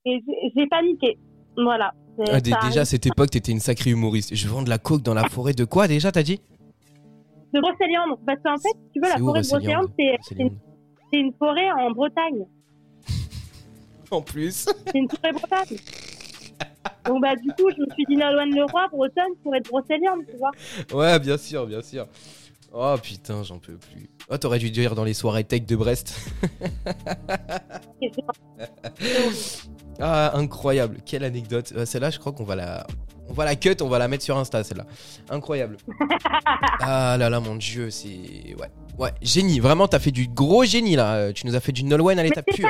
j'ai 0.07 0.67
paniqué. 0.69 1.19
Voilà. 1.57 1.93
Ah, 2.29 2.41
déjà, 2.41 2.83
à 2.83 2.85
cette 2.85 3.07
époque, 3.07 3.31
t'étais 3.31 3.53
une 3.53 3.61
sacrée 3.61 3.91
humoriste. 3.91 4.35
Je 4.35 4.49
vends 4.49 4.62
de 4.62 4.68
la 4.68 4.79
coke 4.79 5.03
dans 5.03 5.14
la 5.14 5.29
forêt 5.29 5.53
de 5.55 5.64
quoi 5.64 5.89
déjà, 5.89 6.12
t'as 6.12 6.23
dit? 6.23 6.41
De 7.53 7.61
Brocéliande. 7.61 8.18
Parce 8.27 8.39
qu'en 8.43 8.57
fait, 8.57 8.79
tu 8.93 9.01
veux, 9.01 9.09
la 9.09 9.18
forêt 9.18 9.41
de 9.41 9.49
Brocéliande 9.49 9.89
c'est 11.12 11.18
une, 11.18 11.33
forêt 11.33 11.71
en 11.73 11.91
Bretagne. 11.91 12.47
En 14.12 14.23
plus. 14.23 14.66
C'est 14.87 14.99
une 14.99 15.09
forêt 15.09 15.33
bretonne. 15.33 15.77
Donc, 17.07 17.23
bah, 17.23 17.35
du 17.37 17.49
coup, 17.51 17.71
je 17.71 17.81
me 17.81 17.87
suis 17.95 18.05
dit, 18.09 18.16
Nolwenn 18.16 18.55
Leroy, 18.55 18.89
bretonne, 18.93 19.35
forêt 19.43 19.61
de 19.61 19.68
Brocéliande, 19.68 20.21
tu 20.29 20.37
vois. 20.37 20.51
Ouais, 20.93 21.18
bien 21.18 21.37
sûr, 21.39 21.66
bien 21.66 21.83
sûr. 21.83 22.07
Oh 22.73 22.95
putain, 23.03 23.43
j'en 23.43 23.59
peux 23.59 23.77
plus. 23.77 24.09
Oh, 24.29 24.39
t'aurais 24.39 24.61
dû 24.61 24.71
dire 24.71 24.95
dans 24.95 25.03
les 25.03 25.14
soirées 25.14 25.43
tech 25.43 25.66
de 25.66 25.75
Brest. 25.75 26.14
Ah, 30.01 30.33
incroyable. 30.37 30.99
Quelle 31.05 31.25
anecdote. 31.25 31.73
Euh, 31.77 31.85
Celle-là, 31.85 32.11
je 32.11 32.19
crois 32.19 32.33
qu'on 32.33 32.45
va 32.45 32.57
la. 32.57 32.87
On 33.29 33.33
va 33.33 33.45
la 33.45 33.55
cut, 33.55 33.77
on 33.81 33.89
va 33.89 33.99
la 33.99 34.09
mettre 34.09 34.25
sur 34.25 34.37
Insta, 34.37 34.65
celle-là. 34.65 34.85
Incroyable. 35.31 35.77
Ah 36.83 37.17
là 37.19 37.29
là, 37.29 37.41
mon 37.41 37.57
dieu, 37.57 37.91
c'est. 37.91 38.09
Ouais. 38.59 38.69
Ouais, 38.99 39.11
génie. 39.23 39.61
Vraiment, 39.61 39.87
t'as 39.87 39.99
fait 39.99 40.11
du 40.11 40.27
gros 40.29 40.65
génie 40.65 40.97
là. 40.97 41.15
Euh, 41.15 41.33
Tu 41.33 41.47
nous 41.47 41.55
as 41.55 41.61
fait 41.61 41.73
du 41.73 41.85
Nolwenn 41.85 42.19
à 42.19 42.23
l'état 42.23 42.43
pur. 42.43 42.69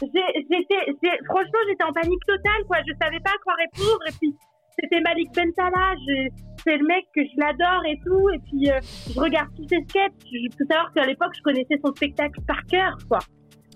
J'étais, 0.00 1.16
franchement, 1.26 1.58
j'étais 1.68 1.84
en 1.84 1.92
panique 1.92 2.24
totale, 2.26 2.62
quoi. 2.66 2.78
Je 2.86 2.92
savais 3.00 3.20
pas 3.20 3.30
à 3.30 3.38
quoi 3.44 3.54
répondre. 3.58 4.00
Et 4.08 4.12
puis, 4.18 4.34
c'était 4.80 5.00
Malik 5.00 5.28
Bentala. 5.34 5.94
Je, 6.06 6.28
c'est 6.64 6.76
le 6.76 6.86
mec 6.86 7.04
que 7.14 7.20
je 7.22 7.38
l'adore 7.40 7.82
et 7.86 7.98
tout. 8.04 8.30
Et 8.30 8.38
puis, 8.38 8.70
euh, 8.70 8.80
je 9.14 9.20
regarde 9.20 9.48
tous 9.56 9.68
ses 9.68 9.82
sketchs. 9.88 10.12
Je 10.32 10.56
peux 10.56 10.64
savoir 10.70 10.92
qu'à 10.94 11.04
l'époque, 11.04 11.32
je 11.36 11.42
connaissais 11.42 11.78
son 11.84 11.92
spectacle 11.94 12.40
par 12.46 12.64
cœur, 12.70 12.96
quoi. 13.08 13.18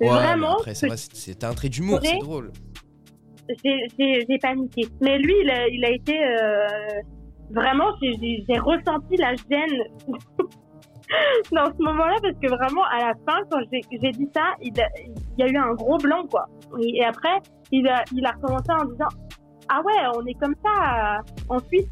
Ouais, 0.01 0.09
vraiment, 0.09 0.55
après, 0.59 0.74
ça 0.74 0.88
va, 0.88 0.97
c'est- 0.97 1.45
un 1.45 1.55
trait 1.55 1.68
d'humour, 1.68 2.01
c'est 2.03 2.18
drôle. 2.18 2.51
j'ai, 3.64 4.38
paniqué. 4.40 4.82
Mais 5.01 5.18
lui, 5.18 5.34
il 5.42 5.51
a, 5.51 5.68
il 5.68 5.84
a 5.84 5.90
été 5.90 6.18
euh, 6.24 6.66
vraiment, 7.51 7.92
j'ai, 8.03 8.59
ressenti 8.59 9.16
la 9.18 9.34
gêne 9.34 9.82
dans 11.53 11.66
ce 11.66 11.82
moment-là 11.82 12.16
parce 12.22 12.34
que 12.42 12.49
vraiment, 12.49 12.84
à 12.90 12.99
la 12.99 13.12
fin, 13.28 13.38
quand 13.51 13.61
j'ai, 13.72 14.11
dit 14.12 14.28
ça, 14.34 14.55
il, 14.62 14.78
a- 14.80 14.88
il 15.07 15.14
y 15.38 15.42
a 15.42 15.49
eu 15.49 15.57
un 15.57 15.74
gros 15.74 15.99
blanc, 15.99 16.24
quoi. 16.30 16.47
Et, 16.80 16.99
et 16.99 17.05
après, 17.05 17.38
il 17.70 17.86
a, 17.88 18.03
il 18.14 18.24
a 18.26 18.32
recommencé 18.32 18.70
en 18.72 18.84
disant 18.86 19.09
Ah 19.68 19.80
ouais, 19.84 19.92
on 20.16 20.26
est 20.26 20.34
comme 20.34 20.55
ça 20.64 21.18
euh, 21.18 21.55
en 21.55 21.59
Suisse. 21.61 21.86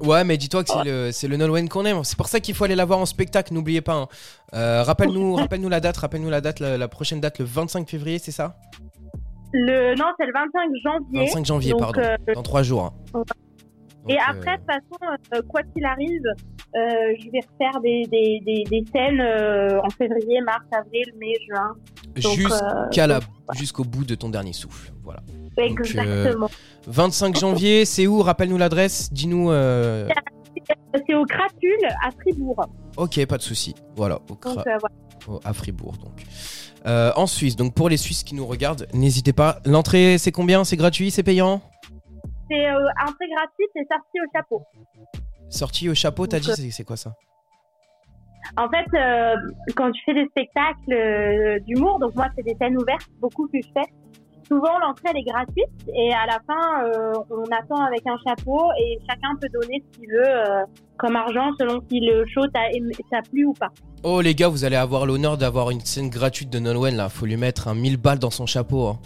Ouais, 0.00 0.24
mais 0.24 0.36
dis-toi 0.36 0.62
que 0.62 0.70
c'est 0.70 0.84
le, 0.84 1.10
c'est 1.12 1.26
le 1.28 1.36
Nolwenn 1.36 1.68
qu'on 1.68 1.84
aime. 1.86 2.04
C'est 2.04 2.16
pour 2.18 2.28
ça 2.28 2.38
qu'il 2.40 2.54
faut 2.54 2.64
aller 2.64 2.74
la 2.74 2.84
voir 2.84 2.98
en 2.98 3.06
spectacle, 3.06 3.54
n'oubliez 3.54 3.80
pas. 3.80 3.94
hein. 3.94 4.08
Euh, 4.54 4.82
rappelle-nous, 4.82 5.34
rappelle-nous 5.36 5.68
la 5.70 5.80
date, 5.80 5.96
rappelle-nous 5.96 6.30
la 6.30 6.40
date, 6.40 6.60
la, 6.60 6.76
la 6.76 6.88
prochaine 6.88 7.20
date, 7.20 7.38
le 7.38 7.44
25 7.46 7.88
février, 7.88 8.18
c'est 8.18 8.30
ça? 8.32 8.56
Le, 9.52 9.94
non, 9.96 10.06
c'est 10.18 10.26
le 10.26 10.32
25 10.32 10.70
janvier. 10.84 11.26
25 11.26 11.46
janvier, 11.46 11.70
Donc, 11.72 11.80
pardon. 11.80 12.00
euh, 12.00 12.34
Dans 12.34 12.42
trois 12.42 12.62
jours. 12.62 12.84
hein. 13.14 13.22
Donc, 14.08 14.16
Et 14.16 14.18
euh, 14.18 14.22
après, 14.28 14.56
de 14.56 14.62
toute 14.62 14.66
façon, 14.70 15.18
euh, 15.34 15.42
quoi 15.48 15.62
qu'il 15.74 15.84
arrive, 15.84 16.22
euh, 16.26 16.78
je 17.20 17.30
vais 17.30 17.40
refaire 17.40 17.80
des, 17.80 18.02
des, 18.10 18.40
des, 18.44 18.62
des 18.64 18.84
scènes 18.92 19.20
euh, 19.20 19.80
en 19.82 19.90
février, 19.90 20.40
mars, 20.42 20.64
avril, 20.72 21.04
mai, 21.18 21.32
juin. 21.48 21.74
Jusqu'à 22.16 23.04
euh, 23.04 23.06
la, 23.06 23.20
jusqu'au 23.54 23.84
bout 23.84 24.04
de 24.04 24.14
ton 24.14 24.28
dernier 24.28 24.52
souffle. 24.52 24.92
Voilà. 25.02 25.20
Exactement. 25.58 26.48
25 26.86 27.36
janvier, 27.36 27.84
c'est 27.84 28.06
où? 28.06 28.20
Rappelle-nous 28.22 28.58
l'adresse. 28.58 29.12
Dis-nous. 29.12 29.50
euh, 29.50 30.08
C'est 31.06 31.14
au 31.14 31.24
Crapule 31.24 31.86
à 32.04 32.10
Fribourg. 32.10 32.64
Ok, 32.96 33.24
pas 33.26 33.36
de 33.38 33.42
souci. 33.42 33.74
Voilà, 33.96 34.20
au 34.30 34.34
Donc, 34.34 34.66
euh, 34.66 35.38
à 35.44 35.52
Fribourg 35.52 35.94
donc. 35.98 36.24
Euh, 36.86 37.10
en 37.16 37.26
Suisse, 37.26 37.56
donc 37.56 37.74
pour 37.74 37.88
les 37.88 37.96
Suisses 37.96 38.22
qui 38.22 38.34
nous 38.34 38.46
regardent, 38.46 38.86
n'hésitez 38.94 39.32
pas. 39.32 39.58
L'entrée, 39.64 40.18
c'est 40.18 40.30
combien? 40.30 40.62
C'est 40.64 40.76
gratuit? 40.76 41.10
C'est 41.10 41.24
payant? 41.24 41.60
C'est 42.50 42.66
euh, 42.68 42.78
entrée 43.02 43.28
gratuite 43.34 43.70
et 43.76 43.86
sortie 43.90 44.20
au 44.20 44.30
chapeau. 44.34 44.62
Sortie 45.50 45.88
au 45.88 45.94
chapeau, 45.94 46.26
t'as 46.26 46.38
dit 46.40 46.50
euh, 46.50 46.54
c'est- 46.70 46.84
quoi 46.84 46.96
ça? 46.96 47.12
En 48.56 48.68
fait, 48.68 48.86
euh, 48.96 49.34
quand 49.74 49.90
tu 49.90 50.00
fais 50.04 50.14
des 50.14 50.26
spectacles 50.26 50.92
euh, 50.92 51.58
d'humour, 51.66 51.98
donc 51.98 52.14
moi, 52.14 52.26
c'est 52.36 52.44
des 52.44 52.54
scènes 52.60 52.76
ouvertes, 52.76 53.08
beaucoup 53.20 53.48
que 53.48 53.58
je 53.60 53.68
fais. 53.74 53.90
Souvent, 54.46 54.78
l'entrée, 54.78 55.08
elle 55.10 55.18
est 55.18 55.24
gratuite 55.24 55.90
et 55.92 56.12
à 56.14 56.24
la 56.26 56.38
fin, 56.46 56.84
euh, 56.84 57.12
on 57.30 57.42
attend 57.50 57.84
avec 57.84 58.02
un 58.06 58.16
chapeau 58.24 58.60
et 58.80 58.98
chacun 59.08 59.34
peut 59.40 59.48
donner 59.52 59.82
ce 59.92 59.98
qu'il 59.98 60.08
veut 60.08 60.22
euh, 60.24 60.62
comme 60.98 61.16
argent 61.16 61.50
selon 61.58 61.80
si 61.90 61.98
le 61.98 62.24
show 62.32 62.46
t'a 62.54 62.60
plu 63.28 63.46
ou 63.46 63.52
pas. 63.54 63.70
Oh 64.04 64.20
les 64.20 64.36
gars, 64.36 64.46
vous 64.46 64.64
allez 64.64 64.76
avoir 64.76 65.04
l'honneur 65.04 65.36
d'avoir 65.36 65.70
une 65.70 65.80
scène 65.80 66.08
gratuite 66.10 66.48
de 66.48 66.60
Nolwenn 66.60 66.94
là. 66.96 67.08
Faut 67.08 67.26
lui 67.26 67.36
mettre 67.36 67.66
un 67.66 67.74
1000 67.74 67.96
balles 67.96 68.20
dans 68.20 68.30
son 68.30 68.46
chapeau. 68.46 68.86
hein. 68.86 68.98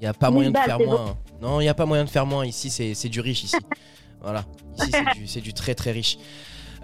Y 0.00 0.06
a 0.06 0.14
pas 0.14 0.28
1000 0.30 0.34
moyen 0.34 0.50
de 0.52 0.56
faire 0.58 0.78
moins. 0.78 1.06
hein. 1.10 1.14
Non, 1.40 1.60
y 1.60 1.68
a 1.68 1.74
pas 1.74 1.86
moyen 1.86 2.04
de 2.04 2.10
faire 2.10 2.26
moins. 2.26 2.44
Ici, 2.46 2.70
c'est 2.70 3.08
du 3.08 3.20
riche 3.20 3.44
ici. 3.44 3.56
voilà. 4.20 4.44
Ici, 4.78 4.90
c'est 5.26 5.40
du, 5.40 5.48
du 5.48 5.54
très 5.54 5.74
très 5.74 5.90
riche. 5.92 6.18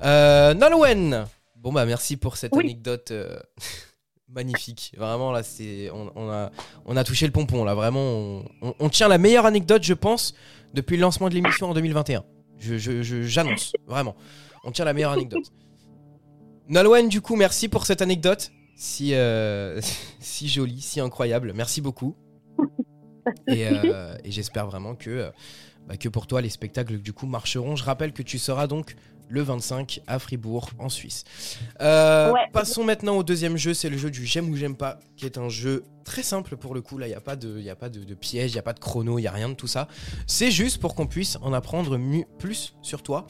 Euh, 0.02 0.54
Nolwenn. 0.54 1.26
Bon 1.57 1.72
bah 1.72 1.84
merci 1.84 2.16
pour 2.16 2.36
cette 2.36 2.52
Oui. 2.54 2.64
anecdote 2.64 3.11
euh, 3.11 3.38
magnifique. 4.28 4.92
Vraiment 4.96 5.32
là, 5.32 5.42
c'est 5.42 5.90
on, 5.90 6.12
on 6.14 6.30
a 6.30 6.50
on 6.84 6.96
a 6.96 7.02
touché 7.04 7.26
le 7.26 7.32
pompon 7.32 7.64
là. 7.64 7.74
Vraiment, 7.74 8.00
on, 8.00 8.44
on- 8.62 8.74
on 8.78 8.88
tient 8.88 9.09
la 9.09 9.18
meilleure 9.18 9.46
anecdote, 9.46 9.82
je 9.82 9.94
pense, 9.94 10.34
depuis 10.74 10.96
le 10.96 11.02
lancement 11.02 11.28
de 11.28 11.34
l'émission 11.34 11.68
en 11.70 11.74
2021. 11.74 12.24
Je 12.59 12.78
je- 12.78 13.02
je- 13.02 13.22
j'annonce 13.22 13.72
vraiment. 13.86 14.14
On 14.64 14.70
tient 14.70 14.84
la 14.84 14.92
meilleure 14.92 15.12
anecdote. 15.12 15.50
Nolwenn, 16.68 17.09
du 17.09 17.20
coup, 17.20 17.36
merci 17.36 17.68
pour 17.68 17.84
cette 17.86 18.02
anecdote. 18.02 18.50
Si, 18.76 19.14
euh, 19.14 19.80
si 20.20 20.48
jolie, 20.48 20.80
si 20.80 21.00
incroyable. 21.00 21.52
Merci 21.54 21.80
beaucoup. 21.80 22.14
Et, 23.49 23.66
euh, 23.66 24.16
et 24.24 24.31
j'espère 24.31 24.66
vraiment 24.66 24.95
que, 24.95 25.11
euh, 25.11 25.31
bah, 25.89 25.97
que 25.97 26.09
pour 26.09 26.27
toi, 26.27 26.41
les 26.41 26.51
spectacles 26.51 26.99
du 26.99 27.12
coup 27.12 27.27
marcheront. 27.27 27.77
Je 27.77 27.85
rappelle 27.85 28.12
que 28.12 28.22
tu 28.22 28.39
seras 28.39 28.66
donc 28.66 28.97
le 29.29 29.43
25 29.43 30.03
à 30.07 30.20
Fribourg, 30.20 30.70
en 30.79 30.89
Suisse. 30.89 31.24
Euh, 31.81 32.31
Ouais. 32.33 32.41
Passons 32.53 32.85
maintenant 32.85 33.16
au 33.16 33.22
deuxième 33.24 33.57
jeu. 33.57 33.74
C'est 33.74 33.89
le 33.91 33.99
jeu 33.99 34.11
du 34.11 34.24
j'aime 34.24 34.49
ou 34.51 34.57
j'aime 34.57 34.77
pas, 34.77 35.01
qui 35.16 35.24
est 35.27 35.37
un 35.39 35.49
jeu 35.49 35.83
très 36.05 36.22
simple 36.22 36.57
pour 36.57 36.74
le 36.74 36.81
coup. 36.81 36.97
Là, 36.99 37.07
il 37.07 37.11
n'y 37.11 37.16
a 37.16 37.20
pas 37.20 37.35
de, 37.35 37.59
y 37.61 37.70
a 37.70 37.74
pas 37.77 37.89
de, 37.89 38.05
de 38.05 38.14
piège, 38.14 38.53
il 38.53 38.55
n'y 38.55 38.61
a 38.61 38.62
pas 38.62 38.72
de 38.72 38.79
chrono, 38.81 39.18
il 39.18 39.22
n'y 39.22 39.27
a 39.29 39.33
rien 39.33 39.49
de 39.49 39.55
tout 39.55 39.66
ça. 39.66 39.89
C'est 40.29 40.53
juste 40.53 40.79
pour 40.81 40.95
qu'on 40.95 41.07
puisse 41.09 41.39
en 41.43 41.53
apprendre 41.53 41.99
mu- 41.99 42.27
plus 42.39 42.74
sur 42.83 43.03
toi. 43.03 43.27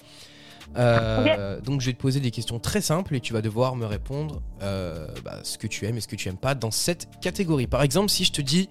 Euh, 0.76 1.60
Donc 1.60 1.80
je 1.80 1.86
vais 1.86 1.92
te 1.92 2.00
poser 2.00 2.20
des 2.20 2.30
questions 2.30 2.58
très 2.58 2.80
simples 2.80 3.14
et 3.14 3.20
tu 3.20 3.32
vas 3.32 3.40
devoir 3.40 3.76
me 3.76 3.86
répondre 3.86 4.42
euh, 4.62 5.06
bah, 5.24 5.38
ce 5.44 5.58
que 5.58 5.66
tu 5.66 5.86
aimes 5.86 5.96
et 5.96 6.00
ce 6.00 6.08
que 6.08 6.16
tu 6.16 6.28
aimes 6.28 6.36
pas 6.36 6.54
dans 6.54 6.70
cette 6.70 7.08
catégorie. 7.20 7.66
Par 7.66 7.82
exemple, 7.82 8.10
si 8.10 8.24
je 8.24 8.32
te 8.32 8.42
dis 8.42 8.68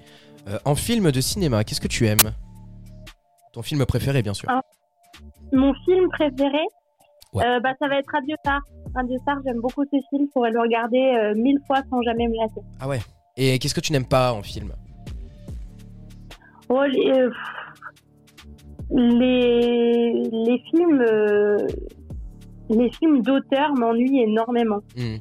euh, 0.48 0.58
en 0.66 0.76
film 0.76 1.12
de 1.12 1.22
cinéma, 1.22 1.64
qu'est-ce 1.64 1.82
que 1.82 1.88
tu 1.88 2.06
aimes? 2.08 2.32
Ton 3.54 3.62
film 3.62 3.86
préféré, 3.86 4.22
bien 4.22 4.34
sûr. 4.34 4.50
Ah. 4.52 4.62
Mon 5.54 5.74
film 5.86 6.08
préféré, 6.10 6.64
Ouais. 7.34 7.46
euh, 7.46 7.60
bah, 7.60 7.74
ça 7.80 7.88
va 7.88 7.98
être 8.00 8.10
Radio 8.12 8.36
Star. 8.40 8.62
Radio 8.96 9.18
Star, 9.22 9.38
j'aime 9.46 9.60
beaucoup 9.62 9.84
ce 9.86 9.98
film. 10.10 10.26
Je 10.28 10.32
pourrais 10.34 10.52
le 10.52 10.60
regarder 10.60 10.98
euh, 11.20 11.34
mille 11.36 11.60
fois 11.68 11.78
sans 11.90 12.02
jamais 12.02 12.28
me 12.28 12.36
lasser. 12.38 12.62
Ah 12.80 12.88
ouais. 12.88 13.00
Et 13.38 13.60
qu'est-ce 13.60 13.76
que 13.76 13.82
tu 13.82 13.92
n'aimes 13.92 14.08
pas 14.08 14.34
en 14.34 14.42
film? 14.42 14.72
Oh, 16.70 16.84
les, 16.84 17.28
les, 18.92 20.14
les 20.32 20.64
films, 20.72 21.04
les 22.70 22.92
films 22.94 23.22
d'auteur 23.22 23.74
m'ennuient 23.78 24.22
énormément. 24.24 24.80
Hmm. 24.98 25.18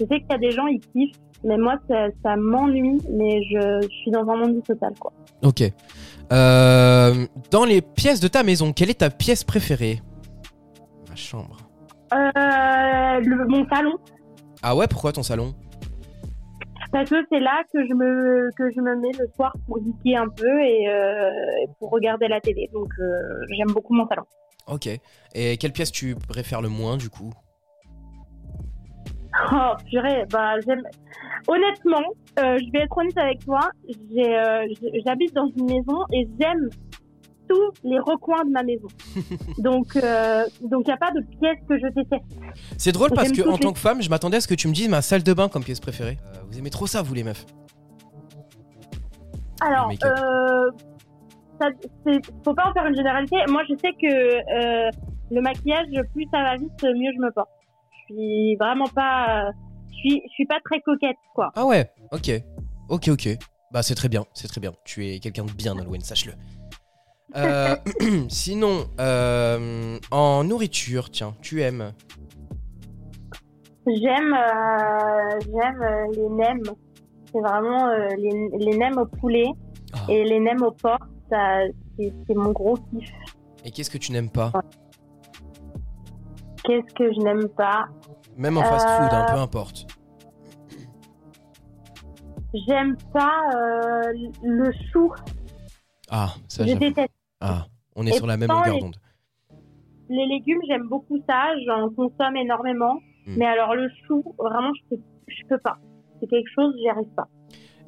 Je 0.00 0.06
sais 0.06 0.20
qu'il 0.20 0.30
y 0.30 0.34
a 0.34 0.38
des 0.38 0.50
gens 0.50 0.66
ils 0.66 0.80
kiffent, 0.80 1.18
mais 1.44 1.56
moi 1.58 1.76
ça, 1.88 2.08
ça 2.22 2.36
m'ennuie. 2.36 2.98
Mais 3.10 3.42
je, 3.44 3.80
je 3.82 3.88
suis 4.02 4.10
dans 4.10 4.28
un 4.28 4.36
monde 4.36 4.62
total 4.64 4.92
quoi. 4.98 5.12
Ok. 5.42 5.62
Euh, 6.32 7.26
dans 7.50 7.64
les 7.64 7.82
pièces 7.82 8.20
de 8.20 8.28
ta 8.28 8.42
maison, 8.42 8.72
quelle 8.72 8.90
est 8.90 9.00
ta 9.00 9.10
pièce 9.10 9.44
préférée? 9.44 10.00
Ma 11.08 11.16
chambre. 11.16 11.56
Euh, 12.14 12.16
le- 13.20 13.46
mon 13.48 13.66
salon, 13.68 13.94
Ah 14.62 14.76
ouais, 14.76 14.86
pourquoi 14.86 15.12
ton 15.12 15.22
salon? 15.22 15.54
Parce 16.92 17.08
que 17.08 17.16
c'est 17.30 17.40
là 17.40 17.62
que 17.72 17.86
je 17.88 17.94
me 17.94 18.50
que 18.56 18.70
je 18.74 18.80
me 18.80 18.94
mets 18.96 19.12
le 19.18 19.26
soir 19.34 19.54
pour 19.66 19.78
geeker 19.82 20.20
un 20.22 20.28
peu 20.28 20.60
et, 20.62 20.88
euh, 20.88 21.30
pour 21.78 21.90
regarder 21.90 22.28
la 22.28 22.40
télé. 22.40 22.68
Donc 22.72 22.90
euh, 23.00 23.44
j'aime 23.56 23.72
beaucoup 23.72 23.94
mon 23.94 24.06
salon. 24.08 24.24
Ok. 24.68 24.88
Et 25.34 25.56
quelle 25.56 25.72
pièce 25.72 25.90
tu 25.90 26.14
préfères 26.14 26.60
le 26.60 26.68
moins 26.68 26.96
du 26.98 27.08
coup? 27.08 27.32
Oh 29.52 29.72
purée, 29.88 30.24
bah 30.30 30.54
j'aime. 30.66 30.82
Honnêtement, 31.48 32.04
euh, 32.38 32.58
je 32.58 32.72
vais 32.72 32.84
être 32.84 32.96
honnête 32.96 33.16
avec 33.16 33.44
toi. 33.44 33.70
J'ai, 34.10 34.38
euh, 34.38 34.66
j'habite 35.06 35.34
dans 35.34 35.46
une 35.56 35.64
maison 35.64 36.04
et 36.12 36.28
j'aime 36.38 36.68
tous 37.48 37.72
les 37.82 37.98
recoins 37.98 38.44
de 38.44 38.50
ma 38.50 38.62
maison. 38.62 38.88
donc 39.58 39.96
euh, 39.96 40.44
donc 40.62 40.82
il 40.86 40.90
y 40.90 40.92
a 40.92 40.96
pas 40.96 41.10
de 41.12 41.20
pièce 41.38 41.58
que 41.68 41.78
je 41.78 41.88
déteste. 41.94 42.24
C'est 42.76 42.92
drôle 42.92 43.10
parce 43.14 43.32
que 43.32 43.48
en 43.48 43.56
tant 43.56 43.72
que 43.72 43.78
femme, 43.78 44.02
je 44.02 44.10
m'attendais 44.10 44.36
à 44.36 44.40
ce 44.40 44.48
que 44.48 44.54
tu 44.54 44.68
me 44.68 44.74
dises 44.74 44.88
ma 44.88 45.02
salle 45.02 45.22
de 45.22 45.32
bain 45.32 45.48
comme 45.48 45.64
pièce 45.64 45.80
préférée. 45.80 46.18
Vous 46.50 46.58
aimez 46.58 46.70
trop 46.70 46.86
ça, 46.86 47.02
vous 47.02 47.14
les 47.14 47.24
meufs? 47.24 47.46
Alors, 49.62 49.92
ça, 50.00 51.68
faut 52.44 52.54
pas 52.54 52.68
en 52.68 52.72
faire 52.72 52.86
une 52.86 52.96
généralité. 52.96 53.36
Moi, 53.48 53.62
je 53.68 53.76
sais 53.76 53.92
que 53.92 55.34
le 55.34 55.40
maquillage, 55.40 55.86
plus 56.12 56.26
ça 56.32 56.42
va 56.42 56.56
vite, 56.56 56.82
mieux 56.82 57.12
je 57.14 57.20
me 57.20 57.30
porte. 57.30 57.48
Je 58.08 58.14
suis 58.14 58.56
vraiment 58.56 58.86
pas, 58.94 59.50
je 59.90 59.94
suis, 59.96 60.22
je 60.26 60.32
suis 60.32 60.46
pas 60.46 60.58
très 60.64 60.80
coquette, 60.80 61.16
quoi. 61.34 61.50
Ah 61.54 61.64
ouais, 61.66 61.90
ok. 62.12 62.30
Ok, 62.88 63.08
ok. 63.08 63.28
Bah 63.72 63.82
c'est 63.82 63.94
très 63.94 64.08
bien, 64.08 64.24
c'est 64.34 64.48
très 64.48 64.60
bien. 64.60 64.72
Tu 64.84 65.06
es 65.06 65.18
quelqu'un 65.18 65.44
de 65.44 65.52
bien, 65.52 65.74
Nolwenn, 65.74 66.00
sache-le. 66.02 66.32
Euh, 67.36 67.74
sinon, 68.28 68.84
euh, 69.00 69.98
en 70.10 70.44
nourriture, 70.44 71.10
tiens, 71.10 71.34
tu 71.40 71.62
aimes? 71.62 71.92
J'aime, 73.86 74.34
euh, 74.34 75.40
j'aime 75.40 75.84
les 76.12 76.28
nems. 76.28 76.62
C'est 77.32 77.40
vraiment 77.40 77.88
les, 78.18 78.48
les 78.58 78.76
nems 78.76 78.98
au 78.98 79.06
poulet 79.06 79.46
Ah. 79.94 80.04
et 80.10 80.22
les 80.24 80.38
nems 80.38 80.62
au 80.62 80.70
porc. 80.72 80.98
C'est 81.30 82.34
mon 82.34 82.52
gros 82.52 82.76
kiff. 82.76 83.08
Et 83.64 83.70
qu'est-ce 83.70 83.90
que 83.90 83.98
tu 83.98 84.12
n'aimes 84.12 84.30
pas? 84.30 84.52
Qu'est-ce 86.64 86.94
que 86.94 87.12
je 87.12 87.18
n'aime 87.20 87.48
pas 87.56 87.86
Même 88.36 88.56
en 88.58 88.62
fast-food, 88.62 89.12
hein, 89.12 89.26
Euh, 89.28 89.32
peu 89.34 89.40
importe. 89.40 89.86
J'aime 92.68 92.96
pas 93.12 93.40
euh, 93.54 94.02
le 94.42 94.70
chou. 94.92 95.12
Ah, 96.10 96.34
ça 96.48 96.66
je 96.66 96.74
déteste. 96.74 97.08
Ah, 97.40 97.66
on 97.96 98.06
est 98.06 98.10
Et 98.10 98.12
sur 98.12 98.26
la 98.26 98.36
même 98.36 98.50
longueur 98.50 98.78
d'onde. 98.78 98.96
Les 100.10 100.26
légumes, 100.26 100.60
j'aime 100.68 100.86
beaucoup 100.88 101.18
ça. 101.28 101.52
J'en 101.66 101.88
consomme 101.90 102.36
énormément. 102.36 102.96
Hmm. 103.26 103.36
Mais 103.38 103.46
alors 103.46 103.74
le 103.74 103.88
chou, 104.06 104.22
vraiment, 104.38 104.70
je 104.74 104.96
peux, 104.96 105.02
je 105.28 105.46
peux 105.48 105.58
pas. 105.58 105.78
C'est 106.20 106.26
quelque 106.28 106.50
chose, 106.54 106.74
j'y 106.78 106.88
arrive 106.88 107.08
pas. 107.16 107.28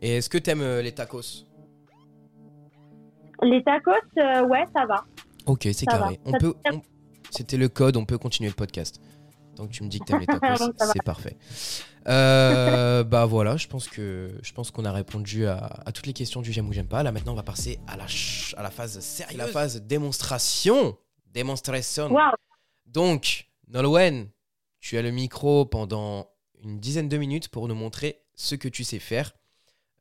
Et 0.01 0.17
est-ce 0.17 0.31
que 0.31 0.39
t'aimes 0.39 0.63
euh, 0.63 0.81
les 0.81 0.93
tacos? 0.93 1.45
Les 3.43 3.63
tacos, 3.63 3.91
euh, 4.19 4.47
ouais, 4.47 4.65
ça 4.75 4.87
va. 4.87 5.05
Ok, 5.47 5.69
c'est 5.73 5.85
carré. 5.87 6.15
va. 6.15 6.21
On 6.25 6.31
Ça- 6.33 6.39
peut. 6.39 6.55
on- 6.73 6.81
C'était 7.37 7.57
le 7.57 7.69
code, 7.69 7.97
on 7.97 8.05
peut 8.05 8.19
continuer 8.19 8.49
le 8.49 8.55
podcast. 8.55 9.01
Donc 9.57 9.71
tu 9.71 9.83
me 9.83 9.89
dis 9.89 9.99
que 10.01 10.05
t'aimes 10.05 10.21
les 10.21 10.27
tacos, 10.27 10.73
c'est 10.93 11.03
parfait. 11.05 11.37
Euh, 12.07 13.05
bah 13.05 13.25
voilà, 13.25 13.57
je 13.57 13.67
pense 13.67 13.89
que 13.89 14.39
je 14.43 14.53
pense 14.53 14.71
qu'on 14.71 14.85
a 14.85 14.93
répondu 14.93 15.47
à, 15.47 15.57
à 15.87 15.93
toutes 15.93 16.07
les 16.07 16.13
questions 16.13 16.43
du 16.43 16.53
j'aime 16.53 16.69
ou 16.69 16.73
j'aime 16.73 16.89
pas. 16.89 17.03
Là 17.03 17.13
maintenant, 17.13 17.33
on 17.33 17.37
va 17.37 17.43
passer 17.43 17.79
à 17.87 17.97
la 17.97 18.07
à 18.57 18.63
la 18.63 18.71
phase 18.71 18.99
sérieuse, 19.01 19.39
la 19.39 19.47
phase 19.47 19.83
démonstration, 19.83 20.97
démonstration. 21.33 22.11
Donc 22.87 23.49
Nolwenn, 23.69 24.29
tu 24.81 24.99
as 24.99 25.03
le 25.03 25.11
micro 25.11 25.65
pendant 25.65 26.31
une 26.63 26.79
dizaine 26.79 27.09
de 27.09 27.17
minutes 27.17 27.49
pour 27.49 27.69
nous 27.69 27.75
montrer 27.75 28.23
ce 28.35 28.55
que 28.55 28.69
tu 28.69 28.85
sais 28.85 28.99
faire, 28.99 29.33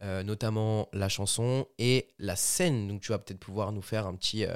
euh, 0.02 0.24
notamment 0.24 0.90
la 0.94 1.10
chanson 1.10 1.68
et 1.78 2.10
la 2.20 2.36
scène. 2.36 2.88
Donc 2.88 3.02
tu 3.02 3.12
vas 3.12 3.20
peut-être 3.20 3.40
pouvoir 3.40 3.72
nous 3.72 3.82
faire 3.82 4.08
un 4.08 4.16
petit, 4.16 4.46
euh, 4.46 4.56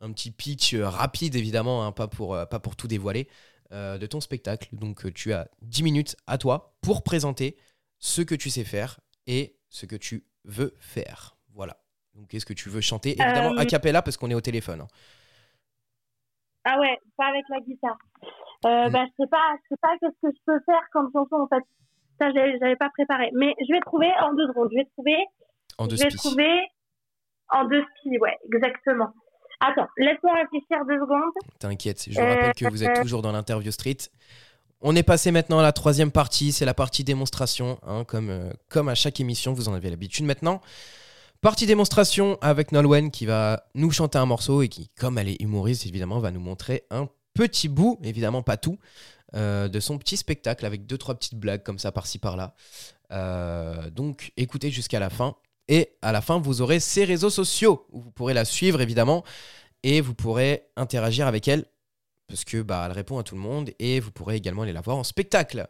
un 0.00 0.12
petit 0.12 0.30
pitch 0.30 0.74
euh, 0.74 0.88
rapide, 0.88 1.34
évidemment, 1.36 1.84
hein, 1.84 1.92
pas, 1.92 2.08
pour, 2.08 2.34
euh, 2.34 2.46
pas 2.46 2.58
pour 2.58 2.76
tout 2.76 2.88
dévoiler, 2.88 3.28
euh, 3.72 3.98
de 3.98 4.06
ton 4.06 4.20
spectacle. 4.20 4.68
Donc 4.72 5.12
tu 5.14 5.32
as 5.32 5.48
10 5.62 5.82
minutes 5.82 6.16
à 6.26 6.38
toi 6.38 6.74
pour 6.80 7.02
présenter 7.02 7.56
ce 7.98 8.22
que 8.22 8.34
tu 8.34 8.50
sais 8.50 8.64
faire 8.64 8.98
et 9.26 9.56
ce 9.68 9.86
que 9.86 9.96
tu 9.96 10.24
veux 10.44 10.74
faire. 10.80 11.36
Voilà. 11.54 11.76
Donc 12.14 12.32
est-ce 12.34 12.46
que 12.46 12.54
tu 12.54 12.68
veux 12.70 12.80
chanter? 12.80 13.10
Évidemment, 13.20 13.56
a 13.56 13.66
cappella 13.66 14.02
parce 14.02 14.16
qu'on 14.16 14.30
est 14.30 14.34
au 14.34 14.40
téléphone. 14.40 14.80
hein. 14.82 14.86
Ah 16.64 16.78
ouais, 16.78 16.98
pas 17.16 17.26
avec 17.28 17.44
la 17.48 17.60
guitare. 17.60 17.96
Euh, 18.66 18.88
Mm. 18.88 18.92
bah, 18.92 19.04
je 19.06 19.22
sais 19.24 19.28
pas, 19.30 19.54
je 19.62 19.68
sais 19.70 19.78
pas 19.80 19.88
qu'est-ce 20.00 20.20
que 20.28 20.34
je 20.34 20.40
peux 20.44 20.60
faire 20.66 20.82
comme 20.92 21.10
chanson 21.12 21.36
en 21.36 21.48
fait. 21.48 21.62
Ça, 22.18 22.30
j'avais 22.32 22.76
pas 22.76 22.90
préparé. 22.90 23.30
Mais 23.34 23.54
je 23.66 23.72
vais 23.72 23.80
trouver 23.80 24.08
en 24.20 24.34
deux 24.34 24.46
secondes. 24.48 24.68
Je 24.72 24.76
vais 24.76 24.84
trouver, 24.96 25.16
En 25.78 25.86
deux 25.86 25.96
je 25.96 26.02
vais 26.02 26.10
trouver 26.10 26.60
en 27.48 27.64
deux 27.64 27.82
spi, 27.98 28.18
ouais, 28.18 28.36
exactement. 28.52 29.12
Attends, 29.60 29.86
laisse-moi 29.98 30.32
réfléchir 30.34 30.84
deux 30.88 30.98
secondes. 30.98 31.32
T'inquiète, 31.58 32.04
je 32.08 32.14
vous 32.14 32.20
Euh, 32.20 32.34
rappelle 32.34 32.54
que 32.54 32.68
vous 32.70 32.82
êtes 32.82 33.00
toujours 33.02 33.22
dans 33.22 33.32
l'interview 33.32 33.70
street. 33.70 33.98
On 34.80 34.96
est 34.96 35.02
passé 35.02 35.30
maintenant 35.30 35.58
à 35.58 35.62
la 35.62 35.72
troisième 35.72 36.10
partie, 36.10 36.52
c'est 36.52 36.64
la 36.64 36.72
partie 36.72 37.04
démonstration, 37.04 37.78
hein, 37.86 38.04
comme, 38.04 38.30
euh, 38.30 38.50
comme 38.70 38.88
à 38.88 38.94
chaque 38.94 39.20
émission, 39.20 39.52
vous 39.52 39.68
en 39.68 39.74
avez 39.74 39.90
l'habitude 39.90 40.24
maintenant. 40.24 40.62
Partie 41.42 41.66
démonstration 41.66 42.38
avec 42.40 42.72
Nolwenn 42.72 43.10
qui 43.10 43.26
va 43.26 43.64
nous 43.74 43.90
chanter 43.90 44.18
un 44.18 44.26
morceau 44.26 44.62
et 44.62 44.68
qui, 44.68 44.88
comme 44.98 45.18
elle 45.18 45.28
est 45.28 45.40
humoriste 45.42 45.86
évidemment, 45.86 46.18
va 46.18 46.30
nous 46.30 46.40
montrer 46.40 46.84
un 46.90 47.08
petit 47.34 47.68
bout, 47.68 47.98
évidemment 48.02 48.42
pas 48.42 48.56
tout, 48.56 48.78
euh, 49.34 49.68
de 49.68 49.80
son 49.80 49.98
petit 49.98 50.16
spectacle 50.16 50.64
avec 50.66 50.86
deux 50.86 50.98
trois 50.98 51.14
petites 51.14 51.36
blagues 51.38 51.62
comme 51.62 51.78
ça 51.78 51.92
par-ci 51.92 52.18
par-là. 52.18 52.54
Euh, 53.12 53.90
donc 53.90 54.32
écoutez 54.36 54.70
jusqu'à 54.70 54.98
la 55.00 55.10
fin. 55.10 55.34
Et 55.72 55.96
à 56.02 56.10
la 56.10 56.20
fin, 56.20 56.38
vous 56.40 56.62
aurez 56.62 56.80
ses 56.80 57.04
réseaux 57.04 57.30
sociaux 57.30 57.86
où 57.90 58.00
vous 58.00 58.10
pourrez 58.10 58.34
la 58.34 58.44
suivre 58.44 58.80
évidemment 58.80 59.22
et 59.84 60.00
vous 60.00 60.14
pourrez 60.14 60.64
interagir 60.76 61.26
avec 61.28 61.46
elle 61.46 61.64
parce 62.26 62.44
que 62.44 62.60
bah 62.60 62.82
elle 62.86 62.92
répond 62.92 63.18
à 63.18 63.22
tout 63.22 63.36
le 63.36 63.40
monde 63.40 63.70
et 63.78 64.00
vous 64.00 64.10
pourrez 64.10 64.34
également 64.36 64.62
aller 64.62 64.72
la 64.72 64.80
voir 64.80 64.96
en 64.96 65.04
spectacle 65.04 65.66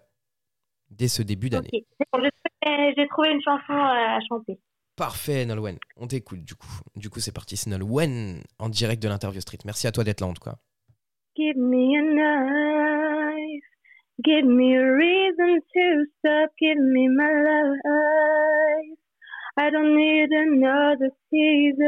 dès 0.90 1.08
ce 1.08 1.22
début 1.22 1.50
d'année. 1.50 1.68
J'ai 1.72 1.84
trouvé- 2.12 2.30
j'ai 2.96 3.08
trouvé 3.08 3.30
une 3.30 3.42
chanson 3.42 3.72
à 3.72 4.18
chanter. 4.26 4.58
Parfait 4.96 5.44
Nolwenn, 5.46 5.78
on 5.96 6.06
t'écoute 6.06 6.44
du 6.44 6.54
coup. 6.54 6.80
Du 6.96 7.08
coup 7.10 7.20
c'est 7.20 7.32
parti, 7.32 7.56
c'est 7.58 7.68
Nolwenn 7.70 8.42
en 8.58 8.68
direct 8.70 9.02
de 9.02 9.08
l'interview 9.08 9.40
street. 9.42 9.58
Merci 9.66 9.86
à 9.86 9.92
toi 9.92 10.02
d'être 10.04 10.20
là 10.22 10.26
en 10.28 10.34
tout 10.34 10.42
cas. 10.42 10.56
Give 11.36 11.56
me 11.56 11.96
a 11.98 12.02
knife. 13.36 13.64
Give 14.24 14.44
me 14.44 14.76
a 14.76 14.96
reason 14.96 15.60
to 15.74 16.04
stop. 16.18 16.50
Give 16.58 16.78
me 16.78 17.08
my 17.08 17.32
life. 17.84 18.98
I 19.56 19.70
don't 19.70 19.96
need 19.96 20.30
another 20.30 21.10
season. 21.30 21.86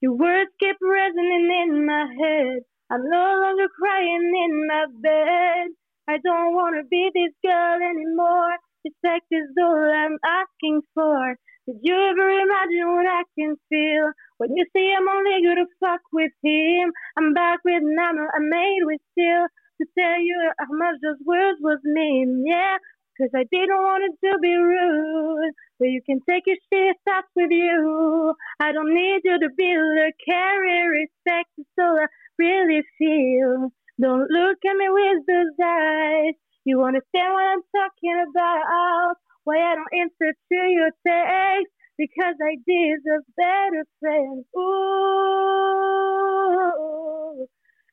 Your 0.00 0.14
words 0.14 0.50
keep 0.60 0.76
resonating 0.82 1.50
in 1.74 1.86
my 1.86 2.06
head. 2.20 2.62
I'm 2.90 3.08
no 3.10 3.26
longer 3.42 3.68
crying 3.78 4.32
in 4.44 4.66
my 4.68 4.86
bed. 5.02 5.68
I 6.08 6.18
don't 6.18 6.54
want 6.54 6.76
to 6.76 6.84
be 6.88 7.10
this 7.14 7.34
girl 7.44 7.78
anymore. 7.82 8.54
Respect 8.84 9.26
is 9.32 9.50
all 9.60 9.90
I'm 9.90 10.18
asking 10.24 10.82
for. 10.94 11.36
Did 11.66 11.78
you 11.82 11.94
ever 11.94 12.28
imagine 12.30 12.94
what 12.94 13.06
I 13.06 13.22
can 13.38 13.56
feel? 13.68 14.12
When 14.38 14.56
you 14.56 14.66
say 14.76 14.94
I'm 14.94 15.08
only 15.08 15.42
gonna 15.42 15.66
fuck 15.80 16.02
with 16.12 16.32
him, 16.44 16.92
I'm 17.18 17.34
back 17.34 17.60
with 17.64 17.82
Nana, 17.82 18.26
I 18.34 18.38
made 18.40 18.82
with 18.84 19.00
steel 19.12 19.46
to 19.80 19.86
tell 19.98 20.20
you 20.20 20.52
how 20.58 20.66
much 20.70 20.96
those 21.02 21.18
words 21.26 21.58
was 21.62 21.80
mean, 21.84 22.44
yeah. 22.46 22.76
Cause 23.16 23.30
I 23.34 23.44
didn't 23.50 23.76
want 23.78 24.02
it 24.02 24.18
to 24.26 24.38
be 24.40 24.54
rude, 24.56 25.52
but 25.78 25.86
you 25.86 26.02
can 26.04 26.20
take 26.28 26.44
your 26.46 26.56
shit, 26.72 26.96
that's 27.06 27.28
with 27.36 27.50
you. 27.52 28.34
I 28.60 28.72
don't 28.72 28.92
need 28.92 29.20
you 29.22 29.38
to 29.38 29.48
be 29.50 29.74
the 29.74 30.12
carry, 30.26 30.88
respect 30.88 31.50
is 31.58 31.66
all 31.78 31.96
I 32.00 32.06
really 32.38 32.82
feel. 32.98 33.70
Don't 34.00 34.28
look 34.30 34.58
at 34.66 34.76
me 34.76 34.88
with 34.90 35.26
those 35.28 35.54
eyes. 35.64 36.34
You 36.64 36.82
understand 36.82 37.34
what 37.34 37.44
I'm 37.44 37.62
talking 37.76 38.24
about? 38.30 39.16
Why 39.44 39.58
I 39.58 39.76
don't 39.76 39.94
answer 39.94 40.32
to 40.32 40.56
your 40.56 40.90
text? 41.06 41.72
Because 41.96 42.34
I 42.42 42.56
deserve 42.66 43.24
better 43.36 43.84
friends. 44.00 44.46
Ooh, 44.58 44.66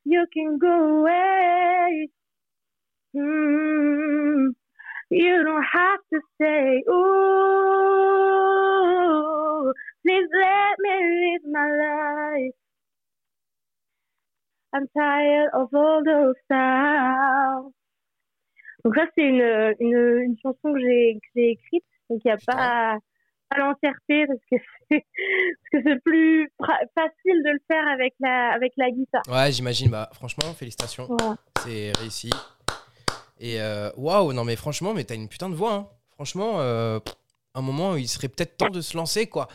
you 0.06 0.26
can 0.34 0.58
go 0.58 1.02
away. 1.02 2.10
Mm, 3.16 4.56
you 5.12 5.44
don't 5.44 5.64
have 5.64 6.00
to 6.14 6.20
stay. 6.36 6.84
Ooh, 8.42 9.72
please 10.06 10.30
let 10.34 10.76
me 10.80 10.96
live 11.22 11.44
my 11.52 11.70
life. 11.86 12.56
I'm 14.74 14.88
tired 14.98 15.50
of 15.54 15.68
all 15.74 16.02
those 16.04 16.36
sounds. 16.50 17.74
Donc 18.84 18.96
ça, 18.96 19.06
c'est 19.16 19.24
une, 19.28 19.76
une, 19.80 20.18
une 20.24 20.36
chanson 20.42 20.74
que 20.74 20.80
j'ai 20.80 21.20
écrite. 21.52 21.84
Donc 22.10 22.22
il 22.26 22.28
n'y 22.28 22.32
a 22.32 22.38
pas, 22.48 22.98
pas 23.50 23.58
l'entièreté 23.60 24.26
parce 24.28 24.40
que 24.50 24.56
c'est 24.90 25.04
parce 25.04 25.70
que 25.72 25.90
c'est 25.90 26.00
plus 26.04 26.50
facile 26.96 27.44
de 27.46 27.52
le 27.52 27.60
faire 27.70 27.88
avec 27.88 28.14
la 28.20 28.52
avec 28.54 28.72
la 28.78 28.90
guitare. 28.92 29.22
Ouais 29.30 29.52
j'imagine, 29.52 29.90
bah 29.92 30.10
franchement 30.14 30.52
félicitations, 30.54 31.06
Voilà. 31.08 31.36
c'est 31.60 31.92
réussi. 32.00 32.30
Et 33.44 33.60
euh, 33.60 33.90
waouh, 33.98 34.34
non 34.34 34.44
mais 34.46 34.56
franchement, 34.56 34.94
mais 34.94 35.04
t'as 35.04 35.16
une 35.16 35.28
putain 35.28 35.50
de 35.50 35.56
voix. 35.56 35.74
Hein. 35.74 35.88
Franchement, 36.14 36.60
euh, 36.62 37.00
un 37.56 37.62
moment 37.62 37.96
il 37.96 38.08
serait 38.08 38.28
peut-être 38.30 38.56
temps 38.56 38.70
de 38.70 38.82
se 38.82 38.96
lancer 38.96 39.28
quoi. 39.28 39.48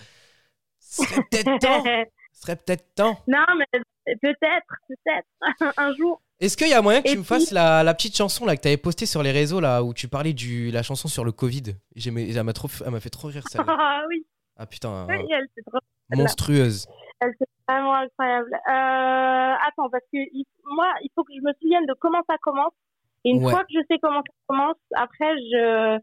Ce 0.81 1.05
serait 1.05 1.23
peut-être 1.31 1.59
temps. 1.61 1.85
Serait 2.33 2.57
peut-être 2.57 2.95
temps. 2.95 3.21
non, 3.29 3.45
mais 3.59 3.81
peut-être, 4.21 4.67
peut-être 4.89 5.75
un 5.79 5.95
jour. 5.95 6.21
Est-ce 6.41 6.57
qu'il 6.57 6.69
y 6.69 6.75
a 6.75 6.83
moyen 6.83 7.01
que 7.01 7.09
Et 7.09 7.13
tu 7.13 7.19
me 7.19 7.23
fasses 7.23 7.51
la, 7.51 7.83
la 7.83 7.95
petite 7.95 8.15
chanson 8.17 8.45
là 8.45 8.57
que 8.57 8.61
t'avais 8.61 8.77
postée 8.77 9.07
sur 9.07 9.23
les 9.23 9.31
réseaux 9.33 9.61
là 9.61 9.83
où 9.83 9.95
tu 9.95 10.07
parlais 10.09 10.35
du 10.35 10.71
la 10.71 10.83
chanson 10.83 11.09
sur 11.09 11.25
le 11.25 11.33
Covid? 11.33 11.77
J'aimais- 11.95 12.29
Elle 12.31 12.43
m'a 12.43 12.53
trop, 12.53 12.69
elle 12.85 12.91
m'a 12.91 13.01
fait 13.01 13.09
trop 13.09 13.29
rire 13.29 13.45
ça. 13.49 13.65
Ah 13.67 14.03
oui, 14.09 14.27
Ah 14.57 14.67
putain, 14.67 15.07
oui, 15.09 15.15
elle 15.31 15.47
trop, 15.65 15.79
monstrueuse. 16.15 16.87
elle 17.21 17.33
c'est 17.39 17.49
vraiment 17.67 17.95
incroyable. 17.95 18.51
Euh, 18.53 19.67
attends, 19.67 19.89
parce 19.91 20.05
que 20.13 20.19
il- 20.19 20.45
moi, 20.65 20.93
il 21.03 21.11
faut 21.15 21.25
que 21.25 21.33
je 21.35 21.41
me 21.41 21.53
souvienne 21.61 21.87
de 21.87 21.95
comment 22.01 22.21
ça 22.29 22.37
commence. 22.43 22.73
Et 23.27 23.31
une 23.31 23.45
Ouais. 23.45 23.53
fois 23.53 23.63
que 23.65 23.71
je 23.75 23.81
sais 23.91 23.99
comment 24.01 24.21
ça 24.21 24.33
commence, 24.47 24.77
après 24.95 25.37
je 25.51 25.99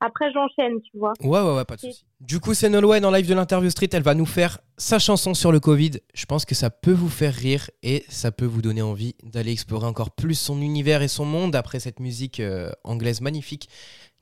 après 0.00 0.30
j'enchaîne, 0.34 0.80
tu 0.82 0.98
vois. 0.98 1.12
Ouais, 1.22 1.40
ouais, 1.40 1.56
ouais, 1.56 1.64
pas 1.64 1.76
de 1.76 1.80
souci. 1.80 2.04
Du 2.20 2.38
coup, 2.38 2.52
c'est 2.52 2.68
Nolwenn 2.68 3.04
en 3.06 3.10
live 3.10 3.26
de 3.26 3.32
l'interview 3.32 3.70
street. 3.70 3.88
Elle 3.92 4.02
va 4.02 4.14
nous 4.14 4.26
faire 4.26 4.58
sa 4.76 4.98
chanson 4.98 5.32
sur 5.32 5.50
le 5.50 5.60
Covid. 5.60 5.92
Je 6.12 6.26
pense 6.26 6.44
que 6.44 6.54
ça 6.54 6.68
peut 6.68 6.92
vous 6.92 7.08
faire 7.08 7.32
rire 7.32 7.70
et 7.82 8.04
ça 8.10 8.30
peut 8.30 8.44
vous 8.44 8.60
donner 8.60 8.82
envie 8.82 9.14
d'aller 9.22 9.52
explorer 9.52 9.86
encore 9.86 10.10
plus 10.10 10.34
son 10.34 10.60
univers 10.60 11.00
et 11.00 11.08
son 11.08 11.24
monde 11.24 11.56
après 11.56 11.80
cette 11.80 12.00
musique 12.00 12.40
euh, 12.40 12.70
anglaise 12.82 13.22
magnifique 13.22 13.70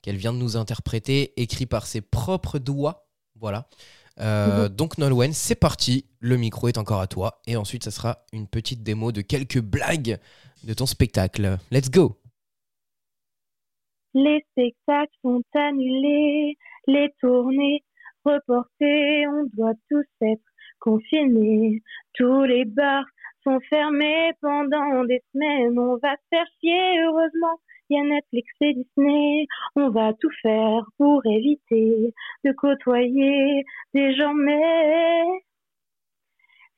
qu'elle 0.02 0.16
vient 0.16 0.32
de 0.32 0.38
nous 0.38 0.56
interpréter, 0.56 1.32
écrit 1.40 1.66
par 1.66 1.86
ses 1.86 2.00
propres 2.00 2.58
doigts. 2.60 3.08
Voilà. 3.40 3.66
Euh, 4.20 4.68
donc 4.68 4.98
Nolwenn, 4.98 5.32
c'est 5.32 5.54
parti. 5.56 6.04
Le 6.20 6.36
micro 6.36 6.68
est 6.68 6.78
encore 6.78 7.00
à 7.00 7.08
toi. 7.08 7.40
Et 7.48 7.56
ensuite, 7.56 7.82
ça 7.82 7.90
sera 7.90 8.18
une 8.32 8.46
petite 8.46 8.82
démo 8.84 9.10
de 9.10 9.22
quelques 9.22 9.60
blagues 9.60 10.18
de 10.62 10.74
ton 10.74 10.86
spectacle. 10.86 11.58
Let's 11.72 11.90
go 11.90 12.18
Les 14.14 14.44
spectacles 14.50 15.12
sont 15.22 15.42
annulés, 15.54 16.56
les 16.86 17.10
tournées 17.20 17.82
reportées, 18.24 19.26
on 19.26 19.44
doit 19.54 19.74
tous 19.90 20.06
être 20.20 20.42
confinés. 20.80 21.80
Tous 22.14 22.44
les 22.44 22.64
bars 22.64 23.06
sont 23.42 23.58
fermés 23.68 24.32
pendant 24.40 25.04
des 25.04 25.22
semaines, 25.32 25.78
on 25.78 25.96
va 25.96 26.14
se 26.16 26.22
faire 26.30 26.46
chier, 26.60 27.00
heureusement. 27.02 27.58
Il 27.88 27.96
y 27.96 28.00
a 28.00 28.04
Netflix 28.04 28.48
et 28.60 28.74
Disney, 28.74 29.46
on 29.76 29.90
va 29.90 30.12
tout 30.14 30.30
faire 30.40 30.84
pour 30.98 31.24
éviter 31.26 32.14
de 32.44 32.52
côtoyer 32.52 33.64
des 33.92 34.14
gens, 34.14 34.34
mais 34.34 35.24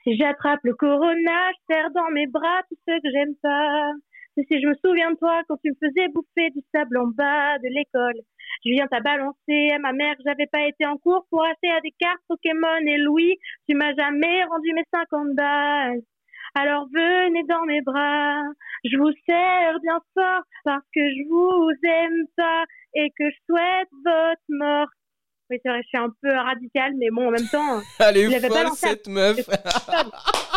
si 0.02 0.16
j'attrape 0.16 0.61
le 0.65 0.74
corona, 0.74 1.51
je 1.52 1.74
serre 1.74 1.90
dans 1.94 2.11
mes 2.11 2.27
bras 2.27 2.62
tous 2.69 2.78
ceux 2.86 3.01
que 3.01 3.11
j'aime 3.11 3.35
pas. 3.43 3.93
Si 4.36 4.61
je 4.61 4.66
me 4.66 4.74
souviens 4.85 5.12
de 5.12 5.16
toi 5.16 5.43
quand 5.47 5.56
tu 5.59 5.70
me 5.70 5.77
faisais 5.89 6.09
bouffer 6.09 6.51
du 6.51 6.61
sable 6.74 6.98
en 6.98 7.06
bas 7.06 7.56
de 7.59 7.69
l'école, 7.69 8.20
je 8.65 8.70
viens 8.70 8.89
t'a 8.89 8.98
balancé 9.01 9.70
à 9.73 9.78
ma 9.78 9.93
mère 9.93 10.16
j'avais 10.24 10.48
pas 10.51 10.66
été 10.66 10.85
en 10.86 10.97
cours 10.97 11.24
pour 11.31 11.44
acheter 11.44 11.70
à 11.70 11.81
des 11.81 11.94
cartes 12.01 12.20
Pokémon 12.27 12.81
et 12.85 12.98
Louis, 12.98 13.39
tu 13.69 13.77
m'as 13.77 13.94
jamais 13.94 14.43
rendu 14.44 14.73
mes 14.74 14.85
50 14.93 15.35
balles. 15.36 16.01
Alors 16.56 16.86
venez 16.93 17.44
dans 17.44 17.65
mes 17.65 17.81
bras, 17.82 18.43
je 18.85 18.97
vous 18.97 19.12
serre 19.24 19.78
bien 19.81 20.01
fort 20.15 20.43
parce 20.65 20.85
que 20.93 21.01
je 21.01 21.28
vous 21.28 21.70
aime 21.85 22.27
pas 22.36 22.65
et 22.94 23.11
que 23.16 23.31
je 23.31 23.36
souhaite 23.48 23.89
votre 24.05 24.43
mort. 24.48 24.89
Oui, 25.51 25.59
c'est 25.62 25.69
vrai, 25.69 25.82
je 25.82 25.89
suis 25.89 25.98
un 25.98 26.11
peu 26.23 26.32
radicale, 26.32 26.94
mais 26.97 27.11
bon, 27.11 27.28
en 27.28 27.31
même 27.31 27.48
temps. 27.48 27.81
Elle 28.01 28.16
est 28.16 28.48
folle, 28.48 28.69
cette 28.74 29.09
meuf 29.09 29.36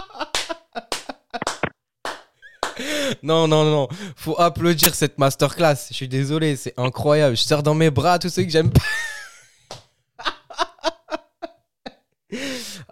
Non, 3.23 3.47
non, 3.47 3.63
non, 3.65 3.87
faut 4.15 4.39
applaudir 4.39 4.93
cette 4.95 5.17
masterclass. 5.17 5.87
Je 5.89 5.93
suis 5.93 6.07
désolé, 6.07 6.55
c'est 6.55 6.73
incroyable. 6.77 7.35
Je 7.35 7.43
sers 7.43 7.63
dans 7.63 7.75
mes 7.75 7.89
bras 7.89 8.19
tous 8.19 8.29
ceux 8.29 8.43
que 8.43 8.49
j'aime 8.49 8.71
pas. 8.71 8.81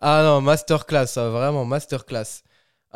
ah 0.01 0.21
non, 0.23 0.41
masterclass, 0.41 1.07
ça, 1.07 1.29
vraiment, 1.29 1.65
masterclass. 1.65 2.43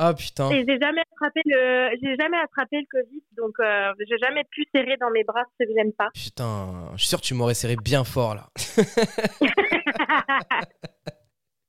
Ah 0.01 0.13
putain. 0.13 0.49
Et 0.51 0.63
j'ai 0.65 0.79
jamais 0.79 1.01
attrapé 1.11 1.41
le, 1.45 1.89
j'ai 2.01 2.15
jamais 2.17 2.37
attrapé 2.37 2.77
le 2.77 2.85
Covid, 2.89 3.21
donc 3.35 3.59
euh, 3.59 3.91
j'ai 4.07 4.17
jamais 4.17 4.45
pu 4.49 4.65
serrer 4.73 4.95
dans 4.95 5.09
mes 5.09 5.25
bras 5.25 5.43
ceux 5.59 5.65
que 5.65 5.73
j'aime 5.75 5.91
pas. 5.91 6.07
Putain, 6.13 6.91
je 6.93 6.99
suis 6.99 7.09
sûr 7.09 7.19
que 7.19 7.25
tu 7.25 7.33
m'aurais 7.33 7.53
serré 7.53 7.75
bien 7.75 8.05
fort 8.05 8.35
là. 8.35 8.47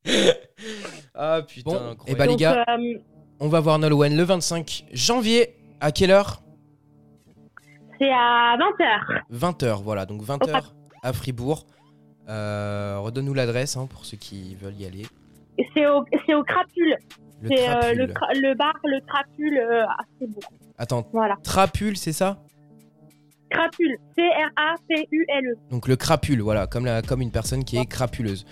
ah 1.14 1.42
putain, 1.42 1.97
Bon, 1.97 1.97
et 2.06 2.14
bah 2.14 2.26
les 2.26 2.32
Donc, 2.34 2.38
gars, 2.38 2.64
euh, 2.68 2.98
on 3.41 3.49
va 3.49 3.61
voir 3.61 3.79
Nolwenn 3.79 4.17
le 4.17 4.23
25 4.23 4.85
janvier. 4.93 5.55
À 5.81 5.93
quelle 5.93 6.11
heure? 6.11 6.43
C'est 7.99 8.11
à 8.11 8.57
20h. 8.59 9.23
20h, 9.33 9.83
voilà, 9.83 10.07
donc 10.07 10.23
20h 10.23 10.62
à 11.03 11.12
Fribourg. 11.12 11.67
Euh, 12.29 12.99
Redonne-nous 13.01 13.35
l'adresse 13.35 13.77
hein, 13.77 13.87
pour 13.91 14.05
ceux 14.05 14.17
qui 14.17 14.55
veulent 14.57 14.79
y 14.79 14.87
aller. 14.87 15.07
C'est 15.75 15.87
au, 15.87 15.99
au 16.01 16.43
Crapule. 16.45 16.97
Le 17.43 17.49
C'est 17.49 17.69
euh, 17.69 17.73
Crapule. 17.81 18.09
le, 18.43 18.55
bar, 18.55 18.75
le 18.85 19.01
Crapule 19.07 19.59
euh, 19.59 19.85
à 19.85 19.97
Fribourg. 20.17 20.43
Attends, 20.79 21.07
Voilà. 21.12 21.37
Trapule, 21.43 21.97
c'est 21.97 22.12
ça? 22.12 22.39
Crapule. 23.51 23.97
C-R-A-P-U-L-E. 24.17 25.57
Donc 25.71 25.89
le 25.89 25.97
crapule, 25.97 26.41
voilà, 26.41 26.67
comme, 26.67 26.85
la, 26.85 27.03
comme 27.03 27.21
une 27.21 27.33
personne 27.33 27.65
qui 27.65 27.77
est 27.79 27.87
crapuleuse. 27.87 28.45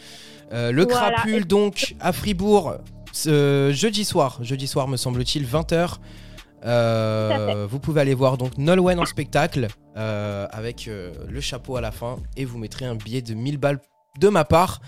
Euh, 0.53 0.73
le 0.73 0.85
Voilà. 0.85 1.13
crapule, 1.13 1.47
donc, 1.47 1.95
à 2.01 2.13
Fribourg, 2.13 2.75
ce 3.19 3.71
jeudi 3.75 4.05
soir, 4.05 4.39
jeudi 4.43 4.67
soir 4.69 4.87
me 4.87 4.97
semble-t-il, 4.97 5.45
20h. 5.45 5.97
Euh, 6.65 7.67
vous 7.69 7.79
pouvez 7.79 8.01
aller 8.01 8.15
voir 8.15 8.37
donc 8.37 8.59
Nolwenn 8.59 8.99
en 8.99 9.07
spectacle 9.07 9.69
euh, 9.97 10.47
avec 10.51 10.89
euh, 10.89 11.13
le 11.29 11.41
chapeau 11.41 11.77
à 11.77 11.81
la 11.81 11.93
fin 11.93 12.17
et 12.37 12.45
vous 12.45 12.59
mettrez 12.59 12.85
un 12.85 12.95
billet 12.97 13.23
de 13.23 13.35
1000 13.35 13.59
balles 13.59 13.81
de 14.21 14.29
ma 14.29 14.45
part. 14.45 14.81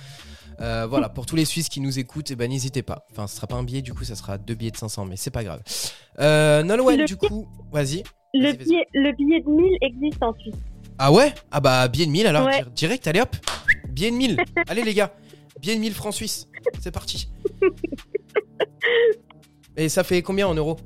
Euh, 0.61 0.87
voilà, 0.89 1.09
pour 1.09 1.27
tous 1.27 1.37
les 1.37 1.45
Suisses 1.45 1.69
qui 1.69 1.81
nous 1.81 1.99
écoutent, 1.99 2.31
eh 2.31 2.37
ben, 2.37 2.51
n'hésitez 2.51 2.83
pas. 2.83 3.07
Enfin, 3.13 3.27
ce 3.27 3.37
sera 3.37 3.47
pas 3.47 3.57
un 3.57 3.63
billet, 3.63 3.83
du 3.83 3.95
coup, 3.95 4.05
ça 4.05 4.15
sera 4.15 4.37
deux 4.37 4.55
billets 4.55 4.71
de 4.73 4.77
500, 4.77 5.07
mais 5.07 5.17
c'est 5.17 5.31
pas 5.31 5.43
grave. 5.43 5.63
Euh, 6.21 6.63
Nolwenn, 6.63 7.05
du 7.07 7.17
coup, 7.17 7.49
vas-y. 7.73 8.03
Le 8.35 8.53
billet, 8.53 8.87
le 8.93 9.13
billet 9.17 9.41
de 9.41 9.49
1000 9.49 9.79
existe 9.81 10.23
en 10.23 10.35
Suisse. 10.35 10.55
Ah 10.99 11.11
ouais? 11.11 11.33
Ah 11.51 11.61
bah 11.61 11.89
billet 11.89 12.05
de 12.07 12.11
1000 12.11 12.27
alors 12.27 12.47
Ouais. 12.47 12.63
direct, 12.77 13.07
allez 13.07 13.23
hop 13.23 13.35
Billet 13.89 14.11
de 14.11 14.17
1000 14.17 14.37
Allez 14.69 14.83
les 14.85 14.93
gars 14.93 15.11
De 15.63 15.73
1000 15.75 15.95
francs 15.95 16.15
suisses 16.15 16.49
C'est 16.81 16.91
parti 16.93 17.31
Et 19.77 19.89
ça 19.89 20.05
fait 20.05 20.23
combien 20.23 20.47
en 20.49 20.55
euros 20.55 20.77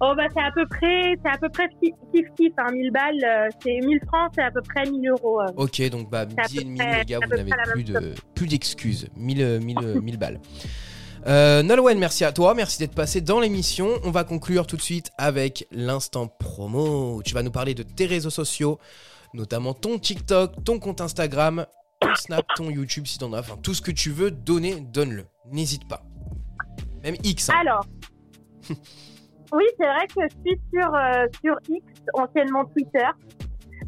Oh 0.00 0.12
bah 0.16 0.24
c'est 0.34 0.42
à 0.42 0.50
peu 0.52 0.66
près, 0.66 1.14
c'est 1.22 1.30
à 1.30 1.38
peu 1.38 1.48
près 1.48 1.68
kiff 1.80 2.26
kiff, 2.36 2.52
hein, 2.58 2.72
1000 2.72 2.90
balles, 2.90 3.14
euh, 3.24 3.48
c'est 3.62 3.78
1000 3.86 4.00
francs, 4.06 4.32
c'est 4.34 4.42
à 4.42 4.50
peu 4.50 4.60
près 4.60 4.90
1000 4.90 5.08
euros. 5.08 5.40
euh. 5.40 5.46
Ok 5.56 5.80
donc 5.88 6.10
bah 6.10 6.26
1000 6.26 6.74
près- 6.76 6.98
les 6.98 7.04
gars 7.04 7.20
vous 7.22 7.36
n'avez 7.36 7.50
plus 7.72 7.84
de 7.84 8.14
plus 8.34 8.46
d'excuses 8.46 9.08
1000 9.16 9.40
euh, 9.42 9.60
1000 9.60 10.00
1000 10.02 10.18
balles 10.18 10.40
euh, 11.26 11.62
Nolwenn, 11.62 11.98
merci 11.98 12.24
à 12.24 12.32
toi, 12.32 12.54
merci 12.54 12.78
d'être 12.80 12.94
passé 12.94 13.22
dans 13.22 13.40
l'émission. 13.40 13.88
On 14.04 14.10
va 14.10 14.24
conclure 14.24 14.66
tout 14.66 14.76
de 14.76 14.82
suite 14.82 15.10
avec 15.16 15.66
l'instant 15.70 16.26
promo. 16.26 17.22
Tu 17.24 17.32
vas 17.32 17.42
nous 17.42 17.50
parler 17.52 17.72
de 17.72 17.82
tes 17.82 18.04
réseaux 18.04 18.28
sociaux, 18.28 18.78
notamment 19.32 19.72
ton 19.72 19.98
TikTok, 19.98 20.62
ton 20.64 20.78
compte 20.78 21.00
Instagram, 21.00 21.64
Snap, 22.16 22.46
ton 22.56 22.70
YouTube 22.70 23.06
si 23.06 23.18
t'en 23.18 23.32
as, 23.32 23.40
enfin 23.40 23.56
tout 23.62 23.74
ce 23.74 23.82
que 23.82 23.90
tu 23.90 24.10
veux 24.10 24.30
donner, 24.30 24.80
donne-le. 24.80 25.26
N'hésite 25.50 25.88
pas. 25.88 26.02
Même 27.02 27.16
X. 27.22 27.50
Hein. 27.50 27.54
Alors. 27.60 27.86
oui, 29.52 29.64
c'est 29.78 29.86
vrai 29.86 30.06
que 30.06 30.22
je 30.22 30.36
suis 30.46 30.60
sur, 30.72 30.94
euh, 30.94 31.26
sur 31.42 31.54
X, 31.68 31.84
anciennement 32.14 32.64
Twitter. 32.66 33.06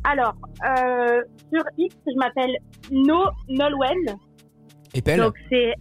Alors, 0.04 0.34
euh, 0.64 1.22
sur 1.52 1.62
X, 1.78 1.96
je 2.06 2.18
m'appelle 2.18 2.56
No 2.90 3.24
Nolwen. 3.48 4.16
Et 4.94 5.00
belle. 5.00 5.20
Donc 5.20 5.34
c'est 5.50 5.74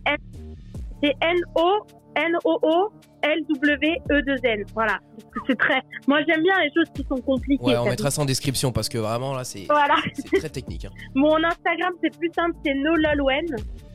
N-O-N-O-O 1.02 2.92
L-W-E-2-N. 3.26 4.66
Voilà. 4.74 5.00
C'est 5.48 5.58
très. 5.58 5.82
Moi, 6.08 6.20
j'aime 6.28 6.44
bien 6.44 6.56
les 6.62 6.72
choses 6.74 6.90
qui 6.94 7.04
sont 7.04 7.22
compliquées. 7.22 7.64
Ouais, 7.64 7.78
on 7.78 7.86
mettra 7.86 8.12
ça 8.12 8.22
en 8.22 8.26
description 8.26 8.72
parce 8.72 8.90
que 8.90 8.98
vraiment, 8.98 9.34
là, 9.34 9.44
c'est 9.44 9.66
voilà. 9.66 9.96
très 10.34 10.50
technique. 10.50 10.86
Hein. 10.86 10.92
Mon 11.16 11.44
Instagram, 11.44 11.94
c'est 12.04 12.18
plus 12.18 12.32
simple, 12.36 12.56
c'est 12.66 12.74
nololwen 12.74 13.46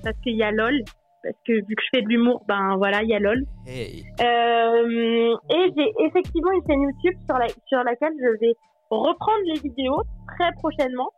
parce 0.03 0.17
qu'il 0.23 0.37
y 0.37 0.43
a 0.43 0.51
lol. 0.51 0.83
Parce 1.23 1.37
que 1.47 1.53
vu 1.53 1.75
que 1.75 1.83
je 1.83 1.99
fais 1.99 2.03
de 2.03 2.09
l'humour, 2.09 2.43
ben 2.49 2.77
voilà, 2.79 3.03
il 3.03 3.11
y 3.11 3.15
a 3.15 3.19
lol. 3.19 3.45
Hey. 3.67 4.05
Euh, 4.21 5.37
et 5.51 5.73
j'ai 5.77 5.93
effectivement 6.07 6.51
une 6.53 6.63
chaîne 6.67 6.81
YouTube 6.81 7.15
sur, 7.29 7.39
la, 7.39 7.47
sur 7.67 7.85
laquelle 7.85 8.15
je 8.19 8.39
vais 8.41 8.55
reprendre 8.91 9.43
les 9.53 9.61
vidéos 9.61 10.03
très 10.29 10.51
prochainement. 10.53 11.11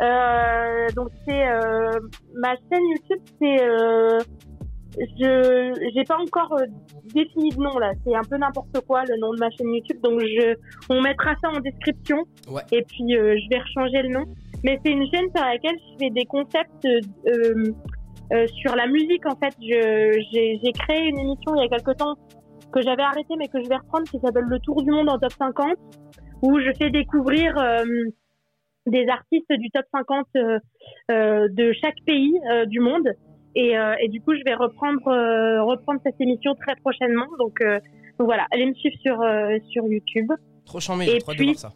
Euh, 0.00 0.88
donc 0.96 1.10
c'est 1.24 1.46
euh, 1.46 2.00
ma 2.34 2.56
chaîne 2.56 2.82
YouTube, 2.90 3.20
c'est 3.38 3.62
je 4.98 5.90
j'ai 5.94 6.04
pas 6.04 6.18
encore 6.18 6.52
euh, 6.60 6.66
défini 7.14 7.50
de 7.50 7.56
nom 7.62 7.78
là, 7.78 7.92
c'est 8.04 8.14
un 8.14 8.22
peu 8.28 8.36
n'importe 8.36 8.78
quoi 8.86 9.04
le 9.04 9.18
nom 9.18 9.32
de 9.32 9.38
ma 9.38 9.50
chaîne 9.50 9.72
YouTube, 9.72 9.98
donc 10.02 10.20
je 10.20 10.54
on 10.90 11.00
mettra 11.00 11.34
ça 11.42 11.50
en 11.50 11.60
description 11.60 12.18
Ouais. 12.48 12.62
et 12.72 12.82
puis 12.82 13.16
euh, 13.16 13.36
je 13.36 13.48
vais 13.50 13.60
rechanger 13.60 14.02
le 14.02 14.08
nom. 14.10 14.24
Mais 14.64 14.78
c'est 14.84 14.92
une 14.92 15.06
chaîne 15.12 15.26
sur 15.34 15.44
laquelle 15.44 15.76
je 15.76 15.98
fais 15.98 16.10
des 16.10 16.24
concepts 16.24 16.84
euh, 16.84 17.72
euh, 18.32 18.46
sur 18.48 18.76
la 18.76 18.86
musique 18.86 19.24
en 19.26 19.36
fait. 19.36 19.54
Je 19.60 20.20
j'ai 20.32 20.60
j'ai 20.62 20.72
créé 20.72 21.08
une 21.08 21.18
émission 21.18 21.54
il 21.56 21.62
y 21.62 21.64
a 21.64 21.68
quelque 21.68 21.96
temps 21.96 22.14
que 22.72 22.80
j'avais 22.80 23.02
arrêté 23.02 23.34
mais 23.38 23.48
que 23.48 23.62
je 23.62 23.68
vais 23.68 23.76
reprendre 23.76 24.04
qui 24.08 24.18
s'appelle 24.20 24.44
Le 24.48 24.58
Tour 24.60 24.82
du 24.82 24.90
monde 24.90 25.08
en 25.10 25.18
top 25.18 25.32
50 25.32 25.76
où 26.42 26.58
je 26.60 26.70
fais 26.78 26.90
découvrir 26.90 27.56
euh, 27.58 27.84
des 28.86 29.06
artistes 29.08 29.52
du 29.52 29.70
top 29.70 29.84
50 29.94 30.26
euh, 30.36 30.58
euh, 31.10 31.48
de 31.50 31.72
chaque 31.80 31.98
pays 32.06 32.32
euh, 32.52 32.64
du 32.66 32.80
monde 32.80 33.08
et, 33.54 33.76
euh, 33.76 33.94
et 34.00 34.08
du 34.08 34.20
coup 34.20 34.34
je 34.34 34.42
vais 34.44 34.54
reprendre 34.54 35.06
euh, 35.08 35.62
reprendre 35.62 36.00
cette 36.04 36.20
émission 36.20 36.54
très 36.54 36.74
prochainement 36.76 37.26
donc, 37.38 37.60
euh, 37.60 37.78
donc 38.18 38.26
voilà 38.26 38.46
allez 38.50 38.66
me 38.66 38.74
suivre 38.74 38.96
sur 39.00 39.16
sur 39.70 39.86
YouTube 39.86 40.30
Trop 40.64 40.80
charmé, 40.80 41.06
Et 41.06 41.10
j'ai 41.10 41.18
trop 41.18 41.34
de 41.34 41.42
voir 41.42 41.56
ça. 41.56 41.72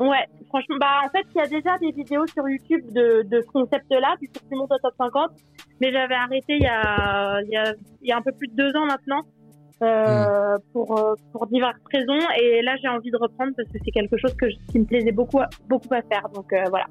ouais 0.00 0.26
franchement 0.48 0.76
bah 0.80 1.00
en 1.04 1.08
fait 1.10 1.26
il 1.34 1.38
y 1.38 1.40
a 1.40 1.46
déjà 1.48 1.78
des 1.78 1.90
vidéos 1.92 2.26
sur 2.26 2.48
YouTube 2.48 2.84
de, 2.92 3.22
de 3.22 3.40
ce 3.42 3.46
concept 3.48 3.90
là 3.90 4.14
du 4.20 4.28
monde 4.56 4.72
en 4.72 4.78
top 4.78 4.94
50 4.98 5.30
mais 5.80 5.92
j'avais 5.92 6.14
arrêté 6.14 6.54
il 6.56 6.62
y 6.62 6.66
a 6.66 7.40
il 7.42 7.50
y 7.50 7.56
a 7.56 7.72
il 8.02 8.08
y 8.08 8.12
a 8.12 8.16
un 8.16 8.22
peu 8.22 8.32
plus 8.32 8.48
de 8.48 8.54
deux 8.54 8.76
ans 8.76 8.86
maintenant 8.86 9.22
euh, 9.82 10.56
pour, 10.72 11.16
pour 11.32 11.46
diverses 11.48 11.76
raisons. 11.92 12.26
Et 12.40 12.62
là, 12.62 12.76
j'ai 12.80 12.88
envie 12.88 13.10
de 13.10 13.16
reprendre 13.16 13.52
parce 13.56 13.68
que 13.68 13.78
c'est 13.84 13.90
quelque 13.90 14.16
chose 14.16 14.34
que, 14.34 14.46
qui 14.70 14.78
me 14.78 14.84
plaisait 14.84 15.12
beaucoup, 15.12 15.40
beaucoup 15.68 15.92
à 15.92 16.00
faire. 16.02 16.28
Donc 16.32 16.52
euh, 16.52 16.62
voilà. 16.70 16.86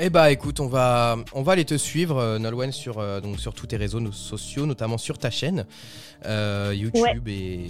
Eh 0.00 0.10
bah 0.10 0.30
écoute, 0.30 0.60
on 0.60 0.68
va, 0.68 1.16
on 1.34 1.42
va 1.42 1.52
aller 1.52 1.64
te 1.64 1.76
suivre, 1.76 2.18
euh, 2.18 2.38
Nolwenn, 2.38 2.70
sur, 2.70 2.98
euh, 2.98 3.20
donc, 3.20 3.40
sur 3.40 3.52
tous 3.52 3.66
tes 3.66 3.76
réseaux 3.76 4.12
sociaux, 4.12 4.64
notamment 4.64 4.96
sur 4.96 5.18
ta 5.18 5.28
chaîne, 5.28 5.66
euh, 6.24 6.72
YouTube 6.76 7.26
et, 7.26 7.66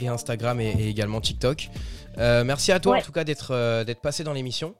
et 0.00 0.08
Instagram 0.08 0.60
et, 0.60 0.70
et 0.70 0.88
également 0.88 1.20
TikTok. 1.20 1.70
Euh, 2.18 2.42
merci 2.42 2.72
à 2.72 2.80
toi 2.80 2.94
Ouais. 2.94 2.98
en 2.98 3.02
tout 3.04 3.12
cas 3.12 3.22
d'être 3.22 3.84
d'être 3.84 4.00
passé 4.00 4.24
dans 4.24 4.32
l'émission. 4.32 4.74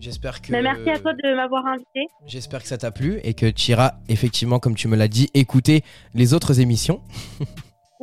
J'espère 0.00 0.42
que, 0.42 0.50
Mais 0.50 0.62
merci 0.62 0.90
à 0.90 0.98
toi 0.98 1.12
de 1.12 1.36
m'avoir 1.36 1.64
invité. 1.66 2.00
j'espère 2.26 2.60
que 2.62 2.68
ça 2.68 2.76
t'a 2.76 2.90
plu 2.90 3.20
et 3.22 3.34
que 3.34 3.46
tu 3.46 3.70
iras 3.70 3.92
effectivement, 4.08 4.58
comme 4.58 4.74
tu 4.74 4.88
me 4.88 4.96
l'as 4.96 5.08
dit, 5.08 5.30
écouter 5.34 5.84
les 6.14 6.34
autres 6.34 6.58
émissions. 6.60 7.00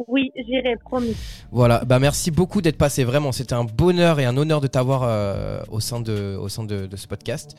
Oui, 0.07 0.31
j'irai, 0.33 0.77
promis. 0.77 1.13
Voilà, 1.51 1.83
bah 1.83 1.99
merci 1.99 2.31
beaucoup 2.31 2.61
d'être 2.61 2.77
passé. 2.77 3.03
Vraiment, 3.03 3.33
c'était 3.33 3.51
un 3.53 3.65
bonheur 3.65 4.21
et 4.21 4.25
un 4.25 4.37
honneur 4.37 4.61
de 4.61 4.67
t'avoir 4.67 5.01
euh, 5.03 5.61
au 5.67 5.81
sein, 5.81 5.99
de, 5.99 6.37
au 6.39 6.47
sein 6.47 6.63
de, 6.63 6.85
de 6.87 6.95
ce 6.95 7.05
podcast. 7.05 7.57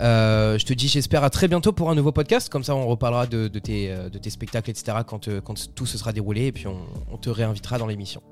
Euh, 0.00 0.58
je 0.58 0.64
te 0.64 0.72
dis, 0.72 0.88
j'espère 0.88 1.24
à 1.24 1.30
très 1.30 1.48
bientôt 1.48 1.72
pour 1.72 1.90
un 1.90 1.94
nouveau 1.94 2.12
podcast. 2.12 2.48
Comme 2.48 2.62
ça, 2.62 2.74
on 2.74 2.86
reparlera 2.86 3.26
de, 3.26 3.48
de 3.48 3.58
tes, 3.58 3.90
euh, 3.90 4.08
de 4.08 4.18
tes 4.18 4.30
spectacles, 4.30 4.70
etc. 4.70 4.98
Quand, 5.06 5.28
euh, 5.28 5.40
quand 5.40 5.74
tout 5.74 5.86
se 5.86 5.98
sera 5.98 6.12
déroulé 6.12 6.46
et 6.46 6.52
puis 6.52 6.66
on, 6.66 6.78
on 7.12 7.16
te 7.16 7.30
réinvitera 7.30 7.78
dans 7.78 7.86
l'émission. 7.86 8.22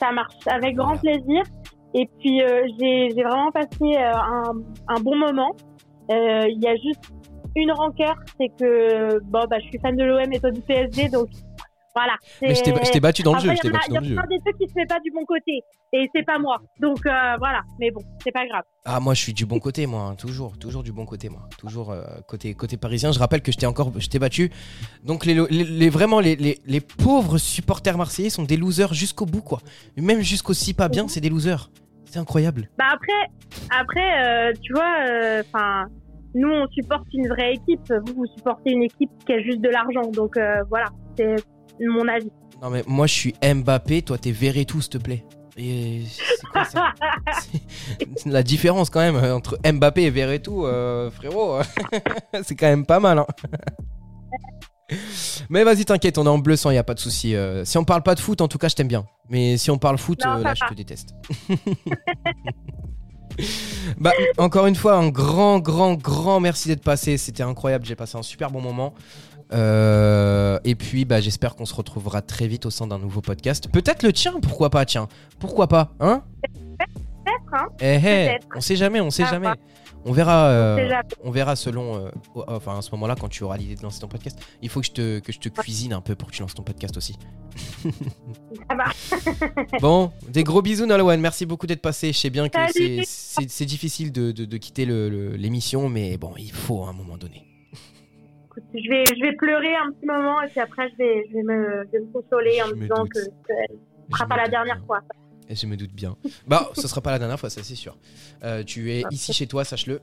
Ça 0.00 0.12
marche, 0.12 0.34
avec 0.46 0.76
grand 0.76 0.96
plaisir. 0.96 1.42
Et 1.94 2.08
puis, 2.18 2.42
euh, 2.42 2.62
j'ai 2.78 3.22
vraiment 3.22 3.50
passé 3.52 3.96
un, 3.96 4.52
un 4.88 5.00
bon 5.00 5.16
moment. 5.16 5.54
Il 6.10 6.58
y 6.60 6.66
a 6.66 6.74
juste 6.74 7.12
une 7.56 7.70
rancœur, 7.72 8.16
c'est 8.38 8.48
que 8.48 9.20
bon, 9.20 9.44
bah, 9.48 9.56
je 9.60 9.68
suis 9.68 9.78
fan 9.78 9.96
de 9.96 10.04
l'OM 10.04 10.32
et 10.32 10.40
toi 10.40 10.50
du 10.50 10.60
PSG, 10.60 11.08
donc 11.08 11.28
voilà. 11.94 12.14
Mais 12.42 12.54
je 12.54 12.62
t'ai- 12.62 13.00
battu 13.00 13.22
dans 13.22 13.34
le 13.34 13.40
jeu. 13.40 13.52
Il 13.52 13.70
y 13.70 13.96
a- 13.96 14.00
plein 14.00 14.26
des 14.28 14.38
trucs 14.40 14.58
qui 14.58 14.66
se 14.68 14.72
fait 14.72 14.86
pas 14.86 14.98
du 15.00 15.10
bon 15.10 15.24
côté. 15.26 15.60
Et 15.92 16.08
c'est 16.14 16.24
pas 16.24 16.38
moi. 16.38 16.58
Donc 16.80 16.98
euh, 17.06 17.10
voilà. 17.38 17.60
Mais 17.78 17.90
bon, 17.90 18.00
c'est 18.22 18.32
pas 18.32 18.46
grave. 18.46 18.62
Ah, 18.84 18.98
moi, 19.00 19.14
je 19.14 19.20
suis 19.22 19.32
du 19.32 19.46
bon 19.46 19.58
côté, 19.60 19.86
moi. 19.86 20.02
hein. 20.10 20.14
Toujours, 20.16 20.58
toujours 20.58 20.82
du 20.82 20.92
bon 20.92 21.06
côté, 21.06 21.28
moi. 21.28 21.42
Toujours 21.58 21.90
euh, 21.92 22.02
côté, 22.26 22.54
côté 22.54 22.76
parisien. 22.76 23.12
Je 23.12 23.18
rappelle 23.18 23.42
que 23.42 23.52
je 23.52 23.56
t'ai 23.58 23.66
encore, 23.66 23.92
je 23.98 24.08
t'ai 24.08 24.18
battu. 24.18 24.50
Donc, 25.04 25.24
les, 25.24 25.34
les- 25.34 25.64
les- 25.64 25.88
vraiment, 25.90 26.20
les, 26.20 26.34
les- 26.36 26.58
les 26.66 26.80
pauvres 26.80 27.38
supporters 27.38 27.96
marseillais 27.96 28.30
sont 28.30 28.42
des 28.42 28.56
losers 28.56 28.92
jusqu'au 28.92 29.26
bout, 29.26 29.42
quoi. 29.42 29.60
Même 29.96 30.20
jusqu'au 30.20 30.52
si 30.54 30.74
pas 30.74 30.88
bien, 30.88 31.06
c'est 31.08 31.20
des 31.20 31.30
losers. 31.30 31.70
C'est 32.06 32.18
incroyable. 32.18 32.68
Bah 32.78 32.84
après, 32.92 33.30
après, 33.80 34.24
euh, 34.24 34.52
tu 34.62 34.72
vois, 34.72 35.40
enfin, 35.40 35.84
nous 36.34 36.48
on 36.48 36.66
supporte 36.68 37.06
une 37.12 37.28
vraie 37.28 37.54
équipe. 37.54 37.92
Vous 38.06 38.14
vous 38.14 38.26
supportez 38.36 38.72
une 38.72 38.82
équipe 38.84 39.10
qui 39.26 39.32
a 39.32 39.40
juste 39.42 39.60
de 39.60 39.68
l'argent. 39.68 40.10
Donc 40.12 40.36
euh, 40.36 40.62
voilà, 40.68 40.86
c'est 41.16 41.34
mon 41.80 42.06
avis. 42.08 42.30
Non, 42.62 42.70
mais 42.70 42.82
moi, 42.86 43.06
je 43.06 43.12
suis 43.14 43.34
Mbappé. 43.42 44.02
Toi, 44.02 44.18
t'es 44.18 44.30
Verretou, 44.30 44.80
s'il 44.80 44.90
te 44.90 44.98
plaît. 44.98 45.24
Et 45.56 46.02
c'est 46.08 46.46
quoi 46.52 46.64
ça 46.64 46.92
La 48.26 48.42
différence, 48.42 48.90
quand 48.90 49.00
même, 49.00 49.16
entre 49.16 49.58
Mbappé 49.64 50.02
et 50.02 50.10
Verretou, 50.10 50.66
euh, 50.66 51.10
frérot, 51.10 51.60
c'est 52.42 52.56
quand 52.56 52.66
même 52.66 52.86
pas 52.86 52.98
mal. 53.00 53.18
hein. 53.18 53.26
Mais 55.48 55.64
vas-y, 55.64 55.84
t'inquiète, 55.84 56.18
on 56.18 56.26
est 56.26 56.28
en 56.28 56.38
bleu 56.38 56.56
sang, 56.56 56.70
y 56.70 56.76
a 56.78 56.84
pas 56.84 56.94
de 56.94 56.98
souci. 57.00 57.34
euh, 57.34 57.64
si 57.64 57.78
on 57.78 57.84
parle 57.84 58.02
pas 58.02 58.14
de 58.14 58.20
foot, 58.20 58.40
en 58.40 58.48
tout 58.48 58.58
cas, 58.58 58.68
je 58.68 58.74
t'aime 58.74 58.88
bien. 58.88 59.06
Mais 59.28 59.56
si 59.56 59.70
on 59.70 59.78
parle 59.78 59.96
foot, 59.98 60.22
Non, 60.24 60.36
euh, 60.38 60.42
là, 60.42 60.54
je 60.54 60.64
te 60.68 60.74
déteste. 60.74 61.14
bah, 63.98 64.12
encore 64.38 64.66
une 64.66 64.74
fois, 64.74 64.96
un 64.96 65.08
grand, 65.08 65.58
grand, 65.58 65.94
grand 65.94 66.38
merci 66.40 66.68
d'être 66.68 66.82
passé. 66.82 67.16
C'était 67.16 67.42
incroyable, 67.42 67.84
j'ai 67.84 67.96
passé 67.96 68.16
un 68.18 68.22
super 68.22 68.50
bon 68.50 68.60
moment. 68.60 68.94
Euh, 69.54 70.58
et 70.64 70.74
puis, 70.74 71.04
bah, 71.04 71.20
j'espère 71.20 71.54
qu'on 71.54 71.66
se 71.66 71.74
retrouvera 71.74 72.22
très 72.22 72.46
vite 72.48 72.66
au 72.66 72.70
sein 72.70 72.86
d'un 72.86 72.98
nouveau 72.98 73.20
podcast. 73.20 73.68
Peut-être 73.72 74.02
le 74.02 74.12
tien, 74.12 74.34
pourquoi 74.40 74.70
pas, 74.70 74.84
tiens. 74.84 75.08
Pourquoi 75.38 75.68
pas, 75.68 75.92
hein 76.00 76.22
Peut-être, 76.42 77.54
hein. 77.54 77.68
Eh, 77.80 77.98
eh, 78.04 78.38
on 78.56 78.60
sait 78.60 78.76
jamais, 78.76 79.00
on 79.00 79.10
sait 79.10 79.22
Ah, 79.26 79.30
jamais. 79.30 79.48
On 80.06 80.12
verra, 80.12 80.48
euh, 80.48 80.90
On 81.22 81.30
verra 81.30 81.56
selon, 81.56 81.96
euh, 81.96 82.10
enfin 82.46 82.76
à 82.76 82.82
ce 82.82 82.90
moment-là 82.90 83.14
quand 83.18 83.28
tu 83.30 83.42
auras 83.42 83.56
l'idée 83.56 83.74
de 83.74 83.82
lancer 83.82 84.00
ton 84.00 84.06
podcast. 84.08 84.38
Il 84.60 84.68
faut 84.68 84.80
que 84.80 84.86
je 84.86 84.92
te, 84.92 85.18
que 85.20 85.32
je 85.32 85.38
te 85.38 85.48
cuisine 85.48 85.94
un 85.94 86.02
peu 86.02 86.14
pour 86.14 86.28
que 86.30 86.34
tu 86.34 86.42
lances 86.42 86.52
ton 86.52 86.62
podcast 86.62 86.94
aussi. 86.98 87.16
Ça 88.68 88.76
va. 88.76 88.84
Bon, 89.80 90.12
des 90.28 90.44
gros 90.44 90.60
bisous 90.60 90.84
Nolwenn, 90.84 91.20
merci 91.22 91.46
beaucoup 91.46 91.66
d'être 91.66 91.80
passé. 91.80 92.12
Je 92.12 92.18
sais 92.18 92.28
bien 92.28 92.50
que 92.50 92.58
c'est- 93.06 93.64
difficile 93.64 94.12
de, 94.12 94.30
de- 94.32 94.44
de 94.44 94.56
quitter 94.58 94.84
le- 94.84 95.08
le- 95.08 95.36
l'émission, 95.36 95.88
mais 95.88 96.18
bon, 96.18 96.32
il 96.38 96.52
faut 96.52 96.84
à 96.84 96.88
un 96.90 96.92
moment 96.92 97.16
donné. 97.16 97.46
Écoute, 98.56 98.64
je 98.74 98.88
vais, 98.90 99.04
je 99.06 99.20
vais 99.20 99.34
pleurer 99.36 99.74
un 99.76 99.90
petit 99.92 100.06
moment 100.06 100.40
et 100.42 100.48
puis 100.48 100.60
après 100.60 100.88
je 100.90 100.96
vais, 100.96 101.26
je 101.28 101.34
vais 101.34 101.42
me, 101.42 101.84
je 101.86 101.98
vais 101.98 102.04
me 102.04 102.12
consoler 102.12 102.62
en 102.62 102.68
me 102.68 102.74
me 102.74 102.80
disant 102.82 103.02
doute. 103.02 103.08
que 103.12 103.20
ce 103.20 103.28
Je 104.10 104.16
sera 104.16 104.26
pas 104.28 104.36
la 104.36 104.48
dernière 104.48 104.76
bien. 104.76 104.86
fois. 104.86 105.00
Et 105.48 105.54
je 105.56 105.66
me 105.66 105.76
doute 105.76 105.92
bien. 105.92 106.16
Bah, 106.46 106.70
ce 106.74 106.86
sera 106.88 107.00
pas 107.00 107.10
la 107.10 107.18
dernière 107.18 107.38
fois, 107.40 107.50
ça 107.50 107.62
c'est 107.62 107.74
sûr. 107.74 107.96
Euh, 108.44 108.62
tu 108.62 108.92
es 108.92 109.02
ici 109.10 109.32
chez 109.32 109.46
toi, 109.46 109.64
sache-le. 109.64 110.00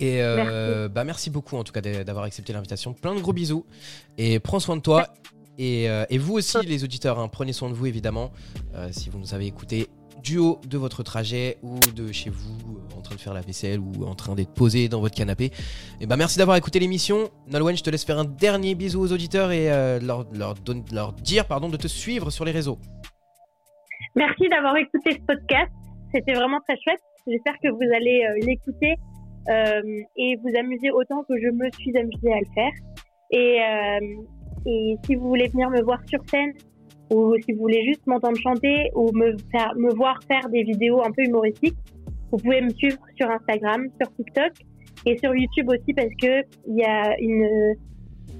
Et 0.00 0.22
euh, 0.22 0.88
bah 0.88 1.04
merci 1.04 1.28
beaucoup 1.28 1.56
en 1.56 1.64
tout 1.64 1.72
cas 1.72 1.80
d'a- 1.80 2.04
d'avoir 2.04 2.24
accepté 2.24 2.52
l'invitation. 2.52 2.94
Plein 2.94 3.14
de 3.14 3.20
gros 3.20 3.32
bisous 3.32 3.66
et 4.18 4.38
prends 4.40 4.60
soin 4.60 4.76
de 4.76 4.80
toi. 4.82 5.08
Et, 5.58 5.90
euh, 5.90 6.04
et 6.08 6.16
vous 6.18 6.34
aussi 6.34 6.56
les 6.64 6.82
auditeurs, 6.82 7.18
hein, 7.18 7.28
prenez 7.28 7.52
soin 7.52 7.68
de 7.68 7.74
vous 7.74 7.86
évidemment. 7.86 8.32
Si 8.92 9.10
vous 9.10 9.18
nous 9.18 9.34
avez 9.34 9.46
écouté 9.46 9.88
du 10.22 10.38
haut 10.38 10.60
de 10.66 10.78
votre 10.78 11.02
trajet 11.02 11.58
ou 11.62 11.78
de 11.94 12.12
chez 12.12 12.30
vous 12.30 12.76
euh, 12.76 12.98
en 12.98 13.02
train 13.02 13.14
de 13.14 13.20
faire 13.20 13.34
la 13.34 13.40
vaisselle 13.40 13.80
ou 13.80 14.04
en 14.04 14.14
train 14.14 14.34
d'être 14.34 14.54
posé 14.54 14.88
dans 14.88 15.00
votre 15.00 15.14
canapé. 15.14 15.50
Et 16.00 16.06
bah 16.06 16.16
merci 16.16 16.38
d'avoir 16.38 16.56
écouté 16.56 16.78
l'émission. 16.78 17.30
Nolwenn, 17.50 17.76
je 17.76 17.82
te 17.82 17.90
laisse 17.90 18.04
faire 18.04 18.18
un 18.18 18.24
dernier 18.24 18.74
bisou 18.74 19.00
aux 19.00 19.12
auditeurs 19.12 19.50
et 19.52 19.72
euh, 19.72 19.98
leur, 20.00 20.26
leur, 20.32 20.54
don- 20.54 20.84
leur 20.92 21.12
dire 21.12 21.46
pardon 21.46 21.68
de 21.68 21.76
te 21.76 21.88
suivre 21.88 22.30
sur 22.30 22.44
les 22.44 22.52
réseaux. 22.52 22.78
Merci 24.14 24.48
d'avoir 24.48 24.76
écouté 24.76 25.12
ce 25.12 25.20
podcast. 25.26 25.72
C'était 26.14 26.34
vraiment 26.34 26.60
très 26.68 26.76
chouette. 26.82 27.00
J'espère 27.26 27.54
que 27.62 27.68
vous 27.68 27.94
allez 27.94 28.24
euh, 28.24 28.46
l'écouter 28.46 28.94
et 30.16 30.36
vous 30.36 30.56
amuser 30.56 30.92
autant 30.92 31.24
que 31.24 31.34
je 31.36 31.50
me 31.50 31.68
suis 31.76 31.96
amusée 31.98 32.32
à 32.32 32.38
le 32.38 32.46
faire. 32.54 32.72
Et, 33.32 33.58
et 34.66 34.96
si 35.04 35.16
vous 35.16 35.26
voulez 35.26 35.48
venir 35.48 35.68
me 35.68 35.82
voir 35.82 35.98
sur 36.06 36.20
scène 36.28 36.52
ou 37.12 37.34
si 37.44 37.52
vous 37.52 37.60
voulez 37.60 37.84
juste 37.84 38.06
m'entendre 38.06 38.36
chanter 38.38 38.90
ou 38.94 39.10
me, 39.12 39.36
faire, 39.50 39.72
me 39.76 39.92
voir 39.94 40.18
faire 40.26 40.48
des 40.50 40.62
vidéos 40.62 41.00
un 41.04 41.10
peu 41.10 41.22
humoristiques, 41.24 41.76
vous 42.30 42.38
pouvez 42.38 42.60
me 42.62 42.70
suivre 42.70 42.98
sur 43.16 43.30
Instagram, 43.30 43.86
sur 44.00 44.10
TikTok 44.16 44.52
et 45.06 45.18
sur 45.18 45.34
YouTube 45.34 45.68
aussi 45.68 45.92
parce 45.94 46.08
que 46.20 46.42
il 46.68 46.76
y 46.78 46.84
a 46.84 47.18
une 47.20 47.74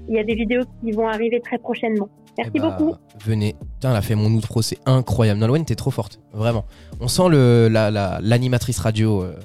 il 0.09 0.15
y 0.15 0.19
a 0.19 0.23
des 0.23 0.35
vidéos 0.35 0.63
qui 0.81 0.91
vont 0.91 1.07
arriver 1.07 1.39
très 1.39 1.57
prochainement. 1.57 2.09
Merci 2.37 2.51
Eh 2.55 2.59
bah, 2.59 2.75
beaucoup. 2.77 2.95
Venez. 3.23 3.53
Putain, 3.75 3.91
elle 3.91 3.95
a 3.97 4.01
fait 4.01 4.15
mon 4.15 4.31
outro, 4.33 4.61
c'est 4.61 4.79
incroyable. 4.85 5.39
Nolwenn, 5.39 5.63
t'es 5.65 5.75
trop 5.75 5.91
forte. 5.91 6.19
Vraiment. 6.33 6.65
On 6.99 7.07
sent 7.07 7.29
le, 7.29 7.67
la, 7.71 7.91
la- 7.91 8.19
l'animatrice 8.21 8.79
radio 8.79 9.21
euh, 9.23 9.35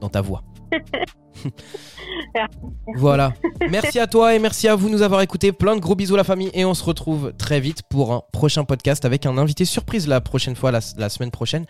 dans 0.00 0.08
ta 0.08 0.20
voix. 0.20 0.42
voilà. 2.94 3.32
Merci 3.70 3.98
à 3.98 4.06
toi 4.06 4.34
et 4.34 4.38
merci 4.38 4.68
à 4.68 4.74
vous 4.74 4.88
de 4.88 4.92
nous 4.92 5.02
avoir 5.02 5.20
écoutés. 5.20 5.52
Plein 5.52 5.76
de 5.76 5.80
gros 5.80 5.94
bisous 5.94 6.16
la 6.16 6.24
famille 6.24 6.50
et 6.54 6.64
on 6.64 6.74
se 6.74 6.84
retrouve 6.84 7.32
très 7.36 7.60
vite 7.60 7.82
pour 7.88 8.12
un 8.12 8.22
prochain 8.32 8.64
podcast 8.64 9.04
avec 9.04 9.26
un 9.26 9.38
invité 9.38 9.64
surprise 9.64 10.06
la 10.06 10.20
prochaine 10.20 10.56
fois, 10.56 10.70
la, 10.70 10.80
la 10.96 11.08
semaine 11.08 11.30
prochaine. 11.30 11.66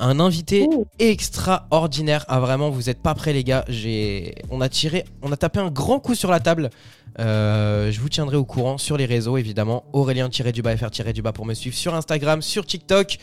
Un 0.00 0.20
invité 0.20 0.66
Ouh. 0.70 0.86
extraordinaire. 1.00 2.24
Ah 2.28 2.38
vraiment, 2.38 2.70
vous 2.70 2.88
êtes 2.88 3.02
pas 3.02 3.14
prêts 3.14 3.32
les 3.32 3.42
gars. 3.42 3.64
J'ai, 3.68 4.36
on 4.48 4.60
a 4.60 4.68
tiré, 4.68 5.04
on 5.22 5.32
a 5.32 5.36
tapé 5.36 5.58
un 5.58 5.70
grand 5.70 5.98
coup 5.98 6.14
sur 6.14 6.30
la 6.30 6.38
table. 6.38 6.70
Euh, 7.18 7.90
je 7.90 8.00
vous 8.00 8.08
tiendrai 8.08 8.36
au 8.36 8.44
courant 8.44 8.78
sur 8.78 8.96
les 8.96 9.06
réseaux 9.06 9.36
évidemment. 9.36 9.84
Aurélien-du-bas 9.92 10.76
FR-du-bas 10.76 11.32
pour 11.32 11.46
me 11.46 11.54
suivre 11.54 11.76
sur 11.76 11.94
Instagram, 11.94 12.42
sur 12.42 12.64
TikTok. 12.64 13.18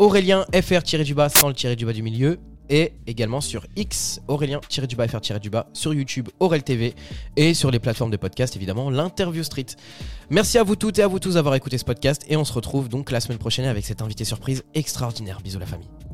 Aurélien 0.00 0.46
FR-du-bas 0.52 1.28
sans 1.28 1.48
le 1.48 1.54
tiré 1.54 1.76
du 1.76 1.86
bas 1.86 1.92
du 1.92 2.02
milieu. 2.02 2.38
Et 2.70 2.92
également 3.06 3.40
sur 3.40 3.66
X, 3.76 4.20
Aurélien-du-bas 4.28 5.08
FR-du-bas 5.08 5.66
sur 5.72 5.92
YouTube, 5.92 6.28
Aurel 6.38 6.62
TV 6.62 6.94
et 7.36 7.52
sur 7.52 7.70
les 7.70 7.80
plateformes 7.80 8.12
de 8.12 8.16
podcast 8.16 8.56
évidemment, 8.56 8.90
l'Interview 8.90 9.42
Street. 9.42 9.66
Merci 10.30 10.56
à 10.56 10.62
vous 10.62 10.76
toutes 10.76 10.98
et 11.00 11.02
à 11.02 11.08
vous 11.08 11.18
tous 11.18 11.34
d'avoir 11.34 11.56
écouté 11.56 11.76
ce 11.78 11.84
podcast 11.84 12.24
et 12.28 12.36
on 12.36 12.44
se 12.44 12.52
retrouve 12.52 12.88
donc 12.88 13.10
la 13.10 13.20
semaine 13.20 13.38
prochaine 13.38 13.66
avec 13.66 13.84
cet 13.84 14.02
invité 14.02 14.24
surprise 14.24 14.62
extraordinaire. 14.74 15.40
Bisous 15.42 15.58
la 15.58 15.66
famille. 15.66 16.09